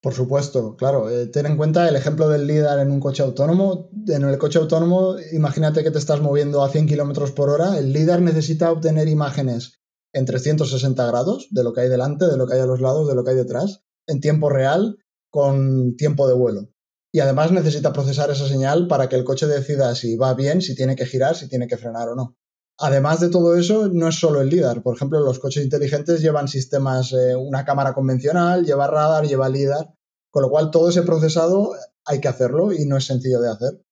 Por 0.00 0.14
supuesto, 0.14 0.76
claro. 0.76 1.10
Eh, 1.10 1.26
ten 1.26 1.46
en 1.46 1.56
cuenta 1.56 1.88
el 1.88 1.96
ejemplo 1.96 2.28
del 2.28 2.46
LIDAR 2.46 2.78
en 2.78 2.92
un 2.92 3.00
coche 3.00 3.22
autónomo. 3.22 3.90
En 4.06 4.22
el 4.22 4.38
coche 4.38 4.58
autónomo, 4.58 5.16
imagínate 5.32 5.82
que 5.82 5.90
te 5.90 5.98
estás 5.98 6.20
moviendo 6.20 6.62
a 6.62 6.68
100 6.68 6.86
kilómetros 6.86 7.32
por 7.32 7.50
hora. 7.50 7.78
El 7.78 7.92
LIDAR 7.92 8.22
necesita 8.22 8.70
obtener 8.70 9.08
imágenes 9.08 9.80
en 10.12 10.24
360 10.24 11.04
grados 11.06 11.48
de 11.50 11.64
lo 11.64 11.72
que 11.72 11.80
hay 11.82 11.88
delante, 11.88 12.26
de 12.26 12.36
lo 12.36 12.46
que 12.46 12.54
hay 12.54 12.60
a 12.60 12.66
los 12.66 12.80
lados, 12.80 13.08
de 13.08 13.14
lo 13.14 13.24
que 13.24 13.30
hay 13.30 13.36
detrás, 13.36 13.82
en 14.06 14.20
tiempo 14.20 14.48
real, 14.48 14.98
con 15.30 15.96
tiempo 15.96 16.28
de 16.28 16.34
vuelo. 16.34 16.68
Y 17.12 17.20
además 17.20 17.50
necesita 17.50 17.92
procesar 17.92 18.30
esa 18.30 18.46
señal 18.46 18.86
para 18.86 19.08
que 19.08 19.16
el 19.16 19.24
coche 19.24 19.46
decida 19.46 19.94
si 19.94 20.16
va 20.16 20.34
bien, 20.34 20.62
si 20.62 20.74
tiene 20.74 20.94
que 20.94 21.06
girar, 21.06 21.34
si 21.34 21.48
tiene 21.48 21.66
que 21.66 21.76
frenar 21.76 22.08
o 22.08 22.14
no. 22.14 22.36
Además 22.80 23.18
de 23.20 23.28
todo 23.28 23.56
eso, 23.56 23.88
no 23.88 24.08
es 24.08 24.14
solo 24.20 24.40
el 24.40 24.48
LIDAR. 24.48 24.82
Por 24.82 24.94
ejemplo, 24.94 25.18
los 25.20 25.40
coches 25.40 25.64
inteligentes 25.64 26.22
llevan 26.22 26.46
sistemas, 26.46 27.12
eh, 27.12 27.34
una 27.34 27.64
cámara 27.64 27.92
convencional, 27.92 28.64
lleva 28.64 28.86
radar, 28.86 29.26
lleva 29.26 29.48
LIDAR, 29.48 29.92
con 30.30 30.42
lo 30.42 30.50
cual 30.50 30.70
todo 30.70 30.88
ese 30.88 31.02
procesado 31.02 31.74
hay 32.04 32.20
que 32.20 32.28
hacerlo 32.28 32.72
y 32.72 32.86
no 32.86 32.96
es 32.96 33.04
sencillo 33.04 33.40
de 33.40 33.50
hacer. 33.50 33.82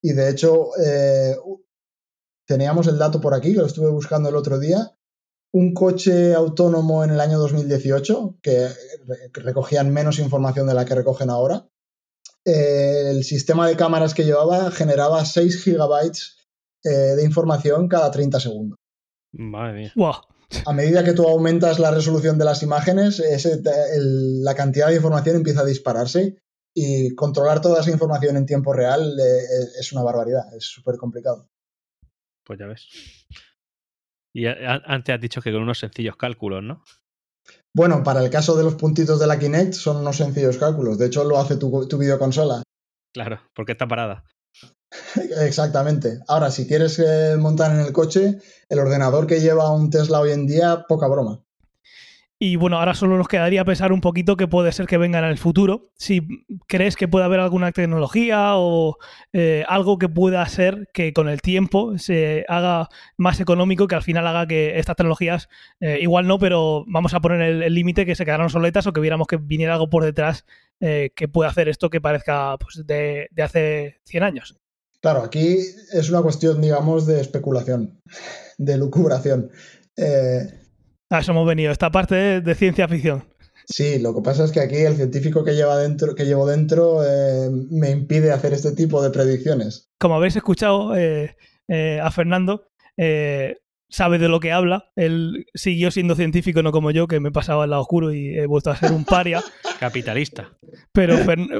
Y 0.00 0.12
de 0.12 0.30
hecho, 0.30 0.68
eh, 0.80 1.36
teníamos 2.46 2.86
el 2.86 2.98
dato 2.98 3.20
por 3.20 3.34
aquí, 3.34 3.52
lo 3.54 3.66
estuve 3.66 3.90
buscando 3.90 4.28
el 4.28 4.36
otro 4.36 4.60
día, 4.60 4.94
un 5.52 5.74
coche 5.74 6.34
autónomo 6.34 7.02
en 7.02 7.10
el 7.10 7.20
año 7.20 7.38
2018, 7.38 8.38
que 8.40 8.68
recogían 9.32 9.92
menos 9.92 10.20
información 10.20 10.68
de 10.68 10.74
la 10.74 10.84
que 10.84 10.94
recogen 10.94 11.30
ahora. 11.30 11.66
Eh, 12.44 13.10
el 13.10 13.24
sistema 13.24 13.66
de 13.66 13.76
cámaras 13.76 14.14
que 14.14 14.24
llevaba 14.24 14.70
generaba 14.70 15.24
6 15.24 15.64
gigabytes 15.64 16.37
eh, 16.88 17.16
de 17.16 17.24
información 17.24 17.88
cada 17.88 18.10
30 18.10 18.40
segundos. 18.40 18.78
Madre 19.32 19.72
mía. 19.74 19.92
A 20.64 20.72
medida 20.72 21.04
que 21.04 21.12
tú 21.12 21.28
aumentas 21.28 21.78
la 21.78 21.90
resolución 21.90 22.38
de 22.38 22.46
las 22.46 22.62
imágenes, 22.62 23.22
la 24.02 24.54
cantidad 24.54 24.88
de 24.88 24.96
información 24.96 25.36
empieza 25.36 25.60
a 25.60 25.66
dispararse 25.66 26.38
y 26.74 27.14
controlar 27.14 27.60
toda 27.60 27.80
esa 27.80 27.90
información 27.90 28.36
en 28.36 28.46
tiempo 28.46 28.72
real 28.72 29.18
eh, 29.18 29.64
es 29.78 29.92
una 29.92 30.02
barbaridad, 30.02 30.44
es 30.56 30.64
súper 30.64 30.96
complicado. 30.96 31.48
Pues 32.44 32.58
ya 32.58 32.66
ves. 32.66 32.88
Y 34.32 34.46
antes 34.46 35.14
has 35.14 35.20
dicho 35.20 35.42
que 35.42 35.52
con 35.52 35.62
unos 35.62 35.80
sencillos 35.80 36.16
cálculos, 36.16 36.62
¿no? 36.62 36.82
Bueno, 37.74 38.02
para 38.02 38.24
el 38.24 38.30
caso 38.30 38.56
de 38.56 38.64
los 38.64 38.74
puntitos 38.74 39.20
de 39.20 39.26
la 39.26 39.38
Kinect 39.38 39.74
son 39.74 39.98
unos 39.98 40.16
sencillos 40.16 40.56
cálculos. 40.56 40.98
De 40.98 41.06
hecho, 41.06 41.24
lo 41.24 41.38
hace 41.38 41.56
tu, 41.56 41.86
tu 41.88 41.98
videoconsola. 41.98 42.62
Claro, 43.12 43.40
porque 43.54 43.72
está 43.72 43.86
parada. 43.86 44.24
Exactamente. 45.40 46.20
Ahora, 46.28 46.50
si 46.50 46.66
quieres 46.66 46.98
eh, 46.98 47.36
montar 47.38 47.72
en 47.72 47.80
el 47.80 47.92
coche, 47.92 48.38
el 48.68 48.78
ordenador 48.78 49.26
que 49.26 49.40
lleva 49.40 49.72
un 49.72 49.90
Tesla 49.90 50.20
hoy 50.20 50.32
en 50.32 50.46
día, 50.46 50.84
poca 50.88 51.08
broma. 51.08 51.42
Y 52.40 52.54
bueno, 52.54 52.78
ahora 52.78 52.94
solo 52.94 53.16
nos 53.16 53.26
quedaría 53.26 53.64
pensar 53.64 53.92
un 53.92 54.00
poquito 54.00 54.36
que 54.36 54.46
puede 54.46 54.70
ser 54.70 54.86
que 54.86 54.96
vengan 54.96 55.24
en 55.24 55.30
el 55.30 55.38
futuro. 55.38 55.90
Si 55.96 56.46
crees 56.68 56.94
que 56.94 57.08
puede 57.08 57.24
haber 57.24 57.40
alguna 57.40 57.72
tecnología 57.72 58.52
o 58.54 58.96
eh, 59.32 59.64
algo 59.66 59.98
que 59.98 60.08
pueda 60.08 60.46
ser 60.46 60.88
que 60.94 61.12
con 61.12 61.28
el 61.28 61.42
tiempo 61.42 61.98
se 61.98 62.44
haga 62.48 62.90
más 63.16 63.40
económico, 63.40 63.88
que 63.88 63.96
al 63.96 64.04
final 64.04 64.24
haga 64.24 64.46
que 64.46 64.78
estas 64.78 64.94
tecnologías, 64.94 65.48
eh, 65.80 65.98
igual 66.00 66.28
no, 66.28 66.38
pero 66.38 66.84
vamos 66.86 67.12
a 67.12 67.20
poner 67.20 67.40
el 67.42 67.74
límite 67.74 68.06
que 68.06 68.14
se 68.14 68.24
quedaran 68.24 68.50
soletas 68.50 68.86
o 68.86 68.92
que 68.92 69.00
viéramos 69.00 69.26
que 69.26 69.36
viniera 69.36 69.72
algo 69.72 69.90
por 69.90 70.04
detrás 70.04 70.44
que 70.80 71.28
pueda 71.32 71.50
hacer 71.50 71.68
esto 71.68 71.90
que 71.90 72.00
parezca 72.00 72.56
pues, 72.56 72.86
de, 72.86 73.26
de 73.32 73.42
hace 73.42 74.00
100 74.04 74.22
años. 74.22 74.60
Claro, 75.00 75.22
aquí 75.22 75.58
es 75.92 76.10
una 76.10 76.22
cuestión, 76.22 76.60
digamos, 76.60 77.06
de 77.06 77.20
especulación, 77.20 78.00
de 78.58 78.76
lucubración. 78.78 79.50
Eh, 79.96 80.40
a 81.10 81.20
eso 81.20 81.32
hemos 81.32 81.46
venido, 81.46 81.70
esta 81.70 81.90
parte 81.90 82.40
de, 82.40 82.54
ciencia 82.54 82.88
ficción. 82.88 83.24
Sí, 83.66 83.98
lo 83.98 84.14
que 84.14 84.22
pasa 84.22 84.44
es 84.44 84.50
que 84.50 84.60
aquí 84.60 84.76
el 84.76 84.96
científico 84.96 85.44
que, 85.44 85.54
lleva 85.54 85.76
dentro, 85.78 86.14
que 86.14 86.24
llevo 86.24 86.46
dentro 86.46 87.04
eh, 87.04 87.48
me 87.70 87.90
impide 87.90 88.32
hacer 88.32 88.52
este 88.52 88.72
tipo 88.72 89.02
de 89.02 89.10
predicciones. 89.10 89.88
Como 89.98 90.16
habéis 90.16 90.36
escuchado 90.36 90.96
eh, 90.96 91.36
a 92.02 92.10
Fernando, 92.10 92.68
sabe 93.88 94.18
de 94.18 94.28
lo 94.28 94.40
que 94.40 94.52
habla. 94.52 94.90
Él 94.96 95.46
siguió 95.54 95.90
siendo 95.90 96.14
científico, 96.14 96.62
no 96.62 96.72
como 96.72 96.90
yo, 96.90 97.06
que 97.06 97.20
me 97.20 97.30
pasaba 97.30 97.64
al 97.64 97.70
lado 97.70 97.82
oscuro 97.82 98.12
y 98.12 98.38
he 98.38 98.46
vuelto 98.46 98.70
a 98.70 98.76
ser 98.76 98.92
un 98.92 99.04
paria. 99.04 99.42
Capitalista. 99.80 100.56
Pero, 100.92 101.16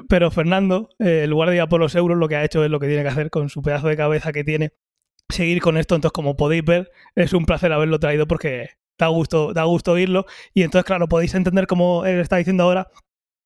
pero 0.08 0.30
Fernando, 0.30 0.90
eh, 0.98 1.22
en 1.24 1.30
lugar 1.30 1.50
de 1.50 1.56
ir 1.56 1.68
por 1.68 1.80
los 1.80 1.94
euros, 1.94 2.18
lo 2.18 2.28
que 2.28 2.36
ha 2.36 2.44
hecho 2.44 2.64
es 2.64 2.70
lo 2.70 2.80
que 2.80 2.88
tiene 2.88 3.02
que 3.02 3.08
hacer 3.08 3.30
con 3.30 3.48
su 3.48 3.62
pedazo 3.62 3.88
de 3.88 3.96
cabeza 3.96 4.32
que 4.32 4.44
tiene. 4.44 4.72
Seguir 5.28 5.60
con 5.60 5.76
esto, 5.76 5.94
entonces 5.94 6.14
como 6.14 6.36
podéis 6.36 6.64
ver, 6.64 6.90
es 7.14 7.32
un 7.32 7.44
placer 7.44 7.72
haberlo 7.72 7.98
traído 8.00 8.26
porque 8.26 8.70
da 8.98 9.08
gusto, 9.08 9.52
da 9.52 9.64
gusto 9.64 9.92
oírlo. 9.92 10.26
Y 10.54 10.62
entonces, 10.62 10.84
claro, 10.84 11.08
podéis 11.08 11.34
entender 11.34 11.66
como 11.66 12.04
él 12.04 12.18
está 12.20 12.36
diciendo 12.36 12.64
ahora, 12.64 12.88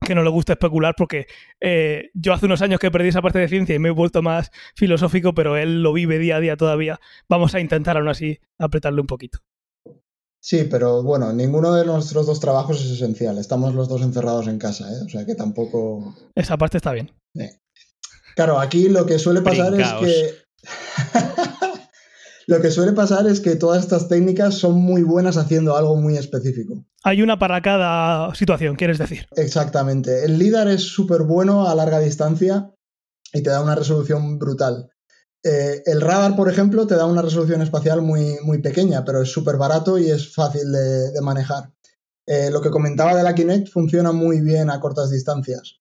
que 0.02 0.14
no 0.14 0.22
le 0.22 0.30
gusta 0.30 0.54
especular 0.54 0.94
porque 0.96 1.26
eh, 1.60 2.10
yo 2.14 2.32
hace 2.32 2.46
unos 2.46 2.62
años 2.62 2.80
que 2.80 2.90
perdí 2.90 3.08
esa 3.08 3.22
parte 3.22 3.38
de 3.38 3.48
ciencia 3.48 3.74
y 3.74 3.78
me 3.78 3.88
he 3.88 3.92
vuelto 3.92 4.22
más 4.22 4.50
filosófico, 4.74 5.34
pero 5.34 5.56
él 5.56 5.82
lo 5.82 5.92
vive 5.92 6.18
día 6.18 6.36
a 6.36 6.40
día 6.40 6.56
todavía. 6.56 7.00
Vamos 7.28 7.54
a 7.54 7.60
intentar 7.60 7.96
aún 7.96 8.08
así 8.08 8.40
apretarle 8.58 9.00
un 9.00 9.06
poquito. 9.06 9.38
Sí, 10.40 10.66
pero 10.68 11.04
bueno, 11.04 11.32
ninguno 11.32 11.72
de 11.72 11.86
nuestros 11.86 12.26
dos 12.26 12.40
trabajos 12.40 12.84
es 12.84 12.90
esencial. 12.90 13.38
Estamos 13.38 13.74
los 13.74 13.88
dos 13.88 14.02
encerrados 14.02 14.48
en 14.48 14.58
casa, 14.58 14.90
¿eh? 14.90 15.02
o 15.06 15.08
sea 15.08 15.24
que 15.24 15.36
tampoco... 15.36 16.16
Esa 16.34 16.56
parte 16.56 16.78
está 16.78 16.92
bien. 16.92 17.12
Claro, 18.34 18.58
aquí 18.58 18.88
lo 18.88 19.06
que 19.06 19.18
suele 19.18 19.40
pasar 19.40 19.72
es 19.80 19.92
que... 19.94 20.34
Lo 22.46 22.60
que 22.60 22.70
suele 22.70 22.92
pasar 22.92 23.26
es 23.26 23.40
que 23.40 23.56
todas 23.56 23.82
estas 23.82 24.08
técnicas 24.08 24.54
son 24.54 24.80
muy 24.80 25.02
buenas 25.02 25.36
haciendo 25.36 25.76
algo 25.76 25.96
muy 25.96 26.16
específico. 26.16 26.84
Hay 27.04 27.22
una 27.22 27.38
para 27.38 27.60
cada 27.62 28.34
situación, 28.34 28.76
quieres 28.76 28.98
decir. 28.98 29.26
Exactamente. 29.36 30.24
El 30.24 30.38
LIDAR 30.38 30.68
es 30.68 30.82
súper 30.82 31.22
bueno 31.22 31.68
a 31.68 31.74
larga 31.74 32.00
distancia 32.00 32.70
y 33.32 33.42
te 33.42 33.50
da 33.50 33.62
una 33.62 33.74
resolución 33.74 34.38
brutal. 34.38 34.90
Eh, 35.44 35.82
el 35.86 36.00
radar, 36.00 36.36
por 36.36 36.48
ejemplo, 36.48 36.86
te 36.86 36.94
da 36.94 37.06
una 37.06 37.22
resolución 37.22 37.62
espacial 37.62 38.02
muy, 38.02 38.36
muy 38.44 38.58
pequeña, 38.58 39.04
pero 39.04 39.22
es 39.22 39.30
súper 39.30 39.56
barato 39.56 39.98
y 39.98 40.10
es 40.10 40.32
fácil 40.32 40.70
de, 40.70 41.20
manejar. 41.20 41.72
Eh, 42.26 42.50
lo 42.50 42.60
que 42.60 42.70
comentaba 42.70 43.16
de 43.16 43.24
la 43.24 43.34
Kinect 43.34 43.68
funciona 43.68 44.12
muy 44.12 44.40
bien 44.40 44.70
a 44.70 44.78
cortas 44.78 45.10
distancias 45.10 45.80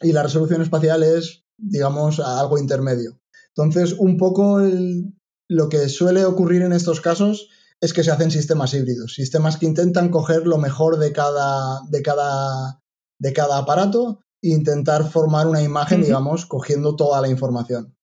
y 0.00 0.12
la 0.12 0.22
resolución 0.22 0.62
espacial 0.62 1.02
es, 1.02 1.44
digamos, 1.58 2.20
algo 2.20 2.58
intermedio. 2.58 3.20
Entonces, 3.48 3.92
un 3.92 4.16
poco 4.16 4.60
el, 4.60 5.12
lo 5.48 5.68
que 5.68 5.88
suele 5.88 6.24
ocurrir 6.24 6.62
en 6.62 6.72
estos 6.72 7.00
casos 7.00 7.48
es 7.80 7.92
que 7.92 8.02
se 8.02 8.10
hacen 8.10 8.30
sistemas 8.30 8.72
híbridos, 8.72 9.14
sistemas 9.14 9.56
que 9.56 9.66
intentan 9.66 10.10
coger 10.10 10.46
lo 10.46 10.58
mejor 10.58 10.98
de 10.98 11.12
cada, 11.12 11.80
de 11.88 12.02
cada, 12.02 12.80
de 13.18 13.32
cada 13.32 13.58
aparato 13.58 14.20
e 14.42 14.48
intentar 14.48 15.10
formar 15.10 15.46
una 15.46 15.62
imagen, 15.62 16.02
digamos, 16.02 16.46
cogiendo 16.46 16.96
toda 16.96 17.20
la 17.20 17.28
información. 17.28 17.96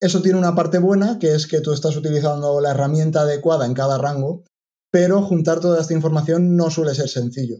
Eso 0.00 0.22
tiene 0.22 0.38
una 0.38 0.54
parte 0.54 0.78
buena, 0.78 1.18
que 1.18 1.34
es 1.34 1.46
que 1.46 1.60
tú 1.60 1.72
estás 1.72 1.96
utilizando 1.96 2.60
la 2.60 2.70
herramienta 2.70 3.22
adecuada 3.22 3.66
en 3.66 3.74
cada 3.74 3.98
rango, 3.98 4.44
pero 4.90 5.22
juntar 5.22 5.60
toda 5.60 5.80
esta 5.80 5.94
información 5.94 6.56
no 6.56 6.70
suele 6.70 6.94
ser 6.94 7.08
sencillo 7.08 7.58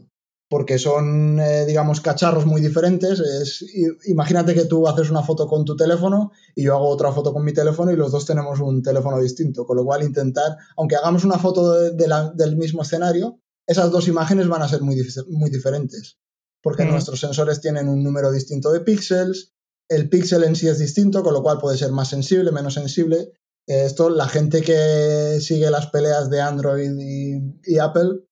porque 0.51 0.77
son, 0.77 1.39
eh, 1.39 1.65
digamos, 1.65 2.01
cacharros 2.01 2.45
muy 2.45 2.59
diferentes. 2.59 3.21
Es, 3.21 3.65
imagínate 4.03 4.53
que 4.53 4.65
tú 4.65 4.85
haces 4.85 5.09
una 5.09 5.23
foto 5.23 5.47
con 5.47 5.63
tu 5.63 5.77
teléfono 5.77 6.33
y 6.53 6.63
yo 6.63 6.75
hago 6.75 6.89
otra 6.89 7.13
foto 7.13 7.31
con 7.31 7.45
mi 7.45 7.53
teléfono 7.53 7.89
y 7.89 7.95
los 7.95 8.11
dos 8.11 8.25
tenemos 8.25 8.59
un 8.59 8.83
teléfono 8.83 9.17
distinto, 9.21 9.65
con 9.65 9.77
lo 9.77 9.85
cual 9.85 10.03
intentar, 10.03 10.57
aunque 10.75 10.97
hagamos 10.97 11.23
una 11.23 11.37
foto 11.37 11.91
del 11.93 12.57
mismo 12.57 12.81
escenario, 12.81 13.39
esas 13.65 13.91
dos 13.91 14.09
imágenes 14.09 14.49
van 14.49 14.61
a 14.61 14.67
ser 14.67 14.81
muy, 14.81 15.01
muy 15.29 15.49
diferentes, 15.49 16.17
porque 16.61 16.83
nuestros 16.83 17.21
sensores 17.21 17.61
tienen 17.61 17.87
un 17.87 18.03
número 18.03 18.29
distinto 18.29 18.73
de 18.73 18.81
píxeles, 18.81 19.53
el 19.87 20.09
píxel 20.09 20.43
en 20.43 20.57
sí 20.57 20.67
es 20.67 20.79
distinto, 20.79 21.23
con 21.23 21.33
lo 21.33 21.43
cual 21.43 21.59
puede 21.59 21.77
ser 21.77 21.93
más 21.93 22.09
sensible, 22.09 22.51
menos 22.51 22.73
sensible. 22.73 23.31
Esto, 23.67 24.09
la 24.09 24.27
gente 24.27 24.61
que 24.63 25.37
sigue 25.39 25.71
las 25.71 25.87
peleas 25.87 26.29
de 26.29 26.41
Android 26.41 26.91
y 27.63 27.77
Apple 27.77 28.25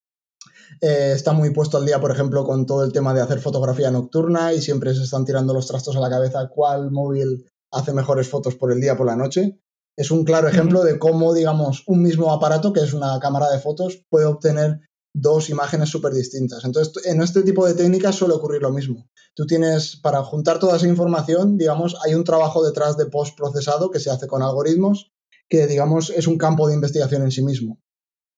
eh, 0.82 1.12
está 1.14 1.34
muy 1.34 1.50
puesto 1.52 1.78
al 1.78 1.86
día, 1.86 2.00
por 2.00 2.12
ejemplo, 2.12 2.46
con 2.46 2.66
todo 2.66 2.84
el 2.84 2.94
tema 2.94 3.14
de 3.14 3.22
hacer 3.22 3.40
fotografía 3.40 3.92
nocturna 3.92 4.54
y 4.54 4.62
siempre 4.62 4.94
se 4.94 5.04
están 5.04 5.26
tirando 5.26 5.54
los 5.54 5.68
trastos 5.68 5.96
a 5.96 6.00
la 6.00 6.10
cabeza 6.10 6.50
cuál 6.50 6.92
móvil 6.92 7.46
hace 7.72 7.94
mejores 7.94 8.30
fotos 8.30 8.56
por 8.56 8.72
el 8.72 8.80
día 8.80 8.96
por 8.96 9.06
la 9.06 9.16
noche. 9.16 9.60
Es 9.98 10.12
un 10.12 10.24
claro 10.24 10.48
ejemplo 10.48 10.84
de 10.84 10.98
cómo, 10.98 11.34
digamos, 11.34 11.84
un 11.86 12.02
mismo 12.02 12.32
aparato, 12.32 12.72
que 12.72 12.80
es 12.80 12.94
una 12.94 13.20
cámara 13.20 13.50
de 13.52 13.60
fotos, 13.60 14.06
puede 14.10 14.26
obtener 14.26 14.80
dos 15.14 15.50
imágenes 15.50 15.90
súper 15.90 16.14
distintas. 16.14 16.64
Entonces, 16.64 17.06
en 17.06 17.22
este 17.22 17.44
tipo 17.44 17.66
de 17.66 17.74
técnicas 17.74 18.16
suele 18.16 18.36
ocurrir 18.36 18.62
lo 18.62 18.72
mismo. 18.72 19.10
Tú 19.36 19.46
tienes, 19.46 19.98
para 19.98 20.24
juntar 20.24 20.60
toda 20.60 20.78
esa 20.78 20.88
información, 20.88 21.58
digamos, 21.58 21.98
hay 22.06 22.16
un 22.16 22.24
trabajo 22.24 22.64
detrás 22.64 22.96
de 22.96 23.08
post 23.08 23.38
procesado 23.38 23.92
que 23.92 24.00
se 24.00 24.10
hace 24.10 24.28
con 24.28 24.42
algoritmos, 24.42 25.12
que, 25.50 25.68
digamos, 25.68 26.12
es 26.12 26.28
un 26.28 26.38
campo 26.38 26.68
de 26.68 26.76
investigación 26.76 27.24
en 27.24 27.32
sí 27.32 27.42
mismo. 27.42 27.80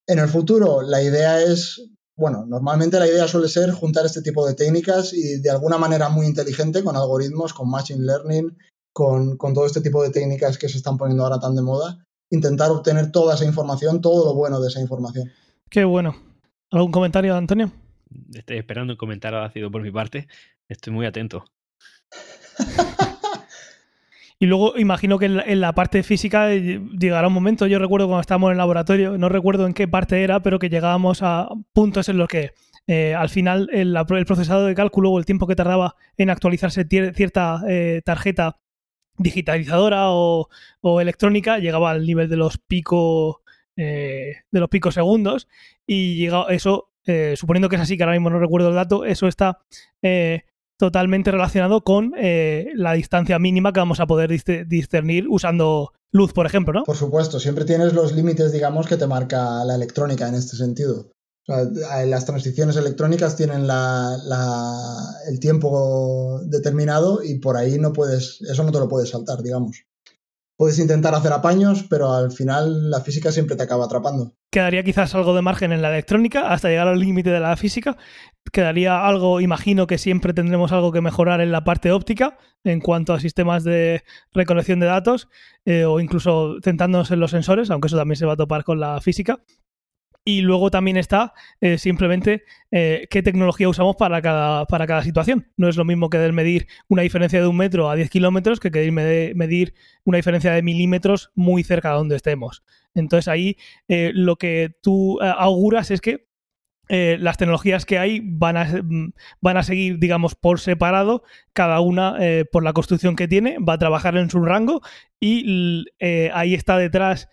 En 0.08 0.18
el 0.18 0.30
futuro, 0.30 0.82
la 0.82 1.04
idea 1.04 1.42
es 1.44 1.92
bueno, 2.22 2.46
normalmente 2.46 3.00
la 3.00 3.08
idea 3.08 3.28
suele 3.28 3.48
ser 3.48 3.72
juntar 3.72 4.06
este 4.06 4.22
tipo 4.22 4.46
de 4.46 4.54
técnicas 4.54 5.12
y 5.12 5.42
de 5.42 5.50
alguna 5.50 5.80
manera 5.80 6.08
muy 6.08 6.28
inteligente 6.28 6.84
con 6.84 6.96
algoritmos, 6.96 7.52
con 7.52 7.68
machine 7.68 8.06
learning, 8.06 8.56
con, 8.94 9.40
todo 9.40 9.66
este 9.66 9.82
tipo 9.82 10.04
de 10.04 10.12
técnicas 10.12 10.60
que 10.60 10.70
se 10.70 10.78
están 10.78 11.00
poniendo 11.00 11.24
ahora 11.24 11.40
tan 11.40 11.56
de 11.56 11.64
moda, 11.64 12.06
intentar 12.30 12.70
obtener 12.70 13.12
toda 13.12 13.34
esa 13.34 13.46
información, 13.46 14.02
todo 14.02 14.24
lo 14.24 14.36
bueno 14.36 14.62
de 14.62 14.68
esa 14.68 14.80
información. 14.80 15.32
Qué 15.68 15.84
bueno. 15.84 16.16
¿Algún 16.70 16.92
comentario, 16.92 17.36
Antonio? 17.36 17.72
Estoy 18.36 18.60
esperando 18.60 18.94
un 18.94 18.98
comentario 18.98 19.40
ácido 19.40 19.72
por 19.72 19.82
mi 19.82 19.90
parte. 19.90 20.28
Estoy 20.70 20.94
muy 20.94 21.08
atento. 21.08 21.44
Y 24.42 24.48
luego 24.48 24.76
imagino 24.76 25.20
que 25.20 25.26
en 25.26 25.62
la, 25.62 25.74
parte 25.74 26.02
física 26.02 26.52
eh, 26.52 26.82
llegará 27.00 27.28
un 27.28 27.34
momento, 27.34 27.68
yo 27.68 27.78
recuerdo 27.78 28.08
cuando 28.08 28.22
estábamos 28.22 28.48
en 28.48 28.54
el 28.54 28.58
laboratorio, 28.58 29.16
no 29.16 29.30
recuerdo 29.30 29.68
en 29.68 29.76
qué 29.76 29.88
parte 29.88 30.24
era, 30.24 30.42
pero 30.42 30.58
que 30.58 30.68
llegábamos 30.68 31.22
a 31.22 31.48
puntos 31.74 32.10
en 32.10 32.18
los 32.18 32.28
que 32.28 32.50
eh, 32.88 33.14
al 33.14 33.30
final 33.30 33.70
el, 33.72 33.96
procesado 34.26 34.66
de 34.66 34.74
cálculo 34.74 35.12
o 35.12 35.20
el 35.20 35.28
tiempo 35.28 35.46
que 35.46 35.56
tardaba 35.56 35.96
en 36.18 36.32
actualizarse 36.32 36.88
cierta 37.14 37.62
eh, 37.70 38.02
tarjeta 38.04 38.58
digitalizadora 39.20 40.10
o, 40.10 40.48
electrónica 41.00 41.60
llegaba 41.60 41.92
al 41.92 42.04
nivel 42.04 42.28
de 42.28 42.38
los 42.38 42.58
picos 42.58 43.36
de 43.76 44.44
los 44.52 44.70
picos 44.70 44.96
segundos 44.96 45.48
y 45.86 46.16
llega, 46.16 46.48
eso 46.50 46.90
suponiendo 47.36 47.70
que 47.70 47.76
es 47.76 47.82
así, 47.84 47.96
que 47.96 48.04
ahora 48.04 48.16
mismo 48.16 48.32
no 48.32 48.40
recuerdo 48.40 48.70
el 48.70 48.76
dato, 48.76 49.06
eso 49.06 49.28
está 49.28 49.60
totalmente 50.82 51.30
relacionado 51.30 51.84
con 51.84 52.14
eh, 52.18 52.72
la 52.74 52.94
distancia 52.94 53.38
mínima 53.38 53.72
que 53.72 53.80
vamos 53.80 54.00
a 54.00 54.08
poder 54.08 54.32
discernir 54.68 55.28
usando 55.30 55.94
luz, 56.10 56.34
por 56.34 56.48
ejemplo, 56.48 56.74
¿no? 56.74 56.86
Por 56.86 56.98
supuesto, 56.98 57.40
siempre 57.40 57.66
tienes 57.66 57.94
los 57.94 58.16
límites, 58.16 58.52
digamos, 58.52 58.88
que 58.88 58.98
te 58.98 59.06
marca 59.06 59.64
la 59.64 59.76
electrónica 59.76 60.28
en 60.28 60.34
este 60.34 60.58
sentido. 60.58 61.12
las 61.46 62.26
transiciones 62.26 62.78
electrónicas 62.78 63.36
tienen 63.36 63.68
el 65.30 65.40
tiempo 65.40 66.42
determinado 66.46 67.24
y 67.24 67.38
por 67.38 67.58
ahí 67.58 67.78
no 67.78 67.94
puedes, 67.94 68.42
eso 68.42 68.64
no 68.64 68.72
te 68.72 68.80
lo 68.80 68.90
puedes 68.90 69.10
saltar, 69.10 69.44
digamos 69.44 69.86
puedes 70.62 70.78
intentar 70.78 71.16
hacer 71.16 71.34
apaños, 71.34 71.88
pero 71.90 72.14
al 72.14 72.32
final 72.32 72.92
la 72.92 73.02
física 73.02 73.32
siempre 73.32 73.56
te 73.56 73.64
acaba 73.64 73.86
atrapando. 73.86 74.36
Quedaría 74.52 74.84
quizás 74.84 75.16
algo 75.16 75.34
de 75.34 75.42
margen 75.42 75.72
en 75.72 75.82
la 75.82 75.90
electrónica 75.90 76.54
hasta 76.54 76.70
llegar 76.70 76.88
al 76.88 77.00
límite 77.00 77.32
de 77.32 77.40
la 77.40 77.58
física. 77.58 77.98
Quedaría 78.54 79.08
algo, 79.08 79.42
imagino 79.42 79.88
que 79.88 79.98
siempre 79.98 80.36
tendremos 80.36 80.72
algo 80.72 80.92
que 80.92 81.02
mejorar 81.02 81.42
en 81.42 81.52
la 81.52 81.64
parte 81.64 81.92
óptica 81.92 82.38
en 82.64 82.80
cuanto 82.80 83.16
a 83.16 83.20
sistemas 83.20 83.64
de 83.64 84.04
recolección 84.34 84.80
de 84.80 84.86
datos 84.86 85.30
eh, 85.66 85.86
o 85.86 86.00
incluso 86.00 86.58
centrándonos 86.64 87.10
en 87.10 87.22
los 87.22 87.32
sensores, 87.32 87.72
aunque 87.72 87.88
eso 87.88 87.98
también 87.98 88.18
se 88.18 88.28
va 88.28 88.34
a 88.34 88.38
topar 88.38 88.64
con 88.64 88.80
la 88.80 89.02
física. 89.02 89.40
Y 90.24 90.42
luego 90.42 90.70
también 90.70 90.98
está 90.98 91.34
eh, 91.62 91.80
simplemente 91.80 92.44
eh, 92.70 93.08
qué 93.10 93.24
tecnología 93.24 93.68
usamos 93.68 93.96
para 93.96 94.22
cada, 94.22 94.66
para 94.66 94.86
cada 94.86 95.04
situación. 95.04 95.48
No 95.58 95.68
es 95.68 95.78
lo 95.78 95.86
mismo 95.86 96.12
que 96.12 96.20
medir 96.32 96.68
una 96.88 97.02
diferencia 97.02 97.42
de 97.42 97.48
un 97.48 97.58
metro 97.58 97.90
a 97.90 97.96
10 97.96 98.10
kilómetros 98.12 98.60
que 98.60 98.70
querer 98.70 98.92
medir 98.92 99.74
una 100.04 100.18
diferencia 100.18 100.52
de 100.52 100.62
milímetros 100.62 101.32
muy 101.34 101.64
cerca 101.64 101.90
de 101.90 101.96
donde 101.96 102.16
estemos. 102.18 102.64
Entonces 102.94 103.28
ahí 103.28 103.58
eh, 103.88 104.12
lo 104.14 104.36
que 104.36 104.76
tú 104.84 105.20
auguras 105.22 105.90
es 105.90 106.02
que 106.02 106.30
las 106.90 107.38
tecnologías 107.38 107.86
que 107.86 107.98
hay 107.98 108.20
van 108.22 108.58
a, 108.58 108.68
van 109.40 109.56
a 109.56 109.64
seguir, 109.64 109.98
digamos, 109.98 110.36
por 110.36 110.60
separado, 110.60 111.24
cada 111.54 111.80
una 111.80 112.18
por 112.52 112.66
la 112.66 112.74
construcción 112.74 113.16
que 113.16 113.30
tiene, 113.30 113.56
va 113.60 113.74
a 113.74 113.78
trabajar 113.78 114.18
en 114.18 114.30
su 114.30 114.44
rango 114.44 114.82
y 115.18 115.86
ahí 116.34 116.54
está 116.54 116.78
detrás 116.78 117.30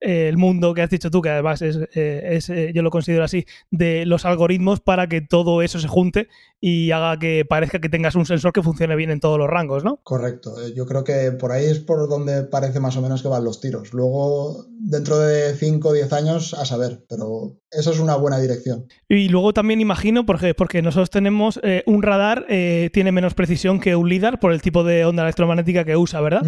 el 0.00 0.36
mundo 0.36 0.74
que 0.74 0.82
has 0.82 0.90
dicho 0.90 1.10
tú, 1.10 1.22
que 1.22 1.30
además 1.30 1.62
es, 1.62 1.76
eh, 1.94 2.40
eh, 2.48 2.72
yo 2.74 2.82
lo 2.82 2.90
considero 2.90 3.24
así, 3.24 3.44
de 3.70 4.06
los 4.06 4.24
algoritmos 4.24 4.80
para 4.80 5.08
que 5.08 5.20
todo 5.20 5.62
eso 5.62 5.78
se 5.78 5.88
junte 5.88 6.28
y 6.60 6.90
haga 6.92 7.18
que 7.18 7.44
parezca 7.44 7.80
que 7.80 7.88
tengas 7.88 8.14
un 8.14 8.26
sensor 8.26 8.52
que 8.52 8.62
funcione 8.62 8.94
bien 8.96 9.10
en 9.10 9.20
todos 9.20 9.38
los 9.38 9.48
rangos, 9.48 9.84
¿no? 9.84 10.00
Correcto. 10.02 10.54
Eh, 10.62 10.72
yo 10.74 10.86
creo 10.86 11.04
que 11.04 11.32
por 11.32 11.52
ahí 11.52 11.66
es 11.66 11.80
por 11.80 12.08
donde 12.08 12.44
parece 12.44 12.80
más 12.80 12.96
o 12.96 13.02
menos 13.02 13.22
que 13.22 13.28
van 13.28 13.44
los 13.44 13.60
tiros. 13.60 13.92
Luego, 13.92 14.66
dentro 14.78 15.18
de 15.18 15.54
5 15.54 15.88
o 15.88 15.92
10 15.92 16.12
años, 16.12 16.54
a 16.54 16.64
saber, 16.64 17.04
pero 17.08 17.58
eso 17.70 17.90
es 17.90 17.98
una 17.98 18.16
buena 18.16 18.38
dirección. 18.38 18.86
Y 19.08 19.28
luego 19.28 19.52
también 19.52 19.80
imagino, 19.80 20.24
porque, 20.24 20.54
porque 20.54 20.82
nosotros 20.82 21.10
tenemos 21.10 21.60
un 21.86 22.02
radar, 22.02 22.46
tiene 22.48 23.12
menos 23.12 23.34
precisión 23.34 23.80
que 23.80 23.96
un 23.96 24.08
LIDAR 24.08 24.38
por 24.38 24.52
el 24.52 24.62
tipo 24.62 24.84
de 24.84 25.04
onda 25.04 25.22
electromagnética 25.22 25.84
que 25.84 25.96
usa, 25.96 26.20
¿verdad? 26.20 26.42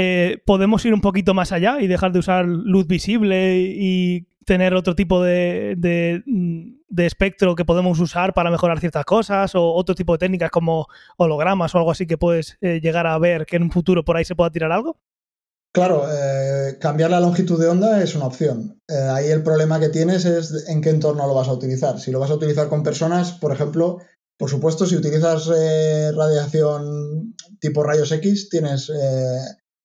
Eh, 0.00 0.40
podemos 0.46 0.84
ir 0.84 0.94
un 0.94 1.00
poquito 1.00 1.34
más 1.34 1.50
allá 1.50 1.80
y 1.80 1.88
dejar 1.88 2.12
de 2.12 2.20
usar 2.20 2.44
luz 2.46 2.86
visible 2.86 3.56
y 3.58 4.28
tener 4.46 4.72
otro 4.74 4.94
tipo 4.94 5.20
de, 5.20 5.76
espectro 6.96 7.56
que 7.56 7.64
podemos 7.64 7.98
usar 7.98 8.32
para 8.32 8.52
mejorar 8.52 8.78
ciertas 8.78 9.04
cosas 9.04 9.56
o 9.56 9.72
otro 9.72 9.96
tipo 9.96 10.12
de 10.12 10.18
técnicas 10.18 10.52
como 10.52 10.86
hologramas 11.16 11.74
o 11.74 11.78
algo 11.78 11.90
así 11.90 12.06
que 12.06 12.16
puedes 12.16 12.58
eh, 12.60 12.78
llegar 12.80 13.08
a 13.08 13.18
ver 13.18 13.44
que 13.44 13.56
en 13.56 13.64
un 13.64 13.72
futuro 13.72 14.04
por 14.04 14.16
ahí 14.16 14.24
se 14.24 14.36
pueda 14.36 14.52
tirar 14.52 14.70
algo? 14.70 15.00
Claro, 15.72 16.04
eh, 16.08 16.78
cambiar 16.78 17.10
la 17.10 17.18
longitud 17.18 17.60
de 17.60 17.66
onda 17.66 18.00
es 18.00 18.14
una 18.14 18.26
opción. 18.26 18.80
ahí 18.88 19.26
el 19.26 19.42
problema 19.42 19.80
que 19.80 19.88
tienes 19.88 20.24
es 20.24 20.68
en 20.68 20.80
qué 20.80 20.90
entorno 20.90 21.26
lo 21.26 21.34
vas 21.34 21.48
a 21.48 21.54
utilizar. 21.54 21.98
Si 21.98 22.12
lo 22.12 22.20
vas 22.20 22.30
a 22.30 22.34
utilizar 22.34 22.68
con 22.68 22.84
personas, 22.84 23.32
por 23.32 23.50
ejemplo, 23.52 23.98
por 24.36 24.48
supuesto, 24.48 24.86
si 24.86 24.94
utilizas 24.94 25.48
radiación 26.14 27.34
tipo 27.58 27.82
rayos 27.82 28.12
X, 28.12 28.48
tienes 28.48 28.92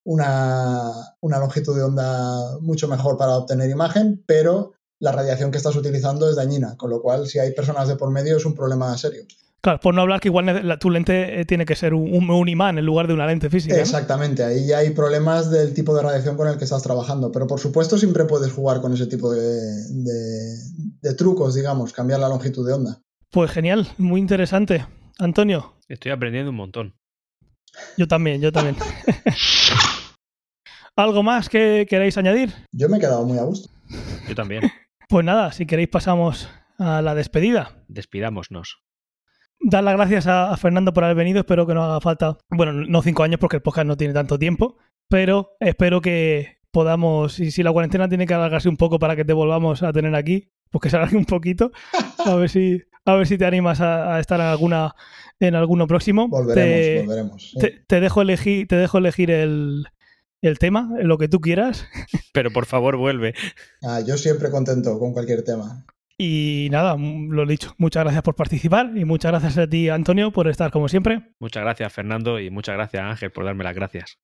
una, 0.04 1.16
longitud 1.22 1.76
de 1.76 1.84
onda 1.84 2.60
mucho 2.60 2.88
mejor 2.88 3.18
para 3.18 3.38
obtener 3.38 3.70
imagen, 3.70 4.24
pero 4.26 4.74
la 5.00 5.12
radiación 5.12 5.52
que 5.52 5.58
estás 5.58 5.76
utilizando 5.76 6.30
es 6.30 6.36
dañina, 6.36 6.78
con 6.78 6.90
lo 6.90 7.02
cual 7.02 7.28
si 7.28 7.40
hay 7.40 7.52
personas 7.52 7.88
de 7.88 7.96
por 7.96 8.12
medio 8.12 8.38
es 8.38 8.46
un 8.46 8.54
problema 8.54 8.98
serio. 8.98 9.24
Claro, 9.62 9.80
por 9.80 9.96
no 9.96 10.02
hablar 10.02 10.20
que 10.20 10.28
igual 10.28 10.78
tu 10.78 10.90
lente 10.90 11.40
eh, 11.40 11.46
tiene 11.46 11.66
que 11.66 11.78
ser 11.78 11.94
un, 11.94 12.50
imán 12.50 12.78
en 12.78 12.86
lugar 12.86 13.08
de 13.08 13.14
una 13.14 13.26
lente 13.26 13.50
física. 13.50 13.80
Exactamente, 13.80 14.44
ahí 14.44 14.68
ya 14.68 14.80
hay 14.80 14.90
problemas 14.90 15.50
del 15.50 15.74
tipo 15.74 15.96
de 15.96 16.02
radiación 16.02 16.36
con 16.36 16.50
el 16.50 16.58
que 16.58 16.66
estás 16.66 16.84
trabajando, 16.84 17.32
pero 17.32 17.48
por 17.48 17.62
supuesto 17.62 17.98
siempre 17.98 18.26
puedes 18.26 18.52
jugar 18.52 18.82
con 18.82 18.94
ese 18.94 19.08
tipo 19.08 19.32
de, 19.32 19.42
de 21.02 21.14
trucos, 21.14 21.56
digamos, 21.56 21.94
cambiar 21.94 22.20
la 22.20 22.28
longitud 22.28 22.68
de 22.68 22.74
onda. 22.74 23.02
Pues 23.32 23.52
genial, 23.52 23.88
muy 23.98 24.20
interesante. 24.20 24.86
Antonio. 25.18 25.74
Estoy 25.88 26.12
aprendiendo 26.12 26.52
un 26.52 26.58
montón. 26.58 26.96
Yo 27.98 28.08
también, 28.08 28.42
yo 28.42 28.52
también. 28.52 28.76
¿Algo 30.96 31.24
más 31.24 31.50
que 31.50 31.88
queráis 31.90 32.18
añadir? 32.18 32.54
Yo 32.72 32.88
me 32.88 32.98
he 32.98 33.00
quedado 33.00 33.26
muy 33.26 33.40
a 33.40 33.44
gusto. 33.44 33.70
Yo 34.28 34.36
también. 34.36 34.64
Pues 35.10 35.26
nada, 35.26 35.52
si 35.52 35.68
queréis 35.68 35.90
pasamos 35.90 36.50
a 36.80 37.04
la 37.04 37.14
despedida. 37.14 37.84
Despidámonos. 37.88 38.82
Dar 39.60 39.84
las 39.84 39.96
gracias 39.96 40.26
a, 40.26 40.56
Fernando 40.58 40.92
por 40.92 41.04
haber 41.04 41.18
venido. 41.18 41.42
Espero 41.42 41.68
que 41.68 41.76
no 41.76 41.84
haga 41.84 42.02
falta, 42.02 42.38
bueno, 42.50 42.72
no 42.74 43.02
cinco 43.04 43.22
años 43.22 43.40
porque 43.40 43.58
el 43.58 43.62
podcast 43.62 43.86
no 43.86 43.98
tiene 43.98 44.14
tanto 44.14 44.40
tiempo, 44.40 44.78
pero 45.10 45.56
espero 45.60 46.02
que 46.02 46.58
podamos, 46.72 47.40
y 47.40 47.52
si 47.52 47.62
la 47.62 47.72
cuarentena 47.72 48.10
tiene 48.10 48.26
que 48.26 48.34
alargarse 48.34 48.70
un 48.70 48.78
poco 48.78 48.98
para 48.98 49.16
que 49.16 49.26
te 49.26 49.34
volvamos 49.34 49.84
a 49.84 49.94
tener 49.94 50.16
aquí, 50.16 50.52
pues 50.72 50.82
que 50.82 50.90
se 50.90 50.96
alargue 50.96 51.18
un 51.18 51.26
poquito. 51.26 51.72
A 52.26 52.34
ver 52.36 52.50
si, 52.50 52.82
a 53.06 53.14
ver 53.14 53.28
si 53.28 53.38
te 53.38 53.46
animas 53.46 53.82
a, 53.82 54.20
estar 54.20 54.40
en 54.40 54.46
alguna 54.48 54.96
en 55.40 55.56
alguno 55.56 55.86
próximo. 55.86 56.30
Volveremos, 56.30 57.06
volveremos. 57.06 57.56
Te, 57.88 58.00
dejo 58.00 58.22
elegir, 58.22 58.68
te 58.68 58.78
dejo 58.78 58.98
elegir 58.98 59.30
el, 59.30 59.86
el 60.44 60.60
tema, 60.60 60.90
lo 61.02 61.18
que 61.18 61.28
tú 61.28 61.40
quieras. 61.40 61.86
Pero 62.34 62.52
por 62.52 62.66
favor, 62.66 62.98
vuelve. 62.98 63.34
Ah, 63.82 64.02
yo 64.02 64.18
siempre 64.18 64.52
contento 64.52 65.00
con 65.00 65.14
cualquier 65.14 65.44
tema. 65.44 65.86
Y 66.18 66.68
nada, 66.72 66.96
lo 66.98 67.46
dicho, 67.46 67.74
muchas 67.78 68.04
gracias 68.04 68.24
por 68.24 68.36
participar 68.36 68.92
y 68.96 69.04
muchas 69.04 69.32
gracias 69.32 69.58
a 69.58 69.68
ti, 69.68 69.90
Antonio, 69.90 70.32
por 70.32 70.48
estar 70.48 70.72
como 70.72 70.88
siempre. 70.88 71.34
Muchas 71.40 71.64
gracias, 71.64 71.92
Fernando, 71.92 72.40
y 72.40 72.52
muchas 72.52 72.76
gracias, 72.76 73.04
Ángel, 73.04 73.32
por 73.32 73.46
darme 73.46 73.64
las 73.64 73.74
gracias. 73.74 74.20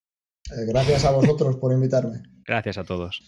Eh, 0.51 0.65
gracias 0.67 1.05
a 1.05 1.11
vosotros 1.11 1.57
por 1.57 1.73
invitarme. 1.73 2.21
Gracias 2.45 2.77
a 2.77 2.83
todos. 2.83 3.21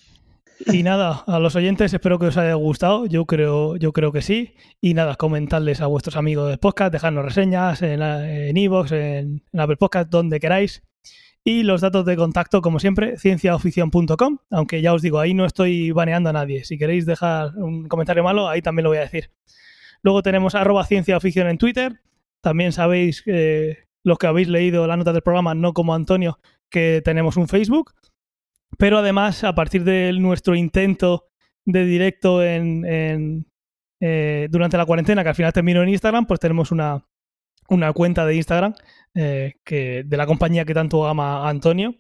Y 0.67 0.83
nada, 0.83 1.23
a 1.25 1.39
los 1.39 1.55
oyentes 1.55 1.91
espero 1.91 2.19
que 2.19 2.27
os 2.27 2.37
haya 2.37 2.53
gustado, 2.53 3.07
yo 3.07 3.25
creo, 3.25 3.77
yo 3.77 3.93
creo 3.93 4.11
que 4.11 4.21
sí. 4.21 4.53
Y 4.79 4.93
nada, 4.93 5.15
comentarles 5.15 5.81
a 5.81 5.87
vuestros 5.87 6.15
amigos 6.15 6.49
del 6.49 6.59
podcast, 6.59 6.93
dejarnos 6.93 7.25
reseñas 7.25 7.81
en 7.81 8.57
Evox, 8.57 8.91
en, 8.91 9.43
en, 9.51 9.59
Apple 9.59 9.77
Podcast, 9.77 10.09
donde 10.09 10.39
queráis. 10.39 10.83
Y 11.43 11.63
los 11.63 11.81
datos 11.81 12.05
de 12.05 12.15
contacto, 12.15 12.61
como 12.61 12.79
siempre, 12.79 13.17
cienciaoficción.com, 13.17 14.37
aunque 14.51 14.81
ya 14.81 14.93
os 14.93 15.01
digo, 15.01 15.19
ahí 15.19 15.33
no 15.33 15.45
estoy 15.45 15.91
baneando 15.91 16.29
a 16.29 16.33
nadie. 16.33 16.63
Si 16.65 16.77
queréis 16.77 17.07
dejar 17.07 17.57
un 17.57 17.87
comentario 17.87 18.23
malo, 18.23 18.47
ahí 18.47 18.61
también 18.61 18.83
lo 18.83 18.91
voy 18.91 18.99
a 18.99 19.01
decir. 19.01 19.31
Luego 20.03 20.21
tenemos 20.21 20.53
arroba 20.53 20.85
cienciaoficción 20.85 21.47
en 21.47 21.57
Twitter. 21.57 22.01
También 22.41 22.71
sabéis, 22.71 23.23
eh, 23.25 23.85
los 24.03 24.19
que 24.19 24.27
habéis 24.27 24.49
leído 24.49 24.85
la 24.85 24.97
nota 24.97 25.13
del 25.13 25.23
programa, 25.23 25.55
no 25.55 25.73
como 25.73 25.95
Antonio, 25.95 26.39
que 26.69 27.01
tenemos 27.03 27.37
un 27.37 27.47
Facebook. 27.47 27.93
Pero 28.77 28.99
además, 28.99 29.43
a 29.43 29.55
partir 29.55 29.83
de 29.83 30.13
nuestro 30.13 30.55
intento 30.55 31.27
de 31.65 31.85
directo 31.85 32.43
en, 32.43 33.45
eh, 33.99 34.47
durante 34.51 34.77
la 34.77 34.85
cuarentena, 34.85 35.23
que 35.23 35.29
al 35.29 35.35
final 35.35 35.53
terminó 35.53 35.81
en 35.81 35.89
Instagram, 35.89 36.25
pues 36.25 36.39
tenemos 36.39 36.71
una, 36.71 37.05
una 37.67 37.93
cuenta 37.93 38.25
de 38.25 38.35
Instagram 38.35 38.75
eh, 39.15 39.53
que, 39.63 40.03
de 40.05 40.17
la 40.17 40.25
compañía 40.25 40.65
que 40.65 40.73
tanto 40.73 41.05
ama 41.07 41.49
Antonio, 41.49 41.95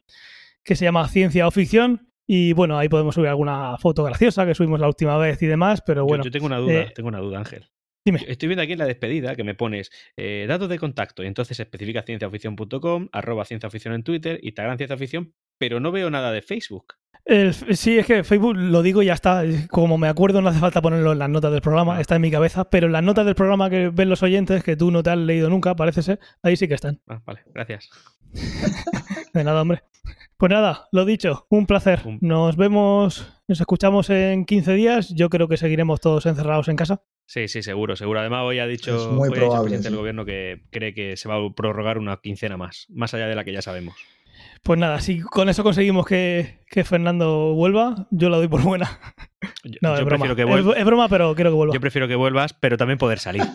que 0.63 0.75
se 0.75 0.85
llama 0.85 1.07
Ciencia 1.09 1.47
o 1.47 1.51
Ficción. 1.51 2.07
Y 2.27 2.53
bueno, 2.53 2.77
ahí 2.77 2.87
podemos 2.87 3.15
subir 3.15 3.27
alguna 3.27 3.77
foto 3.77 4.03
graciosa 4.03 4.45
que 4.45 4.55
subimos 4.55 4.79
la 4.79 4.87
última 4.87 5.17
vez 5.17 5.41
y 5.41 5.47
demás, 5.47 5.81
pero 5.85 6.05
bueno. 6.05 6.23
Yo, 6.23 6.31
tengo 6.31 6.45
una 6.45 6.59
duda, 6.59 6.73
eh, 6.73 6.91
tengo 6.95 7.09
una 7.09 7.19
duda, 7.19 7.39
Ángel. 7.39 7.69
Dime. 8.05 8.19
Estoy 8.27 8.47
viendo 8.47 8.63
aquí 8.63 8.73
en 8.73 8.79
la 8.79 8.85
despedida 8.85 9.35
que 9.35 9.43
me 9.43 9.53
pones 9.53 9.91
eh, 10.17 10.45
datos 10.47 10.69
de 10.69 10.79
contacto 10.79 11.23
y 11.23 11.27
entonces 11.27 11.59
especifica 11.59 12.01
cienciaoficción.com, 12.01 13.09
arroba 13.11 13.45
cienciaoficción 13.45 13.93
en 13.93 14.03
Twitter, 14.03 14.39
Instagram 14.41 14.77
cienciaoficción, 14.77 15.33
pero 15.61 15.79
no 15.79 15.91
veo 15.91 16.09
nada 16.09 16.31
de 16.31 16.41
Facebook. 16.41 16.95
sí, 17.73 17.99
es 17.99 18.07
que 18.07 18.23
Facebook 18.23 18.55
lo 18.57 18.81
digo 18.81 19.03
y 19.03 19.05
ya 19.05 19.13
está. 19.13 19.43
Como 19.69 19.99
me 19.99 20.07
acuerdo, 20.07 20.41
no 20.41 20.49
hace 20.49 20.59
falta 20.59 20.81
ponerlo 20.81 21.11
en 21.11 21.19
las 21.19 21.29
notas 21.29 21.51
del 21.51 21.61
programa, 21.61 21.97
ah. 21.97 22.01
está 22.01 22.15
en 22.15 22.23
mi 22.23 22.31
cabeza. 22.31 22.67
Pero 22.71 22.87
en 22.87 22.93
las 22.93 23.03
notas 23.03 23.27
del 23.27 23.35
programa 23.35 23.69
que 23.69 23.89
ven 23.89 24.09
los 24.09 24.23
oyentes, 24.23 24.63
que 24.63 24.75
tú 24.75 24.89
no 24.89 25.03
te 25.03 25.11
has 25.11 25.19
leído 25.19 25.51
nunca, 25.51 25.75
parece 25.75 26.01
ser, 26.01 26.19
ahí 26.41 26.57
sí 26.57 26.67
que 26.67 26.73
están. 26.73 26.99
Ah, 27.07 27.21
vale, 27.23 27.41
gracias. 27.53 27.91
De 29.35 29.43
nada, 29.43 29.61
hombre. 29.61 29.83
Pues 30.35 30.49
nada, 30.49 30.87
lo 30.91 31.05
dicho, 31.05 31.45
un 31.51 31.67
placer. 31.67 32.01
Nos 32.21 32.57
vemos, 32.57 33.31
nos 33.47 33.59
escuchamos 33.59 34.09
en 34.09 34.45
15 34.45 34.73
días. 34.73 35.13
Yo 35.13 35.29
creo 35.29 35.47
que 35.47 35.57
seguiremos 35.57 36.01
todos 36.01 36.25
encerrados 36.25 36.69
en 36.69 36.75
casa. 36.75 37.03
Sí, 37.27 37.47
sí, 37.47 37.61
seguro, 37.61 37.95
seguro. 37.95 38.19
Además, 38.19 38.45
hoy 38.45 38.57
ha 38.57 38.65
dicho, 38.65 39.11
muy 39.11 39.29
hoy 39.29 39.37
ha 39.37 39.41
dicho 39.41 39.55
el 39.57 39.61
presidente 39.61 39.89
sí. 39.89 39.89
del 39.89 39.99
gobierno 39.99 40.25
que 40.25 40.63
cree 40.71 40.95
que 40.95 41.17
se 41.17 41.29
va 41.29 41.35
a 41.35 41.53
prorrogar 41.55 41.99
una 41.99 42.17
quincena 42.17 42.57
más, 42.57 42.87
más 42.89 43.13
allá 43.13 43.27
de 43.27 43.35
la 43.35 43.43
que 43.43 43.53
ya 43.53 43.61
sabemos. 43.61 43.93
Pues 44.63 44.79
nada, 44.79 44.99
si 45.01 45.19
con 45.21 45.49
eso 45.49 45.63
conseguimos 45.63 46.05
que, 46.05 46.59
que 46.69 46.83
Fernando 46.83 47.53
vuelva, 47.55 48.07
yo 48.11 48.29
la 48.29 48.37
doy 48.37 48.47
por 48.47 48.61
buena. 48.61 48.99
Yo, 49.63 49.71
No, 49.81 49.89
yo 49.95 50.01
es 50.01 50.05
broma. 50.05 50.09
prefiero 50.09 50.35
que 50.35 50.41
Es- 50.43 50.47
vuelvas. 50.47 50.77
es 50.77 50.85
broma, 50.85 51.09
pero 51.09 51.33
quiero 51.33 51.49
que 51.49 51.55
vuelva. 51.55 51.73
Yo 51.73 51.81
prefiero 51.81 52.07
que 52.07 52.15
vuelvas, 52.15 52.53
pero 52.53 52.77
también 52.77 52.97
poder 52.99 53.19
salir. 53.19 53.41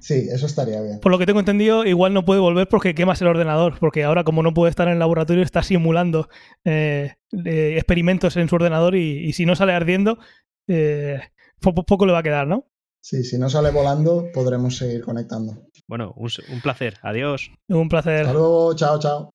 Sí, 0.00 0.26
eso 0.32 0.46
estaría 0.46 0.80
bien. 0.82 0.98
Por 1.00 1.12
lo 1.12 1.18
que 1.18 1.26
tengo 1.26 1.38
entendido, 1.38 1.84
igual 1.84 2.12
no 2.12 2.24
puede 2.24 2.40
volver 2.40 2.66
porque 2.68 2.92
quemas 2.94 3.20
el 3.22 3.28
ordenador, 3.28 3.78
porque 3.78 4.02
ahora 4.02 4.24
como 4.24 4.42
no 4.42 4.52
puede 4.52 4.70
estar 4.70 4.88
en 4.88 4.94
el 4.94 4.98
laboratorio 4.98 5.44
está 5.44 5.62
simulando 5.62 6.28
eh, 6.64 7.14
eh, 7.44 7.74
experimentos 7.76 8.36
en 8.36 8.48
su 8.48 8.56
ordenador 8.56 8.96
y, 8.96 9.18
y 9.24 9.32
si 9.32 9.46
no 9.46 9.54
sale 9.54 9.74
ardiendo, 9.74 10.18
eh, 10.66 11.20
po- 11.60 11.72
po- 11.74 11.84
poco 11.84 12.06
le 12.06 12.12
va 12.12 12.18
a 12.18 12.22
quedar, 12.24 12.48
¿no? 12.48 12.66
Sí, 13.02 13.24
si 13.24 13.36
no 13.36 13.50
sale 13.50 13.72
volando, 13.72 14.30
podremos 14.32 14.76
seguir 14.76 15.04
conectando. 15.04 15.66
Bueno, 15.88 16.14
un, 16.16 16.30
un 16.48 16.60
placer. 16.60 16.94
Adiós. 17.02 17.50
Un 17.68 17.88
placer. 17.88 18.20
Hasta 18.20 18.32
luego, 18.32 18.74
chao, 18.76 19.00
chao. 19.00 19.34